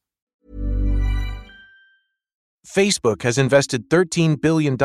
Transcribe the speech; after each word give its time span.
Facebook 2.65 3.21
has 3.23 3.37
invested 3.39 3.89
$13 3.89 4.39
billion 4.39 4.77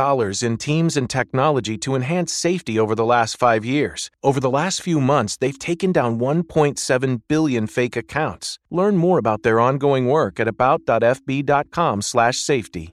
in 0.43 0.57
teams 0.57 0.97
and 0.97 1.11
technology 1.11 1.77
to 1.77 1.95
enhance 1.95 2.33
safety 2.33 2.79
over 2.79 2.95
the 2.95 3.05
last 3.05 3.37
five 3.37 3.67
years. 3.67 4.11
Over 4.23 4.41
the 4.41 4.49
last 4.49 4.81
few 4.81 4.99
months, 4.99 5.37
they've 5.37 5.59
taken 5.59 5.93
down 5.93 6.19
1.7 6.19 7.21
billion 7.29 7.67
fake 7.67 7.97
accounts. 7.97 8.59
Learn 8.71 8.97
more 8.97 9.19
about 9.19 9.43
their 9.43 9.61
ongoing 9.61 10.07
work 10.07 10.41
at 10.41 10.49
about.fb.com/safety. 10.49 12.93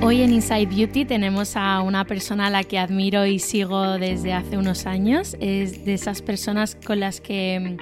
Hoy 0.00 0.22
en 0.22 0.32
Inside 0.32 0.66
Beauty 0.66 1.04
tenemos 1.04 1.56
a 1.56 1.82
una 1.82 2.04
persona 2.04 2.46
a 2.46 2.50
la 2.50 2.62
que 2.62 2.78
admiro 2.78 3.26
y 3.26 3.40
sigo 3.40 3.98
desde 3.98 4.32
hace 4.32 4.56
unos 4.56 4.86
años. 4.86 5.36
Es 5.40 5.84
de 5.84 5.94
esas 5.94 6.22
personas 6.22 6.76
con 6.76 7.00
las 7.00 7.20
que 7.20 7.76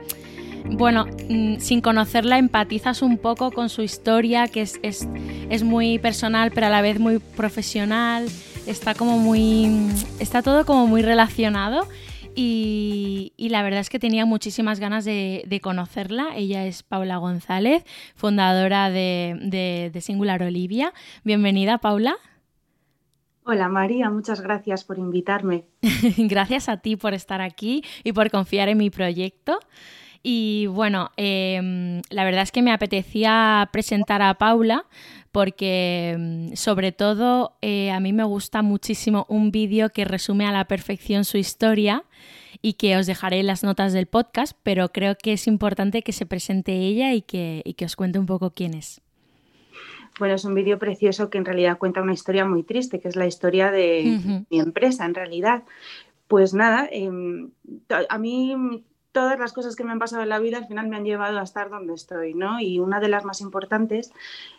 bueno, 0.65 1.07
mm, 1.29 1.59
sin 1.59 1.81
conocerla 1.81 2.39
empatizas 2.39 3.03
un 3.03 3.19
poco 3.19 3.51
con 3.51 3.69
su 3.69 3.83
historia, 3.83 4.49
que 4.49 4.63
es, 4.63 4.79
es, 4.83 5.09
es, 5.51 5.63
muy 5.63 5.99
personal, 5.99 6.51
pero 6.53 6.67
a 6.67 6.71
la 6.71 6.83
vez 6.83 6.99
muy 6.99 7.19
profesional. 7.19 8.27
Está 8.67 8.95
como 8.95 9.19
muy. 9.19 9.91
Está 10.19 10.43
todo 10.43 10.65
como 10.65 10.87
muy 10.87 11.03
relacionado. 11.03 11.87
Y, 12.37 13.33
y 13.37 13.51
la 13.51 13.63
verdad 13.63 13.79
es 13.79 13.91
que 13.91 14.01
tenía 14.01 14.27
muchísimas 14.27 14.81
ganas 14.81 15.05
de, 15.05 15.45
de, 15.47 15.61
conocerla. 15.61 16.35
Ella 16.35 16.67
es 16.67 16.83
Paula 16.83 17.19
González, 17.19 17.85
fundadora 18.17 18.91
de, 18.91 19.39
de, 19.41 19.91
de 19.93 20.01
Singular 20.01 20.43
Olivia. 20.43 20.93
Bienvenida, 21.23 21.79
Paula. 21.79 22.17
Hola 23.45 23.69
María, 23.69 24.09
muchas 24.11 24.41
gracias 24.41 24.85
por 24.85 24.99
invitarme. 24.99 25.67
gracias 26.19 26.69
a 26.71 26.79
ti 26.79 26.97
por 26.97 27.13
estar 27.13 27.43
aquí 27.43 27.85
y 28.03 28.13
por 28.13 28.31
confiar 28.31 28.71
en 28.71 28.79
mi 28.79 28.89
proyecto. 28.89 29.61
Y 30.27 30.67
bueno, 30.69 31.11
eh, 31.19 32.01
la 32.09 32.25
verdad 32.25 32.43
es 32.43 32.51
que 32.51 32.63
me 32.63 32.73
apetecía 32.73 33.69
presentar 33.71 34.23
a 34.23 34.33
Paula 34.35 34.87
porque 35.33 36.51
sobre 36.55 36.93
todo 36.93 37.59
eh, 37.61 37.91
a 37.91 38.01
mí 38.01 38.15
me 38.15 38.25
gusta 38.25 38.63
muchísimo 38.63 39.27
un 39.29 39.51
vídeo 39.51 39.91
que 39.91 40.07
resume 40.07 40.47
a 40.47 40.53
la 40.53 40.65
perfección 40.65 41.27
su 41.27 41.37
historia 41.37 42.05
y 42.63 42.75
que 42.75 42.97
os 42.97 43.07
dejaré 43.07 43.41
en 43.41 43.49
las 43.49 43.65
notas 43.65 43.93
del 43.93 44.07
podcast, 44.07 44.57
pero 44.63 44.89
creo 44.93 45.15
que 45.15 45.35
es 45.35 45.47
importante 45.47 46.01
que 46.01 46.13
se 46.13 46.25
presente 46.25 46.73
ella 46.73 47.13
y 47.13 47.21
que, 47.21 47.61
y 47.63 47.75
que 47.75 47.85
os 47.85 47.95
cuente 47.95 48.19
un 48.19 48.27
poco 48.27 48.51
quién 48.51 48.73
es. 48.73 49.03
Bueno, 50.19 50.37
es 50.37 50.45
un 50.47 50.55
vídeo 50.55 50.79
precioso 50.79 51.29
que 51.29 51.37
en 51.37 51.45
realidad 51.45 51.77
cuenta 51.77 52.01
una 52.01 52.15
historia 52.15 52.47
muy 52.47 52.63
triste, 52.63 52.99
que 52.99 53.09
es 53.09 53.17
la 53.17 53.27
historia 53.27 53.71
de 53.71 54.05
uh 54.07 54.27
-huh. 54.27 54.47
mi 54.49 54.59
empresa, 54.59 55.05
en 55.05 55.15
realidad. 55.15 55.65
Pues 56.29 56.55
nada, 56.55 56.89
eh, 56.91 57.11
a 58.09 58.19
mí 58.19 58.85
todas 59.15 59.39
las 59.39 59.53
cosas 59.53 59.77
que 59.77 59.85
me 59.85 59.93
han 59.93 60.01
pasado 60.01 60.25
en 60.25 60.29
la 60.29 60.41
vida 60.41 60.59
al 60.59 60.67
final 60.67 60.89
me 60.89 60.97
han 60.97 61.05
llevado 61.05 61.39
a 61.39 61.45
estar 61.45 61.71
donde 61.71 61.95
estoy, 61.95 62.35
¿no? 62.35 62.59
Y 62.61 62.81
una 62.81 62.99
de 62.99 63.09
las 63.09 63.25
más 63.25 63.41
importantes 63.41 64.13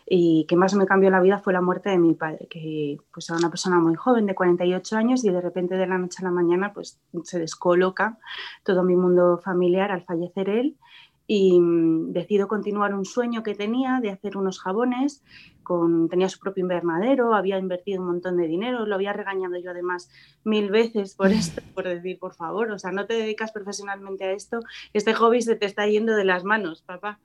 y 0.06 0.46
que 0.48 0.56
más 0.56 0.74
me 0.74 0.86
cambió 0.86 1.10
la 1.10 1.20
vida 1.20 1.38
fue 1.38 1.52
la 1.52 1.60
muerte 1.60 1.90
de 1.90 1.98
mi 1.98 2.14
padre, 2.14 2.46
que 2.48 2.96
pues 3.12 3.28
era 3.28 3.38
una 3.38 3.50
persona 3.50 3.78
muy 3.78 3.94
joven, 3.96 4.24
de 4.24 4.34
48 4.34 4.96
años, 4.96 5.24
y 5.26 5.30
de 5.30 5.42
repente 5.42 5.76
de 5.76 5.86
la 5.86 5.98
noche 5.98 6.18
a 6.22 6.24
la 6.24 6.30
mañana 6.30 6.72
pues 6.72 6.98
se 7.24 7.38
descoloca 7.38 8.18
todo 8.64 8.82
mi 8.82 8.96
mundo 8.96 9.38
familiar 9.44 9.92
al 9.92 10.04
fallecer 10.04 10.48
él 10.48 10.76
y 11.26 11.58
mm, 11.58 12.12
decido 12.12 12.48
continuar 12.48 12.94
un 12.94 13.04
sueño 13.04 13.42
que 13.42 13.54
tenía 13.54 14.00
de 14.00 14.10
hacer 14.10 14.36
unos 14.36 14.60
jabones. 14.60 15.22
Con, 15.62 16.08
tenía 16.08 16.28
su 16.28 16.38
propio 16.38 16.62
invernadero, 16.62 17.34
había 17.34 17.58
invertido 17.58 18.00
un 18.00 18.06
montón 18.06 18.36
de 18.36 18.46
dinero, 18.46 18.86
lo 18.86 18.94
había 18.94 19.12
regañado 19.12 19.56
yo 19.58 19.72
además 19.72 20.08
mil 20.44 20.70
veces 20.70 21.16
por 21.16 21.32
esto, 21.32 21.60
por 21.74 21.82
decir, 21.82 22.20
por 22.20 22.34
favor, 22.34 22.70
o 22.70 22.78
sea, 22.78 22.92
no 22.92 23.06
te 23.06 23.14
dedicas 23.14 23.50
profesionalmente 23.50 24.22
a 24.24 24.30
esto, 24.30 24.60
este 24.92 25.12
hobby 25.12 25.42
se 25.42 25.56
te 25.56 25.66
está 25.66 25.88
yendo 25.88 26.14
de 26.14 26.24
las 26.24 26.44
manos, 26.44 26.82
papá. 26.82 27.18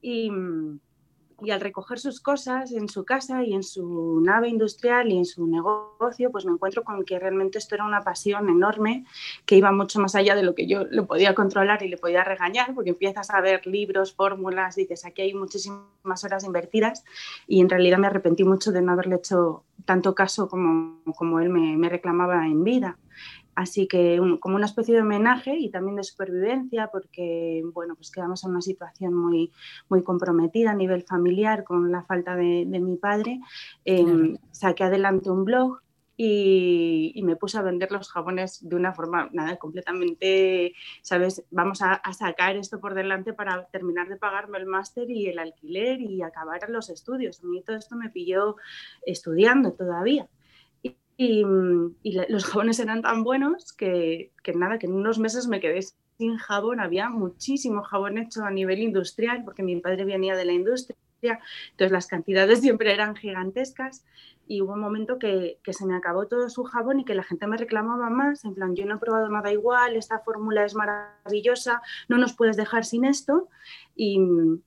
Y, 0.00 0.30
mm, 0.30 0.80
y 1.44 1.50
al 1.50 1.60
recoger 1.60 1.98
sus 1.98 2.20
cosas 2.20 2.72
en 2.72 2.88
su 2.88 3.04
casa 3.04 3.42
y 3.42 3.54
en 3.54 3.62
su 3.62 4.20
nave 4.20 4.48
industrial 4.48 5.10
y 5.10 5.18
en 5.18 5.24
su 5.24 5.46
negocio, 5.46 6.30
pues 6.30 6.44
me 6.44 6.52
encuentro 6.52 6.84
con 6.84 7.04
que 7.04 7.18
realmente 7.18 7.58
esto 7.58 7.74
era 7.74 7.84
una 7.84 8.02
pasión 8.02 8.48
enorme 8.48 9.04
que 9.46 9.56
iba 9.56 9.72
mucho 9.72 10.00
más 10.00 10.14
allá 10.14 10.34
de 10.34 10.42
lo 10.42 10.54
que 10.54 10.66
yo 10.66 10.84
lo 10.90 11.06
podía 11.06 11.34
controlar 11.34 11.82
y 11.82 11.88
le 11.88 11.96
podía 11.96 12.24
regañar, 12.24 12.74
porque 12.74 12.90
empiezas 12.90 13.30
a 13.30 13.40
ver 13.40 13.66
libros, 13.66 14.14
fórmulas, 14.14 14.76
dices, 14.76 15.04
aquí 15.04 15.22
hay 15.22 15.34
muchísimas 15.34 16.24
horas 16.24 16.44
invertidas 16.44 17.04
y 17.46 17.60
en 17.60 17.68
realidad 17.68 17.98
me 17.98 18.06
arrepentí 18.06 18.44
mucho 18.44 18.72
de 18.72 18.82
no 18.82 18.92
haberle 18.92 19.16
hecho 19.16 19.64
tanto 19.84 20.14
caso 20.14 20.48
como, 20.48 21.02
como 21.16 21.40
él 21.40 21.48
me, 21.48 21.76
me 21.76 21.88
reclamaba 21.88 22.46
en 22.46 22.62
vida. 22.64 22.98
Así 23.54 23.86
que 23.86 24.18
un, 24.20 24.38
como 24.38 24.56
una 24.56 24.66
especie 24.66 24.94
de 24.94 25.02
homenaje 25.02 25.56
y 25.58 25.70
también 25.70 25.96
de 25.96 26.04
supervivencia, 26.04 26.88
porque 26.90 27.62
bueno, 27.72 27.94
pues 27.94 28.10
quedamos 28.10 28.42
en 28.44 28.50
una 28.50 28.62
situación 28.62 29.14
muy, 29.14 29.52
muy 29.88 30.02
comprometida 30.02 30.70
a 30.70 30.74
nivel 30.74 31.02
familiar 31.02 31.64
con 31.64 31.92
la 31.92 32.02
falta 32.02 32.34
de, 32.34 32.64
de 32.66 32.80
mi 32.80 32.96
padre. 32.96 33.40
Eh, 33.84 34.04
claro. 34.04 34.38
Saqué 34.52 34.84
adelante 34.84 35.30
un 35.30 35.44
blog 35.44 35.80
y, 36.16 37.12
y, 37.14 37.22
me 37.22 37.36
puse 37.36 37.58
a 37.58 37.62
vender 37.62 37.90
los 37.90 38.10
jabones 38.10 38.66
de 38.68 38.76
una 38.76 38.92
forma, 38.92 39.28
nada, 39.32 39.56
completamente, 39.56 40.74
¿sabes? 41.00 41.44
Vamos 41.50 41.82
a, 41.82 41.94
a 41.94 42.12
sacar 42.12 42.56
esto 42.56 42.80
por 42.80 42.94
delante 42.94 43.32
para 43.32 43.66
terminar 43.66 44.08
de 44.08 44.16
pagarme 44.16 44.58
el 44.58 44.66
máster 44.66 45.10
y 45.10 45.26
el 45.26 45.38
alquiler 45.38 46.00
y 46.00 46.22
acabar 46.22 46.68
los 46.68 46.90
estudios. 46.90 47.42
A 47.42 47.46
mí 47.46 47.62
todo 47.62 47.76
esto 47.76 47.96
me 47.96 48.10
pilló 48.10 48.56
estudiando 49.04 49.72
todavía. 49.72 50.28
Y, 51.16 51.44
y, 52.02 52.18
los 52.28 52.44
jabones 52.44 52.80
eran 52.80 53.02
tan 53.02 53.22
buenos 53.22 53.72
que, 53.72 54.32
que, 54.42 54.52
nada, 54.54 54.78
que 54.78 54.86
en 54.86 54.94
unos 54.94 55.18
meses 55.18 55.46
me 55.46 55.60
quedé 55.60 55.80
sin 56.18 56.36
jabón. 56.36 56.80
Había 56.80 57.08
muchísimo 57.10 57.82
jabón 57.82 58.18
hecho 58.18 58.44
a 58.44 58.50
nivel 58.50 58.80
industrial, 58.80 59.44
porque 59.44 59.62
mi 59.62 59.80
padre 59.80 60.04
venía 60.04 60.36
de 60.36 60.44
la 60.44 60.52
industria, 60.52 60.96
entonces 61.70 61.92
las 61.92 62.06
cantidades 62.06 62.60
siempre 62.62 62.92
eran 62.92 63.16
gigantescas 63.16 64.04
y 64.46 64.60
hubo 64.60 64.72
un 64.72 64.80
momento 64.80 65.18
que, 65.18 65.58
se 65.64 65.86
me 65.86 65.96
acabó 65.96 66.26
todo 66.26 66.48
su 66.50 66.64
jabón 66.64 67.00
y 67.00 67.04
que 67.04 67.14
la 67.14 67.22
gente 67.22 67.46
me 67.46 67.56
reclamaba 67.56 68.10
más, 68.10 68.44
en 68.44 68.54
plan, 68.54 68.74
yo 68.74 68.84
no 68.86 68.96
he 68.96 68.98
probado 68.98 69.28
nada 69.28 69.52
igual, 69.52 69.96
esta 69.96 70.18
fórmula 70.20 70.64
es 70.64 70.74
maravillosa, 70.74 71.80
no 72.08 72.18
nos 72.18 72.34
puedes 72.34 72.56
dejar 72.56 72.84
sin 72.84 73.04
esto. 73.04 73.48
Y, 73.94 74.20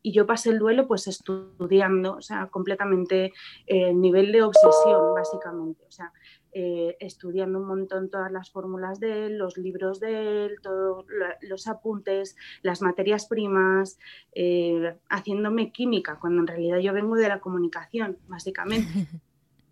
yo 0.04 0.26
pasé 0.26 0.52
el 0.52 0.60
duelo 0.60 0.88
pues 0.88 1.08
estudiando, 1.08 2.16
o 2.16 2.22
sea, 2.22 2.48
completamente 2.48 3.34
eh, 3.68 3.94
nivel 3.94 4.32
de 4.32 4.44
obsesión, 4.44 5.14
básicamente. 5.14 5.84
O 5.86 5.92
sea, 5.92 6.14
eh, 6.58 6.96
estudiando 7.02 7.60
un 7.60 7.68
montón 7.68 8.10
todas 8.10 8.32
las 8.32 8.50
fórmulas 8.50 9.02
de 9.02 9.26
él, 9.26 9.38
los 9.38 9.58
libros 9.58 10.00
de 10.00 10.46
él, 10.46 10.56
todos 10.62 11.06
los 11.42 11.68
apuntes, 11.68 12.38
las 12.62 12.82
materias 12.82 13.28
primas, 13.28 14.00
eh, 14.32 14.96
haciéndome 15.10 15.74
química, 15.74 16.18
cuando 16.18 16.40
en 16.40 16.48
realidad 16.48 16.78
yo 16.78 16.94
vengo 16.94 17.16
de 17.16 17.28
la 17.28 17.42
comunicación, 17.42 18.18
básicamente. 18.30 18.88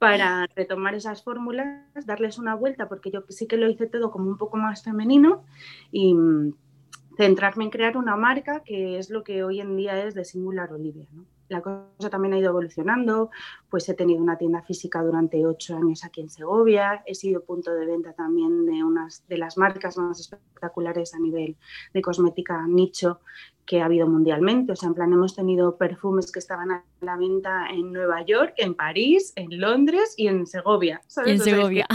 para 0.04 0.48
retomar 0.54 0.96
esas 0.96 1.24
fórmulas, 1.24 2.06
darles 2.06 2.38
una 2.38 2.56
vuelta, 2.56 2.90
porque 2.90 3.10
yo 3.10 3.24
sí 3.30 3.48
que 3.48 3.56
lo 3.56 3.70
hice 3.70 3.88
todo 3.88 4.12
como 4.12 4.30
un 4.30 4.38
poco 4.38 4.58
más 4.58 4.84
femenino 4.84 5.46
y 5.92 6.14
mm, 6.14 6.54
centrarme 7.16 7.64
en 7.64 7.70
crear 7.70 7.96
una 7.96 8.18
marca 8.18 8.64
que 8.66 8.98
es 8.98 9.10
lo 9.10 9.24
que 9.24 9.46
hoy 9.46 9.62
en 9.62 9.78
día 9.78 10.04
es 10.04 10.14
de 10.14 10.26
Singular 10.26 10.74
Olivia. 10.74 11.08
¿no? 11.14 11.26
La 11.54 11.62
cosa 11.62 12.10
también 12.10 12.34
ha 12.34 12.40
ido 12.40 12.50
evolucionando, 12.50 13.32
pues 13.70 13.88
he 13.88 13.94
tenido 13.94 14.22
una 14.22 14.38
tienda 14.38 14.62
física 14.62 15.02
durante 15.02 15.46
ocho 15.46 15.76
años 15.76 16.04
aquí 16.04 16.22
en 16.22 16.30
Segovia, 16.30 17.04
he 17.06 17.16
sido 17.16 17.44
punto 17.44 17.74
de 17.74 17.86
venta 17.86 18.14
también 18.14 18.66
de 18.66 18.84
unas 18.84 19.26
de 19.28 19.38
las 19.38 19.58
marcas 19.58 19.98
más 19.98 20.20
espectaculares 20.20 21.14
a 21.14 21.20
nivel 21.20 21.56
de 21.94 22.02
cosmética 22.02 22.66
nicho 22.68 23.20
que 23.66 23.82
ha 23.82 23.86
habido 23.86 24.08
mundialmente. 24.08 24.74
O 24.74 24.76
sea, 24.76 24.90
en 24.90 24.96
plan, 24.96 25.14
hemos 25.14 25.36
tenido 25.36 25.78
perfumes 25.78 26.32
que 26.32 26.40
estaban 26.40 26.72
a 26.72 26.84
la 27.02 27.16
venta 27.16 27.68
en 27.70 27.94
Nueva 27.94 28.22
York, 28.26 28.56
en 28.58 28.76
París, 28.76 29.34
en 29.36 29.60
Londres 29.60 30.16
y 30.18 30.28
en 30.28 30.46
Segovia. 30.46 31.02
En 31.26 31.40
Segovia. 31.40 31.88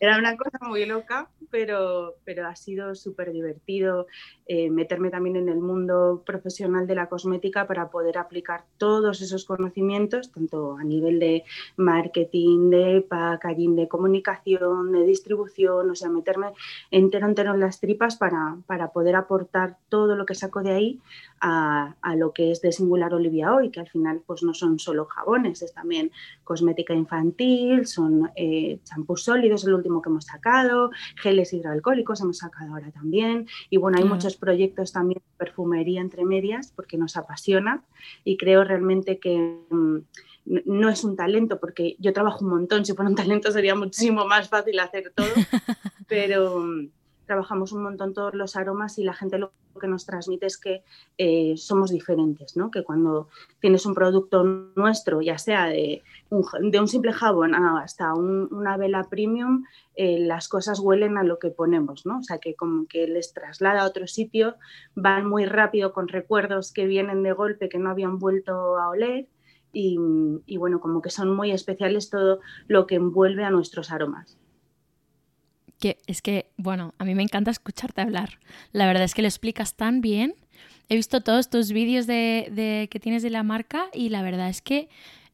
Era 0.00 0.18
una 0.18 0.36
cosa 0.36 0.58
muy 0.62 0.86
loca, 0.86 1.28
pero, 1.50 2.16
pero 2.24 2.46
ha 2.46 2.56
sido 2.56 2.94
súper 2.94 3.32
divertido 3.32 4.06
eh, 4.46 4.70
meterme 4.70 5.10
también 5.10 5.36
en 5.36 5.48
el 5.48 5.58
mundo 5.58 6.22
profesional 6.24 6.86
de 6.86 6.94
la 6.94 7.08
cosmética 7.08 7.66
para 7.66 7.90
poder 7.90 8.18
aplicar 8.18 8.64
todos 8.78 9.20
esos 9.20 9.44
conocimientos, 9.44 10.32
tanto 10.32 10.76
a 10.76 10.84
nivel 10.84 11.18
de 11.20 11.44
marketing, 11.76 12.70
de 12.70 13.06
packaging, 13.08 13.76
de 13.76 13.88
comunicación, 13.88 14.92
de 14.92 15.04
distribución, 15.04 15.90
o 15.90 15.94
sea, 15.94 16.08
meterme 16.08 16.48
entero, 16.90 17.26
entero 17.26 17.54
en 17.54 17.60
las 17.60 17.80
tripas 17.80 18.16
para, 18.16 18.56
para 18.66 18.92
poder 18.92 19.16
aportar 19.16 19.76
todo 19.88 20.16
lo 20.16 20.26
que 20.26 20.34
saco 20.34 20.62
de 20.62 20.72
ahí 20.72 21.00
a, 21.40 21.94
lo 22.16 22.32
que 22.32 22.50
es 22.50 22.60
de 22.60 22.72
Singular 22.72 23.14
Olivia 23.14 23.54
hoy, 23.54 23.70
que 23.70 23.80
al 23.80 23.88
final 23.88 24.22
pues 24.26 24.42
no 24.42 24.52
son 24.52 24.78
solo 24.78 25.06
jabones, 25.06 25.62
es 25.62 25.72
también 25.72 26.10
cosmética 26.44 26.94
infantil, 26.94 27.86
son 27.86 28.30
eh, 28.36 28.78
champús 28.84 29.24
sólidos, 29.24 29.64
el 29.64 29.74
último 29.74 30.02
que 30.02 30.10
hemos 30.10 30.26
sacado, 30.26 30.90
geles 31.16 31.52
hidroalcohólicos 31.52 32.20
hemos 32.20 32.38
sacado 32.38 32.72
ahora 32.72 32.90
también, 32.90 33.46
y 33.70 33.78
bueno, 33.78 33.98
hay 33.98 34.04
muchos 34.04 34.36
proyectos 34.36 34.92
también 34.92 35.20
de 35.20 35.44
perfumería 35.44 36.00
entre 36.00 36.24
medias 36.24 36.72
porque 36.74 36.98
nos 36.98 37.16
apasiona. 37.16 37.84
Y 38.24 38.36
creo 38.36 38.64
realmente 38.64 39.18
que... 39.18 39.58
Mm, 39.70 39.98
no 40.46 40.88
es 40.88 41.04
un 41.04 41.16
talento, 41.16 41.60
porque 41.60 41.96
yo 41.98 42.12
trabajo 42.12 42.44
un 42.44 42.50
montón, 42.50 42.84
si 42.84 42.94
fuera 42.94 43.10
un 43.10 43.14
talento 43.14 43.52
sería 43.52 43.74
muchísimo 43.74 44.24
más 44.26 44.48
fácil 44.48 44.80
hacer 44.80 45.12
todo, 45.14 45.26
pero, 46.08 46.60
mm, 46.60 46.88
trabajamos 47.30 47.70
un 47.70 47.84
montón 47.84 48.12
todos 48.12 48.34
los 48.34 48.56
aromas 48.56 48.98
y 48.98 49.04
la 49.04 49.14
gente 49.14 49.38
lo 49.38 49.52
que 49.80 49.86
nos 49.86 50.04
transmite 50.04 50.46
es 50.46 50.58
que 50.58 50.82
eh, 51.16 51.54
somos 51.56 51.92
diferentes, 51.92 52.56
¿no? 52.56 52.72
que 52.72 52.82
cuando 52.82 53.28
tienes 53.60 53.86
un 53.86 53.94
producto 53.94 54.42
nuestro, 54.74 55.20
ya 55.20 55.38
sea 55.38 55.66
de 55.66 56.02
un, 56.28 56.88
simple 56.88 57.12
jabón 57.12 57.54
hasta 57.54 58.14
una 58.14 58.76
vela 58.76 59.04
premium, 59.04 59.64
eh, 59.94 60.18
las 60.18 60.48
cosas 60.48 60.80
huelen 60.80 61.18
a 61.18 61.22
lo 61.22 61.38
que 61.38 61.50
ponemos, 61.50 62.04
¿no? 62.04 62.18
o 62.18 62.22
sea 62.24 62.38
que 62.38 62.56
como 62.56 62.88
que 62.88 63.06
les 63.06 63.32
traslada 63.32 63.82
a 63.82 63.86
otro 63.86 64.08
sitio, 64.08 64.56
van 64.96 65.24
muy 65.24 65.46
rápido 65.46 65.92
con 65.92 66.08
recuerdos 66.08 66.72
que 66.72 66.86
vienen 66.86 67.22
de 67.22 67.30
golpe 67.30 67.68
que 67.68 67.78
no 67.78 67.90
habían 67.90 68.18
vuelto 68.18 68.76
a 68.76 68.88
oler. 68.88 69.28
y 69.72 70.56
bueno, 70.56 70.80
como 70.80 71.00
que 71.00 71.10
son 71.10 71.30
muy 71.30 71.52
especiales 71.52 72.10
todo 72.10 72.40
lo 72.66 72.88
que 72.88 72.96
envuelve 72.96 73.44
a 73.44 73.50
nuestros 73.50 73.92
aromas 73.92 74.39
que 75.80 75.98
es 76.06 76.22
que, 76.22 76.50
bueno, 76.56 76.94
a 76.98 77.04
mí 77.04 77.14
me 77.16 77.22
encanta 77.24 77.50
escucharte 77.50 78.00
hablar. 78.02 78.38
La 78.72 78.86
verdad 78.86 79.02
es 79.02 79.14
que 79.14 79.22
lo 79.22 79.28
explicas 79.28 79.74
tan 79.74 80.00
bien. 80.00 80.34
He 80.88 80.96
visto 80.96 81.22
todos 81.22 81.50
tus 81.50 81.72
vídeos 81.72 82.06
de, 82.06 82.88
que 82.90 83.00
tienes 83.00 83.22
de 83.22 83.30
la 83.30 83.42
marca 83.42 83.86
y 83.92 84.10
la 84.10 84.22
verdad 84.22 84.48
es 84.48 84.60
que 84.60 84.88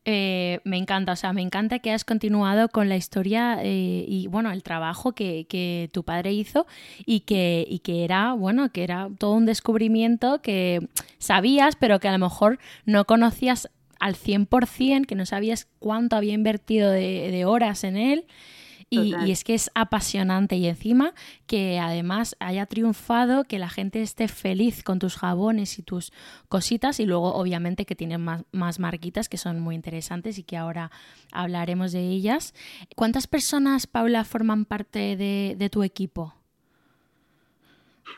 eh, 0.04 0.60
me 0.62 0.76
encanta, 0.76 1.12
o 1.12 1.16
sea, 1.16 1.32
me 1.32 1.43
encanta 1.43 1.81
que 1.81 1.90
has 1.90 2.04
continuado 2.04 2.69
con 2.69 2.88
la 2.88 2.96
historia 2.96 3.58
eh, 3.60 4.04
y, 4.06 4.28
bueno, 4.28 4.52
el 4.52 4.62
trabajo 4.62 5.12
que, 5.12 5.90
tu 5.93 6.04
padre 6.04 6.32
hizo 6.32 6.66
y 7.04 7.20
que, 7.20 7.66
y 7.69 7.81
que 7.81 8.04
era, 8.04 8.32
bueno, 8.34 8.70
que 8.70 8.84
era 8.84 9.08
todo 9.19 9.32
un 9.32 9.46
descubrimiento 9.46 10.40
que 10.42 10.88
sabías, 11.19 11.75
pero 11.75 11.99
que 11.99 12.08
a 12.08 12.12
lo 12.12 12.19
mejor 12.19 12.60
no 12.84 13.04
conocías 13.04 13.69
al 13.99 14.14
100%, 14.14 15.06
que 15.06 15.14
no 15.16 15.26
sabías 15.26 15.66
cuánto 15.81 16.14
había 16.14 16.34
invertido 16.34 16.90
de, 16.90 17.31
de 17.32 17.44
horas 17.44 17.82
en 17.82 17.96
él. 17.96 18.26
Y, 18.88 19.31
es 19.31 19.43
que 19.43 19.55
es 19.55 19.71
apasionante 19.75 20.56
y 20.56 20.67
encima 20.67 21.12
que 21.47 21.81
además 21.81 22.37
haya 22.38 22.67
triunfado, 22.67 23.44
que 23.44 23.59
la 23.59 23.69
gente 23.69 24.00
esté 24.00 24.29
feliz 24.29 24.85
con 24.85 25.00
tus 25.00 25.17
jabones 25.17 25.79
y 25.79 25.83
tus 25.83 26.12
cositas 26.49 27.00
y 27.00 27.06
luego 27.06 27.35
obviamente 27.35 27.85
que 27.85 27.97
tienen 27.97 28.25
más, 28.25 28.79
marquitas 28.79 29.29
que 29.29 29.38
son 29.38 29.61
muy 29.61 29.75
interesantes 29.75 30.38
y 30.38 30.44
que 30.44 30.56
ahora 30.56 30.93
hablaremos 31.33 31.93
de 31.93 32.09
ellas. 32.09 32.55
¿Cuántas 32.94 33.27
personas, 33.27 33.87
Paula, 33.87 34.25
forman 34.25 34.65
parte 34.65 35.17
de 35.17 35.69
tu 35.71 35.83
equipo? 35.83 36.35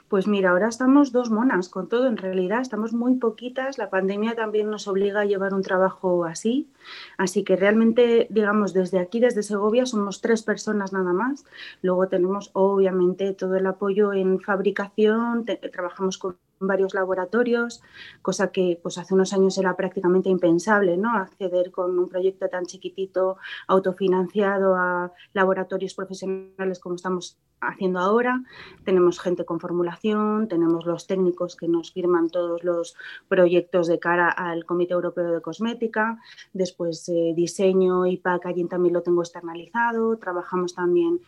Pues 0.08 0.26
mira, 0.26 0.50
ahora 0.50 0.69
estamos 0.69 1.12
dos 1.12 1.31
monas 1.31 1.69
con 1.69 1.88
todo, 1.88 2.06
en 2.06 2.17
realidad 2.17 2.61
estamos 2.61 2.93
muy 2.93 3.17
poquitas, 3.17 3.79
la 3.79 3.90
pandemia 3.90 4.35
también 4.35 4.70
nos 4.70 4.88
obliga 4.88 5.20
a 5.20 5.25
llevar 5.25 5.55
un 5.55 5.62
trabajo 5.62 6.25
así, 6.25 6.70
así 7.17 7.44
que 7.44 7.56
realmente, 7.56 8.26
digamos, 8.31 8.73
desde 8.73 8.99
aquí, 8.99 9.20
desde 9.20 9.43
Segovia, 9.43 9.87
somos 9.87 10.20
tres 10.20 10.43
personas 10.43 10.93
nada 10.93 11.12
más, 11.12 11.44
luego 11.82 12.08
tenemos 12.08 12.50
obviamente 12.55 13.32
todo 13.35 13.56
el 13.56 13.67
apoyo 13.67 14.12
en 14.12 14.40
fabricación, 14.40 15.44
trabajamos 15.73 16.19
con 16.19 16.37
varios 16.60 16.94
laboratorios, 16.94 17.82
cosa 18.22 18.50
que 18.52 18.78
pues 18.82 18.99
hace 18.99 19.14
unos 19.14 19.32
años 19.32 19.58
era 19.58 19.76
prácticamente 19.76 20.28
impensable, 20.28 20.96
¿no? 20.96 21.16
Acceder 21.16 21.70
con 21.70 21.99
un 21.99 22.08
proyecto 22.08 22.49
tan 22.49 22.66
chiquitito, 22.66 23.37
autofinanciado 23.66 24.75
a 24.76 25.12
laboratorios 25.32 25.94
profesionales 25.94 26.78
como 26.81 26.96
estamos 26.96 27.38
haciendo 27.60 27.99
ahora. 27.99 28.43
Tenemos 28.84 29.19
gente 29.20 29.44
con 29.44 29.60
formulación, 29.60 30.49
tenemos 30.49 30.87
los 30.87 31.06
técnicos 31.06 31.56
que 31.56 31.69
nos 31.69 31.93
firman 31.93 32.31
todos 32.31 32.64
los 32.64 32.94
proyectos 33.28 33.87
de 33.88 33.99
cara 33.99 34.28
al 34.28 34.64
Comité 34.64 34.94
Europeo 34.94 35.32
de 35.32 35.40
Cosmética. 35.40 36.19
Después 36.52 37.08
eh, 37.08 37.32
diseño 37.34 38.06
y 38.06 38.16
packaging 38.16 38.69
también 38.69 38.94
lo 38.94 39.02
tengo 39.02 39.22
externalizado. 39.22 40.17
Trabajamos 40.19 40.74
también 40.74 41.20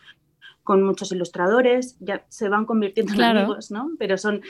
con 0.71 0.83
muchos 0.83 1.11
ilustradores, 1.11 1.97
ya 1.99 2.23
se 2.29 2.47
van 2.47 2.65
convirtiendo 2.65 3.11
en 3.11 3.21
amigos, 3.23 3.71
¿no? 3.71 3.91
Pero 3.99 4.17
son 4.17 4.41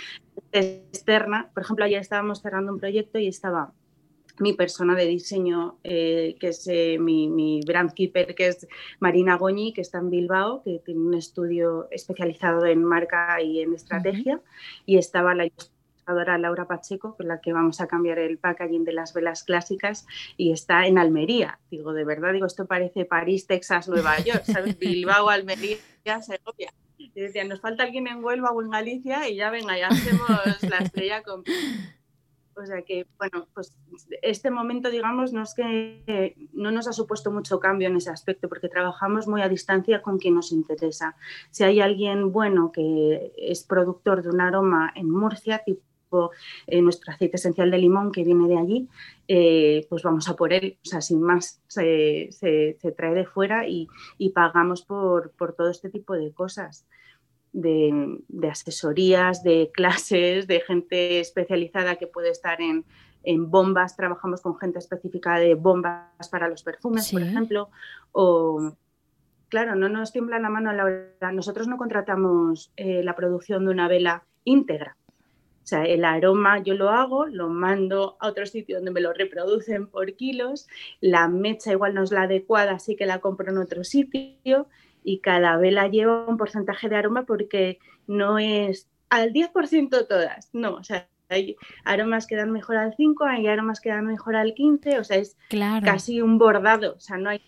externa. 0.51 1.49
Por 1.51 1.63
ejemplo, 1.63 1.83
ayer 1.83 1.99
estábamos 1.99 2.43
cerrando 2.43 2.71
un 2.71 2.79
proyecto 2.79 3.17
y 3.17 3.25
estaba 3.25 3.73
mi 4.37 4.53
persona 4.53 4.93
de 4.93 5.07
diseño, 5.07 5.79
eh, 5.83 6.35
que 6.39 6.49
es 6.49 6.67
eh, 6.67 6.97
mi, 6.99 7.27
mi, 7.27 7.61
brand 7.65 7.91
keeper, 7.95 8.35
que 8.35 8.49
es 8.49 8.67
Marina 8.99 9.35
Goñi, 9.35 9.73
que 9.73 9.81
está 9.81 9.97
en 9.97 10.11
Bilbao, 10.11 10.61
que 10.61 10.79
tiene 10.85 10.99
un 10.99 11.15
estudio 11.15 11.87
especializado 11.89 12.67
en 12.67 12.83
marca 12.83 13.41
y 13.41 13.61
en 13.61 13.73
estrategia, 13.73 14.39
y 14.85 14.99
estaba 14.99 15.33
la 15.33 15.45
ilustradora 15.47 15.80
Laura 16.13 16.67
Pacheco, 16.67 17.15
con 17.15 17.27
la 17.27 17.41
que 17.41 17.53
vamos 17.53 17.81
a 17.81 17.87
cambiar 17.87 18.19
el 18.19 18.37
packaging 18.37 18.83
de 18.83 18.93
las 18.93 19.13
velas 19.13 19.43
clásicas, 19.43 20.05
y 20.37 20.51
está 20.51 20.85
en 20.87 20.97
Almería. 20.97 21.59
Digo, 21.69 21.93
de 21.93 22.03
verdad, 22.03 22.33
digo, 22.33 22.45
esto 22.45 22.65
parece 22.65 23.05
París, 23.05 23.47
Texas, 23.47 23.87
Nueva 23.87 24.19
York, 24.19 24.43
¿sabes? 24.45 24.77
Bilbao, 24.79 25.29
Almería, 25.29 25.77
Segovia. 26.21 26.73
Y 26.97 27.09
decían, 27.19 27.47
nos 27.47 27.61
falta 27.61 27.83
alguien 27.83 28.07
en 28.07 28.23
Huelva 28.23 28.51
o 28.51 28.61
en 28.61 28.69
Galicia 28.69 29.27
y 29.27 29.35
ya 29.35 29.49
venga, 29.49 29.77
ya 29.77 29.87
hacemos 29.87 30.29
la 30.69 30.77
estrella 30.77 31.23
con... 31.23 31.43
O 32.53 32.65
sea 32.65 32.81
que, 32.81 33.07
bueno, 33.17 33.47
pues 33.53 33.75
este 34.21 34.51
momento, 34.51 34.89
digamos, 34.89 35.31
no 35.33 35.41
es 35.41 35.55
que 35.55 36.35
no 36.53 36.69
nos 36.69 36.87
ha 36.87 36.93
supuesto 36.93 37.31
mucho 37.31 37.59
cambio 37.59 37.87
en 37.87 37.95
ese 37.95 38.09
aspecto, 38.09 38.49
porque 38.49 38.67
trabajamos 38.67 39.27
muy 39.27 39.41
a 39.41 39.49
distancia 39.49 40.01
con 40.01 40.19
quien 40.19 40.35
nos 40.35 40.51
interesa. 40.51 41.15
Si 41.49 41.63
hay 41.63 41.79
alguien 41.79 42.31
bueno 42.31 42.71
que 42.71 43.33
es 43.37 43.63
productor 43.63 44.21
de 44.21 44.29
un 44.29 44.41
aroma 44.41 44.91
en 44.95 45.09
Murcia, 45.09 45.63
tipo 45.65 45.81
eh, 46.67 46.81
nuestro 46.81 47.11
aceite 47.11 47.37
esencial 47.37 47.71
de 47.71 47.77
limón 47.77 48.11
que 48.11 48.23
viene 48.23 48.47
de 48.47 48.57
allí, 48.57 48.89
eh, 49.27 49.85
pues 49.89 50.03
vamos 50.03 50.27
a 50.29 50.35
por 50.35 50.53
él. 50.53 50.77
O 50.83 50.89
sea, 50.89 51.01
sin 51.01 51.21
más, 51.21 51.61
se, 51.67 52.29
trae 52.95 53.13
de 53.13 53.25
fuera 53.25 53.67
y, 53.67 53.87
y 54.17 54.29
pagamos 54.29 54.83
por, 54.83 55.31
por 55.31 55.53
todo 55.53 55.69
este 55.69 55.89
tipo 55.89 56.13
de 56.13 56.31
cosas 56.31 56.85
de, 57.53 58.49
asesorías, 58.49 59.43
de 59.43 59.71
clases, 59.73 60.47
de 60.47 60.61
gente 60.61 61.19
especializada 61.19 61.95
que 61.95 62.07
puede 62.07 62.29
estar 62.29 62.61
en, 62.61 62.85
en 63.23 63.49
bombas 63.51 63.95
trabajamos 63.95 64.41
con 64.41 64.57
gente 64.57 64.79
específica 64.79 65.37
de 65.37 65.55
bombas 65.55 66.29
para 66.31 66.47
los 66.47 66.63
perfumes, 66.63 67.11
por 67.11 67.21
ejemplo, 67.21 67.69
o 68.11 68.75
claro, 69.49 69.75
no 69.75 69.89
nos 69.89 70.11
tiembla 70.11 70.39
la 70.39 70.49
mano 70.49 70.69
a 70.69 70.73
la 70.73 70.85
hora. 70.85 71.31
Nosotros 71.31 71.67
no 71.67 71.77
contratamos 71.77 72.71
eh, 72.77 73.03
la 73.03 73.15
producción 73.15 73.65
de 73.65 73.71
una 73.71 73.87
vela 73.87 74.23
íntegra. 74.43 74.97
O 75.63 75.67
sea, 75.67 75.83
el 75.83 76.03
aroma 76.05 76.59
yo 76.63 76.73
lo 76.73 76.89
hago, 76.89 77.27
lo 77.27 77.47
mando 77.47 78.17
a 78.19 78.27
otro 78.27 78.45
sitio 78.45 78.77
donde 78.77 78.91
me 78.91 79.01
lo 79.01 79.13
reproducen 79.13 79.87
por 79.87 80.13
kilos, 80.15 80.67
la 81.01 81.27
mecha 81.27 81.71
igual 81.71 81.93
no 81.93 82.03
es 82.03 82.11
la 82.11 82.23
adecuada, 82.23 82.73
así 82.73 82.95
que 82.95 83.05
la 83.05 83.19
compro 83.19 83.51
en 83.51 83.57
otro 83.57 83.83
sitio 83.83 84.67
y 85.03 85.19
cada 85.19 85.57
vela 85.57 85.87
lleva 85.87 86.25
un 86.27 86.37
porcentaje 86.37 86.89
de 86.89 86.95
aroma 86.95 87.25
porque 87.25 87.79
no 88.07 88.39
es 88.39 88.89
al 89.09 89.33
10% 89.33 90.07
todas, 90.07 90.49
no, 90.53 90.75
o 90.75 90.83
sea, 90.83 91.07
hay 91.29 91.55
aromas 91.85 92.27
que 92.27 92.35
dan 92.35 92.51
mejor 92.51 92.77
al 92.77 92.95
5, 92.95 93.23
hay 93.25 93.47
aromas 93.47 93.79
que 93.79 93.89
dan 93.89 94.05
mejor 94.05 94.35
al 94.35 94.53
15, 94.53 94.99
o 94.99 95.03
sea, 95.03 95.17
es 95.17 95.37
casi 95.83 96.21
un 96.21 96.37
bordado, 96.37 96.95
o 96.95 96.99
sea, 96.99 97.17
no 97.17 97.29
hay 97.29 97.41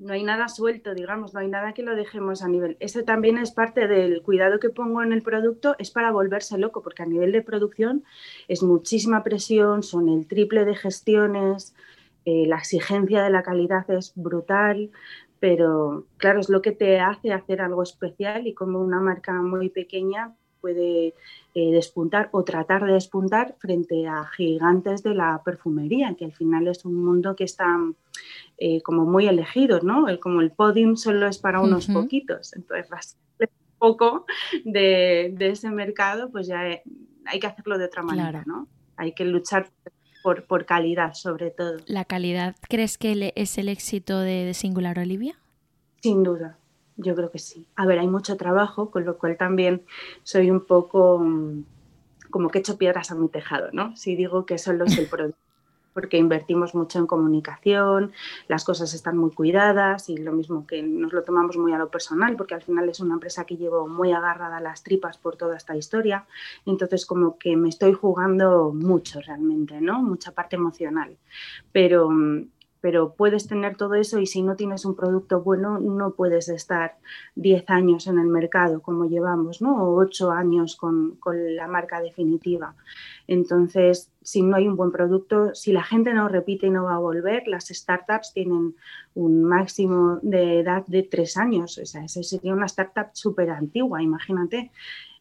no 0.00 0.14
hay 0.14 0.24
nada 0.24 0.48
suelto, 0.48 0.94
digamos, 0.94 1.34
no 1.34 1.40
hay 1.40 1.48
nada 1.48 1.74
que 1.74 1.82
lo 1.82 1.94
dejemos 1.94 2.42
a 2.42 2.48
nivel. 2.48 2.76
Eso 2.80 3.04
también 3.04 3.36
es 3.36 3.52
parte 3.52 3.86
del 3.86 4.22
cuidado 4.22 4.58
que 4.58 4.70
pongo 4.70 5.02
en 5.02 5.12
el 5.12 5.22
producto, 5.22 5.76
es 5.78 5.90
para 5.90 6.10
volverse 6.10 6.56
loco, 6.58 6.82
porque 6.82 7.02
a 7.02 7.06
nivel 7.06 7.32
de 7.32 7.42
producción 7.42 8.02
es 8.48 8.62
muchísima 8.62 9.22
presión, 9.22 9.82
son 9.82 10.08
el 10.08 10.26
triple 10.26 10.64
de 10.64 10.74
gestiones, 10.74 11.74
eh, 12.24 12.46
la 12.46 12.56
exigencia 12.56 13.22
de 13.22 13.30
la 13.30 13.42
calidad 13.42 13.88
es 13.90 14.12
brutal, 14.14 14.90
pero 15.38 16.06
claro, 16.16 16.40
es 16.40 16.48
lo 16.48 16.62
que 16.62 16.72
te 16.72 17.00
hace 17.00 17.32
hacer 17.32 17.60
algo 17.60 17.82
especial 17.82 18.46
y 18.46 18.54
como 18.54 18.80
una 18.80 19.00
marca 19.00 19.34
muy 19.34 19.68
pequeña 19.68 20.34
puede 20.60 21.14
eh, 21.54 21.72
despuntar 21.72 22.28
o 22.32 22.44
tratar 22.44 22.84
de 22.84 22.92
despuntar 22.92 23.56
frente 23.58 24.06
a 24.06 24.26
gigantes 24.26 25.02
de 25.02 25.14
la 25.14 25.42
perfumería, 25.44 26.14
que 26.18 26.24
al 26.24 26.32
final 26.32 26.68
es 26.68 26.84
un 26.84 27.04
mundo 27.04 27.34
que 27.34 27.44
está 27.44 27.76
eh, 28.58 28.82
como 28.82 29.04
muy 29.04 29.26
elegido, 29.26 29.80
¿no? 29.82 30.08
El, 30.08 30.20
como 30.20 30.40
el 30.40 30.50
podium 30.50 30.96
solo 30.96 31.26
es 31.26 31.38
para 31.38 31.60
unos 31.60 31.86
poquitos, 31.86 32.54
entonces 32.54 33.16
un 33.40 33.48
poco 33.78 34.26
de, 34.64 35.34
ese 35.40 35.70
mercado, 35.70 36.30
pues 36.30 36.46
ya 36.46 36.60
hay 36.60 37.40
que 37.40 37.46
hacerlo 37.46 37.78
de 37.78 37.86
otra 37.86 38.02
manera, 38.02 38.44
¿no? 38.46 38.68
Hay 38.96 39.12
que 39.12 39.24
luchar 39.24 39.70
por, 40.22 40.44
por, 40.44 40.66
calidad, 40.66 41.14
sobre 41.14 41.50
todo. 41.50 41.78
¿La 41.86 42.04
calidad 42.04 42.54
crees 42.68 42.98
que 42.98 43.32
es 43.34 43.58
el 43.58 43.68
éxito 43.68 44.20
de 44.20 44.52
Singular 44.54 44.98
Olivia? 44.98 45.38
Sin 46.02 46.22
duda, 46.22 46.59
yo 47.02 47.14
creo 47.14 47.30
que 47.30 47.38
sí. 47.38 47.66
A 47.76 47.86
ver, 47.86 47.98
hay 47.98 48.08
mucho 48.08 48.36
trabajo, 48.36 48.90
con 48.90 49.04
lo 49.04 49.18
cual 49.18 49.36
también 49.36 49.82
soy 50.22 50.50
un 50.50 50.64
poco 50.64 51.18
mm, 51.18 51.64
como 52.30 52.48
que 52.50 52.58
echo 52.58 52.78
piedras 52.78 53.10
a 53.10 53.14
mi 53.14 53.28
tejado, 53.28 53.70
¿no? 53.72 53.96
Si 53.96 54.16
digo 54.16 54.46
que 54.46 54.58
solo 54.58 54.84
es 54.84 54.96
el 54.98 55.06
producto, 55.10 55.38
porque 55.92 56.18
invertimos 56.18 56.74
mucho 56.74 56.98
en 56.98 57.06
comunicación, 57.06 58.12
las 58.46 58.64
cosas 58.64 58.94
están 58.94 59.16
muy 59.18 59.32
cuidadas 59.32 60.08
y 60.08 60.16
lo 60.16 60.32
mismo 60.32 60.66
que 60.66 60.82
nos 60.82 61.12
lo 61.12 61.24
tomamos 61.24 61.56
muy 61.56 61.72
a 61.72 61.78
lo 61.78 61.90
personal, 61.90 62.36
porque 62.36 62.54
al 62.54 62.62
final 62.62 62.88
es 62.88 63.00
una 63.00 63.14
empresa 63.14 63.44
que 63.44 63.56
llevo 63.56 63.88
muy 63.88 64.12
agarrada 64.12 64.58
a 64.58 64.60
las 64.60 64.82
tripas 64.84 65.18
por 65.18 65.36
toda 65.36 65.56
esta 65.56 65.76
historia, 65.76 66.26
entonces 66.64 67.06
como 67.06 67.38
que 67.38 67.56
me 67.56 67.68
estoy 67.68 67.92
jugando 67.92 68.72
mucho 68.72 69.20
realmente, 69.20 69.80
¿no? 69.80 70.00
Mucha 70.02 70.32
parte 70.32 70.56
emocional, 70.56 71.16
pero 71.72 72.08
mm, 72.08 72.46
pero 72.80 73.14
puedes 73.14 73.46
tener 73.46 73.76
todo 73.76 73.94
eso 73.94 74.18
y 74.18 74.26
si 74.26 74.42
no 74.42 74.56
tienes 74.56 74.84
un 74.84 74.96
producto 74.96 75.42
bueno 75.42 75.78
no 75.78 76.12
puedes 76.12 76.48
estar 76.48 76.96
10 77.34 77.68
años 77.68 78.06
en 78.06 78.18
el 78.18 78.26
mercado 78.26 78.80
como 78.82 79.06
llevamos, 79.06 79.60
¿no? 79.60 79.84
O 79.84 79.96
8 79.96 80.30
años 80.30 80.76
con, 80.76 81.16
con, 81.16 81.56
la 81.56 81.66
marca 81.66 82.00
definitiva. 82.00 82.74
Entonces, 83.26 84.10
si 84.22 84.42
no 84.42 84.56
hay 84.56 84.66
un 84.68 84.76
buen 84.76 84.92
producto, 84.92 85.54
si 85.54 85.72
la 85.72 85.82
gente 85.82 86.12
no 86.12 86.28
repite 86.28 86.66
y 86.66 86.70
no 86.70 86.84
va 86.84 86.94
a 86.94 86.98
volver, 86.98 87.46
las 87.46 87.68
startups 87.68 88.32
tienen 88.32 88.74
un 89.14 89.44
máximo 89.44 90.18
de 90.22 90.60
edad 90.60 90.84
de 90.86 91.02
3 91.02 91.36
años. 91.36 91.78
O 91.78 91.86
sea, 91.86 92.04
esa 92.04 92.22
sería 92.22 92.52
una 92.52 92.66
startup 92.66 93.10
súper 93.12 93.50
antigua, 93.50 94.02
imagínate. 94.02 94.70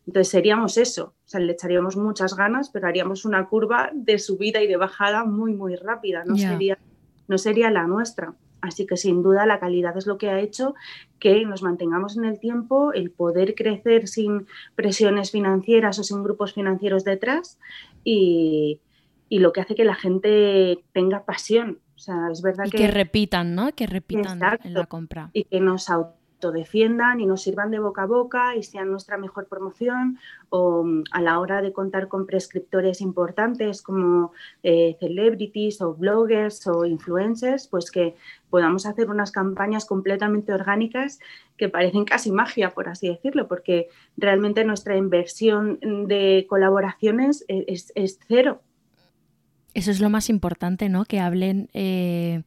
Entonces 0.10 0.32
seríamos 0.32 0.78
eso, 0.78 1.14
o 1.24 1.28
sea, 1.28 1.40
le 1.40 1.52
echaríamos 1.54 1.96
muchas 1.96 2.36
ganas, 2.36 2.72
pero 2.72 2.88
haríamos 2.88 3.26
una 3.26 3.48
curva 3.48 3.92
de 3.94 4.18
subida 4.18 4.60
y 4.60 4.66
de 4.66 4.76
bajada 4.76 5.24
muy, 5.24 5.54
muy 5.54 5.76
rápida, 5.76 6.24
no 6.26 6.36
sería 6.36 6.80
no 7.30 7.38
sería 7.38 7.72
la 7.72 7.88
nuestra. 7.88 8.34
Así 8.62 8.86
que 8.86 8.98
sin 8.98 9.24
duda 9.24 9.46
la 9.46 9.60
calidad 9.60 9.96
es 9.98 10.06
lo 10.06 10.18
que 10.18 10.30
ha 10.30 10.40
hecho 10.40 10.76
que 11.18 11.46
nos 11.46 11.64
mantengamos 11.64 12.18
en 12.18 12.26
el 12.26 12.40
tiempo, 12.40 12.92
el 12.92 13.10
poder 13.12 13.56
crecer 13.56 14.10
sin 14.10 14.48
presiones 14.76 15.32
financieras 15.32 15.98
o 16.00 16.04
sin 16.04 16.24
grupos 16.24 16.54
financieros 16.54 17.06
detrás 17.06 17.58
y, 18.04 18.82
lo 19.30 19.54
que 19.54 19.62
hace 19.62 19.76
que 19.76 19.86
la 19.86 19.96
gente 19.96 20.84
tenga 20.92 21.24
pasión. 21.24 21.80
O 21.96 22.00
sea, 22.00 22.30
es 22.32 22.42
verdad 22.42 22.66
y 22.66 22.72
que, 22.72 22.88
repitan, 22.88 23.56
¿no? 23.56 23.72
Que 23.74 23.86
repitan 23.86 24.42
en 24.64 24.74
la 24.74 24.86
compra. 24.88 25.30
Y 25.34 25.46
que 25.46 25.60
nos 25.60 25.90
autodefiendan 26.40 27.20
y 27.20 27.26
nos 27.26 27.42
sirvan 27.42 27.70
de 27.70 27.80
boca 27.80 28.04
a 28.04 28.06
boca 28.06 28.56
y 28.56 28.64
sean 28.64 28.90
nuestra 28.90 29.18
mejor 29.18 29.48
promoción 29.48 30.18
o 30.50 30.84
mm, 30.84 31.04
a 31.12 31.22
la 31.22 31.40
hora 31.40 31.62
de 31.62 31.74
contar 31.74 32.08
con 32.08 32.26
prescriptores 32.26 33.02
importantes 33.02 33.82
como 33.82 34.32
eh, 34.64 34.96
celebrities 35.00 35.82
o 35.82 35.94
bloggers 35.94 36.66
o 36.68 36.86
influencers, 36.86 37.68
pues 37.68 37.92
que 37.92 38.16
podamos 38.50 38.86
hacer 38.86 39.10
unas 39.10 39.32
campañas 39.32 39.86
completamente 39.86 40.54
orgánicas 40.54 41.20
que 41.58 41.68
parecen 41.68 42.06
casi 42.06 42.32
magia, 42.32 42.72
por 42.72 42.88
así 42.88 43.10
decirlo, 43.10 43.48
porque 43.48 43.90
realmente 44.16 44.64
nuestra 44.64 44.96
inversión 44.96 45.78
de 46.08 46.46
colaboraciones 46.48 47.44
e-, 47.50 47.66
es, 47.68 48.20
cero. 48.28 48.62
Eso 49.74 49.92
es 49.92 50.00
lo 50.00 50.10
más 50.10 50.30
importante, 50.30 50.90
¿no? 50.90 51.06
Que 51.06 51.20
hablen 51.20 51.70
eh, 51.74 52.44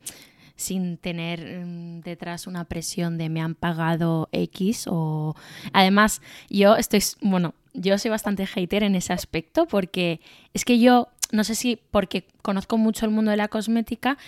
sin 0.57 0.97
tener 0.97 1.65
mm, 1.65 2.01
detrás 2.01 2.47
una 2.47 2.65
presión 2.65 3.19
de 3.19 3.29
me 3.29 3.41
han 3.41 3.55
pagado 3.55 4.29
X 4.33 4.87
o 4.89 5.35
además 5.73 6.23
yo 6.51 6.77
estoy 6.77 7.03
bueno 7.21 7.55
yo 7.75 7.99
soy 7.99 8.11
bastante 8.11 8.47
hater 8.47 8.83
en 8.83 8.95
ese 8.95 9.13
aspecto 9.13 9.67
porque 9.67 10.21
es 10.53 10.65
que 10.65 10.79
yo 10.79 11.09
no 11.33 11.45
sé 11.45 11.55
si 11.55 11.81
porque 11.91 12.27
conozco 12.43 12.77
mucho 12.77 13.07
el 13.07 13.11
mundo 13.11 13.31
de 13.31 13.39
la 13.39 13.49
cosmética, 13.49 14.19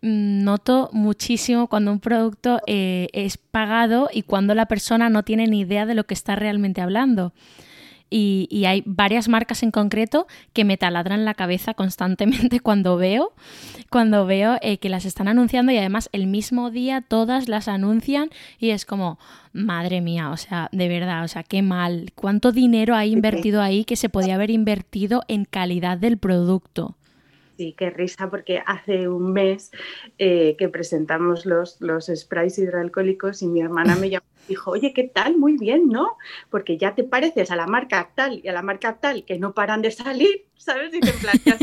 mm, 0.00 0.42
noto 0.42 0.88
muchísimo 0.92 1.68
cuando 1.68 1.92
un 1.92 2.00
producto 2.00 2.60
eh, 2.66 3.08
es 3.12 3.36
pagado 3.36 4.08
y 4.12 4.22
cuando 4.22 4.54
la 4.54 4.66
persona 4.66 5.10
no 5.10 5.22
tiene 5.22 5.46
ni 5.46 5.60
idea 5.60 5.86
de 5.86 5.94
lo 5.94 6.04
que 6.04 6.14
está 6.14 6.34
realmente 6.34 6.80
hablando 6.80 7.32
y, 8.16 8.64
hay 8.64 8.84
varias 8.86 9.28
marcas 9.28 9.64
en 9.64 9.72
concreto 9.72 10.28
que 10.52 10.64
me 10.64 10.76
taladran 10.76 11.24
la 11.24 11.34
cabeza 11.34 11.74
constantemente 11.74 12.60
cuando 12.60 12.96
veo, 12.96 13.32
cuando 13.90 14.24
veo 14.24 14.56
eh, 14.62 14.78
que 14.78 14.88
las 14.88 15.04
están 15.04 15.26
anunciando 15.26 15.72
y 15.72 15.78
además 15.78 16.08
el 16.12 16.28
mismo 16.28 16.70
día 16.70 17.00
todas 17.00 17.48
las 17.48 17.66
anuncian 17.66 18.30
y 18.60 18.70
es 18.70 18.84
como, 18.84 19.18
madre 19.52 20.00
mía, 20.00 20.30
o 20.30 20.36
sea, 20.36 20.68
de 20.70 20.88
verdad, 20.88 21.24
o 21.24 21.28
sea, 21.28 21.42
qué 21.42 21.62
mal, 21.62 22.12
cuánto 22.14 22.52
dinero 22.52 22.94
hay 22.94 23.12
invertido 23.12 23.60
ahí 23.60 23.84
que 23.84 23.96
se 23.96 24.08
podía 24.08 24.36
haber 24.36 24.50
invertido 24.50 25.22
en 25.26 25.44
calidad 25.44 25.98
del 25.98 26.16
producto. 26.16 26.96
Sí, 27.56 27.74
qué 27.78 27.90
risa, 27.90 28.30
porque 28.30 28.62
hace 28.66 29.08
un 29.08 29.32
mes 29.32 29.70
eh, 30.18 30.56
que 30.58 30.68
presentamos 30.68 31.46
los, 31.46 31.80
los 31.80 32.06
sprays 32.06 32.58
hidroalcohólicos 32.58 33.42
y 33.42 33.46
mi 33.46 33.60
hermana 33.60 33.94
me 33.94 34.10
llamó 34.10 34.26
y 34.44 34.48
dijo, 34.48 34.72
oye, 34.72 34.92
¿qué 34.92 35.04
tal? 35.04 35.36
Muy 35.36 35.56
bien, 35.56 35.88
¿no? 35.88 36.16
Porque 36.50 36.78
ya 36.78 36.94
te 36.94 37.04
pareces 37.04 37.52
a 37.52 37.56
la 37.56 37.66
marca 37.66 38.10
tal 38.14 38.40
y 38.42 38.48
a 38.48 38.52
la 38.52 38.62
marca 38.62 38.98
tal 38.98 39.24
que 39.24 39.38
no 39.38 39.54
paran 39.54 39.82
de 39.82 39.92
salir, 39.92 40.46
¿sabes? 40.56 40.92
Y 40.94 41.00
te 41.00 41.12
planteas 41.12 41.60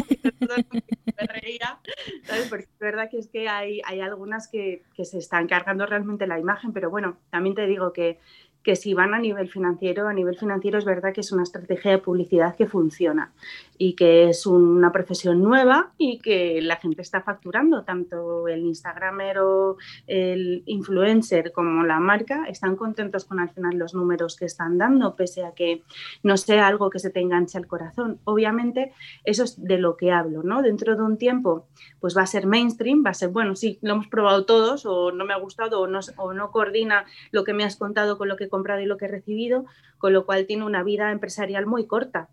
me 1.21 1.27
reía, 1.27 1.79
¿sabes? 2.23 2.47
Porque 2.47 2.65
es 2.65 2.79
verdad 2.79 3.09
que 3.09 3.19
es 3.19 3.27
que 3.27 3.49
hay, 3.49 3.81
hay 3.85 3.99
algunas 3.99 4.47
que, 4.47 4.83
que 4.95 5.05
se 5.05 5.17
están 5.17 5.47
cargando 5.47 5.85
realmente 5.85 6.25
la 6.25 6.39
imagen, 6.39 6.71
pero 6.73 6.89
bueno, 6.89 7.17
también 7.29 7.55
te 7.55 7.67
digo 7.67 7.93
que 7.93 8.19
que 8.63 8.75
si 8.75 8.93
van 8.93 9.13
a 9.13 9.19
nivel 9.19 9.49
financiero, 9.49 10.07
a 10.07 10.13
nivel 10.13 10.37
financiero 10.37 10.77
es 10.77 10.85
verdad 10.85 11.13
que 11.13 11.21
es 11.21 11.31
una 11.31 11.43
estrategia 11.43 11.91
de 11.91 11.97
publicidad 11.97 12.55
que 12.55 12.67
funciona 12.67 13.31
y 13.77 13.95
que 13.95 14.29
es 14.29 14.45
una 14.45 14.91
profesión 14.91 15.41
nueva 15.41 15.91
y 15.97 16.19
que 16.19 16.61
la 16.61 16.75
gente 16.75 17.01
está 17.01 17.21
facturando, 17.21 17.83
tanto 17.83 18.47
el 18.47 18.59
Instagramer 18.59 19.39
o 19.39 19.77
el 20.05 20.61
influencer 20.67 21.51
como 21.51 21.83
la 21.83 21.99
marca 21.99 22.45
están 22.47 22.75
contentos 22.75 23.25
con 23.25 23.39
al 23.39 23.49
final 23.49 23.77
los 23.77 23.95
números 23.95 24.35
que 24.35 24.45
están 24.45 24.77
dando, 24.77 25.15
pese 25.15 25.43
a 25.43 25.53
que 25.53 25.81
no 26.21 26.37
sea 26.37 26.67
algo 26.67 26.91
que 26.91 26.99
se 26.99 27.09
te 27.09 27.21
enganche 27.21 27.57
al 27.57 27.65
corazón. 27.65 28.19
Obviamente 28.25 28.93
eso 29.23 29.43
es 29.43 29.63
de 29.63 29.79
lo 29.79 29.97
que 29.97 30.11
hablo, 30.11 30.43
¿no? 30.43 30.61
Dentro 30.61 30.95
de 30.95 31.01
un 31.01 31.17
tiempo 31.17 31.65
pues 31.99 32.15
va 32.15 32.21
a 32.21 32.27
ser 32.27 32.45
mainstream, 32.45 33.03
va 33.03 33.11
a 33.11 33.15
ser, 33.15 33.29
bueno, 33.29 33.55
sí, 33.55 33.79
lo 33.81 33.93
hemos 33.93 34.07
probado 34.07 34.45
todos 34.45 34.85
o 34.85 35.11
no 35.11 35.25
me 35.25 35.33
ha 35.33 35.37
gustado 35.37 35.81
o 35.81 35.87
no, 35.87 35.99
o 36.17 36.33
no 36.33 36.51
coordina 36.51 37.05
lo 37.31 37.43
que 37.43 37.53
me 37.53 37.63
has 37.63 37.75
contado 37.75 38.17
con 38.17 38.27
lo 38.27 38.35
que 38.35 38.49
comprado 38.51 38.81
y 38.81 38.85
lo 38.85 38.97
que 38.97 39.05
he 39.05 39.07
recibido, 39.07 39.65
con 39.97 40.13
lo 40.13 40.27
cual 40.27 40.45
tiene 40.45 40.65
una 40.65 40.83
vida 40.83 41.11
empresarial 41.11 41.65
muy 41.65 41.87
corta 41.87 42.29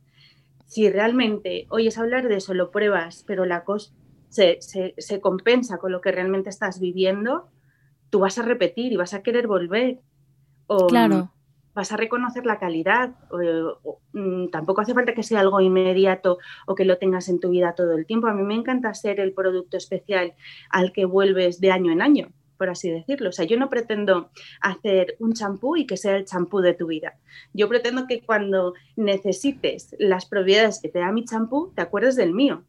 si 0.68 0.90
realmente 0.90 1.66
oyes 1.70 1.96
hablar 1.96 2.28
de 2.28 2.36
eso, 2.36 2.52
lo 2.52 2.70
pruebas, 2.70 3.24
pero 3.26 3.46
la 3.46 3.64
cosa 3.64 3.90
se, 4.28 4.60
compensa 5.22 5.78
con 5.78 5.92
lo 5.92 6.02
que 6.02 6.12
realmente 6.12 6.50
estás 6.50 6.78
viviendo, 6.78 7.48
tú 8.10 8.20
vas 8.20 8.38
a 8.38 8.42
repetir 8.42 8.92
y 8.92 8.96
vas 8.96 9.14
a 9.14 9.22
querer 9.22 9.46
volver. 9.46 10.00
claro. 10.88 11.32
vas 11.74 11.90
a 11.90 11.96
reconocer 11.96 12.44
la 12.44 12.58
calidad. 12.58 13.16
Mm, 14.12 14.48
tampoco 14.50 14.82
hace 14.82 14.92
falta 14.92 15.14
que 15.14 15.22
sea 15.22 15.40
algo 15.40 15.58
inmediato 15.62 16.36
o 16.66 16.74
que 16.74 16.84
lo 16.84 16.98
tengas 16.98 17.30
en 17.30 17.40
tu 17.40 17.48
vida 17.48 17.74
todo 17.74 17.94
el 17.96 18.04
tiempo. 18.04 18.26
A 18.26 18.34
mí 18.34 18.42
me 18.42 18.54
encanta 18.54 18.92
ser 18.92 19.20
el 19.20 19.32
producto 19.32 19.78
especial 19.78 20.34
al 20.68 20.92
que 20.92 21.06
vuelves 21.06 21.60
de 21.60 21.72
año 21.72 21.90
en 21.92 22.02
año 22.02 22.28
por 22.58 22.68
así 22.68 22.90
decirlo. 22.90 23.30
O 23.30 23.32
sea, 23.32 23.46
yo 23.46 23.56
no 23.56 23.70
pretendo 23.70 24.30
hacer 24.60 25.16
un 25.20 25.32
champú 25.32 25.76
y 25.76 25.86
que 25.86 25.96
sea 25.96 26.16
el 26.16 26.24
champú 26.24 26.60
de 26.60 26.74
tu 26.74 26.88
vida. 26.88 27.14
Yo 27.54 27.68
pretendo 27.68 28.06
que 28.06 28.20
cuando 28.20 28.74
necesites 28.96 29.94
las 29.98 30.26
propiedades 30.26 30.80
que 30.82 30.88
te 30.88 30.98
da 30.98 31.12
mi 31.12 31.24
champú, 31.24 31.72
te 31.74 31.82
acuerdes 31.82 32.16
del 32.16 32.34
mío. 32.34 32.64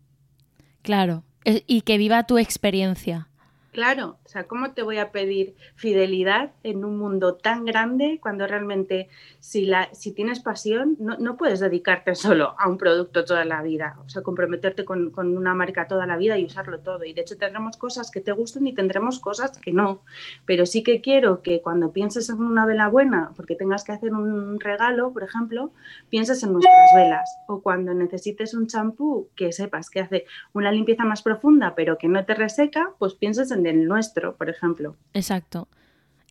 Claro, 0.81 1.23
y 1.43 1.81
que 1.81 1.97
viva 1.97 2.25
tu 2.25 2.37
experiencia. 2.37 3.28
Claro, 3.71 4.17
o 4.25 4.27
sea, 4.27 4.45
¿cómo 4.45 4.71
te 4.71 4.81
voy 4.81 4.97
a 4.97 5.11
pedir 5.11 5.55
fidelidad 5.75 6.51
en 6.63 6.83
un 6.83 6.97
mundo 6.97 7.35
tan 7.35 7.65
grande 7.65 8.19
cuando 8.21 8.47
realmente 8.47 9.09
si, 9.39 9.65
la, 9.65 9.93
si 9.93 10.11
tienes 10.11 10.39
pasión 10.39 10.95
no, 10.99 11.17
no 11.17 11.37
puedes 11.37 11.59
dedicarte 11.59 12.15
solo 12.15 12.55
a 12.57 12.67
un 12.67 12.77
producto 12.77 13.25
toda 13.25 13.45
la 13.45 13.61
vida? 13.61 13.97
O 14.05 14.09
sea, 14.09 14.23
comprometerte 14.23 14.85
con, 14.85 15.11
con, 15.11 15.37
una 15.37 15.53
marca 15.53 15.87
toda 15.87 16.07
la 16.07 16.17
vida 16.17 16.37
y 16.37 16.45
usarlo 16.45 16.79
todo. 16.79 17.03
Y 17.03 17.13
de 17.13 17.21
hecho 17.21 17.37
tendremos 17.37 17.77
cosas 17.77 18.09
que 18.09 18.21
te 18.21 18.31
gusten 18.31 18.65
y 18.65 18.73
tendremos 18.73 19.19
cosas 19.19 19.57
que 19.57 19.71
no. 19.71 20.01
Pero 20.45 20.65
sí 20.65 20.81
que 20.81 21.01
quiero 21.01 21.41
que 21.41 21.61
cuando 21.61 21.91
pienses 21.91 22.29
en 22.29 22.41
una 22.41 22.65
vela 22.65 22.87
buena, 22.87 23.31
porque 23.35 23.55
tengas 23.55 23.83
que 23.83 23.91
hacer 23.91 24.13
un 24.13 24.59
regalo, 24.59 25.13
por 25.13 25.23
ejemplo, 25.23 25.71
pienses 26.09 26.41
en 26.43 26.53
nuestras 26.53 26.95
velas. 26.95 27.29
O 27.47 27.61
cuando 27.61 27.93
necesites 27.93 28.53
un 28.53 28.67
champú 28.67 29.29
que 29.35 29.51
sepas 29.51 29.89
que 29.89 29.99
hace 29.99 30.25
una 30.53 30.71
limpieza 30.71 31.05
más 31.05 31.21
profunda 31.21 31.75
pero 31.75 31.97
que 31.97 32.07
no 32.07 32.25
te 32.25 32.33
reseca, 32.33 32.91
pues 32.97 33.13
pienses 33.13 33.51
en 33.51 33.58
del 33.63 33.87
nuestro, 33.87 34.35
por 34.35 34.49
ejemplo. 34.49 34.95
Exacto. 35.13 35.67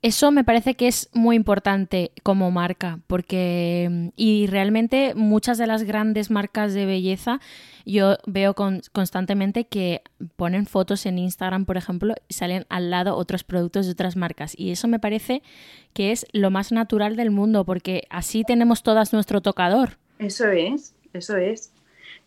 Eso 0.01 0.31
me 0.31 0.45
parece 0.45 0.75
que 0.75 0.87
es 0.87 1.11
muy 1.13 1.35
importante 1.35 2.13
como 2.23 2.53
marca, 2.53 3.01
porque 3.09 4.13
y 4.15 4.47
realmente 4.47 5.13
muchas 5.17 5.59
de 5.59 5.67
las 5.67 5.83
grandes 5.83 6.31
marcas 6.31 6.73
de 6.73 6.87
belleza 6.87 7.41
yo 7.85 8.17
veo 8.27 8.55
constantemente 8.55 9.65
que 9.67 10.03
ponen 10.37 10.67
fotos 10.67 11.05
en 11.07 11.19
Instagram, 11.19 11.65
por 11.65 11.77
ejemplo, 11.77 12.15
y 12.29 12.35
salen 12.35 12.65
al 12.69 12.91
lado 12.91 13.17
otros 13.17 13.43
productos 13.43 13.87
de 13.87 13.93
otras 13.93 14.15
marcas. 14.15 14.55
Y 14.57 14.71
eso 14.71 14.87
me 14.87 15.01
parece 15.01 15.43
que 15.95 16.13
es 16.13 16.27
lo 16.33 16.51
más 16.51 16.71
natural 16.71 17.17
del 17.17 17.33
mundo, 17.33 17.65
porque 17.65 18.05
así 18.11 18.45
tenemos 18.45 18.85
todas 18.85 19.13
nuestro 19.13 19.41
tocador. 19.41 19.99
Eso 20.19 20.49
es, 20.49 20.95
eso 21.13 21.37
es. 21.37 21.73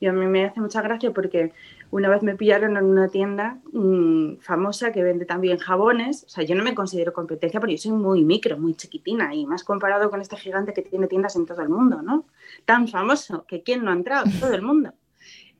Y 0.02 0.08
a 0.08 0.14
mí 0.14 0.26
me 0.26 0.46
hace 0.46 0.60
mucha 0.60 0.82
gracia 0.82 1.12
porque 1.12 1.54
una 1.92 2.10
vez 2.10 2.24
me 2.24 2.36
pillaron 2.36 2.78
en 2.78 2.86
una 2.86 3.10
tienda 3.10 3.60
mm, 3.74 4.38
famosa 4.38 4.92
que 4.92 5.04
vende 5.04 5.26
también 5.26 5.58
jabones. 5.58 6.24
O 6.24 6.30
sea, 6.30 6.44
yo 6.44 6.56
no 6.56 6.64
me 6.64 6.74
considero 6.74 7.14
competencia 7.14 7.60
porque 7.60 7.76
yo 7.76 7.82
soy 7.82 7.92
muy 7.92 8.24
micro, 8.24 8.58
muy 8.58 8.74
chiquitina 8.76 9.36
y 9.36 9.46
más 9.46 9.64
comparado 9.64 10.10
con 10.10 10.22
este 10.22 10.38
gigante 10.38 10.74
que 10.74 10.82
tiene 10.82 11.08
tiendas 11.08 11.36
en 11.36 11.46
todo 11.46 11.62
el 11.62 11.70
mundo, 11.70 12.02
¿no? 12.02 12.26
Tan 12.66 12.88
famoso 12.88 13.46
que 13.46 13.62
quién 13.62 13.84
no 13.84 13.92
ha 13.92 13.94
entrado, 13.94 14.26
todo 14.40 14.54
el 14.54 14.62
mundo 14.62 14.94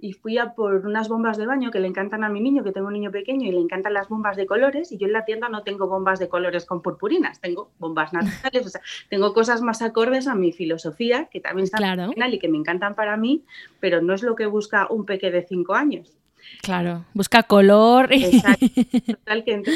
y 0.02 0.14
fui 0.14 0.38
a 0.40 0.54
por 0.56 0.86
unas 0.86 1.08
bombas 1.08 1.38
de 1.38 1.46
baño 1.46 1.70
que 1.70 1.80
le 1.80 1.88
encantan 1.88 2.24
a 2.24 2.30
mi 2.30 2.42
niño, 2.42 2.64
que 2.64 2.72
tengo 2.72 2.88
un 2.88 2.94
niño 2.94 3.12
pequeño 3.12 3.48
y 3.48 3.52
le 3.52 3.60
encantan 3.60 3.94
las 3.94 4.10
bombas 4.10 4.36
de 4.36 4.48
colores 4.48 4.92
y 4.92 4.98
yo 4.98 5.06
en 5.06 5.14
la 5.14 5.26
tienda 5.26 5.48
no 5.48 5.62
tengo 5.62 5.88
bombas 5.88 6.20
de 6.20 6.28
colores 6.28 6.66
con 6.66 6.82
purpurinas, 6.82 7.40
tengo 7.40 7.70
bombas 7.78 8.12
naturales, 8.12 8.66
o 8.66 8.70
sea, 8.70 8.82
tengo 9.10 9.34
cosas 9.34 9.62
más 9.62 9.82
acordes 9.82 10.28
a 10.28 10.34
mi 10.34 10.52
filosofía 10.52 11.26
que 11.26 11.40
también 11.40 11.66
están 11.66 11.80
claro. 11.82 12.12
y 12.16 12.40
que 12.40 12.50
me 12.50 12.58
encantan 12.58 12.96
para 12.96 13.16
mí, 13.16 13.44
pero 13.80 14.02
no 14.02 14.14
es 14.14 14.24
lo 14.24 14.36
que 14.36 14.48
busca 14.48 14.88
un 14.90 15.06
peque 15.06 15.30
de 15.30 15.44
cinco 15.44 15.76
años. 15.76 16.18
Claro, 16.62 17.06
busca 17.14 17.44
color. 17.44 18.12
Exacto. 18.12 18.66
Total 19.08 19.44
que 19.44 19.54
entré 19.54 19.74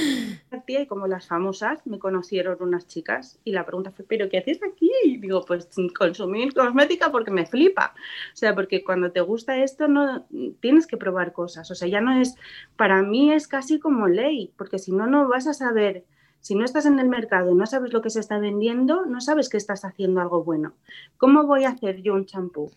tía 0.66 0.82
y 0.82 0.88
como 0.88 1.08
las 1.08 1.28
famosas 1.28 1.86
me 1.86 2.00
conocieron 2.00 2.58
unas 2.60 2.88
chicas 2.88 3.40
y 3.44 3.52
la 3.52 3.66
pregunta 3.66 3.92
fue, 3.92 4.06
¿pero 4.08 4.30
qué 4.30 4.38
haces 4.38 4.60
aquí? 4.64 4.90
Y 5.06 5.18
digo, 5.18 5.44
pues 5.46 5.70
consumir 5.98 6.54
cosmética 6.54 7.12
porque 7.12 7.32
me 7.32 7.46
flipa. 7.46 7.94
O 8.34 8.36
sea, 8.36 8.54
porque 8.56 8.84
cuando 8.84 9.12
te 9.12 9.22
gusta 9.22 9.58
esto 9.58 9.88
no 9.88 10.26
tienes 10.60 10.88
que 10.88 10.98
probar 10.98 11.34
cosas. 11.34 11.70
O 11.72 11.76
sea, 11.76 11.88
ya 11.88 12.02
no 12.02 12.20
es, 12.20 12.36
para 12.76 13.02
mí 13.02 13.32
es 13.32 13.48
casi 13.48 13.80
como 13.80 14.08
ley, 14.08 14.52
porque 14.58 14.80
si 14.80 14.92
no, 14.92 15.08
no 15.08 15.28
vas 15.28 15.48
a 15.48 15.54
saber. 15.54 16.06
Si 16.42 16.54
no 16.54 16.64
estás 16.64 16.86
en 16.86 17.00
el 17.00 17.10
mercado 17.10 17.52
y 17.52 17.56
no 17.56 17.66
sabes 17.66 17.92
lo 17.92 18.04
que 18.04 18.12
se 18.12 18.20
está 18.20 18.38
vendiendo, 18.38 19.08
no 19.08 19.20
sabes 19.20 19.50
que 19.50 19.58
estás 19.58 19.84
haciendo 19.84 20.22
algo 20.22 20.44
bueno. 20.44 20.74
¿Cómo 21.18 21.44
voy 21.46 21.64
a 21.64 21.70
hacer 21.70 22.04
yo 22.04 22.14
un 22.14 22.28
champú? 22.28 22.72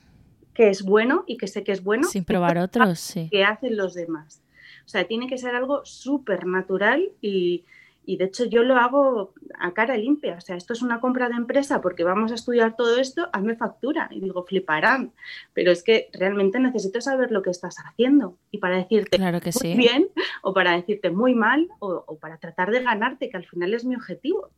Que 0.59 0.71
es 0.71 0.83
bueno 0.83 1.23
y 1.29 1.37
que 1.37 1.47
sé 1.47 1.62
que 1.62 1.71
es 1.71 1.85
bueno. 1.85 2.09
Sin 2.09 2.25
probar 2.25 2.59
otros, 2.59 2.99
sí. 2.99 3.29
Que 3.31 3.45
hacen 3.45 3.77
los 3.77 3.95
demás. 3.95 4.43
O 4.85 4.88
sea, 4.88 5.05
tiene 5.05 5.29
que 5.29 5.38
ser 5.38 5.55
algo 5.55 5.85
súper 5.85 6.47
natural 6.47 7.12
y, 7.21 7.65
y, 8.05 8.17
de 8.17 8.25
hecho 8.25 8.45
yo 8.45 8.65
lo 8.65 8.75
hago 8.75 9.35
a 9.57 9.73
cara 9.73 9.97
limpia. 9.97 10.35
O 10.35 10.41
sea, 10.41 10.56
esto 10.56 10.73
es 10.73 10.82
una 10.82 10.99
compra 10.99 11.28
de 11.28 11.37
empresa 11.37 11.80
porque 11.80 12.02
vamos 12.02 12.32
a 12.32 12.35
estudiar 12.35 12.75
todo 12.75 12.99
esto, 12.99 13.28
hazme 13.32 13.54
factura. 13.54 14.09
Y 14.11 14.19
digo, 14.19 14.43
fliparán. 14.43 15.13
Pero 15.54 15.71
es 15.71 15.85
que 15.85 16.09
realmente 16.13 16.59
necesito 16.59 17.00
saber 17.00 17.30
lo 17.30 17.43
que 17.43 17.50
estás 17.50 17.76
haciendo. 17.78 18.37
Y 18.50 18.59
para 18.59 18.78
decirte 18.78 19.17
claro 19.17 19.41
que 19.41 19.52
muy 19.63 19.75
bien 19.76 20.09
o 20.43 20.54
para 20.54 20.73
decirte 20.73 21.11
muy 21.11 21.37
mal 21.37 21.69
o, 21.78 22.02
o 22.04 22.19
para 22.19 22.39
tratar 22.39 22.73
de 22.73 22.82
ganarte, 22.82 23.30
que 23.30 23.37
al 23.37 23.47
final 23.47 23.75
es 23.75 23.85
mi 23.85 23.95
objetivo. 23.95 24.50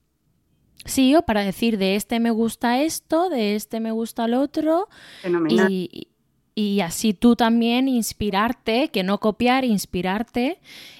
Sí, 0.84 1.14
o 1.14 1.22
para 1.22 1.42
decir 1.42 1.78
de 1.78 1.96
este 1.96 2.20
me 2.20 2.30
gusta 2.30 2.80
esto, 2.80 3.28
de 3.28 3.54
este 3.54 3.80
me 3.80 3.92
gusta 3.92 4.24
el 4.24 4.34
otro. 4.34 4.88
Y, 5.48 6.08
y, 6.54 6.80
así 6.80 7.14
tú 7.14 7.36
también 7.36 7.88
inspirarte, 7.88 8.88
que 8.88 9.02
no 9.02 9.18
copiar, 9.18 9.64
inspirarte 9.64 10.58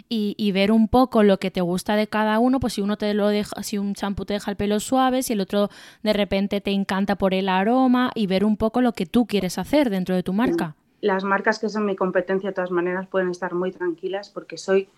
y, 0.09 0.53
ver 0.53 0.73
un 0.73 0.89
poco 0.89 1.23
lo 1.23 1.39
que 1.39 1.51
te 1.51 1.61
gusta 1.61 1.97
de 1.97 2.09
cada 2.09 2.39
uno. 2.39 2.61
Pues 2.61 2.75
si 2.75 2.83
uno 2.83 2.97
te 2.97 3.15
lo 3.15 3.29
deja, 3.29 3.63
si 3.63 3.79
un 3.79 3.95
champú 3.95 4.25
te 4.25 4.35
deja 4.35 4.51
el 4.51 4.57
pelo 4.57 4.81
suave, 4.81 5.23
si 5.23 5.33
el 5.33 5.41
otro 5.41 5.71
de 6.03 6.13
repente 6.13 6.61
te 6.61 6.73
encanta 6.73 7.17
por 7.17 7.33
el 7.33 7.49
aroma 7.49 8.11
y 8.15 8.27
ver 8.27 8.45
un 8.45 8.57
poco 8.57 8.81
lo 8.81 8.93
que 8.93 9.07
tú 9.07 9.27
quieres 9.27 9.57
hacer 9.59 9.89
dentro 9.89 10.15
de 10.15 10.23
tu 10.23 10.33
marca. 10.33 10.77
Las 11.01 11.25
marcas 11.25 11.59
que 11.59 11.69
son 11.69 11.87
mi 11.87 11.97
competencia 11.97 12.51
de 12.51 12.55
todas 12.55 12.71
maneras 12.71 13.07
pueden 13.07 13.31
estar 13.31 13.55
muy 13.55 13.73
tranquilas 13.73 14.29
porque 14.29 14.59
soy 14.59 14.89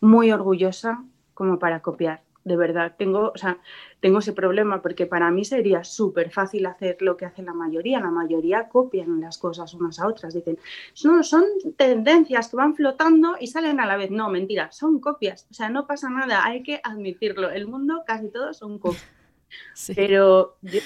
muy 0.00 0.32
orgullosa 0.32 1.04
como 1.34 1.58
para 1.58 1.80
copiar 1.80 2.22
de 2.44 2.56
verdad, 2.56 2.94
tengo, 2.98 3.32
o 3.34 3.38
sea, 3.38 3.58
tengo 4.00 4.18
ese 4.18 4.32
problema 4.32 4.82
porque 4.82 5.06
para 5.06 5.30
mí 5.30 5.44
sería 5.44 5.84
súper 5.84 6.30
fácil 6.30 6.66
hacer 6.66 6.96
lo 7.00 7.16
que 7.16 7.24
hace 7.24 7.42
la 7.42 7.54
mayoría. 7.54 8.00
La 8.00 8.10
mayoría 8.10 8.68
copian 8.68 9.20
las 9.20 9.38
cosas 9.38 9.74
unas 9.74 10.00
a 10.00 10.08
otras. 10.08 10.34
Dicen, 10.34 10.58
no, 11.04 11.22
son 11.22 11.44
tendencias 11.76 12.48
que 12.48 12.56
van 12.56 12.74
flotando 12.74 13.36
y 13.40 13.46
salen 13.46 13.80
a 13.80 13.86
la 13.86 13.96
vez. 13.96 14.10
No, 14.10 14.28
mentira, 14.28 14.72
son 14.72 15.00
copias. 15.00 15.46
O 15.50 15.54
sea, 15.54 15.68
no 15.68 15.86
pasa 15.86 16.10
nada, 16.10 16.44
hay 16.44 16.62
que 16.62 16.80
admitirlo. 16.82 17.50
El 17.50 17.66
mundo 17.66 18.02
casi 18.06 18.28
todos 18.28 18.56
son 18.56 18.78
copias. 18.78 19.06
Pero 19.94 20.56
yo 20.62 20.80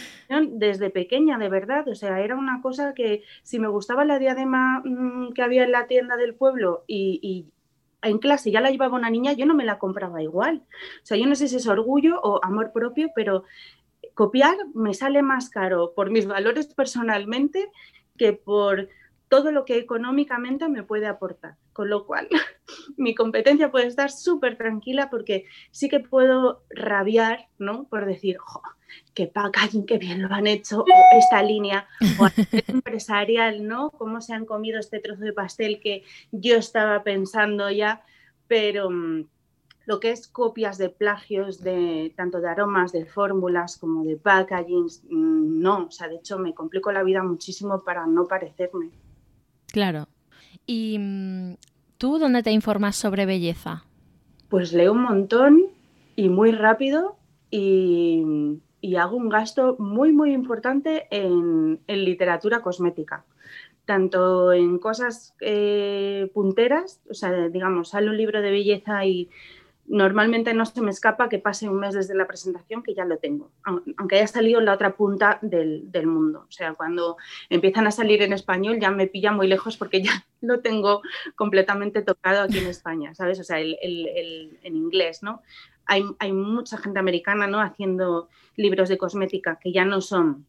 desde 0.48 0.90
pequeña, 0.90 1.38
de 1.38 1.48
verdad, 1.48 1.86
o 1.88 1.94
sea, 1.94 2.20
era 2.20 2.36
una 2.36 2.60
cosa 2.60 2.94
que 2.94 3.22
si 3.42 3.58
me 3.58 3.68
gustaba 3.68 4.04
la 4.04 4.18
diadema 4.18 4.82
mm, 4.84 5.32
que 5.32 5.42
había 5.42 5.64
en 5.64 5.72
la 5.72 5.86
tienda 5.86 6.16
del 6.16 6.34
pueblo 6.34 6.84
y, 6.86 7.46
en 8.02 8.18
clase 8.18 8.50
ya 8.50 8.60
la 8.60 8.70
llevaba 8.70 8.96
una 8.96 9.10
niña, 9.10 9.32
yo 9.32 9.46
no 9.46 9.54
me 9.54 9.64
la 9.64 9.78
compraba 9.78 10.22
igual. 10.22 10.62
O 11.02 11.06
sea, 11.06 11.16
yo 11.16 11.26
no 11.26 11.34
sé 11.34 11.48
si 11.48 11.56
es 11.56 11.66
orgullo 11.66 12.20
o 12.20 12.44
amor 12.44 12.72
propio, 12.72 13.10
pero 13.14 13.44
copiar 14.14 14.56
me 14.74 14.94
sale 14.94 15.22
más 15.22 15.50
caro 15.50 15.92
por 15.94 16.10
mis 16.10 16.26
valores 16.26 16.66
personalmente 16.74 17.70
que 18.16 18.32
por 18.32 18.88
todo 19.28 19.50
lo 19.50 19.64
que 19.64 19.78
económicamente 19.78 20.68
me 20.68 20.82
puede 20.82 21.06
aportar. 21.06 21.56
Con 21.72 21.90
lo 21.90 22.06
cual, 22.06 22.28
mi 22.96 23.14
competencia 23.14 23.70
puede 23.70 23.86
estar 23.86 24.10
súper 24.10 24.56
tranquila 24.56 25.10
porque 25.10 25.44
sí 25.70 25.88
que 25.88 26.00
puedo 26.00 26.62
rabiar, 26.70 27.48
¿no? 27.58 27.84
Por 27.88 28.06
decir, 28.06 28.38
jo, 28.38 28.62
qué 29.14 29.26
packaging, 29.26 29.86
qué 29.86 29.98
bien 29.98 30.22
lo 30.22 30.32
han 30.32 30.46
hecho, 30.46 30.80
o 30.80 31.18
esta 31.18 31.42
línea, 31.42 31.86
o 32.18 32.26
empresarial, 32.68 33.66
¿no? 33.66 33.90
Cómo 33.90 34.20
se 34.20 34.34
han 34.34 34.44
comido 34.44 34.78
este 34.78 35.00
trozo 35.00 35.22
de 35.22 35.32
pastel 35.32 35.80
que 35.80 36.04
yo 36.32 36.56
estaba 36.56 37.02
pensando 37.02 37.70
ya, 37.70 38.02
pero 38.48 38.90
mm, 38.90 39.26
lo 39.86 40.00
que 40.00 40.10
es 40.10 40.26
copias 40.28 40.78
de 40.78 40.88
plagios 40.88 41.62
de 41.62 42.12
tanto 42.16 42.40
de 42.40 42.48
aromas, 42.48 42.92
de 42.92 43.06
fórmulas 43.06 43.78
como 43.78 44.04
de 44.04 44.16
packaging, 44.16 44.86
mm, 45.08 45.60
no, 45.60 45.86
o 45.86 45.90
sea, 45.90 46.08
de 46.08 46.16
hecho 46.16 46.38
me 46.38 46.54
complico 46.54 46.92
la 46.92 47.02
vida 47.02 47.22
muchísimo 47.22 47.82
para 47.84 48.06
no 48.06 48.26
parecerme. 48.26 48.90
Claro. 49.68 50.08
¿Y 50.66 50.98
mm, 50.98 51.54
tú 51.98 52.18
dónde 52.18 52.42
te 52.42 52.50
informas 52.50 52.96
sobre 52.96 53.26
belleza? 53.26 53.84
Pues 54.48 54.72
leo 54.72 54.92
un 54.92 55.02
montón 55.02 55.62
y 56.16 56.28
muy 56.28 56.50
rápido 56.50 57.16
y, 57.50 58.24
hago 58.94 59.16
un 59.16 59.28
gasto 59.28 59.74
muy, 59.80 60.12
muy 60.12 60.32
importante 60.32 61.08
en, 61.10 61.80
literatura 61.88 62.60
cosmética 62.60 63.24
tanto 63.84 64.52
en 64.52 64.78
cosas 64.78 65.36
eh, 65.40 66.28
punteras, 66.34 67.00
o 67.08 67.14
sea, 67.14 67.48
digamos, 67.48 67.90
sale 67.90 68.10
un 68.10 68.16
libro 68.16 68.42
de 68.42 68.50
belleza 68.50 69.04
y 69.04 69.30
normalmente 69.88 70.54
no 70.54 70.66
se 70.66 70.80
me 70.80 70.90
escapa 70.90 71.28
que 71.28 71.38
pase 71.38 71.68
un 71.68 71.78
mes 71.78 71.94
desde 71.94 72.14
la 72.14 72.26
presentación 72.26 72.82
que 72.82 72.94
ya 72.94 73.04
lo 73.04 73.18
tengo, 73.18 73.50
aunque 73.64 74.16
haya 74.16 74.26
salido 74.26 74.58
en 74.58 74.66
la 74.66 74.74
otra 74.74 74.96
punta 74.96 75.38
del, 75.42 76.06
mundo. 76.06 76.46
O 76.48 76.52
sea, 76.52 76.74
cuando 76.74 77.16
empiezan 77.48 77.86
a 77.86 77.90
salir 77.90 78.22
en 78.22 78.32
español 78.32 78.78
ya 78.80 78.90
me 78.90 79.06
pilla 79.06 79.32
muy 79.32 79.46
lejos 79.46 79.76
porque 79.76 80.02
ya 80.02 80.26
lo 80.40 80.60
tengo 80.60 81.02
completamente 81.34 82.02
tocado 82.02 82.42
aquí 82.42 82.58
en 82.58 82.66
España, 82.66 83.14
¿sabes? 83.14 83.40
O 83.40 83.44
sea, 83.44 83.60
el, 83.60 83.76
en 84.62 84.76
inglés, 84.76 85.22
¿no? 85.22 85.42
Hay, 85.86 86.04
hay 86.18 86.32
mucha 86.32 86.76
gente 86.78 86.98
americana 86.98 87.46
¿no? 87.46 87.60
haciendo 87.60 88.28
libros 88.56 88.88
de 88.88 88.98
cosmética 88.98 89.58
que 89.60 89.72
ya 89.72 89.84
no 89.84 90.00
son 90.00 90.46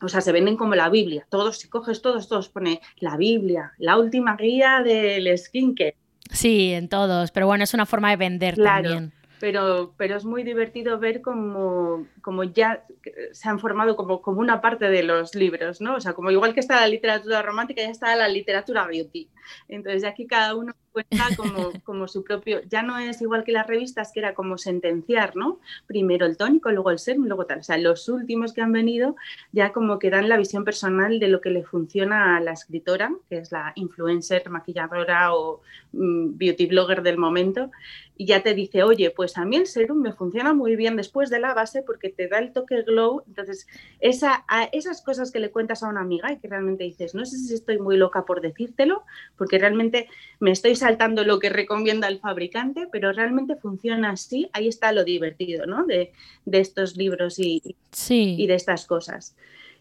o 0.00 0.08
sea, 0.08 0.20
se 0.20 0.32
venden 0.32 0.56
como 0.56 0.74
la 0.74 0.88
Biblia. 0.88 1.24
Todos, 1.30 1.58
si 1.58 1.68
coges 1.68 2.02
todos, 2.02 2.28
todos 2.28 2.48
pone 2.48 2.80
la 2.98 3.16
Biblia, 3.16 3.72
la 3.78 3.96
última 3.98 4.36
guía 4.36 4.82
del 4.84 5.38
skincare. 5.38 5.94
Sí, 6.28 6.72
en 6.72 6.88
todos, 6.88 7.30
pero 7.30 7.46
bueno, 7.46 7.62
es 7.62 7.72
una 7.72 7.86
forma 7.86 8.10
de 8.10 8.16
vender 8.16 8.56
también 8.56 9.12
pero, 9.42 9.92
pero 9.96 10.14
es 10.14 10.24
muy 10.24 10.44
divertido 10.44 11.00
ver 11.00 11.20
cómo, 11.20 12.06
ya 12.54 12.84
se 13.32 13.48
han 13.48 13.58
formado 13.58 13.96
como, 13.96 14.22
como 14.22 14.38
una 14.38 14.60
parte 14.60 14.88
de 14.88 15.02
los 15.02 15.34
libros, 15.34 15.80
¿no? 15.80 15.96
O 15.96 16.00
sea, 16.00 16.12
como 16.12 16.30
igual 16.30 16.54
que 16.54 16.60
está 16.60 16.76
la 16.76 16.86
literatura 16.86 17.42
romántica, 17.42 17.82
ya 17.82 17.90
está 17.90 18.14
la 18.14 18.28
literatura 18.28 18.86
beauty. 18.86 19.28
Entonces, 19.66 20.04
aquí 20.04 20.28
cada 20.28 20.54
uno 20.54 20.72
cuenta 20.92 21.28
como, 21.36 21.72
como 21.84 22.06
su 22.06 22.22
propio, 22.22 22.60
ya 22.68 22.82
no 22.82 22.98
es 22.98 23.20
igual 23.22 23.44
que 23.44 23.52
las 23.52 23.66
revistas, 23.66 24.12
que 24.12 24.20
era 24.20 24.34
como 24.34 24.58
sentenciar, 24.58 25.36
¿no? 25.36 25.60
Primero 25.86 26.26
el 26.26 26.36
tónico, 26.36 26.70
luego 26.70 26.90
el 26.90 26.98
serum, 26.98 27.26
luego 27.26 27.46
tal. 27.46 27.60
O 27.60 27.62
sea, 27.62 27.78
los 27.78 28.08
últimos 28.08 28.52
que 28.52 28.60
han 28.60 28.72
venido 28.72 29.16
ya 29.52 29.72
como 29.72 29.98
que 29.98 30.10
dan 30.10 30.28
la 30.28 30.36
visión 30.36 30.64
personal 30.64 31.18
de 31.18 31.28
lo 31.28 31.40
que 31.40 31.50
le 31.50 31.64
funciona 31.64 32.36
a 32.36 32.40
la 32.40 32.52
escritora, 32.52 33.12
que 33.28 33.38
es 33.38 33.52
la 33.52 33.72
influencer, 33.76 34.48
maquilladora 34.50 35.34
o 35.34 35.62
mm, 35.92 36.36
beauty 36.36 36.66
blogger 36.66 37.02
del 37.02 37.18
momento, 37.18 37.70
y 38.16 38.26
ya 38.26 38.42
te 38.42 38.54
dice, 38.54 38.82
oye, 38.82 39.10
pues 39.10 39.36
a 39.38 39.44
mí 39.44 39.56
el 39.56 39.66
serum 39.66 39.98
me 39.98 40.12
funciona 40.12 40.52
muy 40.52 40.76
bien 40.76 40.96
después 40.96 41.30
de 41.30 41.40
la 41.40 41.54
base 41.54 41.82
porque 41.82 42.10
te 42.10 42.28
da 42.28 42.38
el 42.38 42.52
toque 42.52 42.82
glow. 42.82 43.24
Entonces, 43.26 43.66
esa, 44.00 44.44
esas 44.72 45.02
cosas 45.02 45.32
que 45.32 45.40
le 45.40 45.50
cuentas 45.50 45.82
a 45.82 45.88
una 45.88 46.02
amiga 46.02 46.30
y 46.30 46.38
que 46.38 46.46
realmente 46.46 46.84
dices, 46.84 47.14
no 47.14 47.24
sé 47.24 47.38
si 47.38 47.54
estoy 47.54 47.78
muy 47.78 47.96
loca 47.96 48.24
por 48.24 48.40
decírtelo, 48.40 49.02
porque 49.36 49.58
realmente 49.58 50.08
me 50.40 50.52
estoy 50.52 50.76
saltando 50.82 51.24
lo 51.24 51.38
que 51.38 51.48
recomienda 51.48 52.08
el 52.08 52.18
fabricante, 52.18 52.88
pero 52.90 53.12
realmente 53.12 53.56
funciona 53.56 54.10
así. 54.10 54.50
Ahí 54.52 54.68
está 54.68 54.92
lo 54.92 55.04
divertido, 55.04 55.66
¿no? 55.66 55.86
De, 55.86 56.12
estos 56.50 56.96
libros 56.96 57.38
y, 57.38 57.62
y 58.08 58.46
de 58.46 58.54
estas 58.54 58.86
cosas. 58.86 59.34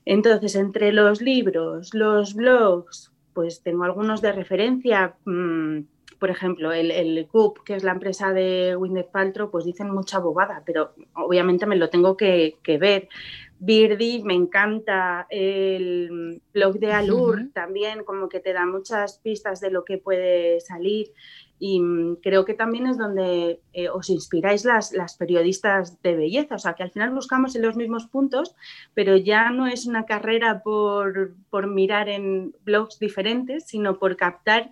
Entonces, 0.06 0.56
entre 0.56 0.92
los 0.94 1.22
libros, 1.22 1.94
los 1.94 2.34
blogs, 2.34 3.12
pues 3.34 3.62
tengo 3.62 3.84
algunos 3.84 4.22
de 4.22 4.32
referencia. 4.32 5.16
Mmm, 5.26 5.80
por 6.22 6.30
ejemplo, 6.30 6.72
el, 6.72 6.92
el 6.92 7.28
Coop, 7.28 7.64
que 7.66 7.74
es 7.74 7.84
la 7.84 7.94
empresa 7.94 8.32
de 8.32 8.76
Winnet 8.76 9.10
Paltrow, 9.10 9.50
pues 9.50 9.66
dicen 9.66 9.90
mucha 9.90 10.20
bobada, 10.20 10.62
pero 10.64 10.94
obviamente 11.14 11.66
me 11.66 11.76
lo 11.76 11.90
tengo 11.90 12.16
que, 12.16 12.60
ver. 12.80 13.10
Birdie, 13.64 14.24
me 14.24 14.34
encanta. 14.34 15.28
El 15.30 16.42
blog 16.52 16.80
de 16.80 16.92
Alur 16.94 17.52
también, 17.54 18.04
como 18.04 18.28
que 18.28 18.40
te 18.40 18.54
da 18.54 18.66
muchas 18.66 19.20
pistas 19.20 19.62
de 19.62 19.70
lo 19.70 19.86
que 19.86 20.00
puede 20.00 20.60
salir. 20.62 21.14
Y 21.60 21.80
mm, 21.80 22.16
creo 22.24 22.44
que 22.44 22.56
también 22.56 22.88
es 22.88 22.98
donde 22.98 23.62
eh, 23.74 23.90
os 23.90 24.10
inspiráis 24.10 24.66
las, 24.66 24.94
las 24.94 25.16
periodistas 25.16 26.02
de 26.02 26.16
belleza. 26.16 26.56
O 26.56 26.58
sea, 26.58 26.74
que 26.74 26.82
al 26.82 26.90
final 26.90 27.12
buscamos 27.12 27.56
en 27.56 27.62
los 27.62 27.76
mismos 27.76 28.08
puntos, 28.08 28.56
pero 28.96 29.16
ya 29.16 29.52
no 29.52 29.68
es 29.68 29.86
una 29.86 30.08
carrera 30.08 30.64
por, 30.64 31.36
por 31.52 31.68
mirar 31.68 32.10
en 32.10 32.56
blogs 32.64 32.98
diferentes, 32.98 33.68
sino 33.68 34.00
por 34.00 34.18
captar 34.18 34.72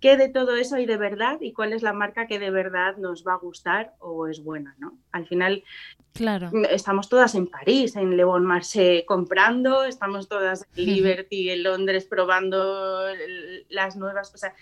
qué 0.00 0.16
de 0.16 0.28
todo 0.28 0.56
eso 0.56 0.76
hay 0.76 0.86
de 0.86 0.96
verdad 0.96 1.38
y 1.40 1.52
cuál 1.52 1.72
es 1.72 1.82
la 1.82 1.92
marca 1.92 2.26
que 2.26 2.38
de 2.38 2.50
verdad 2.50 2.96
nos 2.96 3.26
va 3.26 3.34
a 3.34 3.38
gustar 3.38 3.94
o 3.98 4.26
es 4.26 4.42
buena, 4.42 4.74
¿no? 4.78 4.98
Al 5.12 5.26
final, 5.26 5.64
claro. 6.12 6.50
estamos 6.70 7.08
todas 7.08 7.34
en 7.34 7.46
París, 7.46 7.96
en 7.96 8.16
Le 8.16 8.24
Bon 8.24 8.44
Marché 8.44 9.04
comprando, 9.06 9.84
estamos 9.84 10.28
todas 10.28 10.66
en 10.76 10.86
Liberty, 10.86 11.50
en 11.50 11.64
Londres 11.64 12.04
probando 12.04 13.04
las 13.68 13.96
nuevas, 13.96 14.32
sea, 14.34 14.54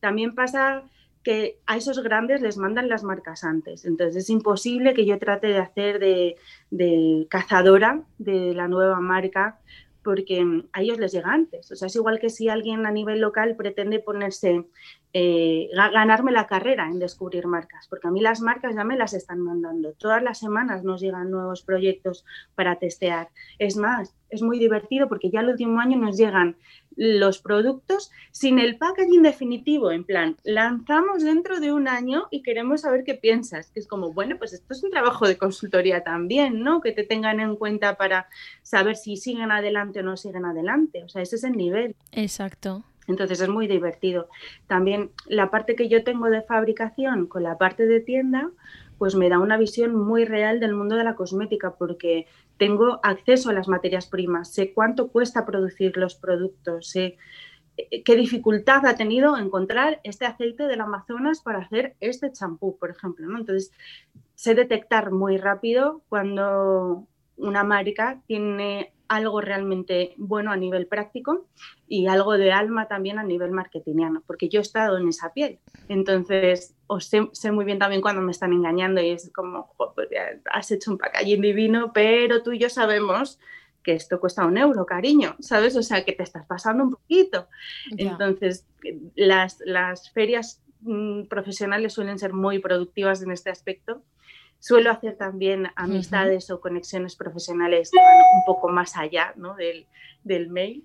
también 0.00 0.34
pasa 0.34 0.84
que 1.22 1.58
a 1.66 1.76
esos 1.76 2.02
grandes 2.02 2.40
les 2.40 2.56
mandan 2.56 2.88
las 2.88 3.04
marcas 3.04 3.44
antes. 3.44 3.84
Entonces 3.84 4.24
es 4.24 4.30
imposible 4.30 4.94
que 4.94 5.04
yo 5.04 5.18
trate 5.18 5.48
de 5.48 5.58
hacer 5.58 5.98
de, 5.98 6.36
de 6.70 7.26
cazadora 7.28 8.02
de 8.18 8.54
la 8.54 8.68
nueva 8.68 9.00
marca 9.00 9.58
porque 10.02 10.44
mm, 10.44 10.68
a 10.72 10.82
ellos 10.82 10.98
les 10.98 11.12
llega 11.12 11.32
antes. 11.32 11.70
O 11.70 11.76
sea, 11.76 11.86
es 11.86 11.96
igual 11.96 12.18
que 12.18 12.30
si 12.30 12.48
alguien 12.48 12.86
a 12.86 12.90
nivel 12.90 13.20
local 13.20 13.56
pretende 13.56 14.00
ponerse, 14.00 14.66
eh, 15.12 15.68
ganarme 15.74 16.32
la 16.32 16.46
carrera 16.46 16.86
en 16.86 16.98
descubrir 16.98 17.46
marcas, 17.46 17.86
porque 17.88 18.08
a 18.08 18.10
mí 18.10 18.20
las 18.20 18.40
marcas 18.40 18.74
ya 18.74 18.84
me 18.84 18.96
las 18.96 19.14
están 19.14 19.40
mandando. 19.40 19.92
Todas 19.94 20.22
las 20.22 20.38
semanas 20.38 20.84
nos 20.84 21.00
llegan 21.00 21.30
nuevos 21.30 21.62
proyectos 21.62 22.24
para 22.54 22.76
testear. 22.78 23.28
Es 23.58 23.76
más, 23.76 24.14
es 24.30 24.42
muy 24.42 24.58
divertido 24.58 25.08
porque 25.08 25.30
ya 25.30 25.40
el 25.40 25.48
último 25.48 25.80
año 25.80 25.98
nos 25.98 26.16
llegan 26.16 26.56
los 26.96 27.40
productos 27.40 28.10
sin 28.30 28.58
el 28.58 28.76
packaging 28.76 29.22
definitivo, 29.22 29.90
en 29.90 30.04
plan, 30.04 30.36
lanzamos 30.44 31.22
dentro 31.22 31.60
de 31.60 31.72
un 31.72 31.88
año 31.88 32.26
y 32.30 32.42
queremos 32.42 32.82
saber 32.82 33.04
qué 33.04 33.14
piensas, 33.14 33.70
que 33.70 33.80
es 33.80 33.86
como, 33.86 34.12
bueno, 34.12 34.36
pues 34.38 34.52
esto 34.52 34.74
es 34.74 34.82
un 34.82 34.90
trabajo 34.90 35.26
de 35.26 35.38
consultoría 35.38 36.02
también, 36.02 36.62
¿no? 36.62 36.80
Que 36.80 36.92
te 36.92 37.04
tengan 37.04 37.40
en 37.40 37.56
cuenta 37.56 37.96
para 37.96 38.28
saber 38.62 38.96
si 38.96 39.16
siguen 39.16 39.50
adelante 39.50 40.00
o 40.00 40.02
no 40.02 40.16
siguen 40.16 40.44
adelante, 40.44 41.02
o 41.04 41.08
sea, 41.08 41.22
ese 41.22 41.36
es 41.36 41.44
el 41.44 41.52
nivel. 41.52 41.94
Exacto. 42.12 42.84
Entonces 43.06 43.40
es 43.40 43.48
muy 43.48 43.66
divertido. 43.66 44.28
También 44.66 45.10
la 45.26 45.50
parte 45.50 45.74
que 45.74 45.88
yo 45.88 46.04
tengo 46.04 46.28
de 46.30 46.42
fabricación 46.42 47.26
con 47.26 47.42
la 47.42 47.58
parte 47.58 47.86
de 47.86 48.00
tienda, 48.00 48.50
pues 49.00 49.14
me 49.14 49.30
da 49.30 49.38
una 49.38 49.56
visión 49.56 49.94
muy 49.94 50.26
real 50.26 50.60
del 50.60 50.74
mundo 50.74 50.94
de 50.94 51.04
la 51.04 51.14
cosmética, 51.14 51.74
porque 51.76 52.26
tengo 52.58 53.00
acceso 53.02 53.48
a 53.48 53.54
las 53.54 53.66
materias 53.66 54.06
primas, 54.06 54.52
sé 54.52 54.74
cuánto 54.74 55.08
cuesta 55.08 55.46
producir 55.46 55.96
los 55.96 56.16
productos, 56.16 56.90
sé 56.90 57.16
eh, 57.78 58.02
qué 58.02 58.14
dificultad 58.14 58.84
ha 58.84 58.96
tenido 58.96 59.38
encontrar 59.38 60.02
este 60.04 60.26
aceite 60.26 60.64
del 60.64 60.82
Amazonas 60.82 61.40
para 61.40 61.60
hacer 61.60 61.96
este 62.00 62.30
champú, 62.30 62.76
por 62.76 62.90
ejemplo. 62.90 63.26
¿no? 63.26 63.38
Entonces, 63.38 63.72
sé 64.34 64.54
detectar 64.54 65.12
muy 65.12 65.38
rápido 65.38 66.02
cuando 66.10 67.06
una 67.38 67.64
marca 67.64 68.20
tiene 68.26 68.92
algo 69.10 69.40
realmente 69.40 70.14
bueno 70.18 70.52
a 70.52 70.56
nivel 70.56 70.86
práctico 70.86 71.48
y 71.88 72.06
algo 72.06 72.38
de 72.38 72.52
alma 72.52 72.86
también 72.86 73.18
a 73.18 73.24
nivel 73.24 73.50
marketingiano, 73.50 74.22
porque 74.24 74.48
yo 74.48 74.60
he 74.60 74.62
estado 74.62 74.98
en 74.98 75.08
esa 75.08 75.32
piel. 75.32 75.58
Entonces, 75.88 76.76
os 76.86 77.06
sé, 77.06 77.50
muy 77.50 77.64
bien 77.64 77.80
también 77.80 78.02
cuando 78.02 78.22
me 78.22 78.30
están 78.30 78.52
engañando 78.52 79.02
y 79.02 79.10
es 79.10 79.28
como, 79.34 79.74
pues 79.76 80.08
has 80.52 80.70
hecho 80.70 80.92
un 80.92 80.98
packaging 80.98 81.40
divino, 81.40 81.92
pero 81.92 82.44
tú 82.44 82.52
y 82.52 82.60
yo 82.60 82.70
sabemos 82.70 83.40
que 83.82 83.94
esto 83.94 84.20
cuesta 84.20 84.46
un 84.46 84.56
euro, 84.56 84.86
cariño, 84.86 85.34
¿sabes? 85.40 85.74
O 85.74 85.82
sea, 85.82 86.04
que 86.04 86.12
te 86.12 86.22
estás 86.22 86.46
pasando 86.46 86.84
un 86.84 86.92
poquito. 86.92 87.48
Entonces, 87.96 88.64
las, 89.16 89.58
las 89.64 90.12
ferias 90.12 90.62
mm, 90.82 91.24
profesionales 91.24 91.94
suelen 91.94 92.20
ser 92.20 92.32
muy 92.32 92.60
productivas 92.60 93.22
en 93.22 93.32
este 93.32 93.50
aspecto 93.50 94.04
Suelo 94.60 94.90
hacer 94.90 95.16
también 95.16 95.68
amistades 95.74 96.50
o 96.50 96.60
conexiones 96.60 97.16
profesionales 97.16 97.90
que 97.90 97.98
van 97.98 98.18
un 98.36 98.44
poco 98.44 98.68
más 98.68 98.94
allá 98.96 99.34
del, 100.22 100.50
mail, 100.50 100.84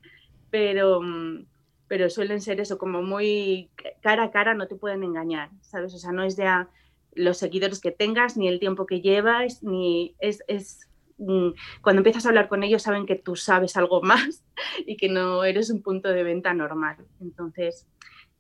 pero, 0.50 1.02
mm, 1.02 1.46
pero 1.90 2.10
suelen 2.10 2.40
ser 2.40 2.62
eso, 2.62 2.78
como 2.78 3.02
muy 3.02 3.70
cara 4.02 4.24
a 4.24 4.32
cara, 4.32 4.54
no 4.54 4.68
te 4.68 4.76
pueden 4.76 5.04
engañar, 5.04 5.50
¿sabes? 5.60 5.94
O 5.94 5.98
sea, 5.98 6.14
no 6.14 6.24
es 6.24 6.38
ya 6.38 6.70
los 7.16 7.38
seguidores 7.38 7.82
que 7.82 7.92
tengas, 7.92 8.38
ni 8.38 8.48
el 8.48 8.60
tiempo 8.60 8.86
que 8.86 9.02
llevas, 9.02 9.62
ni 9.62 10.16
es, 10.20 10.42
es 10.48 10.90
mm, 11.18 11.50
cuando 11.82 12.00
empiezas 12.00 12.26
a 12.26 12.30
hablar 12.30 12.48
con 12.48 12.64
ellos 12.64 12.82
saben 12.82 13.06
que 13.06 13.16
tú 13.16 13.36
sabes 13.36 13.76
algo 13.76 14.02
más 14.04 14.46
y 14.86 14.96
que 14.96 15.10
no 15.10 15.44
eres 15.44 15.70
un 15.70 15.82
punto 15.82 16.10
de 16.10 16.24
venta 16.24 16.54
normal. 16.54 16.96
Entonces, 17.20 17.88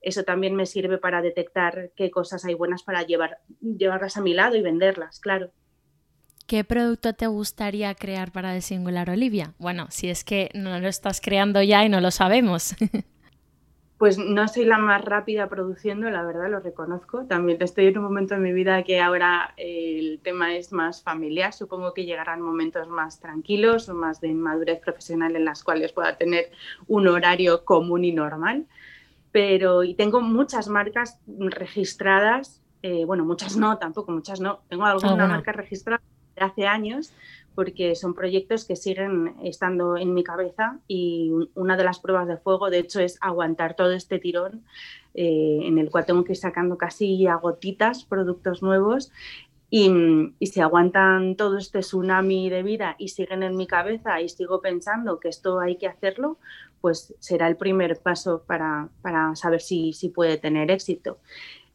eso 0.06 0.24
también 0.24 0.56
me 0.56 0.68
sirve 0.68 0.98
para 1.00 1.22
detectar 1.22 1.89
qué 1.96 2.12
cosas 2.12 2.46
hay 2.46 2.54
buenas 2.54 2.84
para 2.84 3.04
llevar, 3.04 3.39
llevarlas 3.60 4.15
a 4.15 4.22
mi 4.22 4.34
lado 4.34 4.56
y 4.56 4.62
venderlas, 4.62 5.20
claro. 5.20 5.50
¿Qué 6.46 6.63
producto 6.63 7.13
te 7.13 7.26
gustaría 7.26 7.96
crear 7.96 8.32
para 8.32 8.54
The 8.54 8.62
Singular 8.62 9.10
Olivia? 9.10 9.56
Bueno, 9.58 9.88
si 9.89 10.10
es 10.12 10.24
que 10.24 10.52
no 10.54 10.80
lo 10.80 10.88
estás 10.88 11.20
creando 11.20 11.62
ya 11.63 11.84
y 11.84 11.89
no 11.89 12.00
lo 12.02 12.12
sabemos. 12.12 12.76
Pues 13.98 14.18
no 14.18 14.46
soy 14.50 14.65
la 14.65 14.78
más 14.78 15.06
rápida 15.06 15.48
produciendo, 15.48 16.10
la 16.10 16.22
verdad 16.22 16.50
lo 16.50 16.60
reconozco. 16.60 17.26
También 17.28 17.62
estoy 17.62 17.88
en 17.88 17.98
un 17.98 18.04
momento 18.04 18.36
en 18.36 18.41
mi 18.41 18.52
vida 18.52 18.84
que 18.84 19.00
ahora 19.00 19.54
el 19.56 20.20
tema 20.22 20.54
es 20.58 20.74
más 20.74 21.02
familiar. 21.02 21.54
Supongo 21.54 21.94
que 21.94 22.04
llegarán 22.04 22.41
momentos 22.41 22.89
más 22.89 23.22
tranquilos 23.22 23.88
o 23.88 23.94
más 23.94 24.20
de 24.20 24.34
madurez 24.34 24.82
profesional 24.82 25.38
en 25.38 25.46
las 25.46 25.63
cuales 25.63 25.94
pueda 25.94 26.18
tener 26.18 26.52
un 26.88 27.08
horario 27.08 27.63
común 27.63 28.04
y 28.04 28.12
normal 28.12 28.65
pero 29.36 29.84
y 29.84 29.95
tengo 29.95 30.21
muchas 30.21 30.69
marcas 30.69 31.19
registradas, 31.28 32.62
eh, 32.82 33.04
bueno, 33.04 33.26
muchas 33.26 33.58
no, 33.58 33.78
tampoco, 33.78 34.13
muchas 34.13 34.39
no, 34.39 34.62
tengo 34.69 34.86
alguna 34.86 35.28
marca 35.28 35.52
registrada 35.52 36.02
de 36.38 36.41
hace 36.41 36.67
años 36.67 37.12
porque 37.54 37.95
son 37.95 38.13
proyectos 38.13 38.63
que 38.63 38.78
siguen 38.78 39.36
estando 39.43 39.98
en 39.98 40.13
mi 40.13 40.24
cabeza 40.24 40.80
y 40.88 41.34
una 41.54 41.76
de 41.76 41.84
las 41.84 42.00
pruebas 42.00 42.30
de 42.30 42.38
fuego, 42.38 42.69
de 42.69 42.80
hecho, 42.80 43.02
es 43.02 43.17
aguantar 43.19 43.76
todo 43.76 43.91
este 43.91 44.19
tirón 44.19 44.63
eh, 45.13 45.60
en 45.63 45.80
el 45.80 45.89
cual 45.89 46.06
tengo 46.06 46.24
que 46.24 46.32
ir 46.32 46.38
sacando 46.38 46.78
casi 46.78 47.28
a 47.28 47.36
gotitas 47.36 48.06
productos 48.06 48.62
nuevos 48.63 49.12
y, 49.69 49.91
y, 50.39 50.48
si 50.48 50.62
aguantan 50.62 51.36
todo 51.36 51.58
este 51.58 51.80
tsunami 51.80 52.50
de 52.50 52.63
vida 52.63 52.95
y 53.00 53.10
siguen 53.10 53.43
en 53.43 53.58
mi 53.58 53.67
cabeza 53.67 54.21
y 54.21 54.30
sigo 54.30 54.62
pensando 54.62 55.19
que 55.19 55.28
esto 55.28 55.60
hay 55.60 55.76
que 55.76 55.88
hacerlo, 55.88 56.38
pues 56.86 57.15
será 57.17 57.48
el 57.48 57.58
primer 57.58 57.98
paso 58.00 58.43
para, 58.45 58.91
saber 59.34 59.60
si, 59.60 59.91
si, 59.91 60.10
puede 60.10 60.38
tener 60.38 60.69
éxito. 60.69 61.17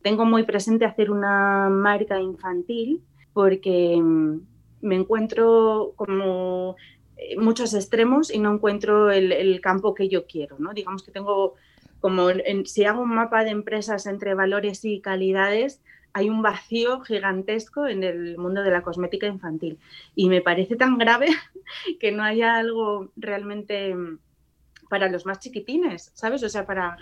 Tengo 0.03 0.25
muy 0.25 0.44
presente 0.44 0.85
hacer 0.85 1.11
una 1.11 1.68
marca 1.68 2.20
infantil 2.20 3.03
porque 3.33 3.99
mm, 4.01 4.40
me 4.83 4.94
encuentro 4.94 5.94
como 5.96 6.77
eh, 7.16 7.37
muchos 7.37 7.75
extremos 7.75 8.33
y 8.33 8.38
no 8.38 8.55
encuentro 8.55 9.11
el, 9.11 9.61
campo 9.61 9.96
que 9.96 10.09
yo 10.09 10.29
quiero, 10.29 10.61
¿no? 10.61 10.75
Digamos 10.75 11.03
que 11.03 11.11
tengo 11.11 11.55
como, 11.99 12.29
si 12.66 12.85
hago 12.85 13.03
un 13.03 13.12
mapa 13.12 13.42
de 13.42 13.51
empresas 13.51 14.07
entre 14.07 14.35
valores 14.35 14.85
y 14.85 15.01
calidades, 15.01 15.83
hay 16.12 16.31
un 16.31 16.40
vacío 16.40 17.01
gigantesco 17.01 17.88
en 17.88 18.05
el 18.05 18.38
mundo 18.38 18.62
de 18.62 18.70
la 18.70 18.83
cosmética 18.83 19.27
infantil. 19.27 19.81
Y 20.14 20.29
me 20.29 20.40
parece 20.40 20.77
tan 20.77 20.99
grave 20.99 21.27
que 21.99 22.12
no 22.12 22.23
haya 22.23 22.59
algo 22.59 23.11
realmente 23.16 23.92
mm, 23.92 24.18
para 24.90 25.09
los 25.09 25.24
más 25.24 25.38
chiquitines, 25.38 26.11
¿sabes? 26.14 26.42
O 26.42 26.48
sea, 26.48 26.66
para 26.66 26.98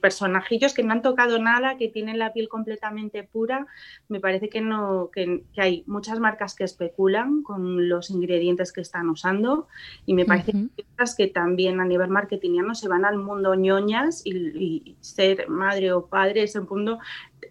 personajillos 0.00 0.72
que 0.72 0.84
no 0.84 0.92
han 0.92 1.02
tocado 1.02 1.40
nada, 1.40 1.76
que 1.76 1.88
tienen 1.88 2.20
la 2.20 2.32
piel 2.32 2.48
completamente 2.48 3.24
pura, 3.24 3.66
me 4.08 4.20
parece 4.20 4.48
que 4.48 4.60
no, 4.60 5.10
que, 5.12 5.42
hay 5.56 5.82
muchas 5.88 6.20
marcas 6.20 6.54
que 6.54 6.62
especulan 6.62 7.42
con 7.42 7.88
los 7.88 8.10
ingredientes 8.10 8.72
que 8.72 8.80
están 8.80 9.10
usando 9.10 9.66
y 10.06 10.14
me 10.14 10.24
parece 10.24 10.52
que 10.52 10.84
que 11.18 11.26
también 11.26 11.80
a 11.80 11.84
nivel 11.84 12.08
marketingiano 12.08 12.74
se 12.74 12.88
van 12.88 13.04
al 13.04 13.18
mundo 13.18 13.54
ñoñas 13.56 14.22
y, 14.24 14.96
ser 15.00 15.48
madre 15.48 15.92
o 15.92 16.06
padre 16.06 16.44
ese 16.44 16.60
mundo 16.60 16.98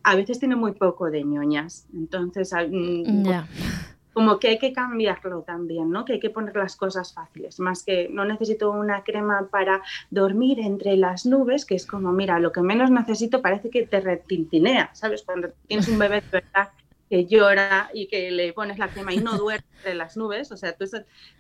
a 0.04 0.16
veces 0.16 0.40
tiene 0.40 0.56
muy 0.56 0.72
poco 0.72 1.12
de 1.12 1.24
ñoñas. 1.24 1.88
Entonces, 1.94 2.54
mm, 2.54 3.34
como 4.14 4.40
que 4.40 4.50
hay 4.50 4.60
que 4.60 4.74
cambiarlo 4.74 5.42
también, 5.42 5.90
¿no? 5.90 6.06
Que 6.06 6.14
hay 6.14 6.20
que 6.20 6.30
poner 6.30 6.56
las 6.56 6.76
cosas 6.76 7.14
fáciles, 7.14 7.60
más 7.60 7.84
que 7.84 8.10
no 8.10 8.26
necesito 8.26 8.72
una 8.72 9.04
crema 9.04 9.48
para 9.50 9.82
dormir 10.12 10.60
entre 10.60 10.96
las 10.96 11.26
nubes, 11.26 11.66
que 11.66 11.76
es 11.76 11.86
como, 11.86 12.12
mira, 12.12 12.40
lo 12.40 12.52
que 12.52 12.62
menos 12.62 12.92
necesito 12.92 13.42
parece 13.42 13.70
que 13.70 13.86
te 13.86 14.00
retintinea, 14.00 14.90
¿sabes? 14.94 15.24
Cuando 15.24 15.50
tienes 15.68 15.88
un 15.88 16.00
bebé 16.00 16.22
de 16.22 16.42
verdad 16.42 16.70
que 17.10 17.26
llora 17.26 17.90
y 17.94 18.08
que 18.08 18.32
le 18.32 18.54
pones 18.54 18.78
la 18.78 18.88
crema 18.88 19.14
y 19.14 19.18
no 19.18 19.38
duerme 19.38 19.66
entre 19.78 19.96
las 19.96 20.18
nubes, 20.18 20.52
o 20.52 20.58
sea, 20.58 20.76
tú 20.76 20.86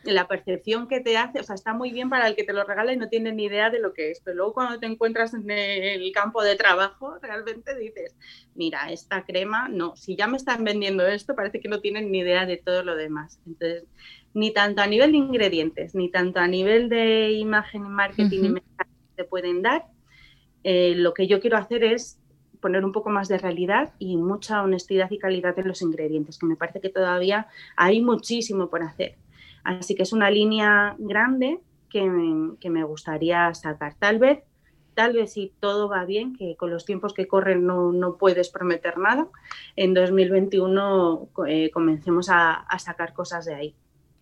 la 0.03 0.27
percepción 0.27 0.87
que 0.87 0.99
te 0.99 1.17
hace, 1.17 1.39
o 1.39 1.43
sea, 1.43 1.55
está 1.55 1.73
muy 1.73 1.91
bien 1.91 2.09
para 2.09 2.27
el 2.27 2.35
que 2.35 2.43
te 2.43 2.53
lo 2.53 2.63
regala 2.63 2.93
y 2.93 2.97
no 2.97 3.09
tiene 3.09 3.31
ni 3.31 3.45
idea 3.45 3.69
de 3.69 3.79
lo 3.79 3.93
que 3.93 4.11
es, 4.11 4.19
pero 4.19 4.37
luego 4.37 4.53
cuando 4.53 4.79
te 4.79 4.85
encuentras 4.85 5.33
en 5.33 5.49
el 5.49 6.11
campo 6.11 6.43
de 6.43 6.55
trabajo, 6.55 7.17
realmente 7.21 7.77
dices, 7.77 8.15
mira, 8.55 8.91
esta 8.91 9.25
crema, 9.25 9.69
no, 9.69 9.95
si 9.95 10.15
ya 10.15 10.27
me 10.27 10.37
están 10.37 10.63
vendiendo 10.63 11.07
esto, 11.07 11.35
parece 11.35 11.59
que 11.59 11.69
no 11.69 11.79
tienen 11.79 12.11
ni 12.11 12.19
idea 12.19 12.45
de 12.45 12.57
todo 12.57 12.83
lo 12.83 12.95
demás. 12.95 13.39
Entonces, 13.45 13.85
ni 14.33 14.51
tanto 14.51 14.81
a 14.81 14.87
nivel 14.87 15.11
de 15.11 15.17
ingredientes, 15.17 15.95
ni 15.95 16.09
tanto 16.09 16.39
a 16.39 16.47
nivel 16.47 16.89
de 16.89 17.31
imagen 17.31 17.85
y 17.85 17.89
marketing 17.89 18.43
y 18.43 18.49
mensaje 18.49 18.89
te 19.15 19.23
pueden 19.23 19.61
dar, 19.61 19.85
eh, 20.63 20.93
lo 20.95 21.13
que 21.13 21.27
yo 21.27 21.39
quiero 21.39 21.57
hacer 21.57 21.83
es 21.83 22.19
poner 22.63 22.85
un 22.85 22.93
poco 22.93 23.09
más 23.09 23.27
de 23.27 23.37
realidad 23.37 23.93
y 23.99 24.15
mucha 24.15 24.63
honestidad 24.63 25.11
y 25.11 25.19
calidad 25.19 25.59
en 25.59 25.67
los 25.67 25.81
ingredientes, 25.81 26.39
que 26.39 26.45
me 26.45 26.55
parece 26.55 26.79
que 26.79 26.89
todavía 26.89 27.47
hay 27.75 28.01
muchísimo 28.01 28.69
por 28.69 28.81
hacer. 28.83 29.17
Así 29.65 29.95
que 29.95 30.03
es 30.03 30.13
una 30.13 30.31
línea 30.31 30.95
grande 30.97 31.59
que 31.89 32.09
me, 32.09 32.83
gustaría 32.85 33.53
sacar. 33.53 33.95
Tal 33.99 34.17
vez, 34.17 34.39
tal 34.93 35.13
vez 35.13 35.33
si 35.33 35.53
todo 35.59 35.89
va 35.89 36.05
bien, 36.05 36.35
que 36.35 36.55
con 36.55 36.71
los 36.71 36.85
tiempos 36.85 37.13
que 37.13 37.27
corren 37.27 37.67
no, 37.67 38.15
puedes 38.17 38.49
prometer 38.49 38.97
nada, 38.97 39.27
en 39.75 39.93
2021 39.93 41.29
eh, 41.47 41.69
comencemos 41.69 42.29
a 42.29 42.65
sacar 42.79 43.13
cosas 43.13 43.45
de 43.45 43.55
ahí. 43.55 43.75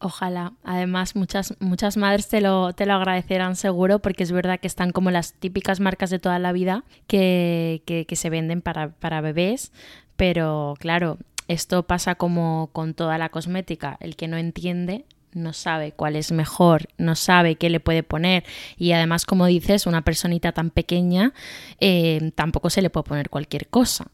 Ojalá. 0.03 0.53
Además, 0.63 1.15
muchas, 1.15 1.55
muchas 1.59 1.95
madres 1.95 2.27
te 2.27 2.41
lo, 2.41 2.73
te 2.73 2.87
lo 2.87 2.93
agradecerán 2.93 3.55
seguro 3.55 3.99
porque 3.99 4.23
es 4.23 4.31
verdad 4.31 4.59
que 4.59 4.67
están 4.67 4.91
como 4.91 5.11
las 5.11 5.33
típicas 5.33 5.79
marcas 5.79 6.09
de 6.09 6.17
toda 6.17 6.39
la 6.39 6.51
vida 6.51 6.83
que, 7.05 7.83
que, 7.85 8.15
se 8.15 8.31
venden 8.31 8.63
para, 8.63 8.89
para 8.89 9.21
bebés. 9.21 9.71
Pero 10.15 10.73
claro, 10.79 11.19
esto 11.47 11.83
pasa 11.83 12.15
como 12.15 12.71
con 12.73 12.95
toda 12.95 13.19
la 13.19 13.29
cosmética. 13.29 13.97
El 13.99 14.15
que 14.15 14.27
no 14.27 14.37
entiende 14.37 15.05
no 15.33 15.53
sabe 15.53 15.91
cuál 15.91 16.15
es 16.15 16.31
mejor, 16.31 16.87
no 16.97 17.15
sabe 17.15 17.55
qué 17.55 17.69
le 17.69 17.79
puede 17.79 18.01
poner 18.03 18.43
y 18.77 18.91
además, 18.93 19.25
como 19.25 19.45
dices, 19.45 19.85
una 19.85 20.01
personita 20.01 20.51
tan 20.51 20.71
pequeña 20.71 21.33
eh, 21.79 22.31
tampoco 22.35 22.69
se 22.69 22.81
le 22.81 22.89
puede 22.89 23.03
poner 23.03 23.29
cualquier 23.29 23.67
cosa. 23.67 24.07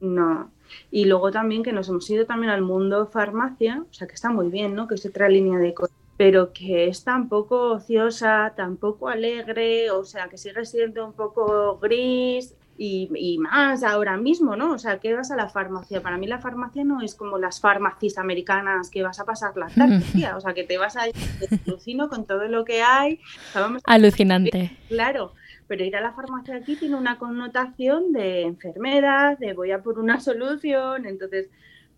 No, 0.00 0.50
y 0.90 1.04
luego 1.04 1.30
también 1.30 1.62
que 1.62 1.72
nos 1.72 1.88
hemos 1.88 2.08
ido 2.10 2.26
también 2.26 2.50
al 2.50 2.62
mundo 2.62 3.06
farmacia, 3.06 3.84
o 3.88 3.92
sea 3.92 4.06
que 4.06 4.14
está 4.14 4.30
muy 4.30 4.48
bien, 4.48 4.74
¿no? 4.74 4.88
Que 4.88 4.94
es 4.96 5.06
otra 5.06 5.28
línea 5.28 5.58
de 5.58 5.74
cosas, 5.74 5.96
pero 6.16 6.52
que 6.52 6.88
es 6.88 7.04
tan 7.04 7.28
poco 7.28 7.72
ociosa, 7.72 8.52
tan 8.56 8.76
poco 8.76 9.08
alegre, 9.08 9.90
o 9.90 10.04
sea 10.04 10.28
que 10.28 10.38
sigue 10.38 10.64
siendo 10.64 11.06
un 11.06 11.12
poco 11.12 11.78
gris. 11.78 12.54
Y, 12.78 13.38
más 13.38 13.82
ahora 13.82 14.18
mismo, 14.18 14.54
¿no? 14.54 14.74
O 14.74 14.78
sea, 14.78 14.98
que 14.98 15.14
vas 15.14 15.30
a 15.30 15.36
la 15.36 15.48
farmacia. 15.48 16.02
Para 16.02 16.18
mí 16.18 16.26
la 16.26 16.40
farmacia 16.40 16.84
no 16.84 17.00
es 17.00 17.14
como 17.14 17.38
las 17.38 17.58
farmacias 17.58 18.18
americanas 18.18 18.90
que 18.90 19.02
vas 19.02 19.18
a 19.18 19.24
pasar 19.24 19.56
la 19.56 19.68
tarde, 19.68 20.02
o 20.36 20.40
sea, 20.42 20.52
que 20.52 20.64
te 20.64 20.76
vas 20.76 20.94
a 20.94 21.04
alucino 21.66 22.10
con 22.10 22.26
todo 22.26 22.46
lo 22.48 22.66
que 22.66 22.82
hay. 22.82 23.18
Alucinante. 23.86 24.76
Claro, 24.88 25.32
pero 25.66 25.84
ir 25.84 25.96
a 25.96 26.00
la 26.00 26.12
farmacia 26.12 26.56
aquí 26.56 26.76
tiene 26.76 26.96
una 26.96 27.18
connotación 27.18 28.12
de 28.12 28.42
enfermedad, 28.42 29.38
de 29.38 29.52
voy 29.52 29.70
a 29.72 29.82
por 29.82 29.98
una 29.98 30.20
solución, 30.20 31.06
entonces, 31.06 31.48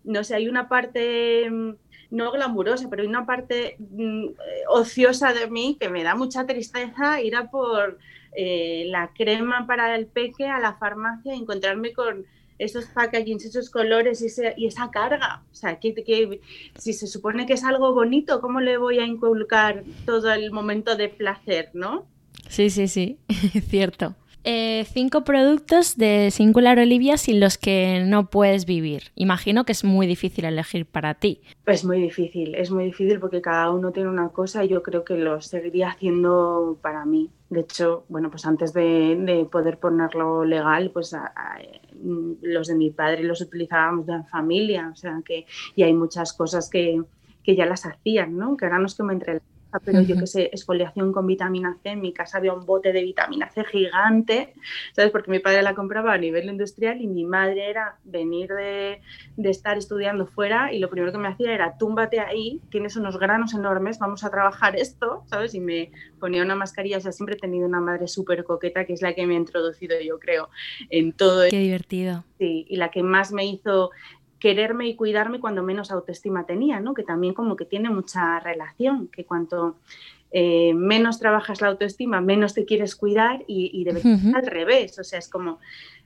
no 0.03 0.23
sé, 0.23 0.35
hay 0.35 0.47
una 0.47 0.69
parte 0.69 1.49
mm, 1.49 1.71
no 2.11 2.31
glamurosa, 2.31 2.89
pero 2.89 3.03
hay 3.03 3.07
una 3.07 3.25
parte 3.25 3.77
mm, 3.79 4.27
ociosa 4.69 5.33
de 5.33 5.49
mí 5.49 5.77
que 5.79 5.89
me 5.89 6.03
da 6.03 6.15
mucha 6.15 6.45
tristeza 6.45 7.21
ir 7.21 7.35
a 7.35 7.49
por 7.49 7.99
eh, 8.35 8.85
la 8.87 9.11
crema 9.13 9.65
para 9.67 9.95
el 9.95 10.07
peque 10.07 10.47
a 10.47 10.59
la 10.59 10.75
farmacia 10.75 11.35
y 11.35 11.39
encontrarme 11.39 11.93
con 11.93 12.25
esos 12.59 12.85
packagings, 12.87 13.45
esos 13.45 13.69
colores 13.69 14.21
y, 14.21 14.65
esa 14.65 14.91
carga. 14.91 15.43
O 15.51 15.55
sea, 15.55 15.79
si 16.75 16.93
se 16.93 17.07
supone 17.07 17.45
que 17.45 17.53
es 17.53 17.63
algo 17.63 17.93
bonito, 17.93 18.41
¿cómo 18.41 18.59
le 18.59 18.77
voy 18.77 18.99
a 18.99 19.05
inculcar 19.05 19.83
todo 20.05 20.31
el 20.33 20.51
momento 20.51 20.95
de 20.95 21.07
placer, 21.07 21.71
no? 21.73 22.05
Sí, 22.47 22.69
sí, 22.69 22.87
sí, 22.87 23.19
cierto. 23.69 24.15
Eh, 24.45 24.85
cinco 24.85 25.25
productos 25.25 25.97
de 25.97 26.31
Singular 26.31 26.79
Olivia 26.79 27.17
sin 27.17 27.41
los 27.41 27.57
que 27.57 28.03
no 28.05 28.29
puedes 28.29 28.65
vivir. 28.65 29.11
Imagino 29.15 29.65
que 29.65 29.73
es 29.73 29.83
muy 29.83 30.07
difícil 30.07 30.45
elegir 30.45 30.85
para 30.85 31.13
ti. 31.15 31.41
Es 31.65 31.83
muy 31.83 32.01
difícil, 32.01 32.55
es 32.55 32.71
muy 32.71 32.85
difícil 32.85 33.19
porque 33.19 33.41
cada 33.41 33.69
uno 33.69 33.91
tiene 33.91 34.09
una 34.09 34.29
cosa 34.29 34.63
y 34.63 34.69
yo 34.69 34.81
creo 34.81 35.03
que 35.03 35.15
lo 35.15 35.41
seguiría 35.41 35.89
haciendo 35.89 36.77
para 36.81 37.03
mí. 37.05 37.29
De 37.49 37.61
hecho, 37.61 38.05
bueno, 38.07 38.29
pues 38.29 38.45
antes 38.45 38.73
de, 38.73 39.45
poder 39.51 39.77
ponerlo 39.77 40.45
legal, 40.45 40.91
pues 40.91 41.13
los 42.41 42.67
de 42.67 42.75
mi 42.75 42.91
padre 42.91 43.23
los 43.23 43.41
utilizábamos 43.41 44.05
de 44.05 44.23
familia, 44.23 44.89
o 44.93 44.95
sea 44.95 45.21
que 45.25 45.45
y 45.75 45.83
hay 45.83 45.93
muchas 45.93 46.31
cosas 46.31 46.69
que, 46.69 47.01
que 47.43 47.55
ya 47.55 47.65
las 47.65 47.85
hacían, 47.85 48.37
¿no? 48.37 48.55
Que 48.55 48.65
ahora 48.65 48.79
no 48.79 48.85
es 48.85 48.95
que 48.95 49.03
me 49.03 49.13
entre 49.13 49.41
pero 49.83 50.01
yo 50.01 50.17
que 50.17 50.25
sé, 50.25 50.43
exfoliación 50.45 51.11
con 51.11 51.27
vitamina 51.27 51.77
C, 51.83 51.89
en 51.89 52.01
mi 52.01 52.13
casa 52.13 52.39
había 52.39 52.53
un 52.53 52.65
bote 52.65 52.91
de 52.91 53.03
vitamina 53.03 53.49
C 53.51 53.63
gigante, 53.65 54.53
¿sabes? 54.93 55.11
Porque 55.11 55.29
mi 55.29 55.39
padre 55.39 55.61
la 55.61 55.75
compraba 55.75 56.13
a 56.13 56.17
nivel 56.17 56.49
industrial 56.49 57.01
y 57.01 57.07
mi 57.07 57.25
madre 57.25 57.69
era 57.69 57.97
venir 58.03 58.49
de, 58.49 59.01
de, 59.37 59.49
estar 59.49 59.77
estudiando 59.77 60.25
fuera 60.25 60.73
y 60.73 60.79
lo 60.79 60.89
primero 60.89 61.11
que 61.11 61.19
me 61.19 61.27
hacía 61.27 61.53
era, 61.53 61.77
túmbate 61.77 62.19
ahí, 62.19 62.61
tienes 62.71 62.95
unos 62.95 63.19
granos 63.19 63.53
enormes, 63.53 63.99
vamos 63.99 64.23
a 64.23 64.31
trabajar 64.31 64.75
esto, 64.75 65.23
¿sabes? 65.27 65.53
Y 65.53 65.59
me 65.59 65.91
ponía 66.19 66.41
una 66.41 66.55
mascarilla, 66.55 66.97
o 66.97 67.01
sea, 67.01 67.11
siempre 67.11 67.35
he 67.35 67.39
tenido 67.39 67.67
una 67.67 67.79
madre 67.79 68.07
súper 68.07 68.43
coqueta, 68.43 68.85
que 68.85 68.93
es 68.93 69.01
la 69.01 69.13
que 69.13 69.27
me 69.27 69.35
ha 69.35 69.37
introducido, 69.37 69.99
yo 70.01 70.19
creo, 70.19 70.49
en 70.89 71.13
todo. 71.13 71.43
Qué 71.49 71.59
divertido. 71.59 72.23
Sí, 72.39 72.65
y 72.69 72.77
la 72.77 72.89
que 72.89 73.03
más 73.03 73.31
me 73.31 73.45
hizo 73.45 73.91
quererme 74.39 74.87
y 74.87 74.95
cuidarme 74.95 75.39
cuando 75.39 75.63
menos 75.63 75.91
autoestima 75.91 76.45
tenía, 76.45 76.79
¿no? 76.79 76.93
Que 76.93 77.03
también 77.03 77.33
como 77.33 77.55
que 77.55 77.65
tiene 77.65 77.89
mucha 77.89 78.39
relación, 78.39 79.07
que 79.07 79.25
cuanto 79.25 79.75
eh, 80.31 80.73
menos 80.75 81.19
trabajas 81.19 81.59
la 81.61 81.69
autoestima, 81.69 82.21
menos 82.21 82.53
te 82.53 82.65
quieres 82.65 82.95
cuidar 82.95 83.43
y, 83.47 83.71
y 83.73 83.83
debe 83.83 84.01
ser 84.01 84.35
al 84.35 84.45
revés, 84.45 84.99
o 84.99 85.03
sea, 85.03 85.17
es 85.17 85.27
como 85.27 85.59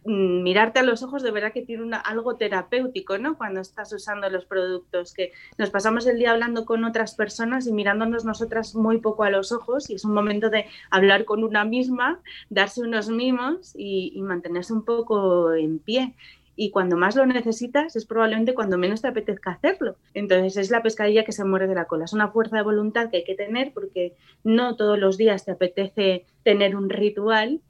mm, 0.06 0.44
mirarte 0.44 0.80
a 0.80 0.84
los 0.84 1.04
ojos 1.04 1.24
de 1.24 1.32
verdad 1.32 1.52
que 1.52 1.62
tiene 1.62 1.84
una, 1.84 1.98
algo 1.98 2.38
terapéutico, 2.38 3.18
¿no? 3.18 3.38
Cuando 3.38 3.60
estás 3.60 3.92
usando 3.92 4.30
los 4.30 4.46
productos, 4.46 5.14
que 5.14 5.34
nos 5.58 5.72
pasamos 5.72 6.08
el 6.08 6.18
día 6.20 6.32
hablando 6.32 6.64
con 6.64 6.86
otras 6.86 7.16
personas 7.16 7.68
y 7.68 7.74
mirándonos 7.74 8.24
nosotras 8.24 8.76
muy 8.76 9.00
poco 9.00 9.24
a 9.24 9.30
los 9.30 9.52
ojos 9.52 9.90
y 9.90 9.96
es 9.96 10.06
un 10.06 10.14
momento 10.14 10.50
de 10.50 10.68
hablar 10.90 11.26
con 11.26 11.44
una 11.44 11.66
misma, 11.66 12.22
darse 12.50 12.80
unos 12.80 13.10
mimos 13.10 13.74
y 13.76 14.20
mantenerse 14.22 14.72
un 14.72 14.86
poco 14.86 15.54
en 15.54 15.80
pie 15.80 16.16
y 16.56 16.72
cuando 16.72 16.98
más 16.98 17.16
lo 17.16 17.26
necesitas 17.26 17.96
es 17.96 18.06
probablemente 18.06 18.54
cuando 18.54 18.78
menos 18.78 19.02
te 19.02 19.08
apetezca 19.08 19.52
hacerlo. 19.52 19.98
Entonces 20.14 20.58
es 20.58 20.72
la 20.72 20.84
pescadilla 20.84 21.24
que 21.24 21.32
se 21.32 21.44
muere 21.44 21.68
de 21.68 21.76
la 21.76 21.86
cola. 21.86 22.06
Es 22.06 22.14
una 22.14 22.30
fuerza 22.30 22.58
de 22.58 22.64
voluntad 22.64 23.10
que 23.10 23.18
hay 23.18 23.24
que 23.24 23.36
tener 23.36 23.74
porque 23.74 24.16
no 24.44 24.76
todos 24.76 25.00
los 25.00 25.18
días 25.18 25.46
te 25.46 25.52
apetece 25.52 26.26
tener 26.44 26.76
un 26.76 26.90
ritual. 26.90 27.62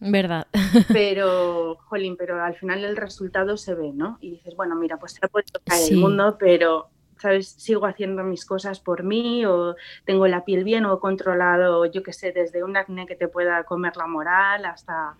Verdad. 0.00 0.48
Pero, 0.92 1.76
jolín, 1.86 2.16
pero 2.16 2.42
al 2.42 2.56
final 2.56 2.84
el 2.84 2.96
resultado 2.96 3.56
se 3.56 3.74
ve, 3.74 3.92
¿no? 3.94 4.18
Y 4.20 4.32
dices, 4.32 4.54
bueno, 4.56 4.74
mira, 4.74 4.98
pues 4.98 5.12
se 5.12 5.24
ha 5.24 5.28
puesto 5.28 5.60
caer 5.64 5.92
el 5.92 5.98
mundo, 5.98 6.36
pero 6.38 6.90
¿sabes? 7.18 7.48
Sigo 7.48 7.86
haciendo 7.86 8.22
mis 8.22 8.44
cosas 8.44 8.80
por 8.80 9.02
mí 9.02 9.46
o 9.46 9.76
tengo 10.04 10.26
la 10.26 10.44
piel 10.44 10.64
bien 10.64 10.84
o 10.84 11.00
controlado, 11.00 11.86
yo 11.86 12.02
qué 12.02 12.12
sé, 12.12 12.32
desde 12.32 12.64
un 12.64 12.76
acné 12.76 13.06
que 13.06 13.16
te 13.16 13.28
pueda 13.28 13.64
comer 13.64 13.96
la 13.96 14.06
moral 14.06 14.66
hasta 14.66 15.16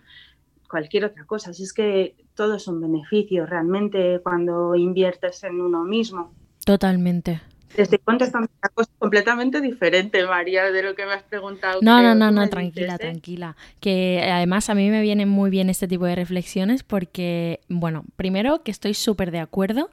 cualquier 0.75 1.05
otra 1.05 1.25
cosa. 1.25 1.51
Así 1.51 1.63
es 1.63 1.73
que 1.73 2.17
todo 2.35 2.57
es 2.57 2.67
un 2.67 2.81
beneficio 2.81 3.47
realmente 3.47 4.19
cuando 4.25 4.75
inviertes 4.75 5.45
en 5.45 5.61
uno 5.61 5.85
mismo. 5.85 6.35
Totalmente. 6.65 7.41
Te 7.75 7.83
estoy 7.83 7.99
contestando 7.99 8.49
una 8.63 8.69
cosa 8.73 8.91
completamente 8.99 9.61
diferente, 9.61 10.25
María, 10.27 10.71
de 10.71 10.83
lo 10.83 10.95
que 10.95 11.07
me 11.07 11.13
has 11.13 11.23
preguntado. 11.25 11.81
No, 11.83 12.03
no, 12.03 12.15
no, 12.15 12.31
no, 12.31 12.49
tranquila, 12.49 12.99
tranquila. 12.99 13.57
Que 13.81 14.29
además 14.31 14.71
a 14.71 14.75
mí 14.75 14.91
me 14.91 15.03
vienen 15.03 15.29
muy 15.29 15.51
bien 15.51 15.71
este 15.71 15.89
tipo 15.89 16.07
de 16.07 16.15
reflexiones 16.15 16.83
porque, 16.85 17.61
bueno, 17.69 18.05
primero 18.17 18.63
que 18.63 18.71
estoy 18.71 18.95
súper 18.95 19.31
de 19.31 19.41
acuerdo 19.41 19.91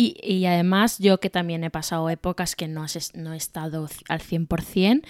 y, 0.00 0.46
además 0.46 0.98
yo 1.00 1.18
que 1.18 1.28
también 1.28 1.64
he 1.64 1.70
pasado 1.70 2.08
épocas 2.08 2.54
que 2.54 2.68
no, 2.68 2.86
no 3.14 3.32
he 3.32 3.36
estado 3.36 3.88
al 4.08 4.20
100%, 4.20 5.02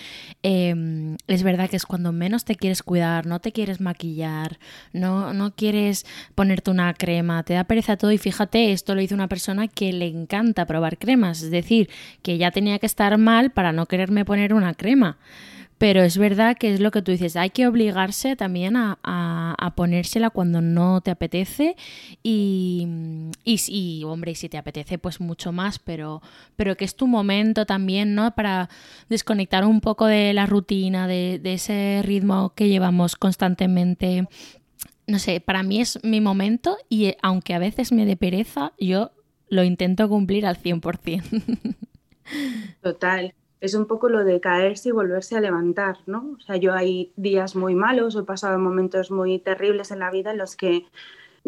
em, 0.43 1.17
es 1.27 1.43
verdad 1.43 1.69
que 1.69 1.77
es 1.77 1.85
cuando 1.85 2.11
menos 2.11 2.47
te 2.47 2.57
quieres 2.57 2.83
cuidar, 2.83 3.27
no 3.27 3.39
te 3.39 3.53
quieres 3.53 3.83
maquillar, 3.83 4.59
no, 4.95 5.35
no 5.35 5.55
quieres 5.55 6.07
ponerte 6.35 6.71
una 6.71 6.95
crema, 6.95 7.43
te 7.43 7.53
da 7.53 7.65
pereza 7.65 7.99
todo 7.99 8.13
y 8.13 8.19
fíjate, 8.19 8.73
esto 8.73 8.95
lo 8.95 9.03
hizo 9.03 9.15
una 9.15 9.29
persona 9.29 9.69
que 9.69 9.93
le 9.93 10.07
encanta 10.07 10.65
probar 10.65 10.97
cremas, 10.97 11.43
es 11.43 11.51
decir, 11.51 11.91
que 12.23 12.39
ya 12.39 12.51
tenía 12.51 12.79
que 12.79 12.87
estar 12.87 13.17
mal 13.19 13.51
para 13.51 13.73
no 13.73 13.87
quererme 13.87 14.25
poner 14.25 14.55
una 14.55 14.75
crema. 14.75 15.19
Pero 15.79 16.03
es 16.03 16.19
verdad 16.19 16.57
que 16.59 16.75
es 16.75 16.81
lo 16.81 16.91
que 16.91 17.03
tú 17.03 17.13
dices, 17.13 17.37
hay 17.37 17.51
que 17.51 17.69
obligarse 17.69 18.35
también 18.35 18.75
a, 18.77 18.97
ponérsela 19.77 20.31
cuando 20.31 20.61
no 20.61 21.01
te 21.03 21.13
apetece 21.13 21.77
y, 22.25 22.89
y, 23.45 24.03
hombre, 24.05 24.33
y 24.33 24.35
si 24.35 24.49
te 24.49 24.59
apetece 24.59 24.99
pues 24.99 25.21
mucho 25.21 25.53
más, 25.53 25.79
pero, 25.79 26.21
pero 26.57 26.77
que 26.77 26.85
es 26.85 26.97
tu 26.97 27.07
momento 27.07 27.65
también, 27.65 28.17
¿no? 28.17 28.35
Para 28.35 28.69
desconectar 29.09 29.65
un 29.65 29.81
poco 29.81 30.07
de 30.07 30.33
la 30.33 30.47
rutina, 30.47 31.07
de, 31.07 31.41
ese 31.45 32.03
ritmo 32.05 32.55
que 32.57 32.69
llevamos 32.69 33.15
constantemente. 33.15 34.27
No 35.07 35.21
sé, 35.21 35.41
para 35.41 35.63
mí 35.63 35.81
es 35.81 36.01
mi 36.03 36.21
momento 36.21 36.77
y 36.89 37.15
aunque 37.23 37.55
a 37.55 37.61
veces 37.61 37.93
me 37.93 38.05
dé 38.05 38.17
pereza, 38.17 38.73
yo 38.81 39.13
lo 39.49 39.63
intento 39.63 40.09
cumplir 40.09 40.45
al 40.45 40.61
100%. 40.61 41.77
Total. 42.83 43.35
Es 43.61 43.75
un 43.75 43.87
poco 43.87 44.09
lo 44.09 44.25
de 44.25 44.41
caerse 44.41 44.91
y 44.91 44.93
volverse 44.93 45.37
a 45.37 45.41
levantar, 45.41 45.99
¿no? 46.07 46.37
O 46.37 46.41
sea, 46.41 46.57
yo 46.57 46.75
hay 46.75 47.13
días 47.17 47.57
muy 47.57 47.75
malos, 47.75 48.15
he 48.15 48.23
pasado 48.23 48.59
momentos 48.59 49.11
muy 49.11 49.41
terribles 49.41 49.91
en 49.91 49.99
la 49.99 50.11
vida 50.11 50.31
en 50.31 50.39
los 50.39 50.55
que 50.55 50.87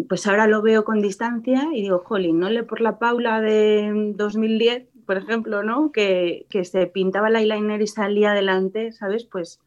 pues 0.08 0.26
ahora 0.26 0.46
lo 0.46 0.62
veo 0.62 0.84
con 0.84 1.00
distancia 1.00 1.68
y 1.72 1.82
digo, 1.82 2.00
jolín, 2.00 2.38
no 2.38 2.48
le 2.48 2.62
por 2.62 2.80
la 2.80 2.98
Paula 2.98 3.40
de 3.40 4.12
2010, 4.16 4.86
por 5.06 5.18
ejemplo, 5.18 5.62
¿no? 5.62 5.92
Que, 5.92 6.46
que 6.48 6.64
se 6.64 6.86
pintaba 6.86 7.28
el 7.28 7.36
eyeliner 7.36 7.82
y 7.82 7.86
salía 7.86 8.32
adelante, 8.32 8.92
¿sabes? 8.92 9.24
Pues 9.24 9.60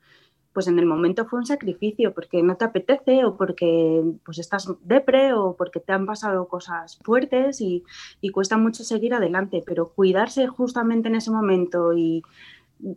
pues 0.54 0.68
en 0.68 0.80
el 0.80 0.86
momento 0.86 1.26
fue 1.26 1.39
un 1.39 1.46
sacrificio 1.46 2.13
porque 2.13 2.44
no 2.44 2.56
te 2.56 2.66
apetece 2.66 3.26
o 3.26 3.36
porque 3.36 4.04
pues 4.24 4.38
estás 4.38 4.70
depre 4.84 5.34
o 5.34 5.56
porque 5.56 5.80
te 5.80 5.92
han 5.92 6.06
pasado 6.06 6.48
cosas 6.48 7.00
fuertes 7.04 7.60
y, 7.62 7.84
cuesta 8.32 8.58
mucho 8.58 8.84
seguir 8.84 9.13
adelante, 9.13 9.63
pero 9.66 9.89
cuidarse 9.89 10.48
justamente 10.48 11.08
en 11.08 11.16
ese 11.16 11.30
momento 11.30 11.94
y 11.94 12.24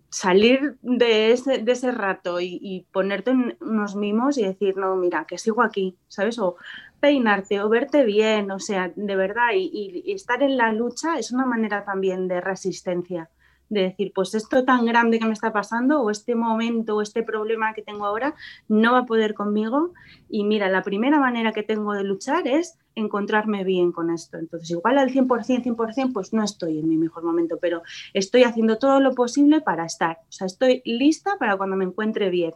salir 0.09 0.77
de 0.83 1.33
ese, 1.33 1.59
de 1.59 1.73
ese 1.73 1.93
rato 1.93 2.41
y, 2.41 2.87
ponerte 2.93 3.31
en 3.33 3.57
unos 3.61 3.97
mimos 3.97 4.39
y 4.39 4.45
decir, 4.45 4.77
no, 4.77 4.97
mira, 4.97 5.27
que 5.27 5.39
sigo 5.39 5.63
aquí, 5.63 5.97
¿sabes? 6.09 6.39
O 6.39 6.57
peinarte 7.01 7.61
o 7.61 7.69
verte 7.69 8.05
bien, 8.05 8.51
o 8.51 8.59
sea, 8.59 8.93
de 8.95 9.17
verdad, 9.17 9.51
y 9.55 10.11
estar 10.13 10.43
en 10.43 10.57
la 10.57 10.73
lucha 10.73 11.19
es 11.19 11.33
una 11.33 11.45
manera 11.45 11.85
también 11.85 12.29
de 12.29 12.41
resistencia 12.41 13.31
de 13.69 13.83
decir, 13.83 14.13
pues 14.15 14.35
esto 14.35 14.65
tan 14.65 14.87
grande 14.87 15.19
que 15.19 15.27
me 15.27 15.33
está 15.33 15.53
pasando 15.53 16.01
o 16.01 16.11
este 16.11 16.35
momento 16.35 16.97
o 16.97 17.03
este 17.03 17.23
problema 17.23 17.75
que 17.75 17.83
tengo 17.83 18.07
ahora 18.07 18.35
no 18.69 18.93
va 18.93 18.99
a 19.01 19.07
poder 19.07 19.35
conmigo 19.35 19.93
y 20.29 20.45
mira, 20.45 20.69
la 20.69 20.83
primera 20.83 21.19
manera 21.21 21.53
que 21.53 21.63
tengo 21.63 21.93
de 21.93 22.05
luchar 22.05 22.47
es 22.47 22.79
encontrarme 22.97 23.63
bien 23.63 23.93
con 23.93 24.11
esto. 24.11 24.39
Entonces, 24.39 24.71
igual 24.71 24.99
al 24.99 25.11
100%, 25.11 25.63
100%, 25.63 26.13
pues 26.13 26.33
no 26.33 26.43
estoy 26.43 26.79
en 26.79 26.89
mi 26.89 26.97
mejor 26.97 27.23
momento, 27.23 27.59
pero 27.61 27.83
estoy 28.15 28.43
haciendo 28.45 28.79
todo 28.79 29.01
lo 29.01 29.15
posible 29.15 29.61
para 29.61 29.85
estar. 29.85 30.19
O 30.29 30.33
sea, 30.33 30.47
estoy 30.47 30.83
lista 30.85 31.37
para 31.39 31.57
cuando 31.59 31.77
me 31.77 31.85
encuentre 31.85 32.31
bien. 32.31 32.55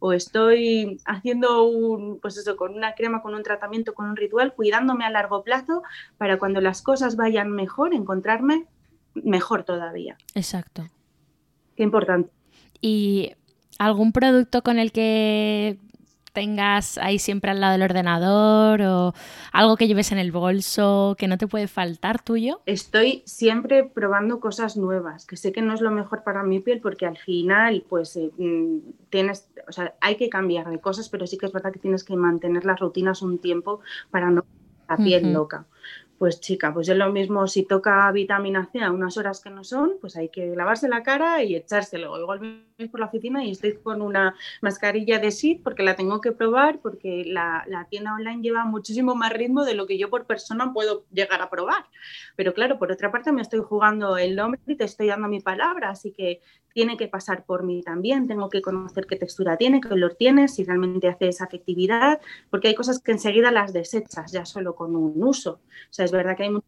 O 0.00 0.14
estoy 0.14 0.98
haciendo 1.04 1.64
un, 1.64 2.18
pues 2.20 2.38
eso, 2.38 2.56
con 2.56 2.74
una 2.74 2.94
crema, 2.94 3.20
con 3.20 3.34
un 3.34 3.42
tratamiento, 3.42 3.92
con 3.92 4.06
un 4.06 4.16
ritual, 4.16 4.54
cuidándome 4.54 5.04
a 5.04 5.10
largo 5.10 5.44
plazo 5.44 5.82
para 6.16 6.38
cuando 6.38 6.62
las 6.62 6.80
cosas 6.80 7.16
vayan 7.16 7.50
mejor, 7.50 7.94
encontrarme 7.94 8.66
mejor 9.14 9.64
todavía. 9.64 10.16
Exacto. 10.34 10.88
Qué 11.76 11.82
importante. 11.82 12.30
¿Y 12.80 13.32
algún 13.78 14.12
producto 14.12 14.62
con 14.62 14.78
el 14.78 14.92
que 14.92 15.78
tengas 16.32 16.98
ahí 16.98 17.18
siempre 17.18 17.50
al 17.50 17.60
lado 17.60 17.72
del 17.72 17.82
ordenador 17.82 18.82
o 18.82 19.14
algo 19.52 19.76
que 19.76 19.86
lleves 19.86 20.12
en 20.12 20.18
el 20.18 20.32
bolso 20.32 21.14
que 21.18 21.28
no 21.28 21.38
te 21.38 21.46
puede 21.46 21.68
faltar 21.68 22.22
tuyo? 22.22 22.60
Estoy 22.66 23.22
siempre 23.26 23.84
probando 23.84 24.40
cosas 24.40 24.76
nuevas, 24.76 25.26
que 25.26 25.36
sé 25.36 25.52
que 25.52 25.62
no 25.62 25.74
es 25.74 25.80
lo 25.80 25.90
mejor 25.90 26.24
para 26.24 26.42
mi 26.42 26.60
piel 26.60 26.80
porque 26.80 27.06
al 27.06 27.18
final 27.18 27.84
pues 27.88 28.16
eh, 28.16 28.30
mm, 28.36 28.78
tienes, 29.10 29.48
o 29.68 29.72
sea, 29.72 29.94
hay 30.00 30.16
que 30.16 30.28
cambiar 30.28 30.70
de 30.70 30.80
cosas, 30.80 31.08
pero 31.08 31.26
sí 31.26 31.36
que 31.36 31.46
es 31.46 31.52
verdad 31.52 31.72
que 31.72 31.78
tienes 31.78 32.04
que 32.04 32.16
mantener 32.16 32.64
las 32.64 32.80
rutinas 32.80 33.22
un 33.22 33.38
tiempo 33.38 33.80
para 34.10 34.30
no 34.30 34.44
la 34.88 34.96
piel 34.96 35.32
loca 35.32 35.66
pues 36.22 36.38
chica, 36.38 36.72
pues 36.72 36.88
es 36.88 36.96
lo 36.96 37.10
mismo 37.10 37.48
si 37.48 37.64
toca 37.64 38.08
vitamina 38.12 38.68
C 38.70 38.80
a 38.80 38.92
unas 38.92 39.16
horas 39.16 39.40
que 39.40 39.50
no 39.50 39.64
son, 39.64 39.94
pues 40.00 40.16
hay 40.16 40.28
que 40.28 40.54
lavarse 40.54 40.88
la 40.88 41.02
cara 41.02 41.42
y 41.42 41.56
echárselo. 41.56 42.16
Igual 42.16 42.38
voy 42.78 42.88
por 42.88 43.00
la 43.00 43.06
oficina 43.06 43.44
y 43.44 43.50
estoy 43.50 43.72
con 43.78 44.00
una 44.00 44.36
mascarilla 44.60 45.18
de 45.18 45.32
SID 45.32 45.62
porque 45.64 45.82
la 45.82 45.96
tengo 45.96 46.20
que 46.20 46.30
probar, 46.30 46.78
porque 46.78 47.24
la, 47.26 47.64
la, 47.66 47.86
tienda 47.86 48.14
online 48.14 48.40
lleva 48.40 48.64
muchísimo 48.64 49.16
más 49.16 49.32
ritmo 49.32 49.64
de 49.64 49.74
lo 49.74 49.88
que 49.88 49.98
yo 49.98 50.10
por 50.10 50.24
persona 50.24 50.72
puedo 50.72 51.06
llegar 51.12 51.42
a 51.42 51.50
probar. 51.50 51.86
Pero 52.36 52.54
claro, 52.54 52.78
por 52.78 52.92
otra 52.92 53.10
parte 53.10 53.32
me 53.32 53.42
estoy 53.42 53.58
jugando 53.58 54.16
el 54.16 54.36
nombre 54.36 54.60
y 54.68 54.76
te 54.76 54.84
estoy 54.84 55.08
dando 55.08 55.26
mi 55.26 55.40
palabra, 55.40 55.90
así 55.90 56.12
que 56.12 56.40
tiene 56.72 56.96
que 56.96 57.08
pasar 57.08 57.44
por 57.44 57.64
mí 57.64 57.82
también, 57.82 58.26
tengo 58.26 58.48
que 58.48 58.62
conocer 58.62 59.06
qué 59.06 59.16
textura 59.16 59.56
tiene, 59.56 59.80
qué 59.80 59.92
olor 59.92 60.14
tiene, 60.14 60.48
si 60.48 60.64
realmente 60.64 61.08
hace 61.08 61.28
esa 61.28 61.44
efectividad, 61.44 62.20
porque 62.50 62.68
hay 62.68 62.74
cosas 62.74 63.00
que 63.00 63.12
enseguida 63.12 63.50
las 63.50 63.72
desechas 63.72 64.32
ya 64.32 64.44
solo 64.44 64.74
con 64.74 64.96
un 64.96 65.22
uso. 65.22 65.60
O 65.90 65.92
sea, 65.92 66.06
es 66.16 66.24
verdad 66.24 66.36
que 66.36 66.44
hay 66.44 66.50
mucho, 66.50 66.66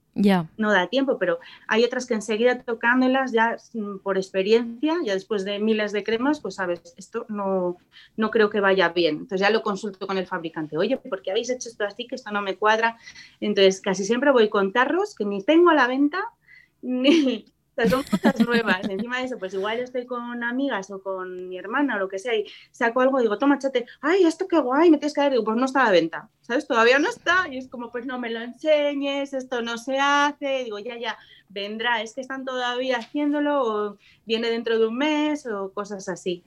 no 0.57 0.73
da 0.73 0.87
tiempo, 0.89 1.19
pero 1.19 1.39
hay 1.69 1.85
otras 1.85 2.07
que 2.07 2.15
enseguida 2.15 2.63
tocándolas 2.63 3.33
ya 3.33 3.57
mm, 3.75 3.99
por 3.99 4.17
experiencia, 4.17 4.97
ya 5.05 5.15
después 5.15 5.45
de 5.45 5.59
miles 5.59 5.93
de 5.93 6.03
cremas, 6.03 6.41
pues 6.41 6.57
sabes, 6.57 6.95
esto 6.97 7.27
no, 7.29 7.77
no 8.17 8.31
creo 8.31 8.51
que 8.51 8.61
vaya 8.61 8.89
bien. 8.89 9.17
Entonces 9.17 9.41
ya 9.41 9.51
lo 9.51 9.63
consulto 9.63 10.07
con 10.07 10.19
el 10.19 10.27
fabricante, 10.27 10.77
oye, 10.77 10.97
¿por 10.97 11.23
qué 11.23 11.31
habéis 11.31 11.51
hecho 11.51 11.69
esto 11.69 11.85
así? 11.85 12.07
Que 12.07 12.15
esto 12.15 12.31
no 12.31 12.43
me 12.43 12.57
cuadra. 12.57 12.97
Entonces 13.41 13.81
casi 13.81 14.05
siempre 14.05 14.31
voy 14.33 14.49
con 14.49 14.73
tarros 14.73 15.15
que 15.15 15.25
ni 15.25 15.43
tengo 15.43 15.71
a 15.71 15.75
la 15.75 15.87
venta, 15.87 16.21
ni, 16.83 17.47
son 17.89 18.03
cosas 18.05 18.41
nuevas. 18.47 18.89
Encima 18.89 19.19
de 19.19 19.25
eso, 19.25 19.39
pues 19.39 19.55
igual 19.55 19.81
estoy 19.81 20.07
con 20.07 20.43
amigas 20.43 20.91
o 20.91 21.03
con 21.03 21.49
mi 21.49 21.59
hermana 21.59 21.97
o 21.97 21.99
lo 21.99 22.09
que 22.09 22.19
sea 22.19 22.35
y 22.35 22.47
saco 22.71 23.01
algo 23.01 23.19
y 23.19 23.23
digo, 23.23 23.39
toma, 23.39 23.59
chate, 23.59 23.87
ay, 24.01 24.25
esto 24.25 24.47
qué 24.49 24.59
guay, 24.59 24.91
me 24.91 24.99
tienes 24.99 25.15
que 25.15 25.21
dar. 25.21 25.33
Digo, 25.33 25.45
pues 25.45 25.57
no 25.57 25.67
está 25.67 25.83
a 25.83 25.85
la 25.85 25.91
venta, 25.91 26.29
¿sabes? 26.41 26.67
Todavía 26.67 26.99
no 26.99 27.09
está. 27.09 27.49
Y 27.51 27.59
es 27.59 27.69
como, 27.69 27.91
pues 27.91 28.07
no 28.07 28.19
me 28.19 28.31
lo 28.31 28.41
enseñes, 28.41 29.33
esto 29.33 29.63
no 29.63 29.79
se 29.79 29.99
hace. 29.99 30.65
Digo, 30.65 30.79
ya, 30.79 30.99
ya, 30.99 31.19
vendrá. 31.49 32.03
Es 32.03 32.15
que 32.15 32.21
están 32.21 32.45
todavía 32.45 32.99
haciéndolo 32.99 33.63
o 33.63 33.99
viene 34.25 34.51
dentro 34.51 34.79
de 34.79 34.87
un 34.87 34.97
mes 34.97 35.47
o 35.47 35.73
cosas 35.73 36.09
así 36.09 36.45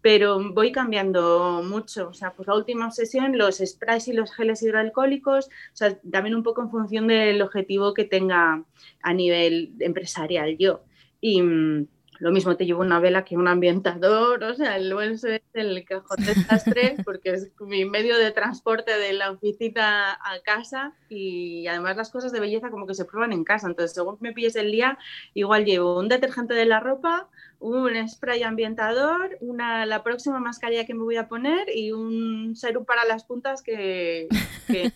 pero 0.00 0.52
voy 0.52 0.72
cambiando 0.72 1.62
mucho. 1.64 2.08
O 2.08 2.14
sea, 2.14 2.32
pues 2.32 2.48
la 2.48 2.54
última 2.54 2.86
obsesión, 2.86 3.36
los 3.36 3.58
sprays 3.58 4.08
y 4.08 4.12
los 4.12 4.32
geles 4.32 4.62
hidroalcohólicos, 4.62 5.46
o 5.46 5.76
sea, 5.76 5.98
también 6.10 6.34
un 6.34 6.42
poco 6.42 6.62
en 6.62 6.70
función 6.70 7.08
del 7.08 7.42
objetivo 7.42 7.94
que 7.94 8.04
tenga 8.04 8.64
a 9.02 9.14
nivel 9.14 9.72
empresarial 9.80 10.56
yo. 10.58 10.82
Y 11.20 11.42
mm, 11.42 11.86
lo 12.20 12.32
mismo 12.32 12.56
te 12.56 12.66
llevo 12.66 12.80
una 12.80 13.00
vela 13.00 13.24
que 13.24 13.36
un 13.36 13.48
ambientador, 13.48 14.42
o 14.42 14.54
sea, 14.54 14.76
el 14.76 14.92
bolso 14.92 15.28
es 15.28 15.42
el 15.54 15.84
cajón 15.84 16.24
de 16.24 16.34
desastre 16.34 16.96
porque 17.04 17.30
es 17.30 17.50
mi 17.60 17.84
medio 17.84 18.18
de 18.18 18.32
transporte 18.32 18.98
de 18.98 19.12
la 19.12 19.30
oficina 19.30 20.12
a 20.12 20.40
casa 20.44 20.92
y 21.08 21.66
además 21.68 21.96
las 21.96 22.10
cosas 22.10 22.32
de 22.32 22.40
belleza 22.40 22.70
como 22.70 22.86
que 22.86 22.94
se 22.94 23.04
prueban 23.04 23.32
en 23.32 23.44
casa. 23.44 23.68
Entonces, 23.68 23.94
según 23.94 24.16
me 24.20 24.32
pilles 24.32 24.56
el 24.56 24.72
día, 24.72 24.98
igual 25.34 25.64
llevo 25.64 25.98
un 25.98 26.08
detergente 26.08 26.54
de 26.54 26.64
la 26.64 26.80
ropa, 26.80 27.28
un 27.60 28.08
spray 28.08 28.42
ambientador, 28.42 29.36
una, 29.40 29.86
la 29.86 30.02
próxima 30.02 30.38
mascarilla 30.38 30.86
que 30.86 30.94
me 30.94 31.02
voy 31.02 31.16
a 31.16 31.28
poner 31.28 31.68
y 31.74 31.92
un 31.92 32.54
serum 32.56 32.84
para 32.84 33.04
las 33.04 33.24
puntas 33.24 33.62
que, 33.62 34.28
que, 34.66 34.92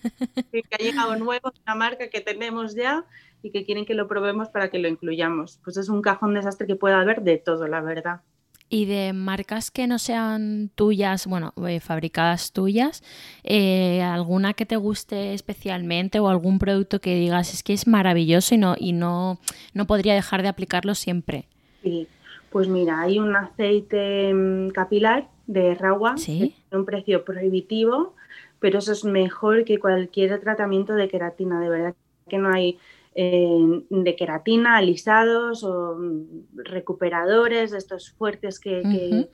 ha 0.72 0.82
llegado 0.82 1.16
nuevo, 1.16 1.52
una 1.64 1.74
marca 1.74 2.08
que 2.08 2.20
tenemos 2.20 2.74
ya 2.74 3.04
y 3.42 3.50
que 3.50 3.64
quieren 3.64 3.85
que 3.85 3.94
lo 3.94 4.09
probemos 4.09 4.48
para 4.48 4.70
que 4.70 4.78
lo 4.78 4.88
incluyamos. 4.88 5.59
Pues 5.64 5.76
es 5.76 5.88
un 5.88 6.00
cajón 6.00 6.35
desastre 6.35 6.66
que 6.66 6.76
puede 6.76 6.94
haber 6.94 7.22
de 7.22 7.38
todo, 7.38 7.66
la 7.66 7.81
verdad. 7.81 8.20
Y 8.68 8.87
de 8.87 9.12
marcas 9.12 9.70
que 9.70 9.87
no 9.87 9.98
sean 9.98 10.70
tuyas, 10.74 11.26
bueno, 11.26 11.52
eh, 11.68 11.81
fabricadas 11.81 12.52
tuyas, 12.52 13.02
eh, 13.44 14.00
¿alguna 14.00 14.54
que 14.54 14.64
te 14.64 14.77
guste 14.77 15.35
especialmente 15.35 16.21
o 16.21 16.29
algún 16.29 16.58
producto 16.58 17.00
que 17.00 17.14
digas 17.16 17.52
es 17.52 17.62
que 17.62 17.75
es 17.75 17.87
maravilloso 17.87 18.54
y 18.54 18.58
no, 18.58 18.75
y 18.79 18.92
no, 18.92 19.38
no 19.75 19.87
podría 19.87 20.14
dejar 20.14 20.40
de 20.40 20.48
aplicarlo 20.48 20.94
siempre? 20.94 21.44
Sí, 21.83 22.08
pues 22.50 22.69
mira, 22.69 23.02
hay 23.02 23.19
un 23.19 23.37
aceite 23.37 24.33
mm, 24.33 24.71
capilar 24.71 25.29
de 25.46 25.75
Rawa, 25.75 26.16
¿Sí? 26.16 26.54
un 26.71 26.87
precio 26.87 27.25
prohibitivo, 27.27 28.14
pero 28.58 28.79
eso 28.79 28.92
es 28.92 29.04
mejor 29.04 29.64
que 29.64 29.79
cualquier 29.79 30.40
tratamiento 30.40 30.94
de 30.94 31.08
queratina, 31.08 31.60
de 31.60 31.69
verdad 31.69 31.94
que 32.29 32.38
no 32.38 32.50
hay 32.50 32.79
eh, 33.15 33.83
de 33.90 34.17
queratina, 34.17 34.77
alisados 34.77 35.65
o 35.65 35.96
mm, 35.96 36.58
recuperadores, 36.65 37.71
de 37.71 37.79
estos 37.79 38.10
fuertes 38.13 38.58
que, 38.58 38.79
estoy 38.79 39.29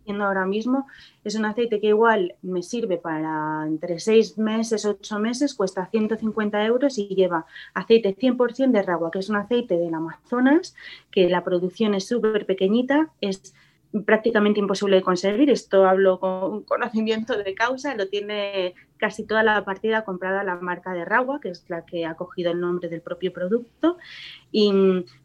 haciendo 0.00 0.24
ahora 0.24 0.46
mismo. 0.46 0.86
Es 1.24 1.34
un 1.34 1.44
aceite 1.44 1.80
que 1.80 1.88
igual 1.88 2.36
me 2.42 2.62
sirve 2.62 2.98
para 2.98 3.64
entre 3.66 3.98
6 3.98 4.38
meses, 4.38 4.84
8 4.84 5.18
meses, 5.18 5.54
cuesta 5.54 5.88
150 5.90 6.64
euros 6.64 6.98
y 6.98 7.08
lleva 7.08 7.46
aceite 7.72 8.14
100% 8.16 8.70
de 8.70 8.82
ragua, 8.82 9.10
que 9.10 9.18
es 9.18 9.28
un 9.28 9.36
aceite 9.36 9.76
del 9.76 9.94
Amazonas, 9.94 10.76
que 11.10 11.28
la 11.28 11.42
producción 11.42 11.94
es 11.94 12.06
súper 12.06 12.46
pequeñita, 12.46 13.10
es 13.20 13.54
prácticamente 14.04 14.60
imposible 14.60 14.96
de 14.96 15.02
conseguir. 15.02 15.50
Esto 15.50 15.86
hablo 15.86 16.18
con 16.18 16.62
conocimiento 16.62 17.36
de 17.36 17.54
causa, 17.54 17.94
lo 17.94 18.08
tiene 18.08 18.74
casi 19.04 19.24
toda 19.24 19.42
la 19.42 19.62
partida 19.66 20.02
comprada 20.02 20.42
la 20.44 20.56
marca 20.56 20.94
de 20.94 21.04
Ragua, 21.04 21.38
que 21.38 21.50
es 21.50 21.68
la 21.68 21.84
que 21.84 22.06
ha 22.06 22.14
cogido 22.14 22.50
el 22.50 22.58
nombre 22.58 22.88
del 22.88 23.02
propio 23.02 23.34
producto, 23.34 23.98
y 24.50 24.72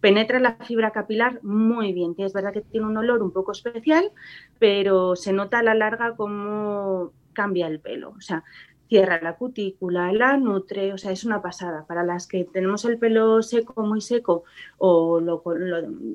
penetra 0.02 0.38
la 0.42 0.58
fibra 0.58 0.92
capilar 0.92 1.42
muy 1.44 1.94
bien. 1.94 2.14
Es 2.18 2.34
verdad 2.34 2.52
que 2.52 2.60
tiene 2.60 2.88
un 2.88 2.98
olor 2.98 3.24
un 3.24 3.32
poco 3.32 3.54
especial, 3.54 4.12
pero 4.60 5.16
se 5.16 5.32
nota 5.32 5.60
a 5.60 5.64
la 5.64 5.76
larga 5.76 6.18
cómo 6.18 7.14
cambia 7.32 7.68
el 7.68 7.80
pelo. 7.80 8.10
O 8.18 8.20
sea, 8.20 8.44
cierra 8.90 9.22
la 9.22 9.38
cutícula, 9.38 10.12
la 10.12 10.36
nutre, 10.36 10.92
o 10.92 10.98
sea, 10.98 11.14
es 11.14 11.24
una 11.24 11.42
pasada. 11.42 11.86
Para 11.86 12.04
las 12.04 12.28
que 12.28 12.44
tenemos 12.44 12.84
el 12.84 12.98
pelo 12.98 13.42
seco, 13.42 13.82
muy 13.84 14.02
seco, 14.02 14.44
o 14.78 15.22
lo, 15.22 15.42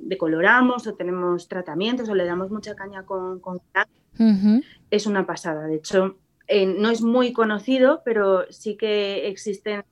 decoloramos, 0.05 0.87
o 0.87 0.95
tenemos 0.97 1.49
tratamientos, 1.49 2.11
o 2.11 2.15
le 2.15 2.27
damos 2.27 2.51
mucha 2.51 2.75
caña 2.75 3.05
con, 3.05 3.41
con 3.41 3.63
es 4.91 5.07
una 5.07 5.25
pasada. 5.25 5.67
De 5.67 5.77
hecho, 5.77 6.19
eh, 6.49 6.67
no 6.67 6.91
es 6.91 7.03
muy 7.03 7.33
conocido, 7.33 8.03
pero 8.05 8.45
sí 8.51 8.77
que 8.77 9.29
existen 9.29 9.85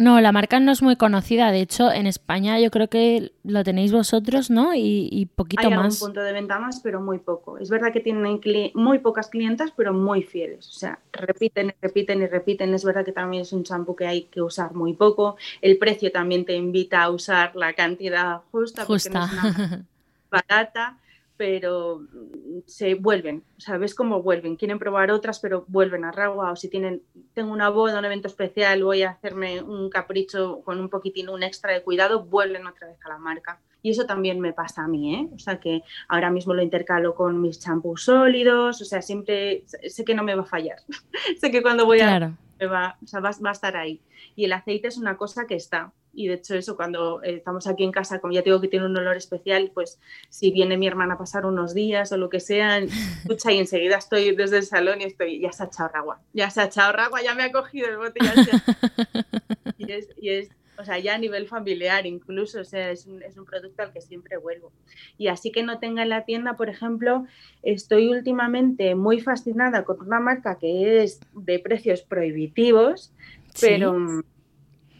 no, 0.00 0.18
la 0.22 0.32
marca 0.32 0.58
no 0.60 0.72
es 0.72 0.80
muy 0.80 0.96
conocida. 0.96 1.52
De 1.52 1.60
hecho, 1.60 1.92
en 1.92 2.06
España 2.06 2.58
yo 2.58 2.70
creo 2.70 2.88
que 2.88 3.34
lo 3.44 3.62
tenéis 3.62 3.92
vosotros, 3.92 4.48
¿no? 4.48 4.74
Y, 4.74 5.10
y 5.12 5.26
poquito 5.26 5.68
Hay 5.68 5.74
más. 5.74 6.00
Hay 6.00 6.06
punto 6.06 6.22
de 6.22 6.32
venta 6.32 6.58
más, 6.58 6.80
pero 6.80 7.02
muy 7.02 7.18
poco. 7.18 7.58
Es 7.58 7.68
verdad 7.68 7.92
que 7.92 8.00
tienen 8.00 8.40
muy 8.72 8.98
pocas 9.00 9.28
clientas, 9.28 9.74
pero 9.76 9.92
muy 9.92 10.22
fieles. 10.22 10.66
O 10.68 10.72
sea, 10.72 11.00
repiten 11.12 11.68
y 11.68 11.74
repiten 11.82 12.22
y 12.22 12.26
repiten. 12.28 12.72
Es 12.72 12.82
verdad 12.82 13.04
que 13.04 13.12
también 13.12 13.42
es 13.42 13.52
un 13.52 13.62
champú 13.62 13.94
que 13.94 14.06
hay 14.06 14.22
que 14.22 14.40
usar 14.40 14.72
muy 14.72 14.94
poco. 14.94 15.36
El 15.60 15.76
precio 15.76 16.10
también 16.10 16.46
te 16.46 16.56
invita 16.56 17.02
a 17.02 17.10
usar 17.10 17.54
la 17.54 17.74
cantidad 17.74 18.40
justa. 18.50 18.86
Justa. 18.86 19.28
barata 20.30 20.96
pero 21.40 22.00
mm, 22.00 22.58
se 22.66 22.96
vuelven, 22.96 23.44
o 23.56 23.60
sea, 23.60 23.78
ves 23.78 23.94
cómo 23.94 24.22
vuelven, 24.22 24.56
quieren 24.56 24.78
probar 24.78 25.10
otras, 25.10 25.40
pero 25.40 25.64
vuelven 25.68 26.04
a 26.04 26.12
Ragua, 26.12 26.52
o 26.52 26.56
si 26.56 26.68
tienen, 26.68 27.00
tengo 27.32 27.50
una 27.50 27.70
boda, 27.70 27.98
un 27.98 28.04
evento 28.04 28.28
especial, 28.28 28.84
voy 28.84 29.04
a 29.04 29.12
hacerme 29.12 29.62
un 29.62 29.88
capricho 29.88 30.60
con 30.66 30.78
un 30.78 30.90
poquitín, 30.90 31.30
un 31.30 31.42
extra 31.42 31.72
de 31.72 31.82
cuidado, 31.82 32.24
vuelven 32.26 32.66
otra 32.66 32.88
vez 32.88 32.98
a 33.06 33.08
la 33.08 33.16
marca. 33.16 33.58
Y 33.80 33.88
eso 33.88 34.04
también 34.04 34.38
me 34.38 34.52
pasa 34.52 34.84
a 34.84 34.88
mí, 34.88 35.14
¿eh? 35.14 35.28
O 35.34 35.38
sea, 35.38 35.58
que 35.58 35.82
ahora 36.08 36.28
mismo 36.28 36.52
lo 36.52 36.60
intercalo 36.60 37.14
con 37.14 37.40
mis 37.40 37.58
champús 37.58 38.04
sólidos, 38.04 38.82
o 38.82 38.84
sea, 38.84 39.00
siempre 39.00 39.64
sé 39.66 40.04
que 40.04 40.14
no 40.14 40.22
me 40.22 40.34
va 40.34 40.42
a 40.42 40.44
fallar. 40.44 40.76
sé 41.40 41.50
que 41.50 41.62
cuando 41.62 41.86
voy 41.86 42.00
a... 42.00 42.36
Me 42.58 42.66
va, 42.66 42.98
o 43.02 43.06
sea, 43.06 43.20
va, 43.20 43.30
va 43.42 43.48
a 43.48 43.52
estar 43.52 43.78
ahí. 43.78 44.02
Y 44.36 44.44
el 44.44 44.52
aceite 44.52 44.88
es 44.88 44.98
una 44.98 45.16
cosa 45.16 45.46
que 45.46 45.54
está, 45.54 45.94
y 46.12 46.28
de 46.28 46.34
hecho 46.34 46.54
eso 46.54 46.76
cuando 46.76 47.22
eh, 47.22 47.36
estamos 47.36 47.66
aquí 47.66 47.84
en 47.84 47.92
casa, 47.92 48.20
como 48.20 48.32
ya 48.32 48.42
tengo 48.42 48.60
que 48.60 48.68
tiene 48.68 48.86
un 48.86 48.96
olor 48.96 49.16
especial, 49.16 49.70
pues 49.72 50.00
si 50.28 50.50
viene 50.50 50.76
mi 50.76 50.86
hermana 50.86 51.14
a 51.14 51.18
pasar 51.18 51.46
unos 51.46 51.74
días 51.74 52.12
o 52.12 52.16
lo 52.16 52.28
que 52.28 52.40
sea, 52.40 52.78
escucha 52.78 53.52
y 53.52 53.58
enseguida 53.58 53.96
estoy 53.96 54.34
desde 54.34 54.58
el 54.58 54.64
salón 54.64 55.00
y 55.00 55.04
estoy, 55.04 55.40
ya 55.40 55.52
se 55.52 55.62
ha 55.62 55.66
echado 55.66 55.90
agua, 55.94 56.20
ya 56.32 56.50
se 56.50 56.60
ha 56.60 56.64
echado 56.64 56.98
agua, 56.98 57.22
ya 57.22 57.34
me 57.34 57.44
ha 57.44 57.52
cogido 57.52 57.88
el 57.88 57.96
bote. 57.96 58.20
y, 59.78 59.92
es, 59.92 60.08
y 60.20 60.30
es, 60.30 60.50
o 60.78 60.84
sea, 60.84 60.98
ya 60.98 61.14
a 61.14 61.18
nivel 61.18 61.46
familiar 61.46 62.06
incluso, 62.06 62.60
o 62.60 62.64
sea, 62.64 62.90
es 62.90 63.06
un, 63.06 63.22
es 63.22 63.36
un 63.36 63.44
producto 63.44 63.82
al 63.82 63.92
que 63.92 64.00
siempre 64.00 64.36
vuelvo. 64.36 64.72
Y 65.18 65.28
así 65.28 65.52
que 65.52 65.62
no 65.62 65.78
tenga 65.78 66.02
en 66.02 66.08
la 66.08 66.24
tienda, 66.24 66.56
por 66.56 66.68
ejemplo, 66.68 67.26
estoy 67.62 68.08
últimamente 68.08 68.94
muy 68.94 69.20
fascinada 69.20 69.84
con 69.84 70.00
una 70.00 70.20
marca 70.20 70.58
que 70.58 71.02
es 71.02 71.20
de 71.34 71.58
precios 71.58 72.02
prohibitivos, 72.02 73.12
pero 73.60 74.22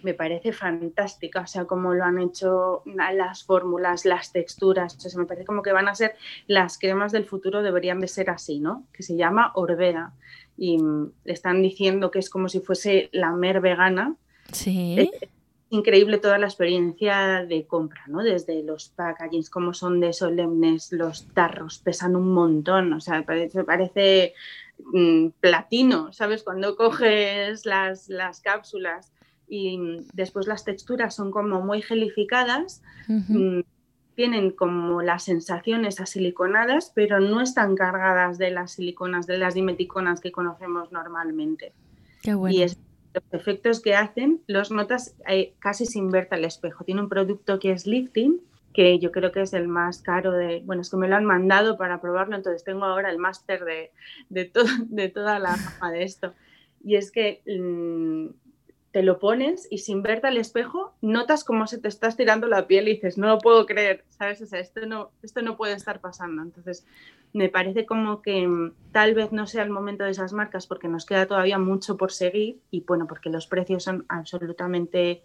me 0.03 0.15
parece 0.15 0.53
fantástica, 0.53 1.41
o 1.43 1.47
sea, 1.47 1.65
como 1.65 1.95
lo 1.95 2.05
han 2.05 2.19
hecho 2.19 2.83
las 2.87 3.45
fórmulas, 3.45 4.05
las 4.05 4.33
texturas, 4.33 4.97
o 4.97 5.01
sea, 5.01 5.21
me 5.21 5.27
parece 5.27 5.47
como 5.47 5.63
que 5.63 5.73
van 5.73 5.89
a 5.89 5.95
ser 5.95 6.15
las 6.47 6.79
cremas 6.79 7.13
del 7.13 7.25
futuro, 7.25 7.63
deberían 7.63 8.01
de 8.01 8.09
ser 8.09 8.31
así, 8.31 8.61
¿no? 8.61 8.87
Que 8.93 9.03
se 9.03 9.17
llama 9.17 9.53
Orbeda 9.55 10.15
y 10.57 10.79
le 11.25 11.33
están 11.33 11.63
diciendo 11.63 12.11
que 12.11 12.19
es 12.19 12.29
como 12.29 12.49
si 12.49 12.61
fuese 12.61 13.09
la 13.13 13.33
mer 13.33 13.61
vegana. 13.61 14.17
Sí. 14.53 15.11
increíble 15.71 16.19
toda 16.19 16.37
la 16.39 16.47
experiencia 16.47 17.47
de 17.49 17.65
compra, 17.67 18.03
¿no? 18.09 18.23
Desde 18.23 18.63
los 18.63 18.89
packagings, 18.89 19.49
como 19.49 19.73
son 19.73 20.01
de 20.01 20.13
solemnes, 20.13 20.93
los 20.93 21.29
tarros 21.29 21.79
pesan 21.79 22.17
un 22.17 22.33
montón, 22.33 22.93
o 22.93 23.01
sea, 23.01 23.23
parece, 23.23 23.63
parece 23.63 24.35
mm, 24.93 25.29
platino, 25.41 26.13
¿sabes? 26.13 26.43
Cuando 26.43 26.77
coges 26.77 27.65
las, 27.67 28.09
las 28.09 28.41
cápsulas 28.41 29.13
y 29.51 30.07
después 30.15 30.47
las 30.47 30.65
texturas 30.65 31.15
son 31.15 31.33
como 31.33 31.61
muy 31.61 31.83
gelificadas, 31.83 32.83
mm, 33.09 33.61
tienen 34.15 34.53
como 34.53 35.03
las 35.03 35.25
sensaciones 35.25 36.01
asiliconadas, 36.01 36.93
pero 36.95 37.21
no 37.21 37.41
están 37.41 37.75
cargadas 37.75 38.39
de 38.39 38.51
las 38.53 38.73
siliconas, 38.73 39.27
de 39.27 39.39
las 39.39 39.55
dimeticonas 39.55 40.21
que 40.21 40.31
conocemos 40.31 40.93
normalmente. 40.93 41.73
Qué 42.23 42.35
bueno. 42.35 42.55
Y 42.55 42.63
es, 42.63 42.79
los 43.13 43.25
efectos 43.33 43.81
que 43.81 43.97
hacen 43.97 44.41
los 44.47 44.71
notas 44.71 45.17
eh, 45.29 45.55
casi 45.59 45.85
sin 45.85 46.11
verte 46.11 46.37
al 46.37 46.45
espejo. 46.45 46.85
Tiene 46.85 47.01
un 47.01 47.09
producto 47.09 47.59
que 47.59 47.73
es 47.73 47.87
lifting, 47.87 48.41
que 48.73 49.01
yo 49.01 49.11
creo 49.11 49.33
que 49.33 49.41
es 49.43 49.53
el 49.53 49.67
más 49.67 50.01
caro 50.01 50.31
de, 50.31 50.63
bueno, 50.65 50.83
es 50.83 50.91
que 50.91 50.97
me 50.97 51.09
lo 51.09 51.17
han 51.17 51.25
mandado 51.25 51.77
para 51.77 52.01
probarlo, 52.01 52.37
entonces 52.37 52.63
tengo 52.63 52.85
ahora 52.85 53.11
el 53.11 53.19
máster 53.19 53.65
de, 53.65 53.91
de, 54.29 54.53
de 54.89 55.09
toda 55.09 55.41
la 55.41 55.57
gama 55.57 55.91
de 55.91 56.05
esto. 56.05 56.35
Y 56.85 56.95
es 56.95 57.11
que 57.11 57.43
mm, 57.47 58.29
te 58.93 59.03
lo 59.03 59.18
pones 59.18 59.68
y 59.70 59.78
sin 59.78 60.03
verte 60.03 60.26
al 60.26 60.36
espejo 60.36 60.95
notas 61.01 61.45
cómo 61.45 61.66
se 61.66 61.78
te 61.78 61.88
está 61.88 62.09
estirando 62.09 62.49
la 62.49 62.66
piel 62.66 62.88
y 62.88 62.95
dices, 62.95 63.18
no 63.18 63.28
lo 63.28 63.38
puedo 63.38 63.64
creer, 63.66 64.05
¿sabes? 64.09 64.43
O 64.43 64.47
sea, 64.47 64.59
esto 64.59 64.84
no, 64.86 65.12
esto 65.22 65.43
no 65.43 65.57
puede 65.57 65.74
estar 65.74 66.01
pasando. 66.01 66.43
Entonces, 66.43 66.86
me 67.32 67.49
parece 67.49 67.86
como 67.86 68.20
que 68.20 68.47
mm, 68.47 68.72
tal 68.91 69.14
vez 69.14 69.30
no 69.30 69.47
sea 69.47 69.62
el 69.62 69.70
momento 69.70 70.05
de 70.05 70.11
esas 70.11 70.32
marcas 70.32 70.66
porque 70.66 70.88
nos 70.88 71.07
queda 71.07 71.26
todavía 71.26 71.59
mucho 71.59 71.97
por 71.97 72.11
seguir 72.11 72.61
y 72.70 72.80
bueno, 72.80 73.07
porque 73.07 73.30
los 73.30 73.47
precios 73.47 73.84
son 73.84 74.07
absolutamente 74.09 75.22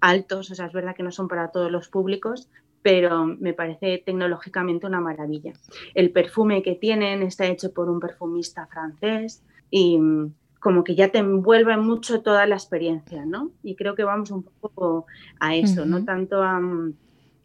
altos, 0.00 0.50
o 0.50 0.54
sea, 0.54 0.66
es 0.66 0.72
verdad 0.72 0.94
que 0.94 1.02
no 1.02 1.10
son 1.10 1.28
para 1.28 1.50
todos 1.50 1.70
los 1.70 1.88
públicos, 1.88 2.48
pero 2.82 3.26
me 3.26 3.52
parece 3.52 4.02
tecnológicamente 4.04 4.86
una 4.86 5.00
maravilla. 5.00 5.52
El 5.94 6.12
perfume 6.12 6.62
que 6.62 6.76
tienen 6.76 7.22
está 7.22 7.46
hecho 7.46 7.72
por 7.74 7.90
un 7.90 8.00
perfumista 8.00 8.66
francés 8.66 9.42
y 9.68 9.98
mm, 9.98 10.32
como 10.60 10.84
que 10.84 10.94
ya 10.94 11.08
te 11.08 11.18
envuelve 11.18 11.76
mucho 11.78 12.20
toda 12.20 12.46
la 12.46 12.54
experiencia, 12.54 13.24
¿no? 13.24 13.50
Y 13.62 13.74
creo 13.74 13.94
que 13.94 14.04
vamos 14.04 14.30
un 14.30 14.42
poco 14.42 15.06
a 15.40 15.56
eso, 15.56 15.86
no 15.86 16.04
tanto 16.04 16.42
a, 16.42 16.60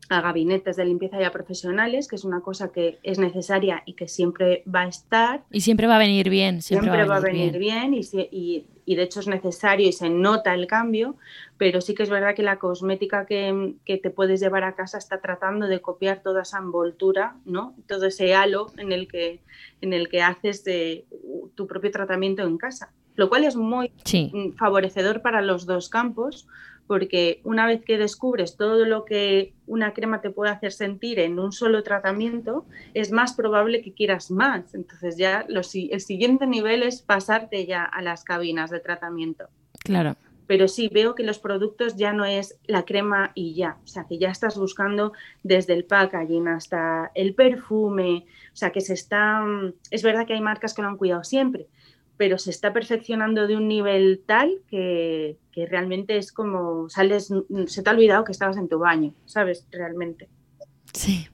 gabinetes 0.08 0.76
de 0.76 0.86
limpieza 0.86 1.20
ya 1.20 1.32
profesionales, 1.32 2.08
que 2.08 2.16
es 2.16 2.26
una 2.26 2.42
cosa 2.42 2.72
que 2.72 3.00
es 3.02 3.18
necesaria 3.18 3.82
y 3.88 3.94
que 3.94 4.08
siempre 4.08 4.64
va 4.72 4.82
a 4.82 4.88
estar. 4.88 5.44
Y 5.50 5.62
siempre 5.62 5.88
va 5.88 5.96
a 5.96 6.00
venir 6.00 6.30
bien. 6.30 6.62
Siempre, 6.62 7.06
va 7.06 7.16
a 7.16 7.20
venir, 7.20 7.58
bien, 7.58 7.96
y, 7.96 8.66
de 8.86 9.02
hecho 9.02 9.22
es 9.22 9.28
necesario 9.28 9.88
y 9.88 9.94
se 9.94 10.12
nota 10.12 10.54
el 10.54 10.68
cambio, 10.68 11.16
pero 11.58 11.82
sí 11.82 11.96
que 11.96 12.04
es 12.04 12.10
verdad 12.12 12.36
que 12.36 12.44
la 12.44 12.60
cosmética 12.60 13.26
que, 13.26 13.76
que, 13.84 13.98
te 13.98 14.12
puedes 14.12 14.42
llevar 14.42 14.64
a 14.64 14.76
casa 14.76 15.00
está 15.00 15.22
tratando 15.22 15.66
de 15.66 15.82
copiar 15.82 16.22
toda 16.22 16.44
esa 16.44 16.60
envoltura, 16.60 17.38
¿no? 17.46 17.76
Todo 17.88 18.06
ese 18.06 18.36
halo 18.36 18.68
en 18.78 18.92
el 18.92 19.08
que, 19.08 19.42
en 19.82 19.94
el 19.94 20.08
que 20.08 20.22
haces 20.22 20.64
de, 20.66 21.08
tu 21.56 21.66
propio 21.66 21.90
tratamiento 21.90 22.44
en 22.44 22.58
casa 22.58 22.92
lo 23.16 23.30
cual 23.30 23.44
es 23.44 23.56
muy 23.56 23.92
mm, 24.14 24.52
favorecedor 24.58 25.22
para 25.22 25.42
los 25.42 25.66
dos 25.66 25.90
campos, 25.90 26.48
porque 26.88 27.42
una 27.44 27.66
vez 27.66 27.84
que 27.84 27.98
descubres 27.98 28.58
todo 28.58 28.86
lo 28.86 29.06
que 29.06 29.54
una 29.66 29.94
crema 29.94 30.22
te 30.22 30.30
puede 30.30 30.52
hacer 30.52 30.72
sentir 30.72 31.20
en 31.20 31.40
un 31.40 31.52
solo 31.52 31.82
tratamiento, 31.84 32.66
es 32.94 33.12
más 33.12 33.34
probable 33.34 33.82
que 33.82 33.94
quieras 33.94 34.30
más. 34.30 34.76
Entonces 34.76 35.18
ya 35.18 35.46
el 35.50 36.02
siguiente 36.02 36.46
nivel 36.46 36.84
es 36.84 37.02
pasarte 37.02 37.66
ya 37.66 37.84
a 37.84 38.02
las 38.02 38.24
cabinas 38.24 38.70
de 38.70 38.80
tratamiento. 38.80 39.46
Claro. 39.84 40.16
Pero 40.48 40.68
sí, 40.68 40.90
veo 40.94 41.16
que 41.16 41.24
los 41.24 41.40
productos 41.40 41.96
ya 41.96 42.14
no 42.14 42.24
es 42.24 42.60
la 42.68 42.86
crema 42.86 43.32
y 43.34 43.56
ya, 43.56 43.78
o 43.84 43.88
sea, 43.88 44.06
que 44.08 44.20
ya 44.20 44.30
estás 44.30 44.58
buscando 44.58 45.12
desde 45.42 45.74
el 45.74 45.86
packaging 45.86 46.48
hasta 46.48 47.12
el 47.16 47.34
perfume, 47.34 48.26
o 48.54 48.56
sea, 48.56 48.72
que 48.72 48.82
se 48.82 48.94
está... 48.94 49.42
Mm, 49.42 49.74
es 49.90 50.04
verdad 50.04 50.28
que 50.28 50.34
hay 50.34 50.42
marcas 50.42 50.76
que 50.76 50.84
lo 50.84 50.88
han 50.88 50.98
cuidado 50.98 51.24
siempre, 51.24 51.68
pero 52.18 52.38
se 52.38 52.50
está 52.50 52.74
perfeccionando 52.74 53.48
de 53.48 53.56
un 53.56 53.68
nivel 53.68 54.22
tal 54.26 54.62
que, 54.70 55.38
realmente 55.70 56.18
es 56.18 56.32
como 56.32 56.90
sales, 56.90 57.32
se 57.68 57.82
te 57.84 57.90
ha 57.90 57.94
olvidado 57.94 58.26
que 58.26 58.32
estabas 58.32 58.58
en 58.58 58.68
tu 58.68 58.80
baño, 58.80 59.14
¿sabes? 59.26 59.66
Realmente. 59.72 60.28
Sí. 60.94 61.28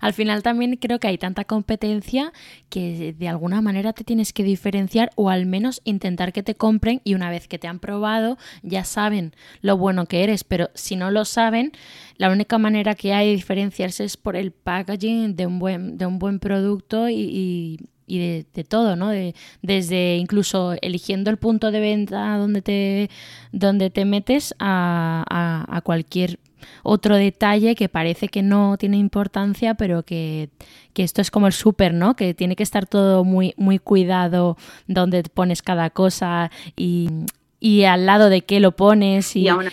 al 0.00 0.12
final 0.12 0.42
también 0.42 0.76
creo 0.76 0.98
que 0.98 1.06
hay 1.06 1.18
tanta 1.18 1.44
competencia 1.44 2.32
que 2.68 3.14
de 3.16 3.28
alguna 3.28 3.62
manera 3.62 3.92
te 3.92 4.04
tienes 4.04 4.32
que 4.32 4.42
diferenciar 4.42 5.10
o 5.14 5.30
al 5.30 5.46
menos 5.46 5.80
intentar 5.84 6.32
que 6.32 6.42
te 6.42 6.56
compren 6.56 7.00
y 7.04 7.14
una 7.14 7.30
vez 7.30 7.46
que 7.46 7.58
te 7.58 7.68
han 7.68 7.78
probado 7.78 8.38
ya 8.62 8.84
saben 8.84 9.32
lo 9.60 9.76
bueno 9.76 10.06
que 10.06 10.24
eres, 10.24 10.42
pero 10.44 10.70
si 10.74 10.96
no 10.96 11.10
lo 11.10 11.24
saben, 11.24 11.72
la 12.16 12.30
única 12.30 12.58
manera 12.58 12.94
que 12.94 13.12
hay 13.12 13.28
de 13.28 13.36
diferenciarse 13.36 14.04
es 14.04 14.16
por 14.16 14.34
el 14.34 14.50
packaging 14.50 15.36
de 15.36 15.46
un 15.46 15.58
buen, 15.58 15.98
de 15.98 16.06
un 16.06 16.18
buen 16.18 16.40
producto 16.40 17.08
y, 17.08 17.78
de, 18.16 18.64
todo, 18.64 18.96
¿no? 18.96 19.10
De, 19.10 19.34
desde 19.60 20.16
incluso 20.16 20.74
eligiendo 20.80 21.30
el 21.30 21.36
punto 21.36 21.70
de 21.70 21.80
venta 21.80 22.38
donde 22.38 22.62
te, 22.62 23.10
donde 23.52 23.90
te 23.90 24.06
metes 24.06 24.54
a, 24.58 25.66
a 25.68 25.80
cualquier 25.82 26.38
otro 26.82 27.16
detalle 27.16 27.74
que 27.74 27.88
parece 27.88 28.28
que 28.28 28.42
no 28.42 28.76
tiene 28.78 28.96
importancia, 28.96 29.74
pero 29.74 30.02
que, 30.02 30.50
esto 30.94 31.20
es 31.20 31.30
como 31.30 31.46
el 31.46 31.52
súper, 31.52 31.94
¿no? 31.94 32.16
Que 32.16 32.34
tiene 32.34 32.56
que 32.56 32.64
estar 32.64 32.86
todo 32.86 33.22
muy, 33.22 33.54
muy 33.56 33.78
cuidado 33.78 34.56
donde 34.88 35.22
pones 35.22 35.62
cada 35.62 35.90
cosa 35.90 36.50
y, 36.76 37.84
al 37.84 38.06
lado 38.06 38.28
de 38.28 38.42
qué 38.42 38.58
lo 38.58 38.72
pones. 38.72 39.36
Y, 39.36 39.42
y 39.42 39.48
aún 39.48 39.66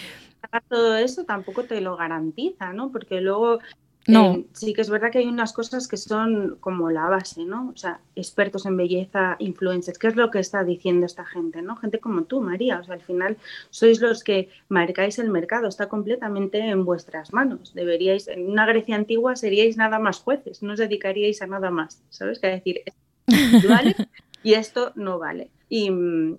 todo 0.69 0.95
eso 0.95 1.23
tampoco 1.23 1.63
te 1.63 1.81
lo 1.81 1.97
garantiza, 1.97 2.73
¿no? 2.73 2.91
Porque 2.91 3.21
luego 3.21 3.59
no. 4.07 4.33
Eh, 4.33 4.45
sí 4.53 4.73
que 4.73 4.81
es 4.81 4.89
verdad 4.89 5.11
que 5.11 5.17
hay 5.19 5.27
unas 5.27 5.51
cosas 5.51 5.87
que 5.87 5.97
son 5.97 6.57
como 6.59 6.91
la 6.91 7.09
base, 7.09 7.43
¿no? 7.43 7.71
O 7.73 7.77
sea, 7.77 8.01
expertos 8.15 8.65
en 8.65 8.77
belleza, 8.77 9.35
influencers, 9.39 9.97
¿qué 9.97 10.07
es 10.07 10.15
lo 10.15 10.29
que 10.29 10.39
está 10.39 10.63
diciendo 10.63 11.05
esta 11.05 11.25
gente, 11.25 11.61
¿no? 11.61 11.75
Gente 11.75 11.99
como 11.99 12.23
tú, 12.23 12.41
María, 12.41 12.79
o 12.79 12.83
sea, 12.83 12.95
al 12.95 13.01
final 13.01 13.37
sois 13.71 13.99
los 14.01 14.23
que 14.23 14.49
marcáis 14.69 15.17
el 15.17 15.29
mercado, 15.29 15.67
está 15.67 15.89
completamente 15.89 16.59
en 16.59 16.85
vuestras 16.85 17.33
manos. 17.33 17.73
Deberíais, 17.73 18.27
en 18.27 18.49
una 18.49 18.67
Grecia 18.67 18.95
antigua 18.95 19.35
seríais 19.35 19.75
nada 19.75 19.97
más 19.97 20.19
jueces, 20.19 20.61
no 20.61 20.73
os 20.73 20.79
dedicaríais 20.79 21.41
a 21.41 21.47
nada 21.47 21.71
más, 21.71 22.03
¿sabes? 22.09 22.39
Que 22.39 22.47
decir, 22.47 22.81
esto 23.25 23.67
vale 23.69 23.95
y 24.43 24.53
esto 24.53 24.91
no 24.95 25.17
vale. 25.17 25.49
Y, 25.67 25.89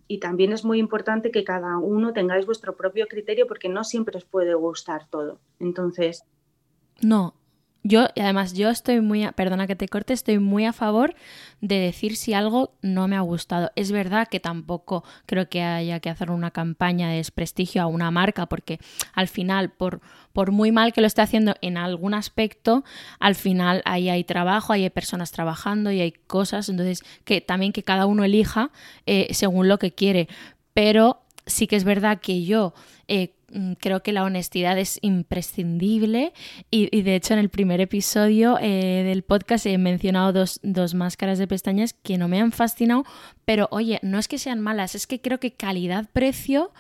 y, 0.06 0.18
también 0.18 0.52
es 0.52 0.64
muy 0.64 0.78
importante 0.78 1.32
que 1.32 1.42
cada 1.42 1.78
uno 1.78 2.12
tengáis 2.12 2.46
vuestro 2.46 2.76
propio 2.76 3.08
criterio 3.08 3.48
porque 3.48 3.68
no 3.68 3.82
siempre 3.82 4.16
os 4.16 4.24
puede 4.24 4.54
gustar 4.54 5.08
todo. 5.10 5.40
Entonces... 5.58 6.22
No, 7.02 7.34
yo, 7.87 8.09
además, 8.16 8.53
yo 8.55 8.68
estoy 8.68 9.01
muy, 9.01 9.26
perdona 9.32 9.66
que 9.66 9.76
te 9.76 9.89
corte, 9.89 10.12
estoy 10.12 10.39
muy 10.39 10.64
a 10.64 10.72
favor 10.72 11.14
de 11.61 11.78
decir 11.78 12.16
si 12.16 12.34
algo 12.34 12.74
no 12.82 13.07
me 13.07 13.16
ha 13.16 13.20
gustado. 13.20 13.70
Es 13.76 13.93
verdad 13.93 14.28
que 14.28 14.41
tampoco 14.41 15.05
creo 15.26 15.49
que 15.49 15.62
haya 15.62 16.01
que 16.01 16.11
hacer 16.11 16.30
una 16.30 16.51
campaña 16.51 17.09
de 17.09 17.16
desprestigio 17.16 17.82
a 17.82 17.87
una 17.87 18.11
marca, 18.11 18.47
porque 18.47 18.78
al 19.12 19.28
final, 19.28 19.70
por, 19.70 20.01
por 20.32 20.51
muy 20.51 20.72
mal 20.72 20.93
que 20.93 21.01
lo 21.01 21.07
esté 21.07 21.22
haciendo 21.22 21.55
en 21.61 21.76
algún 21.76 22.14
aspecto, 22.14 22.84
al 23.20 23.37
final 23.37 23.82
ahí 23.84 24.09
hay 24.09 24.24
trabajo, 24.24 24.72
ahí 24.72 24.82
hay 24.82 24.91
personas 24.91 25.30
trabajando 25.30 25.93
y 25.93 26.01
hay 26.01 26.12
cosas, 26.12 26.68
entonces 26.68 27.03
que 27.24 27.41
también 27.41 27.72
que 27.72 27.84
cada 27.84 28.07
uno 28.07 28.24
elija 28.24 28.70
eh, 29.07 29.28
según 29.32 29.68
lo 29.68 29.78
que 29.78 29.93
quiere. 29.93 30.28
Pero 30.74 31.25
sí 31.47 31.66
que 31.66 31.76
es 31.76 31.84
verdad 31.84 32.20
que 32.20 32.44
yo 32.44 32.74
eh, 33.09 33.36
Mm, 33.53 33.74
creo 33.74 34.03
que 34.03 34.12
la 34.12 34.24
honestidad 34.24 34.76
es 34.76 34.99
imprescindible 35.03 36.32
y, 36.68 37.03
de 37.03 37.14
hecho 37.14 37.32
en 37.32 37.38
el 37.38 37.49
primer 37.49 37.80
episodio 37.80 38.59
eh, 38.61 39.05
del 39.07 39.22
podcast 39.22 39.66
he 39.66 39.78
mencionado 39.78 40.32
dos, 40.32 40.59
dos, 40.64 40.94
máscaras 40.94 41.38
de 41.38 41.47
pestañas 41.47 41.92
que 41.92 42.18
no 42.18 42.26
me 42.26 42.40
han 42.40 42.51
fascinado, 42.51 43.05
pero 43.44 43.68
oye, 43.70 44.01
no 44.03 44.18
es 44.18 44.26
que 44.26 44.38
sean 44.38 44.61
malas, 44.61 44.97
es 44.97 45.07
que 45.07 45.20
creo 45.20 45.38
que 45.38 45.53
calidad-precio 45.53 46.72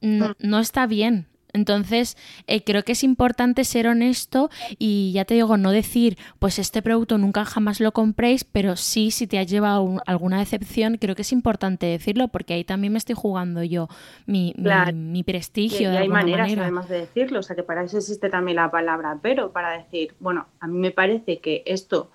mm. 0.00 0.24
no 0.40 0.58
está 0.58 0.88
bien. 0.88 1.28
Entonces, 1.56 2.16
eh, 2.46 2.62
creo 2.62 2.84
que 2.84 2.92
es 2.92 3.02
importante 3.02 3.64
ser 3.64 3.88
honesto 3.88 4.50
y 4.78 5.12
ya 5.12 5.24
te 5.24 5.34
digo, 5.34 5.56
no 5.56 5.72
decir, 5.72 6.16
pues 6.38 6.58
este 6.58 6.82
producto 6.82 7.18
nunca 7.18 7.44
jamás 7.44 7.80
lo 7.80 7.92
compréis, 7.92 8.44
pero 8.44 8.76
sí, 8.76 9.10
si 9.10 9.26
te 9.26 9.38
ha 9.38 9.42
llevado 9.42 10.00
alguna 10.06 10.38
decepción, 10.38 10.98
creo 10.98 11.14
que 11.16 11.22
es 11.22 11.32
importante 11.32 11.86
decirlo 11.86 12.28
porque 12.28 12.54
ahí 12.54 12.64
también 12.64 12.92
me 12.92 12.98
estoy 12.98 13.16
jugando 13.16 13.62
yo 13.62 13.88
mi, 14.26 14.54
mi, 14.92 15.22
prestigio. 15.24 15.92
Y, 15.92 15.96
hay 15.96 16.08
maneras 16.08 16.50
además 16.56 16.88
de 16.88 17.00
decirlo, 17.00 17.40
o 17.40 17.42
sea 17.42 17.56
que 17.56 17.62
para 17.62 17.82
eso 17.82 17.98
existe 17.98 18.28
también 18.28 18.56
la 18.56 18.70
palabra 18.70 19.18
pero, 19.20 19.52
para 19.52 19.78
decir, 19.78 20.14
bueno, 20.20 20.46
a 20.60 20.66
mí 20.66 20.78
me 20.78 20.90
parece 20.90 21.38
que 21.38 21.62
esto 21.66 22.10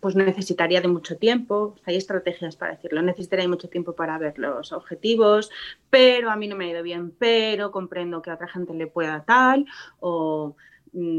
pues 0.00 0.14
necesitaría 0.14 0.80
de 0.80 0.88
mucho 0.88 1.16
tiempo, 1.16 1.76
hay 1.86 1.96
estrategias 1.96 2.56
para 2.56 2.74
decirlo, 2.74 3.00
necesitaría 3.00 3.48
mucho 3.48 3.68
tiempo 3.68 3.94
para 3.94 4.18
ver 4.18 4.38
los 4.38 4.72
objetivos, 4.72 5.50
pero 5.88 6.30
a 6.30 6.36
mí 6.36 6.48
no 6.48 6.56
me 6.56 6.66
ha 6.66 6.70
ido 6.70 6.82
bien, 6.82 7.12
pero 7.18 7.70
comprendo 7.70 8.20
que 8.20 8.30
a 8.30 8.34
otra 8.34 8.48
gente 8.48 8.74
le 8.74 8.86
pueda 8.86 9.24
tal, 9.24 9.66
o 10.00 10.54
Mm, 10.54 10.73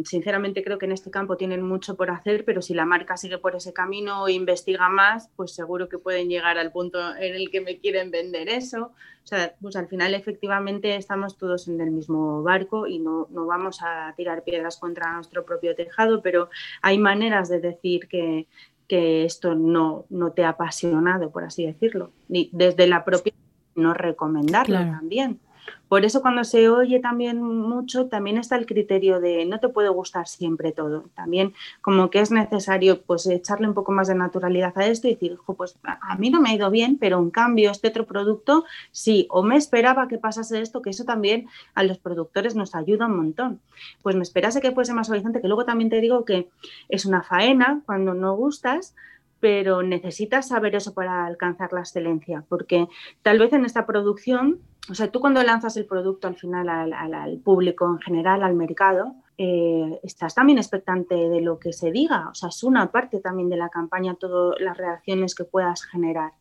sinceramente 0.05 0.63
creo 0.63 0.77
que 0.77 0.85
en 0.85 0.93
este 0.93 1.11
campo 1.11 1.35
tienen 1.35 1.61
mucho 1.61 1.95
por 1.95 2.09
hacer, 2.09 2.45
pero 2.45 2.61
si 2.61 2.73
la 2.73 2.85
marca 2.85 3.17
sigue 3.17 3.37
por 3.37 3.55
ese 3.55 3.73
camino 3.73 4.27
e 4.27 4.33
investiga 4.33 4.87
más, 4.87 5.29
pues 5.35 5.53
seguro 5.53 5.89
que 5.89 5.97
pueden 5.97 6.29
llegar 6.29 6.57
al 6.57 6.71
punto 6.71 6.97
en 7.15 7.35
el 7.35 7.49
que 7.51 7.61
me 7.61 7.77
quieren 7.79 8.09
vender 8.09 8.47
eso. 8.47 8.91
O 9.23 9.27
sea, 9.27 9.55
pues 9.59 9.75
al 9.75 9.87
final 9.87 10.13
efectivamente 10.13 10.95
estamos 10.95 11.37
todos 11.37 11.67
en 11.67 11.81
el 11.81 11.91
mismo 11.91 12.41
barco 12.41 12.87
y 12.87 12.99
no, 12.99 13.27
no 13.31 13.45
vamos 13.45 13.79
a 13.81 14.13
tirar 14.15 14.43
piedras 14.43 14.77
contra 14.77 15.13
nuestro 15.13 15.43
propio 15.43 15.75
tejado, 15.75 16.21
pero 16.21 16.49
hay 16.81 16.97
maneras 16.97 17.49
de 17.49 17.59
decir 17.59 18.07
que, 18.07 18.47
que 18.87 19.25
esto 19.25 19.55
no, 19.55 20.05
no 20.09 20.31
te 20.31 20.45
ha 20.45 20.49
apasionado, 20.49 21.31
por 21.31 21.43
así 21.43 21.65
decirlo, 21.65 22.11
ni 22.29 22.49
desde 22.53 22.87
la 22.87 23.03
propia 23.03 23.33
no 23.75 23.93
recomendarlo 23.93 24.77
también. 24.77 25.39
Por 25.87 26.03
eso 26.03 26.21
cuando 26.21 26.43
se 26.43 26.69
oye 26.69 26.99
también 26.99 27.41
mucho, 27.41 28.07
también 28.07 28.37
está 28.37 28.55
el 28.55 28.65
criterio 28.65 29.19
de 29.19 29.45
no 29.45 29.59
te 29.59 29.69
puede 29.69 29.89
gustar 29.89 30.27
siempre 30.27 30.71
todo. 30.71 31.05
También 31.13 31.53
como 31.81 32.09
que 32.09 32.19
es 32.19 32.31
necesario 32.31 33.01
pues 33.01 33.27
echarle 33.27 33.67
un 33.67 33.73
poco 33.73 33.91
más 33.91 34.07
de 34.07 34.15
naturalidad 34.15 34.77
a 34.77 34.87
esto 34.87 35.07
y 35.07 35.13
decir, 35.13 35.37
pues 35.57 35.77
a 35.83 36.15
mí 36.17 36.29
no 36.29 36.41
me 36.41 36.49
ha 36.49 36.55
ido 36.55 36.71
bien, 36.71 36.97
pero 36.97 37.19
en 37.19 37.29
cambio 37.29 37.71
este 37.71 37.89
otro 37.89 38.05
producto 38.05 38.65
sí, 38.91 39.27
o 39.29 39.43
me 39.43 39.57
esperaba 39.57 40.07
que 40.07 40.17
pasase 40.17 40.61
esto, 40.61 40.81
que 40.81 40.89
eso 40.89 41.05
también 41.05 41.47
a 41.75 41.83
los 41.83 41.97
productores 41.97 42.55
nos 42.55 42.75
ayuda 42.75 43.05
un 43.05 43.17
montón. 43.17 43.59
Pues 44.01 44.15
me 44.15 44.23
esperase 44.23 44.61
que 44.61 44.71
fuese 44.71 44.93
más 44.93 45.09
horizonte, 45.09 45.41
que 45.41 45.47
luego 45.47 45.65
también 45.65 45.89
te 45.89 46.01
digo 46.01 46.25
que 46.25 46.49
es 46.89 47.05
una 47.05 47.21
faena 47.21 47.81
cuando 47.85 48.13
no 48.13 48.35
gustas, 48.35 48.95
pero 49.39 49.83
necesitas 49.83 50.47
saber 50.47 50.75
eso 50.75 50.93
para 50.93 51.25
alcanzar 51.25 51.71
la 51.73 51.81
excelencia, 51.81 52.43
porque 52.49 52.87
tal 53.21 53.37
vez 53.37 53.53
en 53.53 53.65
esta 53.65 53.85
producción 53.85 54.59
o 54.89 54.93
sea, 54.93 55.11
tú 55.11 55.19
cuando 55.19 55.41
lanzas 55.43 55.75
el 55.77 55.85
producto 55.85 56.27
al 56.27 56.35
final 56.35 56.69
al, 56.69 57.37
público 57.39 57.87
en 57.87 57.99
general, 57.99 58.43
al 58.43 58.55
mercado, 58.55 59.15
eh, 59.37 59.99
estás 60.03 60.35
también 60.35 60.57
expectante 60.57 61.15
de 61.15 61.41
lo 61.41 61.59
que 61.59 61.73
se 61.73 61.91
diga. 61.91 62.29
O 62.29 62.35
sea, 62.35 62.49
es 62.49 62.63
una 62.63 62.91
parte 62.91 63.19
también 63.19 63.49
de 63.49 63.57
la 63.57 63.69
campaña, 63.69 64.15
todas 64.15 64.59
las 64.59 64.77
reacciones 64.77 65.33
que 65.33 65.43
puedas 65.43 65.83
generar 65.83 66.33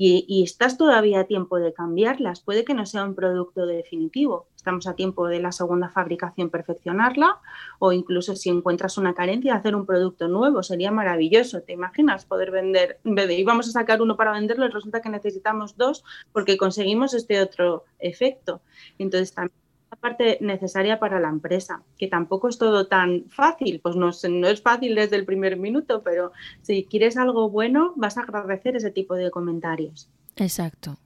y, 0.00 0.44
estás 0.44 0.78
todavía 0.78 1.20
a 1.20 1.24
tiempo 1.24 1.58
de 1.58 1.72
cambiarlas. 1.72 2.40
Puede 2.40 2.64
que 2.64 2.72
no 2.72 2.86
sea 2.86 3.04
un 3.04 3.16
producto 3.16 3.66
definitivo. 3.66 4.46
Estamos 4.54 4.86
a 4.86 4.94
tiempo 4.94 5.26
de 5.26 5.40
la 5.40 5.50
segunda 5.50 5.88
fabricación 5.88 6.50
perfeccionarla 6.50 7.40
o 7.80 7.92
incluso 7.92 8.36
si 8.36 8.48
encuentras 8.48 8.96
una 8.96 9.14
carencia, 9.14 9.56
hacer 9.56 9.74
un 9.74 9.86
producto 9.86 10.28
nuevo. 10.28 10.62
Sería 10.62 10.92
maravilloso. 10.92 11.62
¿Te 11.62 11.72
imaginas 11.72 12.26
poder 12.26 12.52
vender, 12.52 13.00
de 13.02 13.34
íbamos 13.34 13.68
a 13.68 13.72
sacar 13.72 14.00
uno 14.00 14.16
para 14.16 14.32
venderlo 14.32 14.66
y 14.66 14.70
resulta 14.70 15.00
que 15.00 15.10
necesitamos 15.10 15.76
dos 15.76 16.04
porque 16.32 16.56
conseguimos 16.56 17.12
este 17.12 17.40
otro 17.40 17.84
efecto? 17.98 18.60
Entonces 18.98 19.34
también 19.34 19.67
parte 19.96 20.38
necesaria 20.40 20.98
para 20.98 21.20
la 21.20 21.28
empresa, 21.28 21.82
que 21.98 22.08
tampoco 22.08 22.48
es 22.48 22.58
todo 22.58 22.86
tan 22.86 23.24
fácil, 23.28 23.80
pues 23.80 23.96
no, 23.96 24.10
no 24.28 24.48
es 24.48 24.62
fácil 24.62 24.94
desde 24.94 25.16
el 25.16 25.24
primer 25.24 25.56
minuto, 25.56 26.02
pero 26.02 26.32
si 26.62 26.84
quieres 26.84 27.16
algo 27.16 27.50
bueno, 27.50 27.92
vas 27.96 28.18
a 28.18 28.22
agradecer 28.22 28.76
ese 28.76 28.90
tipo 28.90 29.14
de 29.14 29.30
comentarios. 29.30 30.08
Exacto. 30.36 30.98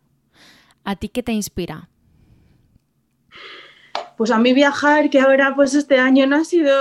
¿A 0.84 0.96
ti 0.96 1.08
qué 1.08 1.22
te 1.22 1.32
inspira? 1.32 1.88
Pues 4.16 4.30
a 4.30 4.38
mí 4.38 4.52
viajar, 4.52 5.10
que 5.10 5.20
ahora 5.20 5.54
pues 5.54 5.74
este 5.74 5.98
año 5.98 6.26
no 6.26 6.36
ha 6.36 6.44
sido 6.44 6.74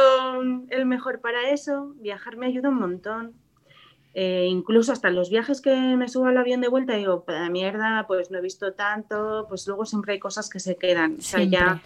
el 0.70 0.86
mejor 0.86 1.22
para 1.22 1.50
eso, 1.50 1.94
viajar 1.98 2.38
me 2.38 2.48
ayuda 2.48 2.70
un 2.70 2.80
montón. 2.80 3.41
Eh, 4.14 4.48
incluso 4.50 4.92
hasta 4.92 5.10
los 5.10 5.30
viajes 5.30 5.62
que 5.62 5.74
me 5.96 6.10
subo 6.10 6.26
al 6.26 6.38
avión 6.38 6.60
de 6.60 6.68
vuelta 6.68 6.96
digo, 6.96 7.24
la 7.28 7.50
mierda, 7.50 8.06
pues 8.08 8.30
no 8.30 8.40
he 8.40 8.42
visto 8.42 8.74
tanto, 8.74 9.46
pues 9.48 9.66
luego 9.68 9.86
siempre 9.86 10.14
hay 10.14 10.20
cosas 10.20 10.50
que 10.50 10.60
se 10.60 10.76
quedan. 10.76 11.18
O 11.20 11.22
sea, 11.22 11.44
ya 11.44 11.82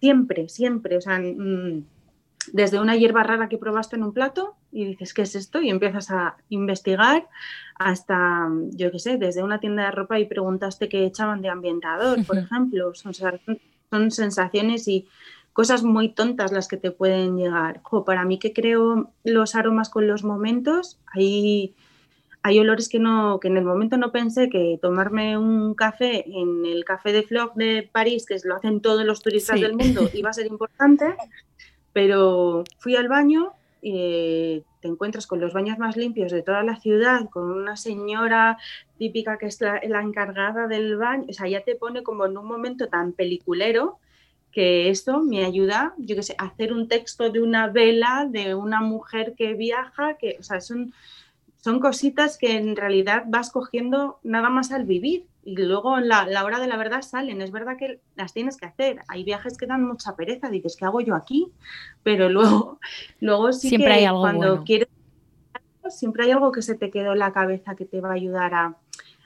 siempre, 0.00 0.48
siempre, 0.48 0.96
o 0.96 1.00
sea, 1.00 1.20
desde 2.52 2.80
una 2.80 2.96
hierba 2.96 3.22
rara 3.22 3.48
que 3.48 3.58
probaste 3.58 3.96
en 3.96 4.04
un 4.04 4.12
plato 4.12 4.56
y 4.72 4.84
dices, 4.84 5.12
¿qué 5.12 5.22
es 5.22 5.34
esto? 5.34 5.60
Y 5.60 5.70
empiezas 5.70 6.10
a 6.10 6.36
investigar 6.48 7.28
hasta, 7.74 8.48
yo 8.70 8.90
qué 8.90 8.98
sé, 8.98 9.18
desde 9.18 9.42
una 9.42 9.60
tienda 9.60 9.84
de 9.84 9.90
ropa 9.90 10.18
y 10.18 10.26
preguntaste 10.26 10.88
qué 10.88 11.04
echaban 11.04 11.42
de 11.42 11.48
ambientador, 11.48 12.24
por 12.24 12.38
ejemplo. 12.38 12.92
Son 12.94 14.10
sensaciones 14.10 14.88
y 14.88 15.08
cosas 15.58 15.82
muy 15.82 16.10
tontas 16.10 16.52
las 16.52 16.68
que 16.68 16.76
te 16.76 16.92
pueden 16.92 17.36
llegar. 17.36 17.82
para 18.06 18.24
mí 18.24 18.38
que 18.38 18.52
creo 18.52 19.10
los 19.24 19.56
aromas 19.56 19.90
con 19.90 20.06
los 20.06 20.22
momentos, 20.22 21.00
hay, 21.12 21.74
hay 22.44 22.60
olores 22.60 22.88
que, 22.88 23.00
no, 23.00 23.40
que 23.40 23.48
en 23.48 23.56
el 23.56 23.64
momento 23.64 23.96
no 23.96 24.12
pensé 24.12 24.50
que 24.50 24.78
tomarme 24.80 25.36
un 25.36 25.74
café 25.74 26.24
en 26.30 26.64
el 26.64 26.84
café 26.84 27.12
de 27.12 27.24
Flog 27.24 27.54
de 27.54 27.90
París, 27.90 28.24
que 28.24 28.36
lo 28.44 28.54
hacen 28.54 28.80
todos 28.80 29.04
los 29.04 29.20
turistas 29.20 29.60
del 29.60 29.74
mundo, 29.74 30.08
iba 30.14 30.30
a 30.30 30.32
ser 30.32 30.46
importante, 30.46 31.16
pero 31.92 32.62
fui 32.78 32.94
al 32.94 33.08
baño 33.08 33.50
eh, 33.82 34.62
te 34.80 34.86
encuentras 34.86 35.26
con 35.26 35.40
los 35.40 35.52
baños 35.54 35.76
más 35.76 35.96
limpios 35.96 36.30
de 36.30 36.44
toda 36.44 36.62
la 36.62 36.76
ciudad, 36.76 37.28
con 37.30 37.50
una 37.50 37.76
señora 37.76 38.58
típica 38.96 39.38
que 39.38 39.46
es 39.46 39.60
la, 39.60 40.02
encargada 40.02 40.68
del 40.68 40.96
baño, 40.96 41.24
o 41.28 41.32
sea, 41.32 41.48
ya 41.48 41.62
te 41.64 41.74
pone 41.74 42.04
como 42.04 42.26
en 42.26 42.38
un 42.38 42.46
momento 42.46 42.86
tan 42.86 43.12
peliculero 43.12 43.98
que 44.58 44.90
esto 44.90 45.20
me 45.20 45.44
ayuda, 45.44 45.94
yo 45.98 46.16
qué 46.16 46.22
sé, 46.24 46.34
a 46.36 46.46
hacer 46.46 46.72
un 46.72 46.88
texto 46.88 47.30
de 47.30 47.40
una 47.40 47.68
vela, 47.68 48.26
de 48.28 48.56
una 48.56 48.80
mujer 48.80 49.34
que 49.36 49.54
viaja, 49.54 50.14
que, 50.14 50.36
o 50.40 50.42
sea, 50.42 50.60
son, 50.60 50.92
son 51.58 51.78
cositas 51.78 52.36
que 52.38 52.56
en 52.56 52.74
realidad 52.74 53.22
vas 53.28 53.52
cogiendo 53.52 54.18
nada 54.24 54.50
más 54.50 54.72
al 54.72 54.84
vivir 54.84 55.26
y 55.44 55.54
luego 55.54 55.96
en 55.96 56.08
la, 56.08 56.44
hora 56.44 56.58
de 56.58 56.66
la 56.66 56.76
verdad 56.76 57.02
salen. 57.02 57.40
Es 57.40 57.52
verdad 57.52 57.76
que 57.76 58.00
las 58.16 58.32
tienes 58.32 58.56
que 58.56 58.66
hacer. 58.66 58.98
Hay 59.06 59.22
viajes 59.22 59.56
que 59.56 59.66
dan 59.66 59.86
mucha 59.86 60.16
pereza, 60.16 60.50
dices, 60.50 60.74
¿qué 60.76 60.86
hago 60.86 61.02
yo 61.02 61.14
aquí? 61.14 61.52
Pero 62.02 62.28
luego, 62.28 62.80
luego 63.20 63.52
sí 63.52 63.68
siempre 63.68 63.92
que 63.92 63.98
hay 64.00 64.04
algo 64.06 64.22
cuando 64.22 64.64
quieres, 64.64 64.88
siempre 65.88 66.24
hay 66.24 66.32
algo 66.32 66.50
que 66.50 66.62
se 66.62 66.74
te 66.74 66.90
quedó 66.90 67.12
en 67.12 67.20
la 67.20 67.32
cabeza 67.32 67.76
que 67.76 67.84
te 67.84 68.00
va 68.00 68.08
a 68.08 68.14
ayudar 68.14 68.54
a, 68.54 68.76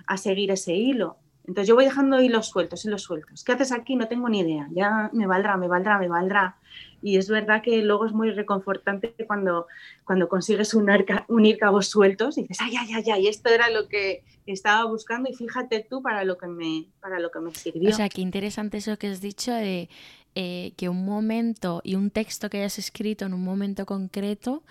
a 0.07 0.17
seguir 0.19 0.51
ese 0.51 0.75
hilo. 0.75 1.17
Entonces 1.47 1.69
yo 1.69 1.75
voy 1.75 1.85
dejando 1.85 2.21
hilos 2.21 2.49
sueltos, 2.49 2.85
hilos 2.85 3.03
sueltos. 3.03 3.43
¿Qué 3.43 3.53
haces 3.53 3.73
aquí? 3.73 3.97
No 3.97 4.07
tengo 4.07 4.29
ni 4.29 4.41
idea. 4.41 4.69
Ya 4.73 5.11
me 5.13 5.27
valdrá, 5.27 5.57
me 5.57 5.69
valdrá, 5.69 5.99
me 5.99 6.09
valdrá. 6.09 6.57
Y 7.03 7.17
es 7.17 7.29
verdad 7.29 7.63
que 7.63 7.83
luego 7.83 8.07
es 8.07 8.13
muy 8.13 8.31
reconfortante 8.31 9.13
cuando, 9.27 9.67
cuando 10.05 10.29
consigues 10.29 10.73
unir, 10.73 11.05
unir 11.29 11.59
cabos 11.59 11.89
sueltos 11.89 12.39
y 12.39 12.43
dices, 12.43 12.59
ay, 12.61 12.75
ay, 12.79 12.93
ay, 12.95 13.11
ay, 13.11 13.27
esto 13.27 13.51
era 13.51 13.71
lo 13.71 13.89
que 13.89 14.23
estaba 14.47 14.85
buscando 14.85 15.29
y 15.29 15.35
fíjate 15.35 15.85
tú 15.89 16.01
para 16.01 16.25
lo 16.25 16.39
que 16.39 16.47
me, 16.47 16.87
para 17.01 17.19
lo 17.19 17.33
que 17.33 17.41
me 17.41 17.53
sirvió. 17.55 17.91
O 17.91 17.93
sea, 17.93 18.09
qué 18.09 18.21
interesante 18.21 18.79
eso 18.79 18.97
que 18.99 19.09
has 19.09 19.21
dicho 19.21 19.53
de 19.53 19.89
eh, 20.35 20.73
que 20.77 20.89
un 20.89 21.05
momento 21.05 21.81
y 21.85 21.97
un 21.97 22.11
texto 22.11 22.49
que 22.49 22.59
hayas 22.59 22.79
escrito 22.79 23.27
en 23.27 23.35
un 23.35 23.43
momento 23.43 23.85
concreto 23.85 24.63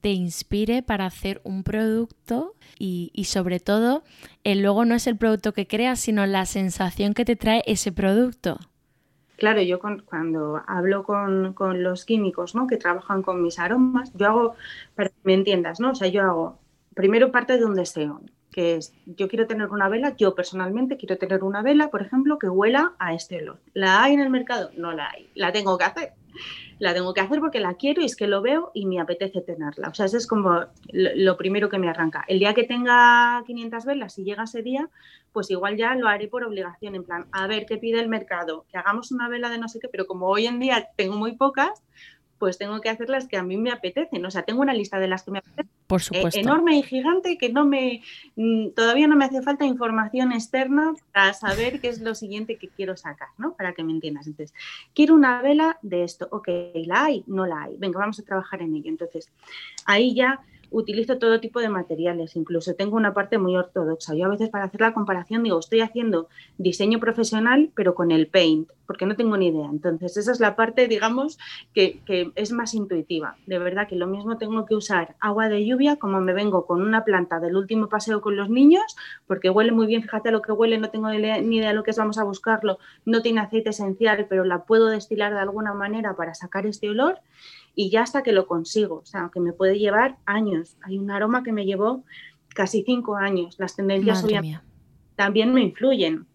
te 0.00 0.10
inspire 0.10 0.82
para 0.82 1.06
hacer 1.06 1.40
un 1.44 1.62
producto 1.62 2.54
y, 2.78 3.12
sobre 3.24 3.60
todo 3.60 4.02
el 4.42 4.62
luego 4.62 4.84
no 4.84 4.94
es 4.94 5.06
el 5.06 5.16
producto 5.16 5.52
que 5.52 5.66
creas, 5.66 6.00
sino 6.00 6.24
la 6.26 6.46
sensación 6.46 7.14
que 7.14 7.24
te 7.24 7.36
trae 7.36 7.62
ese 7.66 7.92
producto. 7.92 8.58
Claro, 9.36 9.62
yo 9.62 9.78
cuando 9.80 10.62
hablo 10.66 11.04
con, 11.04 11.54
los 11.82 12.04
químicos 12.04 12.54
¿no? 12.54 12.66
que 12.66 12.76
trabajan 12.76 13.22
con 13.22 13.42
mis 13.42 13.58
aromas, 13.58 14.12
yo 14.14 14.26
hago, 14.26 14.54
para 14.94 15.08
que 15.08 15.14
me 15.24 15.34
entiendas, 15.34 15.80
¿no? 15.80 15.90
O 15.90 15.94
sea, 15.94 16.08
yo 16.08 16.22
hago 16.22 16.58
primero 16.94 17.30
parte 17.30 17.56
de 17.56 17.64
un 17.64 17.74
deseo, 17.74 18.20
que 18.50 18.76
es, 18.76 18.92
yo 19.06 19.28
quiero 19.28 19.46
tener 19.46 19.68
una 19.68 19.88
vela, 19.88 20.14
yo 20.16 20.34
personalmente 20.34 20.96
quiero 20.96 21.16
tener 21.16 21.42
una 21.42 21.62
vela, 21.62 21.90
por 21.90 22.02
ejemplo, 22.02 22.38
que 22.38 22.48
huela 22.48 22.94
a 22.98 23.14
este 23.14 23.38
olor. 23.38 23.60
¿La 23.72 24.02
hay 24.02 24.14
en 24.14 24.20
el 24.20 24.30
mercado? 24.30 24.70
No 24.76 24.92
la 24.92 25.08
hay. 25.10 25.30
La 25.34 25.52
tengo 25.52 25.78
que 25.78 25.84
hacer 25.84 26.12
la 26.80 26.94
tengo 26.94 27.12
que 27.12 27.20
hacer 27.20 27.40
porque 27.40 27.60
la 27.60 27.74
quiero 27.74 28.00
y 28.00 28.06
es 28.06 28.16
que 28.16 28.26
lo 28.26 28.40
veo 28.40 28.70
y 28.74 28.86
me 28.86 29.00
apetece 29.00 29.42
tenerla. 29.42 29.88
O 29.88 29.94
sea, 29.94 30.06
eso 30.06 30.16
es 30.16 30.26
como 30.26 30.64
lo, 30.92 31.36
primero 31.36 31.68
que 31.68 31.78
me 31.78 31.88
arranca. 31.88 32.24
El 32.26 32.38
día 32.38 32.54
que 32.54 32.64
tenga 32.64 33.44
500 33.46 33.84
velas, 33.84 34.14
si 34.14 34.24
llega 34.24 34.44
ese 34.44 34.62
día, 34.62 34.88
pues 35.30 35.50
igual 35.50 35.76
ya 35.76 35.94
lo 35.94 36.08
haré 36.08 36.26
por 36.26 36.42
obligación, 36.42 36.94
en 36.94 37.04
plan, 37.04 37.26
a 37.32 37.46
ver 37.46 37.66
qué 37.66 37.76
pide 37.76 38.00
el 38.00 38.08
mercado, 38.08 38.64
que 38.70 38.78
hagamos 38.78 39.12
una 39.12 39.28
vela 39.28 39.50
de 39.50 39.58
no 39.58 39.68
sé 39.68 39.78
qué, 39.78 39.88
pero 39.88 40.06
como 40.06 40.26
hoy 40.28 40.46
en 40.46 40.58
día 40.58 40.88
tengo 40.96 41.16
muy 41.16 41.36
pocas, 41.36 41.82
pues 42.40 42.56
tengo 42.56 42.80
que 42.80 42.88
hacer 42.88 43.10
las 43.10 43.28
que 43.28 43.36
a 43.36 43.42
mí 43.42 43.58
me 43.58 43.70
apetecen. 43.70 44.24
O 44.24 44.30
sea, 44.30 44.44
tengo 44.44 44.62
una 44.62 44.72
lista 44.72 44.98
de 44.98 45.06
las 45.06 45.22
que 45.22 45.30
me 45.30 45.38
apetecen. 45.40 45.68
Por 45.86 46.00
supuesto. 46.00 46.40
enorme 46.40 46.78
y 46.78 46.82
gigante 46.82 47.36
que 47.36 47.50
no 47.50 47.66
me 47.66 48.02
mm, 48.34 48.70
todavía 48.70 49.06
no 49.06 49.14
me 49.14 49.26
hace 49.26 49.42
falta 49.42 49.66
información 49.66 50.32
externa 50.32 50.94
para 51.12 51.34
saber 51.34 51.80
qué 51.80 51.88
es 51.88 52.00
lo 52.00 52.14
siguiente 52.14 52.56
que 52.56 52.68
quiero 52.68 52.96
sacar, 52.96 53.28
¿no? 53.36 53.52
Para 53.52 53.74
que 53.74 53.84
me 53.84 53.92
entiendas. 53.92 54.26
Entonces, 54.26 54.56
quiero 54.94 55.14
una 55.14 55.42
vela 55.42 55.78
de 55.82 56.02
esto. 56.02 56.28
Ok, 56.30 56.48
¿la 56.86 57.04
hay? 57.04 57.24
No 57.26 57.44
la 57.44 57.64
hay. 57.64 57.76
Venga, 57.76 57.98
vamos 57.98 58.18
a 58.18 58.22
trabajar 58.22 58.62
en 58.62 58.74
ello. 58.74 58.88
Entonces, 58.88 59.30
ahí 59.84 60.14
ya 60.14 60.40
utilizo 60.70 61.18
todo 61.18 61.40
tipo 61.40 61.60
de 61.60 61.68
materiales, 61.68 62.36
incluso 62.36 62.74
tengo 62.74 62.96
una 62.96 63.14
parte 63.14 63.38
muy 63.38 63.56
ortodoxa. 63.56 64.14
Yo 64.14 64.26
a 64.26 64.28
veces 64.28 64.48
para 64.48 64.64
hacer 64.64 64.80
la 64.80 64.94
comparación 64.94 65.42
digo, 65.42 65.58
estoy 65.58 65.80
haciendo 65.80 66.28
diseño 66.58 67.00
profesional, 67.00 67.70
pero 67.74 67.94
con 67.94 68.10
el 68.10 68.26
paint, 68.28 68.70
porque 68.86 69.06
no 69.06 69.16
tengo 69.16 69.36
ni 69.36 69.48
idea. 69.48 69.68
Entonces, 69.70 70.16
esa 70.16 70.32
es 70.32 70.40
la 70.40 70.56
parte, 70.56 70.88
digamos, 70.88 71.38
que, 71.74 72.00
es 72.34 72.52
más 72.52 72.74
intuitiva. 72.74 73.36
De 73.46 73.58
verdad 73.58 73.88
que 73.88 73.96
lo 73.96 74.06
mismo 74.06 74.38
tengo 74.38 74.66
que 74.66 74.74
usar 74.74 75.16
agua 75.20 75.48
de 75.48 75.64
lluvia, 75.64 75.96
como 75.96 76.20
me 76.20 76.32
vengo 76.32 76.66
con 76.66 76.82
una 76.82 77.04
planta 77.04 77.40
del 77.40 77.56
último 77.56 77.88
paseo 77.88 78.20
con 78.20 78.36
los 78.36 78.50
niños, 78.50 78.96
porque 79.26 79.50
huele 79.50 79.72
muy 79.72 79.86
bien, 79.86 80.02
fíjate 80.02 80.30
lo 80.30 80.42
que 80.42 80.52
huele, 80.52 80.78
no 80.78 80.90
tengo 80.90 81.08
ni 81.08 81.18
idea 81.56 81.68
de 81.68 81.74
lo 81.74 81.82
que 81.82 81.90
es, 81.90 81.98
vamos 81.98 82.18
a 82.18 82.24
buscarlo, 82.24 82.78
no 83.04 83.22
tiene 83.22 83.40
aceite 83.40 83.70
esencial, 83.70 84.26
pero 84.28 84.44
la 84.44 84.64
puedo 84.64 84.88
destilar 84.88 85.32
de 85.34 85.40
alguna 85.40 85.74
manera 85.74 86.14
para 86.14 86.34
sacar 86.34 86.66
este 86.66 86.90
olor 86.90 87.20
y 87.74 87.90
ya 87.90 88.02
hasta 88.02 88.22
que 88.22 88.32
lo 88.32 88.46
consigo, 88.46 88.96
o 88.96 89.06
sea, 89.06 89.30
que 89.32 89.40
me 89.40 89.52
puede 89.52 89.78
llevar 89.78 90.18
años. 90.26 90.76
Hay 90.82 90.98
un 90.98 91.10
aroma 91.10 91.42
que 91.42 91.52
me 91.52 91.64
llevó 91.64 92.04
casi 92.54 92.82
cinco 92.82 93.16
años. 93.16 93.56
Las 93.58 93.76
tendencias 93.76 94.24
también 95.16 95.52
me 95.52 95.62
influyen 95.62 96.26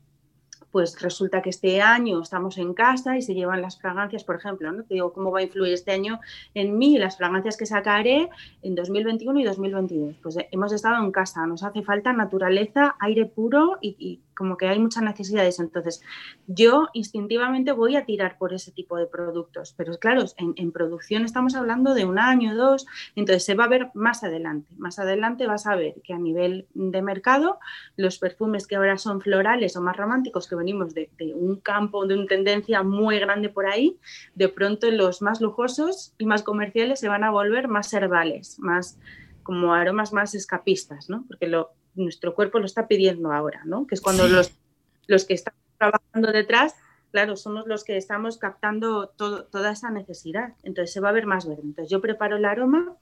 pues 0.75 1.01
resulta 1.01 1.41
que 1.41 1.51
este 1.51 1.81
año 1.81 2.21
estamos 2.21 2.57
en 2.57 2.73
casa 2.73 3.17
y 3.17 3.21
se 3.21 3.33
llevan 3.33 3.61
las 3.61 3.79
fragancias, 3.79 4.25
por 4.25 4.35
ejemplo, 4.35 4.73
¿no? 4.73 4.83
Te 4.83 4.95
digo 4.95 5.13
cómo 5.13 5.31
va 5.31 5.39
a 5.39 5.43
influir 5.43 5.71
este 5.71 5.93
año 5.93 6.19
en 6.53 6.77
mí 6.77 6.97
las 6.97 7.15
fragancias 7.15 7.55
que 7.55 7.65
sacaré 7.65 8.29
en 8.61 8.75
2021 8.75 9.39
y 9.39 9.43
2022. 9.45 10.15
Pues 10.21 10.35
eh, 10.35 10.49
hemos 10.51 10.73
estado 10.73 11.01
en 11.01 11.13
casa, 11.13 11.47
nos 11.47 11.63
hace 11.63 11.81
falta 11.81 12.11
naturaleza, 12.11 12.97
aire 12.99 13.25
puro 13.25 13.77
y, 13.79 14.19
como 14.35 14.57
que 14.57 14.67
hay 14.67 14.79
muchas 14.79 15.03
necesidades. 15.03 15.59
Entonces, 15.59 16.01
yo 16.47 16.89
instintivamente 16.93 17.71
voy 17.71 17.95
a 17.95 18.05
tirar 18.05 18.37
por 18.37 18.53
ese 18.53 18.71
tipo 18.71 18.97
de 18.97 19.07
productos, 19.07 19.73
pero 19.77 19.97
claro, 19.97 20.23
en, 20.37 20.71
producción 20.71 21.23
estamos 21.23 21.55
hablando 21.55 21.93
de 21.93 22.05
un 22.05 22.19
año, 22.19 22.55
dos, 22.55 22.85
entonces 23.15 23.45
se 23.45 23.55
va 23.55 23.65
a 23.65 23.69
ver 23.69 23.89
más 23.93 24.23
adelante. 24.23 24.69
Más 24.77 24.99
adelante 24.99 25.47
vas 25.47 25.67
a 25.67 25.75
ver 25.75 25.95
que 26.03 26.13
a 26.13 26.17
nivel 26.17 26.67
de 26.73 27.01
mercado, 27.01 27.59
los 27.95 28.19
perfumes 28.19 28.67
que 28.67 28.75
ahora 28.75 28.97
son 28.97 29.21
florales 29.21 29.75
o 29.77 29.81
más 29.81 29.95
románticos 29.95 30.47
que 30.47 30.55
venimos 30.55 30.93
de, 30.93 31.09
un 31.33 31.57
campo, 31.57 32.05
de 32.05 32.15
una 32.15 32.27
tendencia 32.27 32.83
muy 32.83 33.19
grande 33.19 33.49
por 33.49 33.67
ahí, 33.67 33.97
de 34.35 34.49
pronto 34.49 34.89
los 34.91 35.21
más 35.21 35.39
lujosos 35.39 36.13
y 36.17 36.25
más 36.25 36.43
comerciales 36.43 36.99
se 36.99 37.07
van 37.07 37.23
a 37.23 37.31
volver 37.31 37.67
más 37.67 37.93
herbales, 37.93 38.59
más 38.59 38.99
como 39.43 39.73
aromas 39.73 40.11
más 40.11 40.33
escapistas, 40.33 41.07
¿no? 41.09 41.23
Porque 41.27 41.47
lo, 41.47 41.71
nuestro 41.95 42.35
cuerpo 42.35 42.59
lo 42.59 42.65
está 42.65 42.87
pidiendo 42.87 43.31
ahora, 43.31 43.61
¿no? 43.65 43.87
Que 43.87 43.95
es 43.95 44.01
cuando 44.01 44.27
los, 44.27 44.51
los 45.07 45.25
que 45.25 45.33
están 45.33 45.53
trabajando 45.77 46.31
detrás 46.31 46.75
claro, 47.15 47.37
somos 47.37 47.65
los 47.65 47.85
que 47.85 47.95
estamos 47.95 48.37
captando 48.37 49.07
toda 49.07 49.71
esa 49.71 49.89
necesidad. 49.89 50.51
Entonces 50.63 50.91
se 50.91 50.99
va 50.99 51.07
a 51.07 51.13
ver 51.13 51.25
más 51.25 51.47
verde. 51.47 51.61
Entonces 51.63 51.89
yo 51.89 52.01
preparo 52.01 52.35
el 52.35 52.43
aroma 52.43 52.97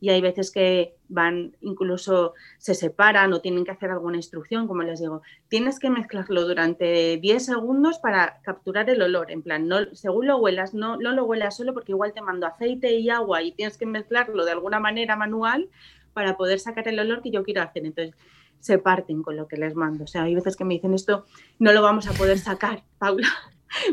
y 0.00 0.08
hay 0.08 0.22
veces 0.22 0.50
que 0.50 0.94
van, 1.10 1.54
incluso 1.60 2.32
se 2.56 2.72
separan 2.74 3.30
o 3.34 3.42
tienen 3.42 3.66
que 3.66 3.70
hacer 3.72 3.90
alguna 3.90 4.16
instrucción, 4.16 4.68
como 4.68 4.84
les 4.84 5.00
digo, 5.00 5.20
tienes 5.48 5.78
que 5.78 5.90
mezclarlo 5.90 6.48
durante 6.48 7.18
10 7.18 7.44
segundos 7.44 7.98
para 7.98 8.40
capturar 8.40 8.88
el 8.88 9.02
olor. 9.02 9.30
En 9.30 9.42
plan, 9.42 9.68
no, 9.68 9.94
según 9.94 10.28
lo 10.28 10.38
huelas, 10.38 10.72
no, 10.72 10.96
no 10.96 11.12
lo 11.12 11.26
huelas 11.26 11.54
solo 11.54 11.74
porque 11.74 11.92
igual 11.92 12.14
te 12.14 12.22
mando 12.22 12.46
aceite 12.46 12.94
y 12.94 13.10
agua 13.10 13.42
y 13.42 13.52
tienes 13.52 13.76
que 13.76 13.84
mezclarlo 13.84 14.46
de 14.46 14.52
alguna 14.52 14.80
manera 14.80 15.14
manual 15.14 15.68
para 16.14 16.38
poder 16.38 16.58
sacar 16.58 16.88
el 16.88 17.00
olor 17.00 17.20
que 17.20 17.30
yo 17.30 17.44
quiero 17.44 17.60
hacer. 17.60 17.84
Entonces, 17.84 18.14
se 18.60 18.78
parten 18.78 19.22
con 19.22 19.36
lo 19.36 19.46
que 19.48 19.56
les 19.56 19.74
mando. 19.74 20.04
O 20.04 20.06
sea, 20.06 20.24
hay 20.24 20.34
veces 20.34 20.56
que 20.56 20.64
me 20.64 20.74
dicen 20.74 20.94
esto, 20.94 21.26
no 21.58 21.72
lo 21.72 21.82
vamos 21.82 22.08
a 22.08 22.12
poder 22.12 22.38
sacar, 22.38 22.84
Paula. 22.98 23.28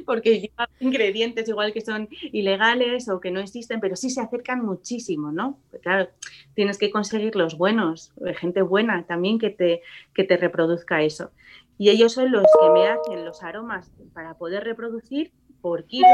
porque 0.05 0.39
llevan 0.39 0.69
ingredientes 0.79 1.49
igual 1.49 1.73
que 1.73 1.81
son 1.81 2.07
ilegales 2.31 3.09
o 3.09 3.19
que 3.19 3.31
no 3.31 3.39
existen, 3.39 3.79
pero 3.79 3.95
sí 3.95 4.09
se 4.09 4.21
acercan 4.21 4.63
muchísimo, 4.65 5.31
¿no? 5.31 5.59
Pues 5.69 5.81
claro, 5.81 6.09
tienes 6.53 6.77
que 6.77 6.91
conseguir 6.91 7.35
los 7.35 7.57
buenos, 7.57 8.13
eh, 8.25 8.33
gente 8.33 8.61
buena 8.61 9.05
también 9.05 9.37
que 9.37 9.49
te, 9.49 9.81
que 10.13 10.23
te 10.23 10.37
reproduzca 10.37 11.01
eso. 11.01 11.31
Y 11.77 11.89
ellos 11.89 12.13
son 12.13 12.31
los 12.31 12.45
que 12.61 12.69
me 12.69 12.87
hacen 12.87 13.25
los 13.25 13.43
aromas 13.43 13.91
para 14.13 14.35
poder 14.35 14.63
reproducir 14.63 15.33
por 15.61 15.85
kilos, 15.85 16.09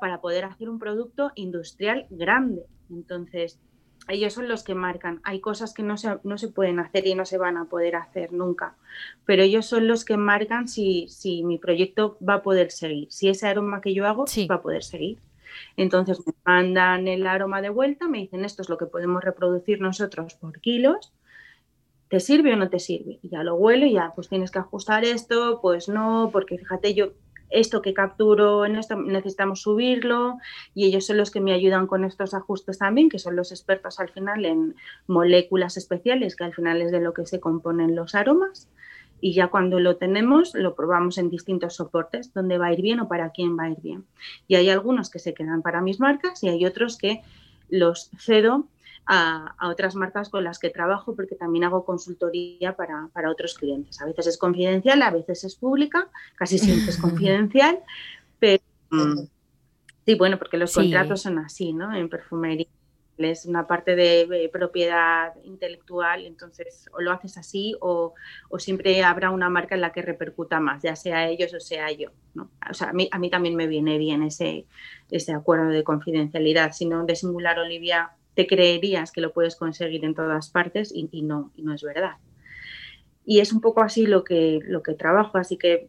para 0.00 0.20
poder 0.20 0.44
hacer 0.44 0.68
un 0.68 0.78
producto 0.78 1.30
industrial 1.34 2.06
grande. 2.10 2.66
Entonces, 2.90 3.58
ellos 4.08 4.32
son 4.34 4.48
los 4.48 4.64
que 4.64 4.74
marcan. 4.74 5.20
Hay 5.24 5.40
cosas 5.40 5.74
que 5.74 5.82
no 5.82 5.96
se, 5.96 6.18
no 6.24 6.38
se 6.38 6.48
pueden 6.48 6.78
hacer 6.78 7.06
y 7.06 7.14
no 7.14 7.24
se 7.24 7.38
van 7.38 7.56
a 7.56 7.66
poder 7.66 7.96
hacer 7.96 8.32
nunca, 8.32 8.76
pero 9.24 9.42
ellos 9.42 9.66
son 9.66 9.88
los 9.88 10.04
que 10.04 10.16
marcan 10.16 10.68
si, 10.68 11.06
si 11.08 11.44
mi 11.44 11.58
proyecto 11.58 12.16
va 12.26 12.34
a 12.34 12.42
poder 12.42 12.70
seguir, 12.70 13.08
si 13.10 13.28
ese 13.28 13.46
aroma 13.46 13.80
que 13.80 13.94
yo 13.94 14.06
hago 14.06 14.24
va 14.50 14.56
a 14.56 14.62
poder 14.62 14.82
seguir. 14.82 15.18
Entonces 15.76 16.20
me 16.26 16.32
mandan 16.44 17.08
el 17.08 17.26
aroma 17.26 17.60
de 17.62 17.70
vuelta, 17.70 18.08
me 18.08 18.18
dicen 18.18 18.44
esto 18.44 18.62
es 18.62 18.68
lo 18.68 18.78
que 18.78 18.86
podemos 18.86 19.22
reproducir 19.24 19.80
nosotros 19.80 20.34
por 20.34 20.60
kilos, 20.60 21.12
¿te 22.08 22.20
sirve 22.20 22.52
o 22.52 22.56
no 22.56 22.70
te 22.70 22.78
sirve? 22.78 23.18
Y 23.22 23.28
ya 23.28 23.42
lo 23.42 23.54
huelo 23.54 23.86
y 23.86 23.92
ya 23.92 24.12
pues 24.14 24.28
tienes 24.28 24.50
que 24.50 24.58
ajustar 24.58 25.04
esto, 25.04 25.60
pues 25.60 25.88
no, 25.88 26.30
porque 26.32 26.58
fíjate 26.58 26.94
yo 26.94 27.12
esto 27.50 27.82
que 27.82 27.94
capturo 27.94 28.64
en 28.66 28.76
esto 28.76 28.96
necesitamos 28.96 29.62
subirlo 29.62 30.38
y 30.74 30.86
ellos 30.86 31.06
son 31.06 31.16
los 31.16 31.30
que 31.30 31.40
me 31.40 31.52
ayudan 31.52 31.86
con 31.86 32.04
estos 32.04 32.34
ajustes 32.34 32.78
también, 32.78 33.08
que 33.08 33.18
son 33.18 33.36
los 33.36 33.52
expertos 33.52 34.00
al 34.00 34.10
final 34.10 34.44
en 34.44 34.74
moléculas 35.06 35.76
especiales, 35.76 36.36
que 36.36 36.44
al 36.44 36.54
final 36.54 36.82
es 36.82 36.92
de 36.92 37.00
lo 37.00 37.14
que 37.14 37.26
se 37.26 37.40
componen 37.40 37.94
los 37.94 38.14
aromas. 38.14 38.68
Y 39.20 39.34
ya 39.34 39.48
cuando 39.48 39.80
lo 39.80 39.96
tenemos, 39.96 40.54
lo 40.54 40.76
probamos 40.76 41.18
en 41.18 41.28
distintos 41.28 41.74
soportes, 41.74 42.32
donde 42.34 42.56
va 42.56 42.66
a 42.66 42.72
ir 42.72 42.82
bien 42.82 43.00
o 43.00 43.08
para 43.08 43.30
quién 43.30 43.58
va 43.58 43.64
a 43.64 43.70
ir 43.70 43.80
bien. 43.80 44.04
Y 44.46 44.54
hay 44.54 44.70
algunos 44.70 45.10
que 45.10 45.18
se 45.18 45.34
quedan 45.34 45.62
para 45.62 45.80
mis 45.80 45.98
marcas 45.98 46.44
y 46.44 46.48
hay 46.48 46.64
otros 46.64 46.96
que 46.96 47.22
los 47.68 48.10
cedo 48.18 48.66
a, 49.08 49.56
otras 49.62 49.94
marcas 49.94 50.28
con 50.28 50.44
las 50.44 50.58
que 50.58 50.68
trabajo 50.68 51.16
porque 51.16 51.34
también 51.34 51.64
hago 51.64 51.84
consultoría 51.84 52.76
para, 52.76 53.08
para, 53.14 53.30
otros 53.30 53.54
clientes. 53.54 54.00
A 54.02 54.04
veces 54.04 54.26
es 54.26 54.38
confidencial, 54.38 55.00
a 55.00 55.10
veces 55.10 55.44
es 55.44 55.56
pública, 55.56 56.08
casi 56.36 56.58
siempre 56.58 56.90
es 56.90 56.98
confidencial, 57.00 57.80
pero 58.38 58.62
mm, 58.90 59.20
sí, 60.04 60.14
bueno, 60.14 60.38
porque 60.38 60.58
los 60.58 60.74
contratos 60.74 61.22
son 61.22 61.38
así, 61.38 61.72
¿no? 61.72 61.94
En 61.96 62.10
perfumería 62.10 62.66
es 63.16 63.46
una 63.46 63.66
parte 63.66 63.96
de, 63.96 64.48
propiedad 64.52 65.34
intelectual, 65.42 66.24
entonces 66.24 66.86
o 66.92 67.00
lo 67.00 67.10
haces 67.10 67.36
así 67.38 67.74
o, 67.80 68.14
siempre 68.58 69.02
habrá 69.02 69.30
una 69.30 69.48
marca 69.48 69.74
en 69.74 69.80
la 69.80 69.90
que 69.90 70.02
repercuta 70.02 70.60
más, 70.60 70.82
ya 70.82 70.94
sea 70.94 71.28
ellos 71.28 71.52
o 71.54 71.60
sea 71.60 71.90
yo. 71.90 72.10
¿no? 72.34 72.50
O 72.70 72.74
sea, 72.74 72.90
a 72.90 72.92
mí, 72.92 73.08
a 73.10 73.18
mí 73.18 73.30
también 73.30 73.56
me 73.56 73.66
viene 73.66 73.98
bien 73.98 74.22
ese, 74.22 74.66
ese 75.10 75.32
acuerdo 75.32 75.70
de 75.70 75.82
confidencialidad, 75.82 76.72
si 76.72 76.86
no 76.86 77.04
de 77.04 77.16
singular 77.16 77.58
Olivia 77.58 78.12
te 78.38 78.46
creerías 78.46 79.10
que 79.10 79.20
lo 79.20 79.32
puedes 79.32 79.56
conseguir 79.56 80.04
en 80.04 80.14
todas 80.14 80.50
partes 80.50 80.92
y, 80.94 81.22
no, 81.22 81.50
y 81.56 81.62
no 81.62 81.74
es 81.74 81.82
verdad. 81.82 82.18
Y 83.24 83.40
es 83.40 83.52
un 83.52 83.60
poco 83.60 83.82
así 83.82 84.06
lo 84.06 84.22
que, 84.22 84.60
lo 84.64 84.80
que 84.80 84.94
trabajo, 84.94 85.38
así 85.38 85.56
que 85.56 85.88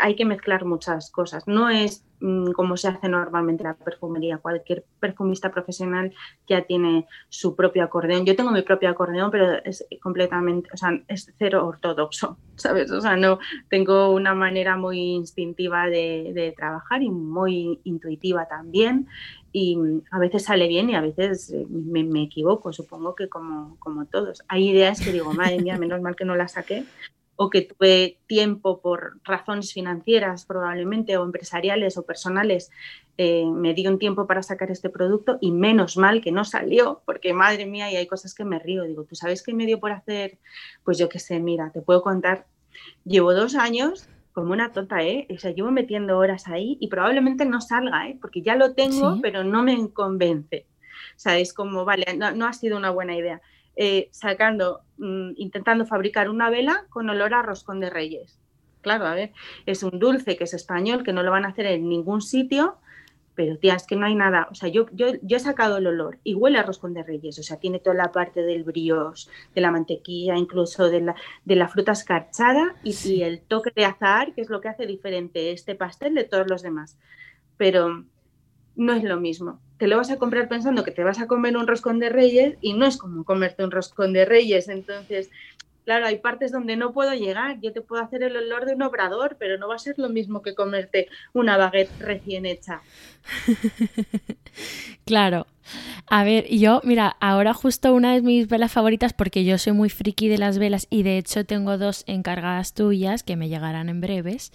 hay, 0.00 0.14
que 0.14 0.24
mezclar 0.24 0.64
muchas 0.64 1.10
cosas. 1.10 1.48
No 1.48 1.68
es 1.68 2.05
como 2.54 2.76
se 2.76 2.88
hace 2.88 3.08
normalmente 3.08 3.64
la 3.64 3.74
perfumería. 3.74 4.38
Cualquier 4.38 4.84
perfumista 5.00 5.50
profesional 5.50 6.14
ya 6.48 6.62
tiene 6.62 7.06
su 7.28 7.54
propio 7.54 7.84
acordeón. 7.84 8.24
Yo 8.24 8.36
tengo 8.36 8.50
mi 8.50 8.62
propio 8.62 8.88
acordeón, 8.88 9.30
pero 9.30 9.62
es 9.64 9.86
completamente, 10.02 10.68
o 10.72 10.76
sea, 10.76 11.00
es 11.08 11.32
cero 11.38 11.66
ortodoxo, 11.66 12.38
¿sabes? 12.56 12.90
O 12.90 13.00
sea, 13.00 13.16
no 13.16 13.38
tengo 13.68 14.12
una 14.12 14.34
manera 14.34 14.76
muy 14.76 14.98
instintiva 14.98 15.86
de, 15.86 16.54
trabajar 16.56 17.02
y 17.02 17.10
muy 17.10 17.80
intuitiva 17.84 18.46
también. 18.46 19.08
Y 19.52 19.76
mm, 19.76 20.02
a 20.10 20.18
veces 20.18 20.44
sale 20.44 20.68
bien 20.68 20.90
y 20.90 20.94
a 20.94 21.00
veces 21.00 21.50
eh, 21.50 21.66
me, 21.68 22.04
me 22.04 22.22
equivoco, 22.22 22.72
supongo 22.72 23.14
que 23.14 23.28
como, 23.28 23.76
como 23.78 24.06
todos. 24.06 24.42
Hay 24.48 24.68
ideas 24.68 25.00
que 25.00 25.12
digo, 25.12 25.32
madre 25.32 25.60
mía, 25.60 25.78
menos 25.78 26.00
mal 26.00 26.16
que 26.16 26.24
no 26.24 26.36
las 26.36 26.52
saqué, 26.52 26.84
o 27.36 27.50
que 27.50 27.62
tuve 27.62 28.18
tiempo 28.26 28.80
por 28.80 29.20
razones 29.24 29.72
financieras 29.72 30.46
probablemente 30.46 31.16
o 31.16 31.24
empresariales 31.24 31.96
o 31.98 32.04
personales, 32.04 32.70
eh, 33.18 33.46
me 33.46 33.74
di 33.74 33.86
un 33.86 33.98
tiempo 33.98 34.26
para 34.26 34.42
sacar 34.42 34.70
este 34.70 34.90
producto 34.90 35.38
y 35.40 35.52
menos 35.52 35.96
mal 35.96 36.20
que 36.20 36.32
no 36.32 36.44
salió, 36.44 37.02
porque 37.06 37.32
madre 37.32 37.66
mía, 37.66 37.90
y 37.90 37.96
hay 37.96 38.06
cosas 38.06 38.34
que 38.34 38.44
me 38.44 38.58
río. 38.58 38.84
Digo, 38.84 39.04
¿tú 39.04 39.14
sabes 39.14 39.42
qué 39.42 39.54
me 39.54 39.66
dio 39.66 39.78
por 39.78 39.92
hacer? 39.92 40.38
Pues 40.84 40.98
yo 40.98 41.08
qué 41.08 41.18
sé, 41.18 41.38
mira, 41.38 41.70
te 41.72 41.82
puedo 41.82 42.02
contar, 42.02 42.46
llevo 43.04 43.32
dos 43.32 43.54
años 43.54 44.08
como 44.32 44.52
una 44.52 44.72
tonta, 44.72 45.02
¿eh? 45.02 45.26
O 45.34 45.38
sea, 45.38 45.52
llevo 45.52 45.70
metiendo 45.70 46.18
horas 46.18 46.46
ahí 46.46 46.76
y 46.78 46.88
probablemente 46.88 47.46
no 47.46 47.62
salga, 47.62 48.08
¿eh? 48.08 48.18
Porque 48.20 48.42
ya 48.42 48.54
lo 48.54 48.74
tengo, 48.74 49.18
pero 49.22 49.44
no 49.44 49.62
me 49.62 49.90
convence. 49.94 50.66
O 51.16 51.18
sea, 51.18 51.38
es 51.38 51.54
como, 51.54 51.86
vale, 51.86 52.04
no 52.16 52.46
ha 52.46 52.52
sido 52.52 52.76
una 52.76 52.90
buena 52.90 53.16
idea. 53.16 53.40
Eh, 53.78 54.08
sacando, 54.10 54.80
mm, 54.96 55.32
intentando 55.36 55.84
fabricar 55.84 56.30
una 56.30 56.48
vela 56.48 56.86
con 56.88 57.10
olor 57.10 57.34
a 57.34 57.42
roscón 57.42 57.78
de 57.78 57.90
reyes. 57.90 58.38
Claro, 58.80 59.04
a 59.04 59.14
ver, 59.14 59.32
es 59.66 59.82
un 59.82 59.98
dulce 59.98 60.38
que 60.38 60.44
es 60.44 60.54
español, 60.54 61.02
que 61.02 61.12
no 61.12 61.22
lo 61.22 61.30
van 61.30 61.44
a 61.44 61.48
hacer 61.48 61.66
en 61.66 61.86
ningún 61.86 62.22
sitio, 62.22 62.78
pero 63.34 63.58
tía, 63.58 63.74
es 63.74 63.86
que 63.86 63.96
no 63.96 64.06
hay 64.06 64.14
nada. 64.14 64.48
O 64.50 64.54
sea, 64.54 64.70
yo, 64.70 64.86
yo, 64.92 65.08
yo 65.20 65.36
he 65.36 65.40
sacado 65.40 65.76
el 65.76 65.86
olor 65.86 66.18
y 66.24 66.34
huele 66.34 66.58
a 66.58 66.62
roscón 66.62 66.94
de 66.94 67.02
reyes, 67.02 67.38
o 67.38 67.42
sea, 67.42 67.58
tiene 67.58 67.78
toda 67.78 67.94
la 67.96 68.12
parte 68.12 68.42
del 68.42 68.64
brioche, 68.64 69.28
de 69.54 69.60
la 69.60 69.70
mantequilla, 69.70 70.36
incluso 70.36 70.88
de 70.88 71.02
la, 71.02 71.14
de 71.44 71.56
la 71.56 71.68
fruta 71.68 71.92
escarchada 71.92 72.76
y, 72.82 72.96
y 73.04 73.22
el 73.24 73.42
toque 73.42 73.72
de 73.76 73.84
azahar, 73.84 74.32
que 74.32 74.40
es 74.40 74.48
lo 74.48 74.62
que 74.62 74.68
hace 74.68 74.86
diferente 74.86 75.52
este 75.52 75.74
pastel 75.74 76.14
de 76.14 76.24
todos 76.24 76.48
los 76.48 76.62
demás. 76.62 76.96
Pero 77.58 78.06
no 78.76 78.92
es 78.92 79.02
lo 79.02 79.18
mismo. 79.18 79.60
Te 79.78 79.86
lo 79.86 79.96
vas 79.96 80.10
a 80.10 80.18
comprar 80.18 80.48
pensando 80.48 80.84
que 80.84 80.90
te 80.90 81.04
vas 81.04 81.18
a 81.18 81.26
comer 81.26 81.56
un 81.56 81.66
roscón 81.66 81.98
de 81.98 82.08
reyes 82.08 82.56
y 82.60 82.74
no 82.74 82.86
es 82.86 82.96
como 82.96 83.24
comerte 83.24 83.64
un 83.64 83.70
roscón 83.70 84.12
de 84.12 84.24
reyes. 84.24 84.68
Entonces, 84.68 85.30
claro, 85.84 86.06
hay 86.06 86.18
partes 86.18 86.52
donde 86.52 86.76
no 86.76 86.92
puedo 86.92 87.14
llegar. 87.14 87.58
Yo 87.60 87.72
te 87.72 87.80
puedo 87.80 88.02
hacer 88.02 88.22
el 88.22 88.36
olor 88.36 88.66
de 88.66 88.74
un 88.74 88.82
obrador, 88.82 89.36
pero 89.38 89.58
no 89.58 89.68
va 89.68 89.76
a 89.76 89.78
ser 89.78 89.98
lo 89.98 90.08
mismo 90.08 90.42
que 90.42 90.54
comerte 90.54 91.08
una 91.32 91.56
baguette 91.56 91.90
recién 92.00 92.46
hecha. 92.46 92.82
claro. 95.04 95.46
A 96.08 96.22
ver, 96.22 96.46
yo, 96.48 96.80
mira, 96.84 97.16
ahora 97.20 97.52
justo 97.52 97.92
una 97.92 98.14
de 98.14 98.22
mis 98.22 98.46
velas 98.46 98.72
favoritas, 98.72 99.12
porque 99.12 99.44
yo 99.44 99.58
soy 99.58 99.72
muy 99.72 99.90
friki 99.90 100.28
de 100.28 100.38
las 100.38 100.58
velas 100.58 100.86
y 100.90 101.02
de 101.02 101.18
hecho 101.18 101.44
tengo 101.44 101.78
dos 101.78 102.04
encargadas 102.06 102.74
tuyas 102.74 103.22
que 103.24 103.36
me 103.36 103.48
llegarán 103.48 103.88
en 103.88 104.00
breves. 104.00 104.52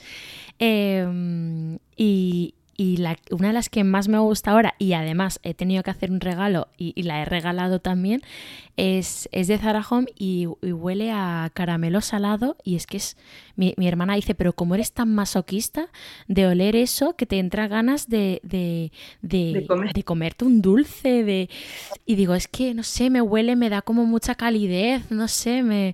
Em, 0.59 1.79
y, 1.97 2.55
y 2.81 2.97
una 3.29 3.49
de 3.49 3.53
las 3.53 3.69
que 3.69 3.83
más 3.83 4.07
me 4.07 4.17
gusta 4.17 4.49
ahora, 4.49 4.73
y 4.79 4.93
además 4.93 5.39
he 5.43 5.53
tenido 5.53 5.83
que 5.83 5.91
hacer 5.91 6.09
un 6.09 6.19
regalo 6.19 6.67
y, 6.77 6.99
la 7.03 7.21
he 7.21 7.25
regalado 7.25 7.79
también, 7.79 8.23
es, 8.75 9.29
es 9.31 9.47
de 9.47 9.59
Zara 9.59 9.85
Home 9.87 10.07
y, 10.17 10.47
huele 10.47 11.11
a 11.11 11.51
caramelo 11.53 12.01
salado. 12.01 12.57
Y 12.63 12.77
es 12.77 12.87
que 12.87 12.97
es. 12.97 13.17
Mi, 13.55 13.75
hermana 13.77 14.15
dice, 14.15 14.33
pero 14.33 14.53
como 14.53 14.73
eres 14.73 14.93
tan 14.93 15.13
masoquista 15.13 15.89
de 16.27 16.47
oler 16.47 16.75
eso 16.75 17.15
que 17.15 17.27
te 17.27 17.37
entra 17.37 17.67
ganas 17.67 18.09
de, 18.09 18.39
de, 18.41 18.91
de, 19.21 19.67
de 19.93 20.03
comerte 20.03 20.43
un 20.43 20.63
dulce. 20.63 21.23
De... 21.23 21.51
Y 22.07 22.15
digo, 22.15 22.33
es 22.33 22.47
que 22.47 22.73
no 22.73 22.81
sé, 22.81 23.11
me 23.11 23.21
huele, 23.21 23.55
me 23.55 23.69
da 23.69 23.83
como 23.83 24.07
mucha 24.07 24.33
calidez, 24.33 25.11
no 25.11 25.27
sé, 25.27 25.61
me, 25.61 25.93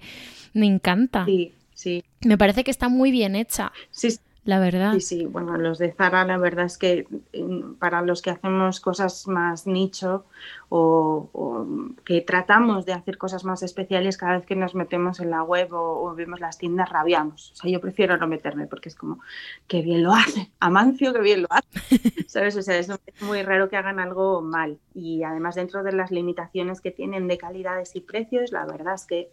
me 0.54 0.68
encanta. 0.68 1.26
Sí, 1.26 1.52
sí. 1.74 2.06
Me 2.22 2.38
parece 2.38 2.64
que 2.64 2.72
está 2.72 2.88
muy 2.88 3.12
bien 3.12 3.36
hecha. 3.36 3.74
Sí, 3.92 4.08
la 4.48 4.60
verdad. 4.60 4.94
Sí, 4.94 5.02
sí, 5.02 5.26
bueno, 5.26 5.58
los 5.58 5.78
de 5.78 5.92
Zara, 5.92 6.24
la 6.24 6.38
verdad 6.38 6.66
es 6.66 6.78
que 6.78 7.06
mm, 7.34 7.74
para 7.74 8.02
los 8.02 8.22
que 8.22 8.30
hacemos 8.30 8.80
cosas 8.80 9.28
más 9.28 9.68
nicho 9.68 10.26
o, 10.70 11.68
que 12.06 12.22
tratamos 12.22 12.86
de 12.86 12.94
hacer 12.94 13.18
cosas 13.18 13.44
más 13.44 13.62
especiales, 13.62 14.18
cada 14.18 14.38
vez 14.38 14.46
que 14.46 14.56
nos 14.56 14.74
metemos 14.74 15.20
en 15.20 15.32
la 15.32 15.44
web 15.44 15.74
o, 15.74 16.16
vemos 16.16 16.40
las 16.40 16.58
tiendas, 16.58 16.90
rabiamos. 16.90 17.52
O 17.52 17.56
sea, 17.58 17.70
yo 17.70 17.82
prefiero 17.82 18.16
no 18.16 18.26
meterme 18.26 18.68
porque 18.68 18.88
es 18.88 18.96
como, 18.96 19.20
qué 19.68 19.82
bien 19.82 20.02
lo 20.02 20.14
hace, 20.14 20.50
Amancio, 20.62 21.12
qué 21.12 21.20
bien 21.20 21.42
lo 21.42 21.50
hace. 21.50 22.00
¿Sabes? 22.28 22.56
O 22.56 22.62
sea, 22.62 22.78
es 22.78 22.90
muy 23.20 23.44
raro 23.44 23.68
que 23.68 23.76
hagan 23.76 24.00
algo 24.00 24.42
mal. 24.42 24.78
Y 24.96 25.24
además, 25.24 25.56
dentro 25.56 25.84
de 25.84 25.92
las 25.92 26.10
limitaciones 26.10 26.80
que 26.80 26.92
tienen 26.92 27.28
de 27.28 27.38
calidades 27.38 27.98
y 27.98 28.00
precios, 28.02 28.54
la 28.54 28.66
verdad 28.66 28.94
es 28.96 29.06
que 29.06 29.30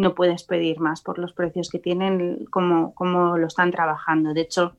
no 0.00 0.14
puedes 0.14 0.44
pedir 0.44 0.80
más 0.80 1.02
por 1.02 1.18
los 1.18 1.32
precios 1.32 1.68
que 1.68 1.78
tienen, 1.78 2.46
como, 2.46 2.94
como 2.94 3.36
lo 3.36 3.46
están 3.46 3.70
trabajando. 3.70 4.32
De 4.32 4.40
hecho, 4.40 4.74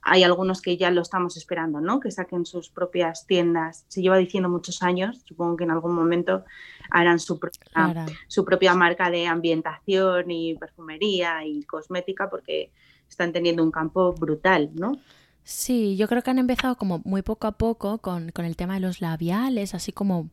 hay 0.00 0.24
algunos 0.24 0.62
que 0.62 0.76
ya 0.76 0.90
lo 0.90 1.02
estamos 1.02 1.36
esperando, 1.36 1.80
¿no? 1.80 2.00
Que 2.00 2.10
saquen 2.10 2.46
sus 2.46 2.70
propias 2.70 3.26
tiendas. 3.26 3.84
Se 3.88 4.00
lleva 4.00 4.16
diciendo 4.16 4.48
muchos 4.48 4.82
años, 4.82 5.22
supongo 5.26 5.56
que 5.56 5.64
en 5.64 5.70
algún 5.70 5.94
momento 5.94 6.44
harán 6.90 7.20
su 7.20 7.38
propia, 7.38 8.06
su 8.28 8.44
propia 8.44 8.74
marca 8.74 9.10
de 9.10 9.26
ambientación 9.26 10.30
y 10.30 10.54
perfumería 10.54 11.44
y 11.44 11.62
cosmética 11.64 12.30
porque 12.30 12.72
están 13.08 13.32
teniendo 13.32 13.62
un 13.62 13.70
campo 13.70 14.12
brutal, 14.14 14.70
¿no? 14.74 14.98
Sí, 15.44 15.96
yo 15.96 16.08
creo 16.08 16.22
que 16.22 16.30
han 16.30 16.38
empezado 16.38 16.76
como 16.76 17.02
muy 17.04 17.22
poco 17.22 17.46
a 17.46 17.52
poco 17.52 17.98
con, 17.98 18.30
con 18.30 18.44
el 18.44 18.56
tema 18.56 18.74
de 18.74 18.80
los 18.80 19.00
labiales, 19.00 19.74
así 19.74 19.92
como, 19.92 20.30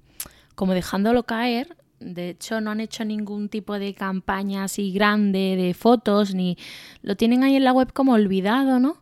como 0.56 0.74
dejándolo 0.74 1.24
caer 1.24 1.76
de 2.00 2.30
hecho, 2.30 2.62
no 2.62 2.72
han 2.72 2.80
hecho 2.80 3.04
ningún 3.06 3.50
tipo 3.50 3.78
de 3.78 3.94
campaña 3.94 4.64
así 4.64 4.92
grande 4.92 5.56
de 5.58 5.74
fotos, 5.74 6.34
ni 6.34 6.58
lo 7.02 7.16
tienen 7.16 7.44
ahí 7.44 7.56
en 7.56 7.64
la 7.64 7.74
web 7.74 7.92
como 7.94 8.14
olvidado, 8.14 8.80
¿no? 8.80 8.98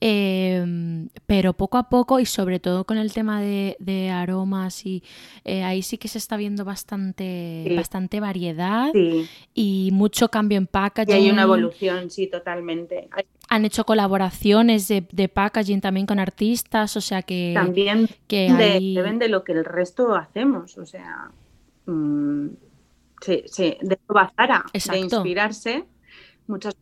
Em, 0.00 1.08
pero 1.26 1.54
poco 1.54 1.76
a 1.76 1.88
poco 1.88 2.20
y 2.20 2.26
sobre 2.26 2.60
todo 2.60 2.84
con 2.84 2.98
el 2.98 3.12
tema 3.12 3.42
de, 3.42 4.10
aromas 4.12 4.86
y 4.86 5.02
eh, 5.44 5.64
ahí 5.64 5.82
sí 5.82 5.98
que 5.98 6.06
se 6.06 6.18
está 6.18 6.36
viendo 6.36 6.64
bastante, 6.64 7.72
bastante 7.74 8.20
variedad 8.20 8.92
y 9.54 9.90
mucho 9.92 10.28
cambio 10.28 10.56
en 10.56 10.68
packaging. 10.68 11.16
Y 11.16 11.18
hay 11.18 11.30
una 11.30 11.42
evolución, 11.42 12.10
sí, 12.10 12.28
totalmente. 12.28 13.08
Han 13.48 13.64
hecho 13.64 13.84
colaboraciones 13.84 14.86
de, 14.86 15.28
packaging 15.28 15.80
también 15.80 16.06
con 16.06 16.20
artistas, 16.20 16.96
o 16.96 17.00
sea 17.00 17.22
que... 17.22 17.52
También 17.54 18.08
que 18.28 18.52
deben 18.94 19.18
de 19.18 19.28
lo 19.28 19.42
que 19.42 19.52
el 19.52 19.64
resto 19.64 20.14
hacemos, 20.14 20.78
o 20.78 20.86
sea... 20.86 21.32
Mm, 21.88 22.48
sí, 23.22 23.44
sí, 23.46 23.78
de 23.80 23.98
Zara, 24.36 24.66
de 24.72 24.98
inspirarse, 24.98 25.86
muchas, 26.46 26.76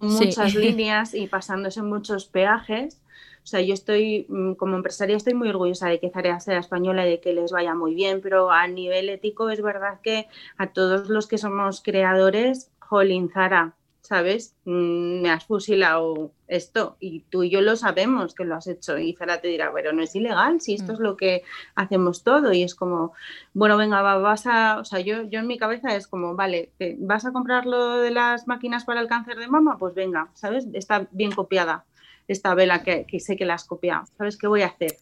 muchas 0.00 0.54
líneas 0.56 1.14
y 1.14 1.28
pasándose 1.28 1.80
muchos 1.82 2.26
peajes. 2.26 3.00
O 3.44 3.46
sea, 3.46 3.60
yo 3.60 3.72
estoy, 3.72 4.26
mm, 4.28 4.54
como 4.54 4.74
empresaria, 4.74 5.16
estoy 5.16 5.34
muy 5.34 5.48
orgullosa 5.48 5.88
de 5.88 6.00
que 6.00 6.10
Zara 6.10 6.40
sea 6.40 6.58
española 6.58 7.06
y 7.06 7.10
de 7.10 7.20
que 7.20 7.32
les 7.32 7.52
vaya 7.52 7.74
muy 7.76 7.94
bien, 7.94 8.20
pero 8.20 8.50
a 8.50 8.66
nivel 8.66 9.08
ético 9.10 9.48
es 9.48 9.62
verdad 9.62 10.00
que 10.02 10.26
a 10.58 10.72
todos 10.72 11.08
los 11.08 11.28
que 11.28 11.38
somos 11.38 11.80
creadores, 11.80 12.72
jolín, 12.80 13.30
Zara, 13.30 13.76
¿sabes? 14.12 14.54
Mm, 14.66 15.22
me 15.22 15.30
has 15.30 15.46
fusilado 15.46 16.32
esto 16.46 16.98
y 17.00 17.20
tú 17.30 17.44
y 17.44 17.48
yo 17.48 17.62
lo 17.62 17.76
sabemos 17.76 18.34
que 18.34 18.44
lo 18.44 18.56
has 18.56 18.66
hecho 18.66 18.98
y 18.98 19.14
Zara 19.14 19.40
te 19.40 19.48
dirá, 19.48 19.72
pero 19.72 19.94
no 19.94 20.02
es 20.02 20.14
ilegal, 20.14 20.60
si 20.60 20.74
esto 20.74 20.92
es 20.92 21.00
mm. 21.00 21.02
lo 21.02 21.16
que 21.16 21.44
hacemos 21.76 22.22
todo 22.22 22.52
y 22.52 22.62
es 22.62 22.74
como, 22.74 23.14
bueno, 23.54 23.78
venga, 23.78 24.02
vas 24.02 24.46
a, 24.46 24.78
o 24.78 24.84
sea, 24.84 25.00
yo, 25.00 25.22
yo 25.22 25.38
en 25.38 25.46
mi 25.46 25.56
cabeza 25.56 25.96
es 25.96 26.06
como, 26.06 26.34
vale, 26.34 26.72
¿vas 26.98 27.24
a 27.24 27.32
comprar 27.32 27.64
lo 27.64 28.00
de 28.00 28.10
las 28.10 28.46
máquinas 28.46 28.84
para 28.84 29.00
el 29.00 29.08
cáncer 29.08 29.38
de 29.38 29.48
mama? 29.48 29.78
Pues 29.78 29.94
venga, 29.94 30.28
¿sabes? 30.34 30.66
Está 30.74 31.08
bien 31.10 31.32
copiada 31.32 31.86
esta 32.28 32.54
vela 32.54 32.82
que, 32.82 33.06
que 33.06 33.18
sé 33.18 33.38
que 33.38 33.46
la 33.46 33.54
has 33.54 33.64
copiado, 33.64 34.04
¿sabes 34.18 34.36
qué 34.36 34.46
voy 34.46 34.60
a 34.60 34.66
hacer? 34.66 34.98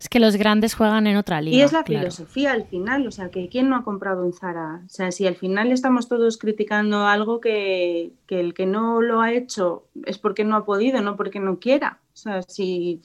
Es 0.00 0.08
que 0.08 0.18
los 0.18 0.36
grandes 0.36 0.74
juegan 0.74 1.06
en 1.06 1.18
otra 1.18 1.42
liga. 1.42 1.58
Y 1.58 1.60
es 1.60 1.72
la 1.72 1.84
filosofía 1.84 2.52
al 2.52 2.64
final, 2.64 3.06
o 3.06 3.10
sea, 3.10 3.30
que 3.30 3.50
¿quién 3.50 3.68
no 3.68 3.76
ha 3.76 3.84
comprado 3.84 4.24
un 4.24 4.32
Zara? 4.32 4.80
O 4.86 4.88
sea, 4.88 5.12
si 5.12 5.26
al 5.26 5.36
final 5.36 5.72
estamos 5.72 6.08
todos 6.08 6.38
criticando 6.38 7.06
algo 7.06 7.38
que, 7.38 8.12
que 8.26 8.40
el 8.40 8.54
que 8.54 8.64
no 8.64 9.02
lo 9.02 9.20
ha 9.20 9.32
hecho 9.32 9.84
es 10.06 10.16
porque 10.16 10.42
no 10.42 10.56
ha 10.56 10.64
podido, 10.64 11.02
no 11.02 11.16
porque 11.16 11.38
no 11.38 11.58
quiera. 11.58 11.98
O 12.14 12.16
sea, 12.16 12.40
si 12.40 13.02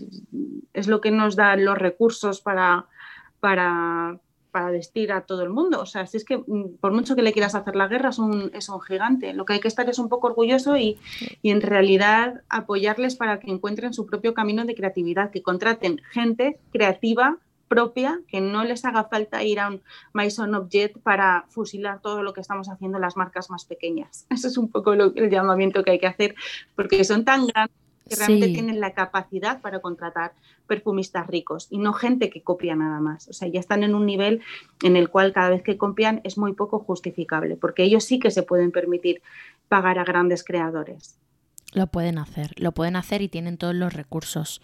es 0.73 0.87
lo 0.87 1.01
que 1.01 1.11
nos 1.11 1.35
da 1.35 1.57
los 1.57 1.77
recursos 1.77 2.39
para, 2.39 2.85
para, 3.41 4.17
para 4.55 4.71
vestir 4.71 5.11
a 5.11 5.25
todo 5.25 5.43
el 5.43 5.49
mundo. 5.49 5.81
O 5.81 5.85
sea, 5.85 6.07
si 6.07 6.15
es 6.15 6.23
que 6.23 6.37
mm, 6.37 6.77
por 6.79 6.93
mucho 6.93 7.13
que 7.13 7.21
le 7.21 7.33
quieras 7.33 7.55
hacer 7.55 7.75
la 7.75 7.89
guerra, 7.89 8.11
es 8.11 8.19
un, 8.19 8.51
es 8.53 8.69
un 8.69 8.79
gigante. 8.79 9.33
Lo 9.33 9.43
que 9.43 9.51
hay 9.51 9.59
que 9.59 9.67
estar 9.67 9.89
es 9.89 9.99
un 9.99 10.07
poco 10.07 10.27
orgulloso 10.27 10.77
y, 10.77 10.97
y, 11.41 11.49
en 11.49 11.59
realidad 11.59 12.41
apoyarles 12.47 13.17
para 13.17 13.41
que 13.41 13.51
encuentren 13.51 13.93
su 13.93 14.05
propio 14.05 14.33
camino 14.33 14.63
de 14.63 14.73
creatividad, 14.73 15.29
que 15.29 15.43
contraten 15.43 15.99
gente 16.09 16.57
creativa 16.71 17.37
propia, 17.67 18.21
que 18.29 18.39
no 18.39 18.63
les 18.63 18.85
haga 18.85 19.03
falta 19.03 19.43
ir 19.43 19.59
a 19.59 19.67
un 19.67 19.81
Maison 20.13 20.55
Objet 20.55 20.97
para 21.01 21.47
fusilar 21.49 21.99
todo 21.99 22.23
lo 22.23 22.31
que 22.31 22.39
estamos 22.39 22.69
haciendo 22.69 22.97
las 22.97 23.17
marcas 23.17 23.49
más 23.49 23.65
pequeñas. 23.65 24.25
Eso 24.29 24.47
es 24.47 24.57
un 24.57 24.69
poco 24.69 24.95
lo, 24.95 25.13
el 25.15 25.29
llamamiento 25.29 25.83
que 25.83 25.91
hay 25.91 25.99
que 25.99 26.07
hacer, 26.07 26.33
porque 26.77 27.03
son 27.03 27.25
tan 27.25 27.47
grandes 27.47 27.84
que 28.07 28.15
realmente 28.15 28.49
tienen 28.49 28.79
la 28.79 28.93
capacidad 28.93 29.61
para 29.61 29.79
contratar 29.79 30.33
perfumistas 30.67 31.27
ricos 31.27 31.67
y 31.69 31.77
no 31.77 31.93
gente 31.93 32.29
que 32.29 32.41
copia 32.41 32.75
nada 32.75 32.99
más. 32.99 33.27
O 33.27 33.33
sea, 33.33 33.47
ya 33.47 33.59
están 33.59 33.83
en 33.83 33.95
un 33.95 34.05
nivel 34.05 34.41
en 34.83 34.95
el 34.95 35.09
cual 35.09 35.33
cada 35.33 35.49
vez 35.49 35.63
que 35.63 35.77
copian 35.77 36.21
es 36.23 36.37
muy 36.37 36.53
poco 36.53 36.79
justificable, 36.79 37.55
porque 37.55 37.83
ellos 37.83 38.03
sí 38.03 38.19
que 38.19 38.31
se 38.31 38.43
pueden 38.43 38.71
permitir 38.71 39.21
pagar 39.67 39.99
a 39.99 40.03
grandes 40.03 40.43
creadores. 40.43 41.17
Lo 41.73 41.87
pueden 41.87 42.17
hacer, 42.17 42.51
lo 42.57 42.71
pueden 42.71 42.95
hacer 42.95 43.21
y 43.21 43.27
tienen 43.27 43.57
todos 43.57 43.75
los 43.75 43.93
recursos. 43.93 44.61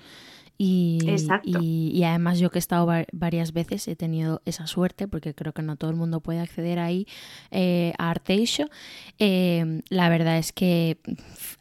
Y, 0.57 0.99
y, 1.43 2.03
además 2.03 2.37
yo 2.37 2.51
que 2.51 2.59
he 2.59 2.59
estado 2.59 2.87
varias 3.11 3.51
veces 3.51 3.87
he 3.87 3.95
tenido 3.95 4.43
esa 4.45 4.67
suerte, 4.67 5.07
porque 5.07 5.33
creo 5.33 5.53
que 5.53 5.63
no 5.63 5.75
todo 5.75 5.89
el 5.89 5.97
mundo 5.97 6.19
puede 6.19 6.39
acceder 6.39 6.77
ahí 6.77 7.07
eh, 7.49 7.93
a 7.97 8.11
Arteixo. 8.11 8.65
Eh, 9.17 9.81
la 9.89 10.09
verdad 10.09 10.37
es 10.37 10.51
que 10.51 10.99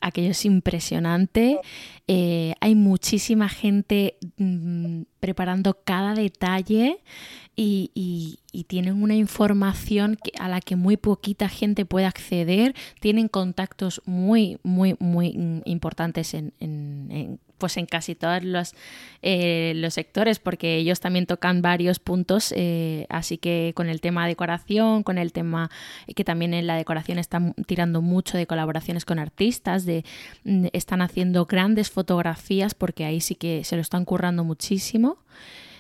aquello 0.03 0.32
es 0.32 0.45
impresionante. 0.45 1.61
Eh, 2.12 2.54
hay 2.58 2.74
muchísima 2.74 3.48
gente 3.48 4.16
mm, 4.36 5.02
preparando 5.20 5.78
cada 5.84 6.14
detalle 6.14 6.98
y, 7.54 8.36
tienen 8.66 9.00
una 9.00 9.14
información 9.14 10.18
a 10.40 10.48
la 10.48 10.61
que 10.61 10.74
muy 10.74 10.96
poquita 10.96 11.48
gente 11.48 11.84
puede 11.84 12.06
acceder. 12.06 12.74
Tienen 13.00 13.28
contactos 13.28 14.02
muy, 14.06 14.58
muy, 14.64 14.96
muy 14.98 15.36
mm, 15.36 15.62
importantes 15.66 16.34
en, 16.34 16.52
en 16.58 17.38
pues 17.61 17.76
en 17.76 17.86
casi 17.86 18.16
todos 18.16 18.42
los, 18.42 18.74
eh, 19.22 19.74
los 19.76 19.94
sectores, 19.94 20.40
porque 20.40 20.76
ellos 20.76 20.98
también 20.98 21.26
tocan 21.26 21.62
varios 21.62 22.00
puntos, 22.00 22.52
eh, 22.56 23.06
así 23.08 23.38
que 23.38 23.72
con 23.76 23.88
el 23.88 24.00
tema 24.00 24.26
decoración, 24.26 25.04
con 25.04 25.18
el 25.18 25.32
tema 25.32 25.70
que 26.16 26.24
también 26.24 26.54
en 26.54 26.66
la 26.66 26.74
decoración 26.74 27.18
están 27.18 27.54
tirando 27.66 28.02
mucho 28.02 28.36
de 28.36 28.46
colaboraciones 28.48 29.04
con 29.04 29.20
artistas, 29.20 29.84
de, 29.84 30.04
mm, 30.44 30.66
están 30.72 31.02
haciendo 31.02 31.44
grandes 31.44 31.90
fotografías, 32.01 32.74
porque 32.74 33.05
ahí 33.05 33.20
sí 33.20 33.34
que 33.34 33.62
se 33.62 33.76
lo 33.76 33.82
están 33.82 34.07
currando 34.07 34.42
muchísimo. 34.42 35.18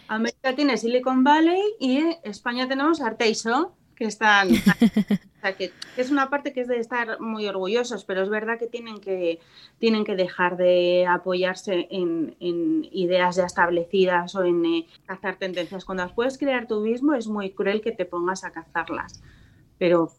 América 0.06 0.54
tiene 0.54 0.76
Silicon 0.76 1.24
Valley 1.24 1.62
y 1.78 2.02
España 2.24 2.68
tenemos 2.68 3.00
Arteiso 3.00 3.72
que 3.96 4.04
están, 4.04 4.48
o 5.36 5.40
sea, 5.40 5.56
que, 5.56 5.72
es 5.96 6.10
una 6.10 6.28
parte 6.28 6.52
que 6.52 6.60
es 6.60 6.68
de 6.68 6.78
estar 6.78 7.20
muy 7.20 7.46
orgullosos, 7.46 8.04
pero 8.04 8.22
es 8.22 8.28
verdad 8.28 8.58
que 8.58 8.66
tienen 8.66 9.00
que, 9.00 9.40
tienen 9.78 10.04
que 10.04 10.14
dejar 10.14 10.58
de 10.58 11.06
apoyarse 11.06 11.88
en, 11.90 12.36
ideas 12.92 13.36
ya 13.36 13.46
establecidas 13.46 14.34
o 14.34 14.44
en 14.44 14.66
eh, 14.66 14.86
cazar 15.06 15.36
tendencias. 15.36 15.86
Cuando 15.86 16.04
las 16.04 16.12
puedes 16.12 16.36
crear 16.36 16.66
tú 16.66 16.80
mismo 16.80 17.14
es 17.14 17.28
muy 17.28 17.50
cruel 17.50 17.80
que 17.80 17.92
te 17.92 18.04
pongas 18.04 18.44
a 18.44 18.52
cazarlas, 18.52 19.22
pero 19.78 20.12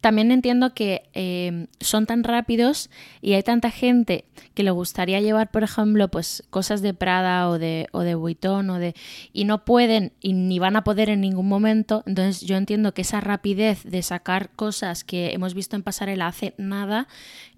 también 0.00 0.30
entiendo 0.30 0.74
que 0.74 1.02
eh, 1.14 1.66
son 1.80 2.06
tan 2.06 2.24
rápidos 2.24 2.90
y 3.20 3.32
hay 3.32 3.42
tanta 3.42 3.70
gente 3.70 4.24
que 4.54 4.62
le 4.62 4.70
gustaría 4.70 5.20
llevar, 5.20 5.50
por 5.50 5.62
ejemplo, 5.62 6.08
pues 6.08 6.44
cosas 6.50 6.82
de 6.82 6.94
Prada 6.94 7.48
o 7.48 7.58
de, 7.58 7.88
o 7.92 8.00
de 8.00 8.14
Vuitton 8.14 8.68
o 8.70 8.78
de 8.78 8.94
y 9.32 9.44
no 9.44 9.64
pueden 9.64 10.12
y 10.20 10.34
ni 10.34 10.58
van 10.58 10.76
a 10.76 10.84
poder 10.84 11.08
en 11.08 11.20
ningún 11.20 11.48
momento. 11.48 12.02
Entonces 12.06 12.42
yo 12.42 12.56
entiendo 12.56 12.92
que 12.92 13.02
esa 13.02 13.20
rapidez 13.20 13.84
de 13.84 14.02
sacar 14.02 14.50
cosas 14.50 15.04
que 15.04 15.32
hemos 15.32 15.54
visto 15.54 15.76
en 15.76 15.82
pasarela 15.82 16.26
hace 16.26 16.54
nada 16.58 17.08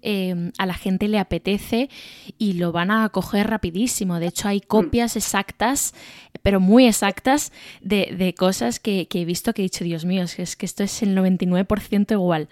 Em, 0.07 0.51
a 0.59 0.67
la 0.67 0.75
gente 0.75 1.07
le 1.07 1.17
apetece 1.17 1.89
y 2.37 2.53
lo 2.53 2.71
van 2.71 2.91
a 2.91 3.09
coger 3.09 3.49
rapidísimo. 3.49 4.19
De 4.19 4.27
hecho, 4.27 4.47
hay 4.47 4.61
copias 4.61 5.15
exactas, 5.15 5.95
pero 6.43 6.59
muy 6.59 6.85
exactas, 6.85 7.51
de, 7.81 8.35
cosas 8.37 8.79
que, 8.79 9.07
he 9.11 9.25
visto 9.25 9.51
que 9.55 9.63
he 9.63 9.65
dicho, 9.65 9.83
Dios 9.83 10.05
mío, 10.05 10.25
es 10.37 10.55
que 10.55 10.65
esto 10.67 10.83
es 10.83 11.01
el 11.01 11.17
99% 11.17 12.04
igual. 12.13 12.47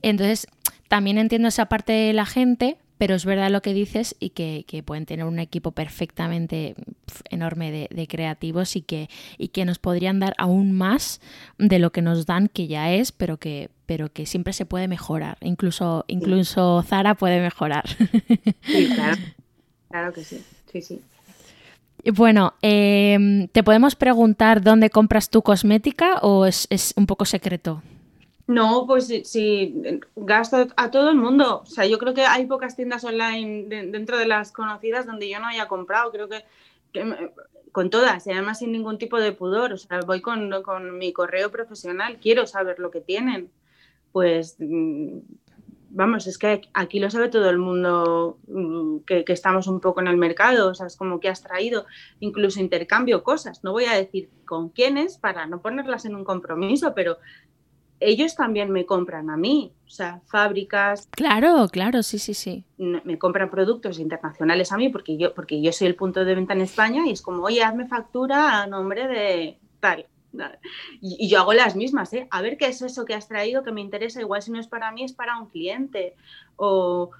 Entonces, 0.00 0.46
también 0.88 1.18
entiendo 1.18 1.48
esa 1.48 1.66
parte 1.66 1.92
de 1.92 2.12
la 2.12 2.26
gente, 2.26 2.76
pero 3.02 3.16
es 3.16 3.24
verdad 3.24 3.50
lo 3.50 3.62
que 3.62 3.74
dices 3.74 4.14
y 4.20 4.30
que, 4.30 4.82
pueden 4.86 5.06
tener 5.06 5.26
un 5.26 5.40
equipo 5.40 5.72
perfectamente 5.72 6.76
enorme 7.30 7.88
de, 7.90 8.06
creativos 8.06 8.76
y 8.76 8.82
que, 8.82 9.10
y 9.38 9.48
que 9.48 9.64
nos 9.64 9.80
podrían 9.80 10.20
dar 10.20 10.34
aún 10.38 10.70
más 10.70 11.20
de 11.58 11.80
lo 11.80 11.90
que 11.90 12.00
nos 12.00 12.26
dan, 12.26 12.46
que 12.46 12.68
ya 12.68 12.92
es, 12.92 13.10
pero 13.10 13.38
que, 13.38 13.70
pero 13.86 14.12
que 14.12 14.24
siempre 14.24 14.52
se 14.52 14.66
puede 14.66 14.86
mejorar. 14.86 15.36
Incluso, 15.40 16.04
incluso 16.06 16.84
Zara 16.86 17.16
puede 17.16 17.40
mejorar. 17.40 17.88
Sí, 18.62 18.88
claro, 18.94 19.16
claro 19.90 20.12
que 20.12 20.22
sí, 20.22 20.40
sí, 20.70 20.82
sí. 20.82 21.02
Bueno, 22.14 22.54
em, 22.62 23.48
¿te 23.48 23.64
podemos 23.64 23.96
preguntar 23.96 24.62
dónde 24.62 24.90
compras 24.90 25.28
tu 25.28 25.42
cosmética 25.42 26.18
o 26.18 26.46
es, 26.46 26.68
es 26.70 26.94
un 26.96 27.06
poco 27.06 27.24
secreto? 27.24 27.82
No, 28.52 28.86
pues 28.86 29.06
sí, 29.24 30.00
gasto 30.14 30.66
a 30.76 30.90
todo 30.90 31.08
el 31.08 31.16
mundo. 31.16 31.62
O 31.62 31.66
sea, 31.66 31.86
yo 31.86 31.98
creo 31.98 32.12
que 32.12 32.26
hay 32.26 32.46
pocas 32.46 32.76
tiendas 32.76 33.02
online 33.02 33.64
dentro 33.86 34.18
de 34.18 34.26
las 34.26 34.52
conocidas 34.52 35.06
donde 35.06 35.28
yo 35.28 35.40
no 35.40 35.46
haya 35.46 35.68
comprado. 35.68 36.12
Creo 36.12 36.28
que, 36.28 36.44
con 37.72 37.88
todas, 37.88 38.26
y 38.26 38.32
además 38.32 38.58
sin 38.58 38.72
ningún 38.72 38.98
tipo 38.98 39.18
de 39.18 39.32
pudor. 39.32 39.72
O 39.72 39.78
sea, 39.78 40.00
voy 40.00 40.20
con, 40.20 40.50
mi 40.98 41.14
correo 41.14 41.50
profesional, 41.50 42.18
quiero 42.20 42.46
saber 42.46 42.78
lo 42.78 42.90
que 42.90 43.00
tienen. 43.00 43.50
Pues 44.12 44.56
mm, 44.58 45.20
vamos, 45.88 46.26
es 46.26 46.36
que 46.36 46.60
aquí 46.74 47.00
lo 47.00 47.10
sabe 47.10 47.30
todo 47.30 47.48
el 47.48 47.58
mundo 47.58 48.36
mm, 48.48 48.98
que, 49.06 49.24
que, 49.24 49.32
estamos 49.32 49.66
un 49.66 49.80
poco 49.80 50.02
en 50.02 50.08
el 50.08 50.18
mercado, 50.18 50.68
o 50.68 50.74
sea, 50.74 50.86
es 50.86 50.96
como 50.96 51.20
que 51.20 51.30
has 51.30 51.42
traído, 51.42 51.86
incluso 52.20 52.60
intercambio 52.60 53.22
cosas, 53.22 53.64
no 53.64 53.72
voy 53.72 53.86
a 53.86 53.94
decir 53.94 54.28
con 54.44 54.68
quiénes 54.68 55.16
para 55.16 55.46
no 55.46 55.62
ponerlas 55.62 56.04
en 56.04 56.14
un 56.14 56.24
compromiso, 56.24 56.92
pero 56.94 57.16
ellos 58.04 58.34
también 58.34 58.70
me 58.70 58.86
compran 58.86 59.30
a 59.30 59.36
mí, 59.36 59.72
o 59.86 59.90
sea, 59.90 60.20
fábricas. 60.26 61.08
Claro, 61.10 61.68
claro, 61.70 62.02
sí, 62.02 62.18
sí, 62.18 62.34
sí. 62.34 62.64
Me 62.78 63.18
compran 63.18 63.50
productos 63.50 63.98
internacionales 63.98 64.72
a 64.72 64.76
mí 64.76 64.88
porque 64.88 65.16
yo, 65.16 65.34
porque 65.34 65.60
yo 65.62 65.72
soy 65.72 65.86
el 65.88 65.94
punto 65.94 66.24
de 66.24 66.34
venta 66.34 66.52
en 66.54 66.62
España 66.62 67.06
y 67.06 67.12
es 67.12 67.22
como, 67.22 67.42
oye, 67.42 67.62
hazme 67.62 67.86
factura 67.86 68.62
a 68.62 68.66
nombre 68.66 69.08
de 69.08 69.58
tal. 69.80 70.06
Y, 71.00 71.28
yo 71.28 71.40
hago 71.40 71.52
las 71.52 71.76
mismas, 71.76 72.12
¿eh? 72.14 72.26
A 72.30 72.42
ver 72.42 72.56
qué 72.56 72.66
es 72.66 72.82
eso 72.82 73.04
que 73.04 73.14
has 73.14 73.28
traído 73.28 73.62
que 73.62 73.72
me 73.72 73.80
interesa, 73.80 74.20
igual 74.20 74.42
si 74.42 74.50
no 74.50 74.58
es 74.58 74.66
para 74.66 74.90
mí, 74.92 75.04
es 75.04 75.12
para 75.12 75.38
un 75.38 75.48
cliente. 75.48 76.14
O, 76.56 77.10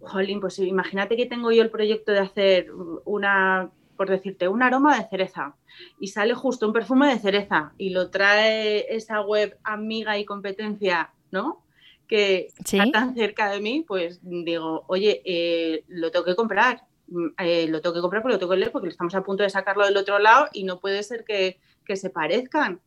jolín, 0.00 0.40
pues 0.40 0.58
imagínate 0.58 1.16
que 1.16 1.26
tengo 1.26 1.50
yo 1.52 1.62
el 1.62 1.70
proyecto 1.70 2.12
de 2.12 2.20
hacer 2.20 2.68
una 3.04 3.70
por 3.96 4.08
decirte, 4.08 4.48
un 4.48 4.62
aroma 4.62 4.98
de 4.98 5.08
cereza. 5.08 5.54
Y 6.00 6.08
sale 6.08 6.34
justo 6.34 6.66
un 6.66 6.72
perfume 6.72 7.08
de 7.08 7.18
cereza 7.18 7.72
y 7.78 7.90
lo 7.90 8.10
trae 8.10 8.94
esa 8.94 9.20
web 9.20 9.56
amiga 9.64 10.18
y 10.18 10.24
competencia, 10.24 11.10
¿no? 11.30 11.64
Que 12.06 12.48
está 12.58 12.90
tan 12.90 13.14
cerca 13.14 13.50
de 13.50 13.60
mí, 13.60 13.84
pues 13.86 14.20
digo, 14.22 14.84
oye, 14.86 15.22
eh, 15.24 15.84
lo 15.88 16.10
tengo 16.10 16.24
que 16.24 16.36
comprar, 16.36 16.84
mm, 17.08 17.26
eh, 17.38 17.66
lo 17.68 17.80
tengo 17.80 17.94
que 17.94 18.00
comprar 18.00 18.22
porque 18.22 18.34
lo 18.34 18.38
tengo 18.38 18.52
que 18.52 18.58
leer 18.58 18.72
porque 18.72 18.88
estamos 18.88 19.14
a 19.14 19.22
punto 19.22 19.42
de 19.42 19.50
sacarlo 19.50 19.84
del 19.84 19.96
otro 19.96 20.18
lado 20.18 20.48
y 20.52 20.64
no 20.64 20.80
puede 20.80 21.02
ser 21.02 21.24
que, 21.24 21.58
que 21.84 21.96
se 21.96 22.10
parezcan 22.10 22.80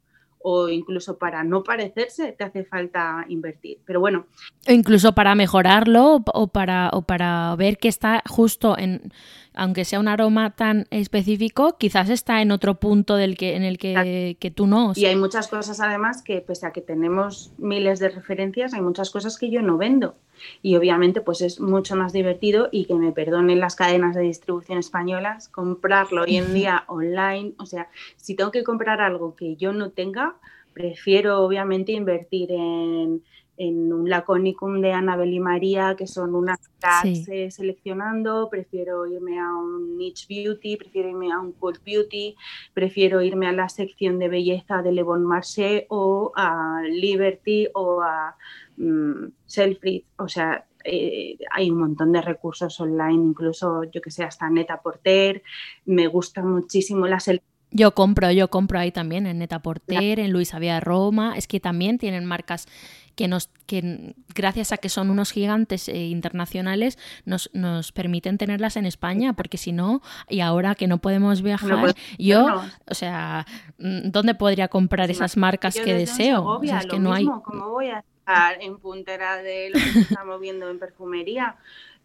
o 0.48 0.70
incluso 0.70 1.18
para 1.18 1.44
no 1.44 1.64
parecerse 1.64 2.32
te 2.34 2.44
hace 2.44 2.64
falta 2.64 3.26
invertir. 3.30 3.80
Pero 3.84 4.00
bueno. 4.00 4.28
O 4.68 4.72
incluso 4.72 5.16
para 5.16 5.34
mejorarlo 5.34 6.24
o 6.24 6.48
para, 6.50 6.92
o 6.94 7.02
para 7.02 7.56
ver 7.56 7.80
que 7.80 7.88
está 7.88 8.22
justo 8.30 8.78
en, 8.78 9.12
aunque 9.56 9.86
sea 9.86 10.00
un 10.00 10.08
aroma 10.08 10.56
tan 10.56 10.86
específico, 10.92 11.78
quizás 11.80 12.12
está 12.12 12.44
en 12.44 12.52
otro 12.52 12.76
punto 12.76 13.16
del 13.16 13.38
que, 13.38 13.56
en 13.56 13.64
el 13.64 13.80
que, 13.80 14.38
que 14.40 14.52
tú 14.52 14.68
no. 14.68 14.94
Y 14.96 15.06
hay 15.06 15.16
muchas 15.16 15.48
cosas 15.48 15.80
además 15.80 16.22
que, 16.22 16.42
pese 16.42 16.68
a 16.68 16.72
que 16.72 16.82
tenemos 16.82 17.52
miles 17.58 17.98
de 17.98 18.10
referencias, 18.10 18.76
hay 18.76 18.82
muchas 18.82 19.10
cosas 19.10 19.40
que 19.40 19.50
yo 19.50 19.64
no 19.64 19.80
vendo. 19.80 20.16
Y 20.62 20.76
obviamente 20.76 21.22
pues 21.22 21.42
es 21.42 21.60
mucho 21.60 21.96
más 21.96 22.14
divertido 22.14 22.70
y 22.72 22.86
que 22.86 22.96
me 22.96 23.12
perdonen 23.12 23.60
las 23.60 23.76
cadenas 23.76 24.16
de 24.16 24.22
distribución 24.22 24.78
españolas, 24.78 25.50
comprarlo 25.50 26.24
hoy 26.24 26.38
en 26.38 26.54
día 26.54 26.84
online. 26.88 27.54
O 27.58 27.66
sea, 27.66 27.90
si 28.18 28.36
tengo 28.36 28.52
que 28.52 28.64
comprar 28.64 29.02
algo 29.02 29.36
que 29.36 29.56
yo 29.56 29.74
no 29.74 29.92
tenga, 29.92 30.36
prefiero 30.74 31.40
obviamente 31.40 31.94
invertir 31.94 32.52
en 32.52 33.24
en 33.58 33.94
un 33.94 34.10
Laconicum 34.10 34.82
de 34.82 34.92
Annabel 34.92 35.34
y 35.34 35.40
María, 35.40 35.96
que 35.98 36.08
son 36.08 36.36
unas 36.36 36.60
tags 36.80 37.28
eh, 37.30 37.50
seleccionando, 37.52 38.50
prefiero 38.50 39.06
irme 39.06 39.40
a 39.40 39.54
un 39.56 39.98
Niche 39.98 40.26
Beauty, 40.28 40.78
prefiero 40.78 41.10
irme 41.10 41.32
a 41.32 41.40
un 41.40 41.54
Cold 41.54 41.80
Beauty, 41.86 42.36
prefiero 42.74 43.22
irme 43.22 43.48
a 43.48 43.54
la 43.54 43.70
sección 43.70 44.20
de 44.20 44.28
belleza 44.28 44.82
de 44.82 44.92
Le 44.92 45.04
Bon 45.04 45.24
Marché 45.24 45.86
o 45.90 46.32
a 46.36 46.82
Liberty 46.90 47.68
o 47.74 48.02
a 48.02 48.36
um, 48.78 49.32
Selfridge, 49.46 50.06
o 50.18 50.28
sea, 50.28 50.66
eh, 50.84 51.38
hay 51.52 51.72
un 51.72 51.80
montón 51.80 52.12
de 52.12 52.22
recursos 52.22 52.80
online, 52.80 53.24
incluso 53.24 53.86
yo 53.86 54.02
que 54.02 54.12
sé, 54.12 54.24
hasta 54.24 54.50
Neta 54.50 54.82
Porter, 54.82 55.42
me 55.86 56.08
gusta 56.08 56.44
muchísimo 56.44 57.08
la 57.08 57.20
selección 57.20 57.56
yo 57.72 57.94
compro, 57.94 58.32
yo 58.32 58.50
compro 58.50 58.80
ahí 58.80 58.92
también 58.92 59.28
en 59.28 59.40
Neta 59.40 59.60
Porter, 59.60 60.20
en 60.20 60.32
Luis 60.32 60.54
Avia 60.54 60.80
Roma, 60.80 61.36
es 61.36 61.46
que 61.46 61.60
también 61.60 61.98
tienen 61.98 62.24
marcas 62.24 62.68
que 63.16 63.28
nos 63.28 63.50
que 63.66 64.16
gracias 64.36 64.72
a 64.72 64.78
que 64.78 64.90
son 64.90 65.10
unos 65.10 65.32
gigantes 65.32 65.90
eh, 65.90 66.08
internacionales 66.08 67.00
nos, 67.26 67.50
nos 67.54 67.92
permiten 67.92 68.38
tenerlas 68.38 68.78
en 68.78 68.86
España 68.86 69.34
porque 69.34 69.58
si 69.58 69.72
no 69.72 70.02
y 70.30 70.42
ahora 70.42 70.76
que 70.76 70.88
no 70.88 71.00
podemos 71.00 71.42
viajar 71.42 71.96
yo 72.20 72.62
o 72.88 72.94
sea 72.94 73.46
mm, 73.80 74.12
dónde 74.12 74.36
podría 74.36 74.68
comprar 74.68 75.10
esas 75.10 75.38
marcas 75.38 75.76
que 75.76 75.94
deseo 75.94 76.62
es 76.62 76.86
que 76.86 77.00
no 77.00 77.14
hay 77.14 77.26
¿Cómo 77.26 77.70
voy 77.70 77.88
a 77.88 78.00
estar 78.00 78.62
en 78.62 78.78
puntera 78.78 79.38
de 79.38 79.70
lo 79.70 79.80
que 79.80 79.92
se 79.92 80.00
está 80.02 80.24
moviendo 80.24 80.70
en 80.70 80.80
perfumería 80.80 81.56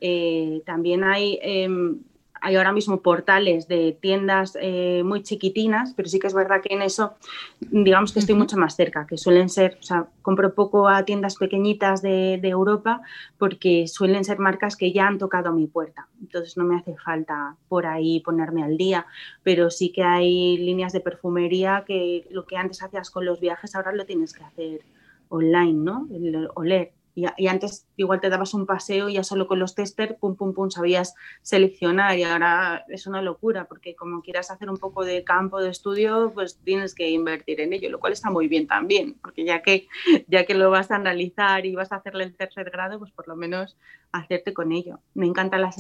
eh, 0.00 0.62
también 0.64 1.04
hay 1.04 1.38
em, 1.42 2.00
hay 2.40 2.56
ahora 2.56 2.72
mismo 2.72 3.00
portales 3.02 3.68
de 3.68 3.96
tiendas 4.00 4.56
eh, 4.60 5.02
muy 5.04 5.22
chiquitinas, 5.22 5.92
pero 5.94 6.08
sí 6.08 6.18
que 6.18 6.26
es 6.26 6.34
verdad 6.34 6.62
que 6.62 6.74
en 6.74 6.82
eso, 6.82 7.14
digamos 7.60 8.12
que 8.12 8.20
estoy 8.20 8.34
mucho 8.34 8.56
más 8.56 8.76
cerca, 8.76 9.06
que 9.06 9.16
suelen 9.16 9.48
ser, 9.48 9.76
o 9.80 9.82
sea, 9.82 10.06
compro 10.22 10.54
poco 10.54 10.88
a 10.88 11.04
tiendas 11.04 11.36
pequeñitas 11.36 12.02
de, 12.02 12.40
Europa 12.50 13.00
porque 13.38 13.86
suelen 13.86 14.24
ser 14.24 14.38
marcas 14.38 14.76
que 14.76 14.92
ya 14.92 15.06
han 15.06 15.18
tocado 15.18 15.52
mi 15.52 15.66
puerta. 15.66 16.08
Entonces 16.20 16.56
no 16.56 16.64
me 16.64 16.76
hace 16.76 16.96
falta 16.96 17.56
por 17.68 17.86
ahí 17.86 18.20
ponerme 18.20 18.64
al 18.64 18.76
día, 18.76 19.06
pero 19.44 19.70
sí 19.70 19.92
que 19.92 20.02
hay 20.02 20.56
líneas 20.56 20.92
de 20.92 21.00
perfumería 21.00 21.84
que 21.86 22.26
lo 22.30 22.44
que 22.46 22.56
antes 22.56 22.82
hacías 22.82 23.10
con 23.10 23.24
los 23.24 23.38
viajes 23.38 23.74
ahora 23.74 23.92
lo 23.92 24.06
tienes 24.06 24.32
que 24.32 24.42
hacer 24.42 24.80
online, 25.28 25.84
¿no? 25.84 26.08
El 26.12 26.48
oler. 26.54 26.92
Y, 27.14 27.46
antes 27.48 27.86
igual 27.96 28.20
te 28.20 28.30
dabas 28.30 28.54
un 28.54 28.66
paseo 28.66 29.08
y 29.08 29.14
ya 29.14 29.24
solo 29.24 29.46
con 29.46 29.58
los 29.58 29.74
tester, 29.74 30.16
pum, 30.18 30.36
pum, 30.36 30.54
pum, 30.54 30.70
sabías 30.70 31.14
seleccionar 31.42 32.16
y 32.16 32.22
ahora 32.22 32.84
es 32.88 33.06
una 33.06 33.20
locura 33.20 33.66
porque 33.66 33.94
como 33.94 34.22
quieras 34.22 34.50
hacer 34.50 34.70
un 34.70 34.78
poco 34.78 35.04
de 35.04 35.24
campo 35.24 35.60
de 35.60 35.70
estudio, 35.70 36.32
pues 36.34 36.58
tienes 36.64 36.94
que 36.94 37.10
invertir 37.10 37.60
en 37.60 37.72
ello, 37.72 37.90
lo 37.90 38.00
cual 38.00 38.12
está 38.12 38.30
muy 38.30 38.48
bien 38.48 38.66
también, 38.66 39.16
porque 39.20 39.44
ya 39.44 39.62
que, 39.62 39.88
ya 40.28 40.46
que 40.46 40.54
lo 40.54 40.70
vas 40.70 40.90
a 40.90 40.96
analizar 40.96 41.66
y 41.66 41.74
vas 41.74 41.92
a 41.92 41.96
hacerle 41.96 42.24
el 42.24 42.36
tercer 42.36 42.70
grado, 42.70 42.98
pues 42.98 43.10
por 43.10 43.28
lo 43.28 43.36
menos 43.36 43.76
hacerte 44.12 44.54
con 44.54 44.72
ello. 44.72 45.00
Me 45.14 45.26
encanta 45.26 45.58
la 45.58 45.70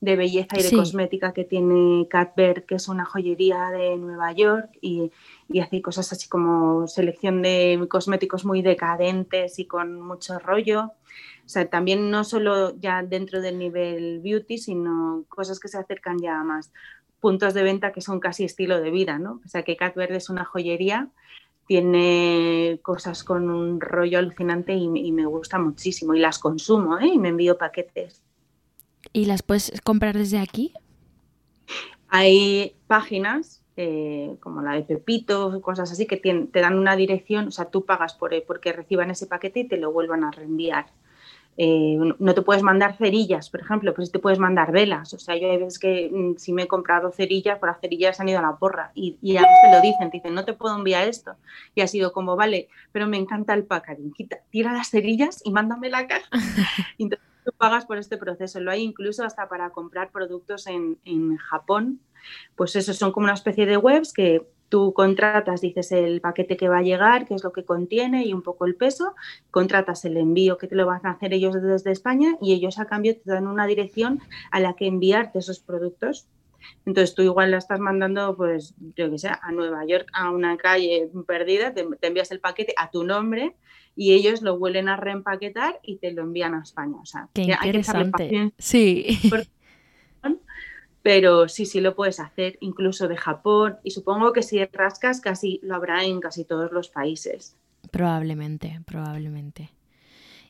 de, 0.00 0.16
belleza 0.16 0.58
y 0.58 0.62
de 0.62 0.76
cosmética 0.76 1.32
que 1.32 1.44
tiene 1.44 2.06
Cadbert, 2.08 2.66
que 2.66 2.76
es 2.76 2.88
una 2.88 3.04
joyería 3.04 3.70
de 3.70 3.96
Nueva 3.96 4.32
York 4.32 4.70
y, 4.80 5.12
y, 5.48 5.60
hace 5.60 5.82
cosas 5.82 6.12
así 6.12 6.28
como 6.28 6.86
selección 6.86 7.42
de 7.42 7.86
cosméticos 7.88 8.44
muy 8.44 8.62
decadentes 8.62 9.58
y 9.58 9.66
con 9.66 10.00
mucho 10.00 10.38
rollo. 10.38 10.92
O 11.44 11.48
sea, 11.48 11.68
también 11.68 12.10
no 12.10 12.24
solo 12.24 12.76
ya 12.78 13.02
dentro 13.02 13.40
del 13.40 13.58
nivel 13.58 14.20
beauty, 14.20 14.58
sino 14.58 15.24
cosas 15.28 15.60
que 15.60 15.68
se 15.68 15.78
acercan 15.78 16.18
ya 16.18 16.40
a 16.40 16.44
más 16.44 16.72
puntos 17.20 17.54
de 17.54 17.62
venta 17.62 17.92
que 17.92 18.00
son 18.00 18.20
casi 18.20 18.44
estilo 18.44 18.80
de 18.80 18.90
vida, 18.90 19.18
¿no? 19.18 19.40
O 19.44 19.48
sea, 19.48 19.62
que 19.62 19.76
Cadbert 19.76 20.12
es 20.12 20.28
una 20.28 20.44
joyería 20.44 21.10
tiene 21.66 22.78
cosas 22.82 23.24
con 23.24 23.50
un 23.50 23.80
rollo 23.80 24.18
alucinante 24.18 24.72
y, 24.72 24.84
y, 24.84 25.12
me 25.12 25.26
gusta 25.26 25.58
muchísimo 25.58 26.14
y 26.14 26.20
las 26.20 26.38
consumo 26.38 26.98
¿eh? 26.98 27.08
y 27.08 27.18
me 27.18 27.30
envío 27.30 27.58
paquetes. 27.58 28.22
¿Y 29.12 29.24
las 29.24 29.42
puedes 29.42 29.72
comprar 29.82 30.16
desde 30.16 30.38
aquí? 30.38 30.72
Hay 32.08 32.76
páginas 32.86 33.62
eh, 33.76 34.36
como 34.40 34.62
la 34.62 34.72
de 34.72 34.82
Pepito, 34.82 35.60
cosas 35.60 35.92
así, 35.92 36.06
que 36.06 36.16
te 36.16 36.60
dan 36.60 36.78
una 36.78 36.96
dirección, 36.96 37.48
o 37.48 37.50
sea, 37.50 37.66
tú 37.66 37.84
pagas 37.84 38.14
por 38.14 38.32
eh, 38.32 38.44
porque 38.46 38.72
reciban 38.72 39.10
ese 39.10 39.26
paquete 39.26 39.60
y 39.60 39.68
te 39.68 39.76
lo 39.76 39.92
vuelvan 39.92 40.24
a 40.24 40.30
reenviar. 40.30 40.86
Eh, 41.58 41.98
no 42.18 42.34
te 42.34 42.42
puedes 42.42 42.62
mandar 42.62 42.96
cerillas, 42.96 43.48
por 43.48 43.60
ejemplo, 43.60 43.94
pero 43.94 44.04
sí 44.04 44.12
te 44.12 44.18
puedes 44.18 44.38
mandar 44.38 44.72
velas. 44.72 45.14
O 45.14 45.18
sea, 45.18 45.36
yo 45.36 45.50
hay 45.50 45.56
veces 45.56 45.78
que 45.78 46.10
mm, 46.12 46.36
si 46.36 46.52
me 46.52 46.64
he 46.64 46.68
comprado 46.68 47.10
cerillas, 47.12 47.58
por 47.58 47.70
las 47.70 47.80
cerillas 47.80 48.20
han 48.20 48.28
ido 48.28 48.38
a 48.38 48.42
la 48.42 48.56
porra 48.56 48.92
y, 48.94 49.16
y 49.22 49.34
ya 49.34 49.42
te 49.42 49.70
lo 49.70 49.80
dicen, 49.80 50.10
te 50.10 50.18
dicen, 50.18 50.34
no 50.34 50.44
te 50.44 50.52
puedo 50.52 50.76
enviar 50.76 51.08
esto. 51.08 51.36
Y 51.74 51.80
ha 51.80 51.86
sido 51.86 52.12
como, 52.12 52.36
vale, 52.36 52.68
pero 52.92 53.06
me 53.06 53.16
encanta 53.16 53.54
el 53.54 53.64
packaging, 53.64 54.12
tira 54.50 54.72
las 54.72 54.90
cerillas 54.90 55.40
y 55.44 55.50
mándame 55.50 55.88
la 55.88 56.06
caja. 56.06 56.28
tú 57.46 57.52
pagas 57.56 57.86
por 57.86 57.96
este 57.96 58.18
proceso. 58.18 58.60
Lo 58.60 58.72
hay 58.72 58.82
incluso 58.82 59.24
hasta 59.24 59.48
para 59.48 59.70
comprar 59.70 60.10
productos 60.10 60.66
en, 60.66 61.36
Japón. 61.36 62.00
Pues 62.54 62.76
eso 62.76 62.92
son 62.92 63.12
como 63.12 63.24
una 63.24 63.34
especie 63.34 63.66
de 63.66 63.76
webs 63.76 64.12
que 64.12 64.46
tú 64.68 64.92
contratas, 64.92 65.60
dices 65.60 65.92
el 65.92 66.20
paquete 66.20 66.56
que 66.56 66.68
va 66.68 66.78
a 66.78 66.82
llegar, 66.82 67.26
qué 67.26 67.34
es 67.34 67.44
lo 67.44 67.52
que 67.52 67.64
contiene 67.64 68.24
y 68.24 68.32
un 68.32 68.42
poco 68.42 68.66
el 68.66 68.74
peso, 68.74 69.14
contratas 69.50 70.04
el 70.04 70.16
envío 70.16 70.58
que 70.58 70.66
te 70.66 70.74
lo 70.74 70.86
van 70.86 71.06
a 71.06 71.12
hacer 71.12 71.32
ellos 71.32 71.60
desde 71.62 71.92
España 71.92 72.36
y 72.40 72.52
ellos 72.52 72.78
a 72.78 72.86
cambio 72.86 73.16
te 73.16 73.30
dan 73.30 73.46
una 73.46 73.66
dirección 73.66 74.20
a 74.50 74.60
la 74.60 74.74
que 74.74 74.86
enviarte 74.86 75.38
esos 75.38 75.60
productos. 75.60 76.26
Entonces 76.84 77.14
tú 77.14 77.22
igual 77.22 77.52
la 77.52 77.58
estás 77.58 77.78
mandando, 77.78 78.36
pues, 78.36 78.74
yo 78.96 79.08
que 79.08 79.18
sé, 79.18 79.28
a 79.28 79.52
Nueva 79.52 79.86
York, 79.86 80.08
a 80.12 80.30
una 80.30 80.56
calle 80.56 81.08
perdida, 81.26 81.72
te 81.72 82.06
envías 82.06 82.32
el 82.32 82.40
paquete 82.40 82.74
a 82.76 82.90
tu 82.90 83.04
nombre 83.04 83.54
y 83.96 84.12
ellos 84.12 84.42
lo 84.42 84.58
vuelven 84.58 84.88
a 84.88 84.96
reempaquetar 84.96 85.80
y 85.82 85.96
te 85.96 86.12
lo 86.12 86.22
envían 86.22 86.54
a 86.54 86.62
España. 86.62 86.96
O 87.00 87.06
sea, 87.06 87.28
Qué 87.32 87.42
interesante. 87.42 88.52
sí. 88.58 89.18
Pero 91.06 91.48
sí, 91.48 91.66
sí 91.66 91.80
lo 91.80 91.94
puedes 91.94 92.18
hacer, 92.18 92.58
incluso 92.58 93.06
de 93.06 93.16
Japón. 93.16 93.76
Y 93.84 93.92
supongo 93.92 94.32
que 94.32 94.42
si 94.42 94.64
rascas, 94.64 95.20
casi 95.20 95.60
lo 95.62 95.76
habrá 95.76 96.02
en 96.02 96.18
casi 96.18 96.44
todos 96.44 96.72
los 96.72 96.88
países. 96.88 97.54
Probablemente, 97.92 98.80
probablemente. 98.84 99.70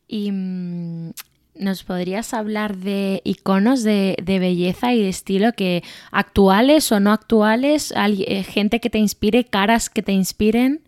Y 0.09 0.33
mm, 0.33 1.11
¿Nos 1.59 1.85
podrías 1.85 2.33
hablar 2.33 2.79
de 2.79 3.21
iconos 3.25 3.83
de, 3.83 4.17
belleza 4.27 4.95
y 4.95 5.03
de 5.03 5.11
estilo 5.11 5.53
que 5.53 5.85
actuales 6.11 6.91
o 6.91 7.01
no 7.01 7.13
actuales? 7.13 7.93
Eh, 7.95 8.43
gente 8.43 8.81
que 8.81 8.89
te 8.89 8.97
inspire, 8.97 9.45
caras 9.45 9.91
que 9.91 10.01
te 10.01 10.13
inspiren. 10.13 10.81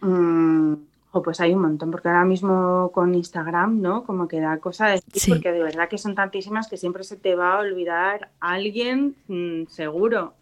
Mm, 0.00 0.74
pues 1.20 1.40
hay 1.40 1.52
un 1.52 1.60
montón, 1.60 1.90
porque 1.90 2.08
ahora 2.08 2.24
mismo 2.24 2.90
con 2.94 3.14
Instagram, 3.14 3.82
¿no? 3.82 4.04
Como 4.04 4.28
que 4.28 4.40
da 4.40 4.56
cosa 4.58 4.86
de 4.86 5.02
decir, 5.12 5.34
porque 5.34 5.52
de 5.52 5.62
verdad 5.62 5.88
que 5.88 5.98
son 5.98 6.14
tantísimas 6.14 6.68
que 6.68 6.78
siempre 6.78 7.04
se 7.04 7.16
te 7.16 7.34
va 7.34 7.54
a 7.54 7.58
olvidar 7.58 8.30
alguien 8.40 9.14
mm, 9.28 9.66
seguro. 9.66 10.34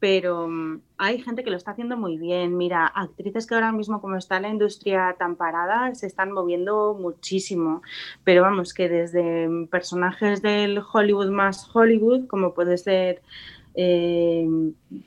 Pero 0.00 0.48
mm, 0.48 0.80
hay 0.98 1.20
gente 1.20 1.44
que 1.44 1.50
lo 1.50 1.56
está 1.56 1.72
haciendo 1.72 1.96
muy 1.96 2.16
bien. 2.16 2.56
Mira, 2.56 2.86
actrices 2.86 3.46
que 3.46 3.54
ahora 3.54 3.70
mismo, 3.70 4.00
como 4.00 4.16
está 4.16 4.40
la 4.40 4.48
industria 4.48 5.14
tan 5.18 5.36
parada, 5.36 5.94
se 5.94 6.06
están 6.06 6.32
moviendo 6.32 6.96
muchísimo. 6.98 7.82
Pero 8.24 8.42
vamos, 8.42 8.74
que 8.74 8.88
desde 8.88 9.66
personajes 9.70 10.42
del 10.42 10.82
Hollywood 10.92 11.30
más 11.30 11.70
Hollywood, 11.72 12.26
como 12.26 12.54
puede 12.54 12.78
ser 12.78 13.22
eh, 13.74 14.46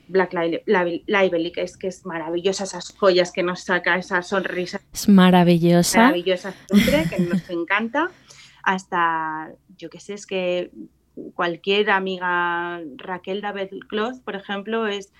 Black 0.08 0.34
Lively, 0.34 1.52
que 1.52 1.62
es 1.62 1.76
que 1.76 1.88
es 1.88 2.06
maravillosa, 2.06 2.64
esas 2.64 2.92
joyas 2.96 3.32
que 3.32 3.42
nos 3.42 3.64
saca, 3.64 3.96
esa 3.96 4.22
sonrisa. 4.22 4.80
Es 4.92 5.08
maravillosa. 5.08 6.00
Maravillosa 6.00 6.54
siempre, 6.70 7.04
que 7.08 7.22
nos 7.22 7.48
encanta. 7.50 8.10
Hasta, 8.62 9.52
yo 9.76 9.90
qué 9.90 10.00
sé, 10.00 10.14
es 10.14 10.26
que 10.26 10.70
cualquier 11.34 11.90
amiga, 11.90 12.80
Raquel 12.96 13.40
David 13.40 13.68
Cloth, 13.88 14.22
por 14.24 14.36
ejemplo, 14.36 14.86
es 14.86 15.12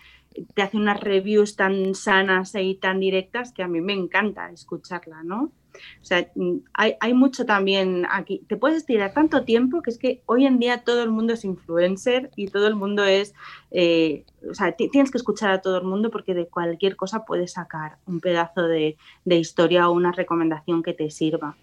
te 0.55 0.63
hace 0.63 0.77
unas 0.77 1.01
reviews 1.01 1.57
tan 1.57 1.95
sanas 1.95 2.55
y 2.55 2.75
tan 2.75 3.01
directas 3.01 3.53
que 3.53 3.63
a 3.63 3.69
mí 3.69 3.81
me 3.81 3.93
encanta 3.93 4.51
escucharla, 4.51 5.23
¿no? 5.23 5.53
O 6.01 6.05
sea, 6.05 6.31
mm, 6.35 6.59
hay, 6.75 7.15
mucho 7.15 7.47
también 7.47 8.07
aquí. 8.11 8.43
Te 8.49 8.57
puedes 8.57 8.79
estirar 8.79 9.13
tanto 9.13 9.45
tiempo 9.45 9.83
que 9.83 9.91
es 9.91 9.99
que 9.99 10.23
hoy 10.27 10.47
en 10.47 10.59
día 10.59 10.85
todo 10.85 11.03
el 11.03 11.11
mundo 11.11 11.35
es 11.35 11.45
influencer 11.45 12.31
y 12.37 12.49
todo 12.49 12.67
el 12.67 12.75
mundo 12.75 13.05
es. 13.05 13.35
Eh, 13.71 14.25
o 14.49 14.55
sea, 14.55 14.73
tienes 14.73 15.11
que 15.11 15.19
escuchar 15.19 15.51
a 15.51 15.61
todo 15.61 15.79
el 15.79 15.85
mundo 15.85 16.11
porque 16.11 16.35
de 16.35 16.47
cualquier 16.47 16.97
cosa 16.97 17.25
puedes 17.25 17.53
sacar 17.53 17.99
un 18.07 18.21
pedazo 18.21 18.63
de, 18.63 18.97
historia 19.25 19.89
o 19.89 19.93
una 19.93 20.13
recomendación 20.13 20.83
que 20.83 20.93
te 20.93 21.11
sirva. 21.11 21.57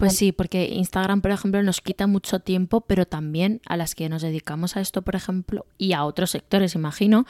Pues 0.00 0.16
sí, 0.16 0.32
porque 0.32 0.68
Instagram, 0.68 1.20
por 1.20 1.30
ejemplo, 1.30 1.62
nos 1.62 1.80
quita 1.80 2.06
mucho 2.06 2.40
tiempo, 2.40 2.80
pero 2.80 3.06
también 3.06 3.60
a 3.66 3.76
las 3.76 3.94
que 3.94 4.08
nos 4.08 4.22
dedicamos 4.22 4.76
a 4.76 4.80
esto, 4.80 5.02
por 5.02 5.14
ejemplo, 5.14 5.66
y 5.76 5.92
a 5.92 6.04
otros 6.04 6.30
sectores, 6.30 6.74
imagino, 6.74 7.26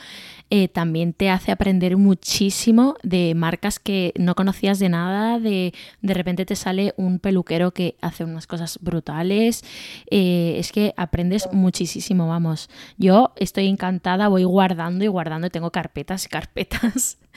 eh, 0.50 0.68
también 0.68 1.12
te 1.12 1.30
hace 1.30 1.50
aprender 1.52 1.96
muchísimo 1.96 2.94
de 3.02 3.34
marcas 3.34 3.78
que 3.80 4.12
no 4.16 4.34
conocías 4.34 4.78
de 4.78 4.88
nada, 4.88 5.38
de 5.40 5.74
de 6.00 6.14
repente 6.14 6.46
te 6.46 6.56
sale 6.56 6.94
un 6.96 7.18
peluquero 7.18 7.72
que 7.72 7.96
hace 8.00 8.24
unas 8.24 8.46
cosas 8.46 8.78
brutales. 8.80 9.64
Eh, 10.10 10.54
es 10.58 10.72
que 10.72 10.94
aprendes 10.96 11.48
muchísimo, 11.52 12.28
vamos. 12.28 12.70
Yo 12.96 13.32
estoy 13.36 13.66
encantada, 13.66 14.28
voy 14.28 14.44
guardando 14.44 15.04
y 15.04 15.08
guardando, 15.08 15.50
tengo 15.50 15.70
carpetas 15.70 16.24
y 16.26 16.28
carpetas. 16.28 17.18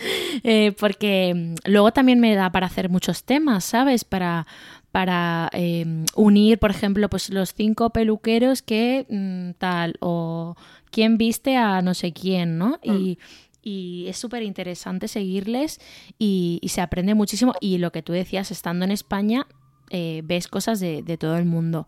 Eh, 0.43 0.73
porque 0.79 1.33
mm, 1.35 1.69
luego 1.69 1.93
también 1.93 2.19
me 2.19 2.33
da 2.33 2.51
para 2.51 2.65
hacer 2.65 2.89
muchos 2.89 3.25
temas, 3.25 3.63
¿sabes? 3.63 4.03
Para, 4.03 4.47
para 4.93 5.49
em, 5.53 6.05
unir, 6.15 6.59
por 6.59 6.69
ejemplo, 6.69 7.09
pues 7.09 7.31
los 7.31 7.55
cinco 7.55 7.89
peluqueros 7.89 8.61
que 8.61 9.07
mm, 9.09 9.57
tal, 9.57 9.95
o 10.01 10.55
quién 10.91 11.17
viste 11.17 11.57
a 11.57 11.81
no 11.81 11.95
sé 11.95 12.13
quién, 12.13 12.59
¿no? 12.59 12.77
Y, 12.83 13.17
y 13.63 14.05
es 14.07 14.17
súper 14.17 14.43
interesante 14.43 15.07
seguirles 15.07 15.81
y, 16.19 16.61
se 16.67 16.81
aprende 16.81 17.15
muchísimo. 17.15 17.55
Y 17.59 17.79
lo 17.79 17.91
que 17.91 18.03
tú 18.03 18.13
decías, 18.13 18.51
estando 18.51 18.85
en 18.85 18.91
España, 18.91 19.47
eh, 19.89 20.21
ves 20.25 20.47
cosas 20.47 20.79
de, 20.79 21.17
todo 21.17 21.37
el 21.37 21.45
mundo. 21.45 21.87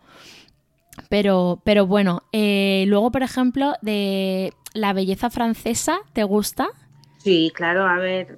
Pero, 1.08 1.62
pero 1.64 1.86
bueno, 1.86 2.24
eh, 2.32 2.86
luego, 2.88 3.12
por 3.12 3.22
ejemplo, 3.22 3.76
de 3.84 4.52
la 4.74 4.94
belleza 4.94 5.30
francesa, 5.30 6.00
¿te 6.14 6.24
gusta? 6.24 6.70
Sí, 7.26 7.52
claro, 7.56 7.88
a 7.88 7.98
ver, 7.98 8.38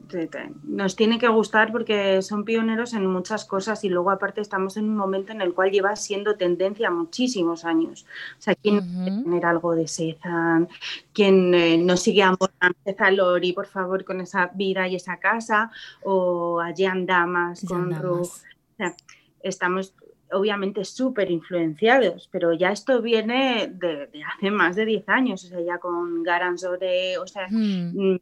nos 0.64 0.96
tiene 0.96 1.20
que 1.20 1.28
gustar 1.28 1.74
porque 1.74 2.22
son 2.22 2.46
pioneros 2.46 2.94
en 2.94 3.06
muchas 3.06 3.44
cosas 3.44 3.84
y 3.84 3.90
luego 3.90 4.12
aparte 4.12 4.40
estamos 4.40 4.78
en 4.78 4.86
un 4.86 4.96
momento 4.96 5.34
en 5.34 5.42
el 5.42 5.54
cual 5.54 5.72
lleva 5.72 5.94
siendo 5.98 6.38
tendencia 6.38 6.90
muchísimos 6.90 7.66
años. 7.66 8.06
O 8.40 8.42
sea, 8.42 8.56
¿quién 8.56 8.80
quiere 8.80 9.24
tener 9.24 9.46
algo 9.46 9.76
de 9.76 9.90
Cezanne? 9.90 10.70
¿Quién 11.12 11.54
eh, 11.54 11.78
no 11.78 11.98
sigue 11.98 12.24
a 12.24 12.34
Cezanne 12.86 13.18
Lori, 13.18 13.52
por 13.52 13.68
favor, 13.68 14.06
con 14.06 14.22
esa 14.22 14.52
vida 14.56 14.88
y 14.88 14.96
esa 14.96 15.18
casa? 15.18 15.70
O 16.06 16.62
a 16.62 16.72
Jean 16.72 17.06
Damas 17.06 17.66
con 17.68 17.94
Ru. 17.94 18.22
O 18.22 18.78
sea, 18.78 18.96
estamos 19.44 19.96
obviamente 20.32 20.86
súper 20.86 21.30
influenciados, 21.30 22.30
pero 22.32 22.54
ya 22.54 22.72
esto 22.72 23.02
viene 23.02 23.70
de, 23.70 24.10
hace 24.34 24.50
más 24.50 24.78
de 24.78 24.86
10 24.86 25.10
años, 25.10 25.44
o 25.44 25.48
sea, 25.50 25.60
ya 25.60 25.78
con 25.78 26.24
Garanzore, 26.24 27.18
o 27.18 27.28
sea... 27.28 27.50
Hmm. 27.50 28.14
Mm, 28.14 28.20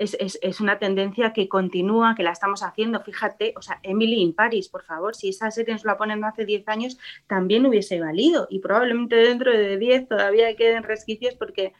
es, 0.00 0.60
una 0.60 0.78
tendencia 0.78 1.32
que 1.32 1.48
continúa, 1.48 2.14
que 2.14 2.22
la 2.22 2.32
estamos 2.32 2.62
haciendo. 2.62 3.00
Fíjate, 3.00 3.52
o 3.56 3.62
sea, 3.62 3.80
Emily 3.82 4.22
in 4.22 4.34
Paris, 4.34 4.68
por 4.68 4.82
favor, 4.82 5.14
si 5.14 5.28
esa 5.28 5.50
serie 5.50 5.74
nos 5.74 5.84
la 5.84 5.98
ponen 5.98 6.24
hace 6.24 6.46
10 6.46 6.66
años, 6.68 6.98
también 7.26 7.66
hubiese 7.66 8.00
valido. 8.00 8.46
Y 8.50 8.60
probablemente 8.60 9.16
dentro 9.16 9.52
de 9.52 9.76
10 9.76 10.08
todavía 10.08 10.56
queden 10.56 10.84
resquicios 10.84 11.34
porque 11.34 11.74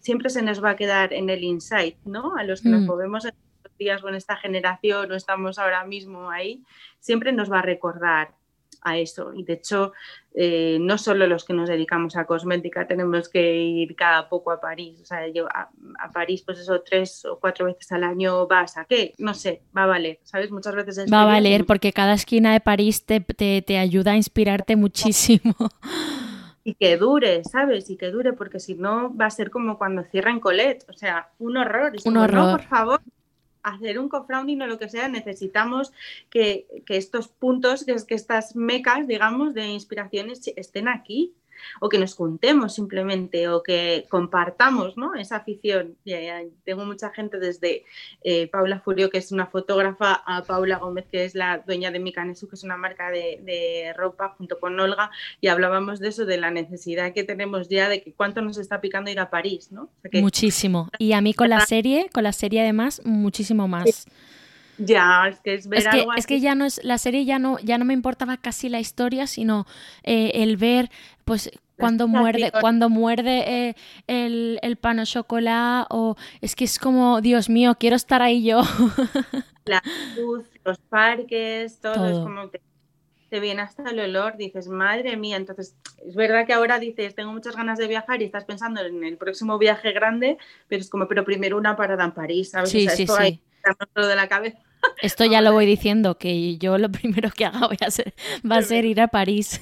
siempre 0.00 0.28
se 0.28 0.42
nos 0.42 0.62
va 0.62 0.70
a 0.70 0.76
quedar 0.76 1.14
en 1.14 1.30
el 1.30 1.42
insight, 1.42 1.96
¿no? 2.04 2.36
A 2.36 2.44
los 2.44 2.60
que 2.60 2.68
nos 2.68 2.82
mm. 2.82 2.86
movemos 2.86 3.24
en 3.24 3.34
estos 3.56 3.78
días 3.78 4.02
con 4.02 4.14
esta 4.14 4.36
generación 4.36 5.10
o 5.10 5.14
estamos 5.14 5.58
ahora 5.58 5.84
mismo 5.84 6.30
ahí, 6.30 6.62
siempre 7.00 7.32
nos 7.32 7.50
va 7.50 7.60
a 7.60 7.62
recordar 7.62 8.34
a 8.84 8.98
eso. 8.98 9.32
Y 9.34 9.42
de 9.42 9.54
hecho, 9.54 9.92
eh, 10.34 10.78
no 10.80 10.98
solo 10.98 11.26
los 11.26 11.44
que 11.44 11.54
nos 11.54 11.68
dedicamos 11.68 12.16
a 12.16 12.26
cosmética 12.26 12.86
tenemos 12.86 13.28
que 13.28 13.56
ir 13.56 13.96
cada 13.96 14.28
poco 14.28 14.52
a 14.52 14.60
París. 14.60 15.00
O 15.00 15.04
sea, 15.04 15.26
yo 15.28 15.48
a, 15.48 15.70
París, 16.12 16.42
pues 16.44 16.60
eso, 16.60 16.82
tres 16.82 17.24
o 17.24 17.40
cuatro 17.40 17.66
veces 17.66 17.90
al 17.90 18.04
año 18.04 18.46
vas 18.46 18.76
a 18.76 18.84
qué, 18.84 19.14
no 19.18 19.34
sé, 19.34 19.62
va 19.76 19.84
a 19.84 19.86
valer, 19.86 20.20
¿sabes? 20.22 20.50
Muchas 20.50 20.74
veces 20.74 21.12
Va 21.12 21.22
a 21.22 21.26
valer 21.26 21.64
porque 21.64 21.92
cada 21.92 22.14
esquina 22.14 22.52
de 22.52 22.60
París 22.60 23.04
te, 23.04 23.20
te, 23.20 23.78
ayuda 23.78 24.12
a 24.12 24.16
inspirarte 24.16 24.76
muchísimo. 24.76 25.54
Y 26.66 26.74
que 26.74 26.96
dure, 26.96 27.44
¿sabes? 27.44 27.90
Y 27.90 27.96
que 27.96 28.10
dure, 28.10 28.32
porque 28.32 28.58
si 28.58 28.74
no 28.74 29.14
va 29.14 29.26
a 29.26 29.30
ser 29.30 29.50
como 29.50 29.76
cuando 29.76 30.02
cierran 30.04 30.40
Colette, 30.40 30.84
o 30.88 30.94
sea, 30.94 31.28
un 31.38 31.56
horror. 31.56 31.92
un 32.04 32.16
horror. 32.16 32.34
No, 32.34 32.50
por 32.52 32.66
favor, 32.66 33.00
hacer 33.64 33.98
un 33.98 34.08
crowdfunding 34.08 34.60
o 34.62 34.66
lo 34.66 34.78
que 34.78 34.88
sea, 34.88 35.08
necesitamos 35.08 35.92
que, 36.30 36.66
estos 36.88 37.28
puntos, 37.28 37.84
que, 37.84 37.96
que 38.06 38.14
estas 38.14 38.54
mecas, 38.54 39.08
digamos, 39.08 39.54
de 39.54 39.66
inspiraciones 39.66 40.42
estén 40.56 40.86
aquí 40.86 41.34
o 41.80 41.88
que 41.88 41.98
nos 41.98 42.14
juntemos 42.14 42.74
simplemente 42.74 43.48
o 43.48 43.62
que 43.62 44.06
compartamos 44.08 44.96
¿no? 44.96 45.14
esa 45.14 45.36
afición. 45.36 45.96
tengo 46.64 46.84
mucha 46.84 47.10
gente 47.10 47.38
desde 47.38 47.84
eh, 48.22 48.48
Paula 48.48 48.80
Furio, 48.80 49.10
que 49.10 49.18
es 49.18 49.32
una 49.32 49.46
fotógrafa, 49.46 50.22
a 50.26 50.42
Paula 50.42 50.78
Gómez, 50.78 51.06
que 51.10 51.24
es 51.24 51.34
la 51.34 51.58
dueña 51.58 51.90
de 51.90 51.98
Micanesu, 51.98 52.48
que 52.48 52.54
es 52.56 52.64
una 52.64 52.76
marca 52.76 53.10
de, 53.10 53.92
ropa, 53.96 54.34
junto 54.36 54.58
con 54.58 54.78
Olga, 54.78 55.10
y 55.40 55.48
hablábamos 55.48 56.00
de 56.00 56.08
eso, 56.08 56.24
de 56.24 56.36
la 56.36 56.50
necesidad 56.50 57.12
que 57.12 57.24
tenemos 57.24 57.68
ya 57.68 57.88
de 57.88 58.02
que 58.02 58.12
cuánto 58.12 58.40
nos 58.42 58.58
está 58.58 58.80
picando 58.80 59.10
ir 59.10 59.20
a 59.20 59.30
París. 59.30 59.70
¿no? 59.70 59.90
muchísimo. 60.12 60.88
Y 60.98 61.12
a 61.12 61.20
mí 61.20 61.34
con 61.34 61.50
la 61.50 61.60
serie, 61.60 62.08
con 62.12 62.24
la 62.24 62.32
serie 62.32 62.62
además, 62.62 63.02
muchísimo 63.04 63.68
más. 63.68 64.06
Ya, 64.78 65.28
es 65.28 65.40
que 65.40 65.54
es 65.54 65.68
ver 65.68 65.84
que, 65.90 66.06
Es 66.16 66.26
que 66.26 66.40
ya 66.40 66.54
no 66.54 66.64
es, 66.64 66.82
la 66.82 66.98
serie 66.98 67.24
ya 67.24 67.38
no, 67.38 67.58
ya 67.60 67.78
no 67.78 67.84
me 67.84 67.94
importaba 67.94 68.36
casi 68.36 68.68
la 68.68 68.80
historia, 68.80 69.26
sino 69.26 69.66
eh, 70.02 70.32
el 70.34 70.56
ver, 70.56 70.90
pues, 71.24 71.50
cuando 71.78 72.06
muerde, 72.06 72.52
cuando 72.60 72.88
muerde 72.88 73.68
eh, 73.68 73.74
el, 74.06 74.58
el 74.62 74.76
pan 74.76 75.00
o 75.00 75.04
chocolate, 75.04 75.86
o 75.90 76.16
es 76.40 76.54
que 76.54 76.64
es 76.64 76.78
como, 76.78 77.20
Dios 77.20 77.48
mío, 77.48 77.76
quiero 77.78 77.96
estar 77.96 78.22
ahí 78.22 78.44
yo. 78.44 78.62
La 79.66 79.82
luz, 80.16 80.44
los 80.64 80.78
parques, 80.78 81.80
todo, 81.80 82.10
es 82.10 82.18
como 82.18 82.50
te, 82.50 82.60
te 83.30 83.40
viene 83.40 83.62
hasta 83.62 83.90
el 83.90 83.98
olor, 83.98 84.36
dices, 84.36 84.68
madre 84.68 85.16
mía, 85.16 85.36
entonces 85.36 85.74
es 86.06 86.14
verdad 86.14 86.46
que 86.46 86.52
ahora 86.52 86.78
dices, 86.78 87.14
tengo 87.14 87.32
muchas 87.32 87.56
ganas 87.56 87.78
de 87.78 87.88
viajar 87.88 88.20
y 88.20 88.26
estás 88.26 88.44
pensando 88.44 88.82
en 88.82 89.02
el 89.02 89.16
próximo 89.16 89.58
viaje 89.58 89.92
grande, 89.92 90.36
pero 90.68 90.82
es 90.82 90.90
como, 90.90 91.08
pero 91.08 91.24
primero 91.24 91.56
una 91.56 91.76
parada 91.76 92.04
en 92.04 92.12
París, 92.12 92.50
¿sabes? 92.50 92.70
Sí, 92.70 92.86
sí, 92.88 93.06
sí. 93.06 93.40
De 93.94 94.16
la 94.16 94.28
cabeza. 94.28 94.58
Esto 95.00 95.24
ya 95.24 95.40
lo 95.40 95.52
voy 95.52 95.66
diciendo, 95.66 96.18
que 96.18 96.56
yo 96.56 96.78
lo 96.78 96.90
primero 96.90 97.30
que 97.30 97.44
haga 97.44 97.66
voy 97.66 97.78
a 97.80 97.86
hacer, 97.86 98.14
va 98.48 98.58
a 98.58 98.62
ser 98.62 98.84
ir 98.84 99.00
a 99.00 99.08
París. 99.08 99.60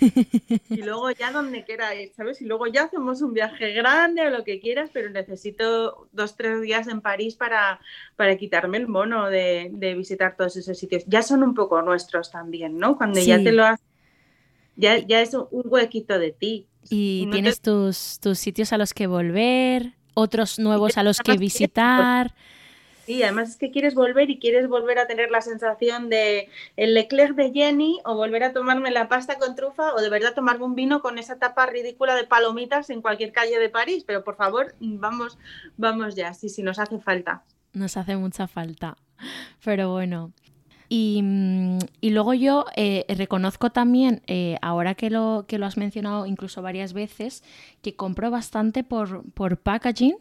Y 0.68 0.82
luego 0.82 1.10
ya 1.10 1.32
donde 1.32 1.64
quieras, 1.64 1.94
¿sabes? 2.16 2.40
Y 2.40 2.44
luego 2.44 2.66
ya 2.66 2.84
hacemos 2.84 3.22
un 3.22 3.32
viaje 3.32 3.72
grande 3.72 4.26
o 4.26 4.30
lo 4.30 4.44
que 4.44 4.60
quieras, 4.60 4.90
pero 4.92 5.10
necesito 5.10 6.08
dos, 6.12 6.36
tres 6.36 6.60
días 6.62 6.88
en 6.88 7.00
París 7.00 7.36
para, 7.36 7.80
para 8.16 8.36
quitarme 8.36 8.78
el 8.78 8.88
mono 8.88 9.28
de, 9.28 9.70
visitar 9.96 10.36
todos 10.36 10.56
esos 10.56 10.78
sitios. 10.78 11.04
Ya 11.06 11.22
son 11.22 11.42
un 11.42 11.54
poco 11.54 11.82
nuestros 11.82 12.30
también, 12.30 12.78
¿no? 12.78 12.96
Cuando 12.96 13.20
ya 13.20 13.42
te 13.42 13.52
lo 13.52 13.64
haces, 13.64 13.86
ya, 14.76 14.98
ya 14.98 15.20
es 15.20 15.34
un 15.34 15.62
huequito 15.64 16.18
de 16.18 16.32
ti. 16.32 16.66
Y 16.88 17.28
tienes 17.30 17.60
tus, 17.60 18.18
tus 18.20 18.38
sitios 18.38 18.72
a 18.72 18.78
los 18.78 18.92
que 18.92 19.06
volver, 19.06 19.94
otros 20.14 20.58
nuevos 20.58 20.98
a 20.98 21.02
los 21.02 21.18
que 21.18 21.36
visitar. 21.38 22.34
Sí, 23.06 23.22
además 23.22 23.50
es 23.50 23.56
que 23.56 23.70
quieres 23.70 23.94
volver 23.94 24.30
y 24.30 24.38
quieres 24.38 24.68
volver 24.68 24.98
a 24.98 25.06
tener 25.06 25.30
la 25.30 25.40
sensación 25.40 26.08
de 26.08 26.48
el 26.76 26.94
Leclerc 26.94 27.34
de 27.34 27.50
Jenny 27.50 28.00
o 28.04 28.14
volver 28.14 28.44
a 28.44 28.52
tomarme 28.52 28.92
la 28.92 29.08
pasta 29.08 29.38
con 29.38 29.56
trufa 29.56 29.92
o 29.94 30.00
de 30.00 30.08
verdad 30.08 30.34
tomarme 30.34 30.64
un 30.64 30.76
vino 30.76 31.02
con 31.02 31.18
esa 31.18 31.38
tapa 31.38 31.66
ridícula 31.66 32.14
de 32.14 32.24
palomitas 32.24 32.90
en 32.90 33.02
cualquier 33.02 33.32
calle 33.32 33.58
de 33.58 33.68
París. 33.68 34.04
Pero 34.06 34.22
por 34.22 34.36
favor, 34.36 34.74
vamos, 34.80 35.36
vamos 35.76 36.14
ya, 36.14 36.32
sí, 36.32 36.48
sí, 36.48 36.62
nos 36.62 36.78
hace 36.78 37.00
falta. 37.00 37.42
Nos 37.72 37.96
hace 37.96 38.16
mucha 38.16 38.46
falta. 38.46 38.96
Pero 39.64 39.90
bueno. 39.90 40.32
Y, 40.88 41.22
mm, 41.22 41.78
luego 42.02 42.34
yo 42.34 42.66
eh, 42.76 43.06
reconozco 43.08 43.70
también, 43.70 44.20
eh, 44.26 44.58
ahora 44.60 44.94
que 44.94 45.08
lo, 45.08 45.46
que 45.48 45.56
lo 45.56 45.64
has 45.64 45.78
mencionado 45.78 46.26
incluso 46.26 46.60
varias 46.60 46.92
veces, 46.92 47.42
que 47.80 47.96
compro 47.96 48.30
bastante 48.30 48.84
por, 48.84 49.24
por 49.32 49.56
packaging 49.56 50.18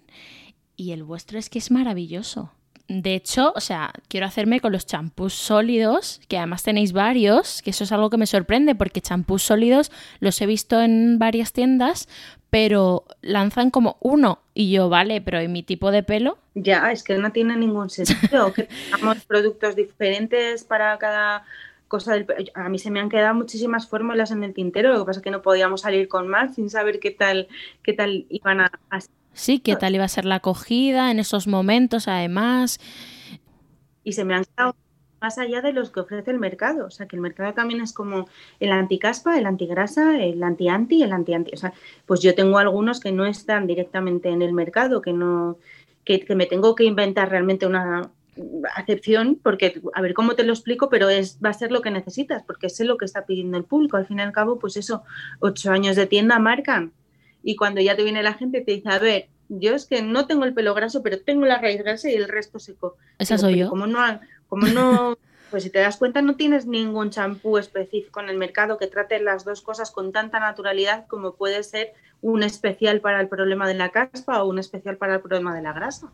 y 0.78 0.94
el 0.94 1.04
vuestro 1.04 1.38
es 1.38 1.50
que 1.50 1.60
es 1.60 1.72
maravilloso. 1.72 2.54
De 2.88 3.16
hecho, 3.16 3.54
o 3.56 3.60
sea, 3.62 3.94
quiero 4.08 4.26
hacerme 4.26 4.60
con 4.60 4.72
los 4.72 4.86
champús 4.86 5.34
sólidos, 5.34 6.22
que 6.28 6.38
además 6.38 6.64
tenéis 6.64 6.94
varios, 6.94 7.62
que 7.62 7.70
eso 7.70 7.84
es 7.84 7.92
algo 7.92 8.10
que 8.10 8.18
me 8.18 8.26
sorprende, 8.26 8.76
porque 8.76 9.02
champús 9.02 9.44
sólidos 9.44 9.92
los 10.20 10.42
he 10.42 10.46
visto 10.46 10.82
en 10.82 11.18
varias 11.20 11.54
tiendas, 11.54 12.08
pero 12.50 13.06
lanzan 13.22 13.72
como 13.72 13.98
uno. 14.02 14.40
Y 14.54 14.72
yo, 14.72 14.90
vale, 14.90 15.22
pero 15.22 15.40
¿en 15.40 15.52
mi 15.52 15.64
tipo 15.64 15.92
de 15.92 16.04
pelo? 16.04 16.38
Ya, 16.54 16.92
es 16.92 17.04
que 17.04 17.18
no 17.18 17.32
tiene 17.32 17.56
ningún 17.56 17.90
sentido. 17.90 18.54
que 18.54 18.64
tengamos 18.92 19.24
productos 19.26 19.76
diferentes 19.76 20.64
para 20.64 20.98
cada 20.98 21.46
cosa 21.88 22.14
del 22.14 22.26
A 22.54 22.70
mí 22.70 22.80
se 22.80 22.90
me 22.90 23.02
han 23.02 23.10
quedado 23.10 23.36
muchísimas 23.36 23.88
fórmulas 23.88 24.32
en 24.32 24.44
el 24.44 24.54
tintero, 24.54 24.94
lo 24.94 25.00
que 25.00 25.06
pasa 25.06 25.20
es 25.20 25.24
que 25.24 25.32
no 25.32 25.42
podíamos 25.42 25.82
salir 25.82 26.08
con 26.08 26.28
más 26.28 26.56
sin 26.56 26.70
saber 26.70 27.02
qué 27.02 27.12
tal, 27.12 27.50
qué 27.84 27.92
tal 27.92 28.26
iban 28.30 28.62
a, 28.62 28.72
a 28.90 29.00
Sí, 29.34 29.60
qué 29.60 29.76
tal 29.76 29.96
iba 29.96 30.04
a 30.04 30.10
ser 30.10 30.26
la 30.26 30.36
acogida 30.36 31.12
en 31.12 31.20
esos 31.20 31.48
momentos, 31.48 32.08
además. 32.08 32.80
Y 34.04 34.14
se 34.14 34.26
me 34.26 34.36
han 34.36 34.46
quedado 34.46 34.76
más 35.22 35.38
allá 35.38 35.62
de 35.62 35.72
los 35.72 35.92
que 35.92 36.00
ofrece 36.00 36.32
el 36.32 36.40
mercado. 36.40 36.88
O 36.88 36.92
sea, 36.92 37.08
que 37.08 37.16
el 37.16 37.22
mercado 37.22 37.54
también 37.54 37.82
es 37.82 37.94
como 37.94 38.28
el 38.60 38.72
anticaspa, 38.72 39.38
el 39.38 39.46
antigrasa, 39.46 40.18
el 40.22 40.42
anti-anti, 40.44 41.04
el 41.04 41.14
anti-anti. 41.14 41.52
O 41.54 41.58
sea, 41.58 41.74
pues 42.06 42.22
yo 42.22 42.36
tengo 42.36 42.58
algunos 42.58 43.00
que 43.00 43.12
no 43.12 43.26
están 43.26 43.68
directamente 43.68 44.30
en 44.30 44.42
el 44.42 44.54
mercado, 44.54 45.02
que 45.02 45.14
no, 45.14 45.58
que, 46.04 46.26
me 46.36 46.48
tengo 46.48 46.76
que 46.76 46.84
inventar 46.84 47.30
realmente 47.30 47.68
una, 47.68 48.12
acepción, 48.76 49.38
porque 49.44 49.82
a 49.94 50.02
ver 50.02 50.14
cómo 50.14 50.36
te 50.36 50.44
lo 50.44 50.54
explico, 50.54 50.90
pero 50.90 51.10
es, 51.10 51.38
va 51.44 51.50
a 51.50 51.54
ser 51.54 51.70
lo 51.72 51.82
que 51.82 51.92
necesitas, 51.92 52.42
porque 52.44 52.68
es 52.68 52.80
lo 52.80 52.98
que 52.98 53.06
está 53.06 53.26
pidiendo 53.26 53.58
el 53.58 53.66
público. 53.66 53.98
Al 53.98 54.08
fin 54.08 54.20
y 54.20 54.22
al 54.22 54.32
cabo, 54.32 54.58
pues 54.58 54.78
eso, 54.78 55.04
ocho 55.40 55.72
años 55.72 55.96
de 55.96 56.08
tienda 56.08 56.40
marcan. 56.40 56.94
Y 57.44 57.56
cuando 57.56 57.82
ya 57.82 57.96
te 57.96 58.04
viene 58.04 58.24
la 58.24 58.34
gente 58.34 58.62
te 58.62 58.74
dice, 58.74 58.90
a 58.90 59.00
ver, 59.00 59.28
yo 59.50 59.76
es 59.76 59.86
que 59.86 60.02
no 60.02 60.28
tengo 60.28 60.46
el 60.46 60.54
pelo 60.54 60.74
graso, 60.74 61.04
pero 61.04 61.20
tengo 61.20 61.46
la 61.46 61.60
raíz 61.60 61.84
grasa 61.84 62.10
y 62.10 62.16
el 62.16 62.30
resto 62.30 62.60
seco. 62.60 62.98
Esa 63.20 63.38
soy 63.38 63.58
yo. 63.58 63.70
Como 63.70 63.88
no, 63.88 64.00
como 64.48 64.68
no, 64.68 65.18
pues 65.52 65.64
si 65.64 65.70
te 65.70 65.80
das 65.80 65.98
cuenta, 65.98 66.22
no 66.22 66.36
tienes 66.36 66.66
ningún 66.66 67.10
champú 67.10 67.58
específico 67.58 68.22
en 68.22 68.30
el 68.30 68.38
mercado 68.38 68.78
que 68.78 68.88
trate 68.88 69.20
las 69.20 69.44
dos 69.44 69.62
cosas 69.62 69.92
con 69.92 70.12
tanta 70.12 70.40
naturalidad 70.40 71.06
como 71.08 71.36
puede 71.36 71.64
ser 71.64 71.94
un 72.22 72.44
especial 72.44 73.02
para 73.02 73.20
el 73.20 73.28
problema 73.28 73.68
de 73.68 73.74
la 73.74 73.90
caspa 73.90 74.42
o 74.42 74.50
un 74.50 74.60
especial 74.60 74.98
para 74.98 75.16
el 75.16 75.22
problema 75.22 75.54
de 75.56 75.62
la 75.62 75.74
grasa. 75.74 76.12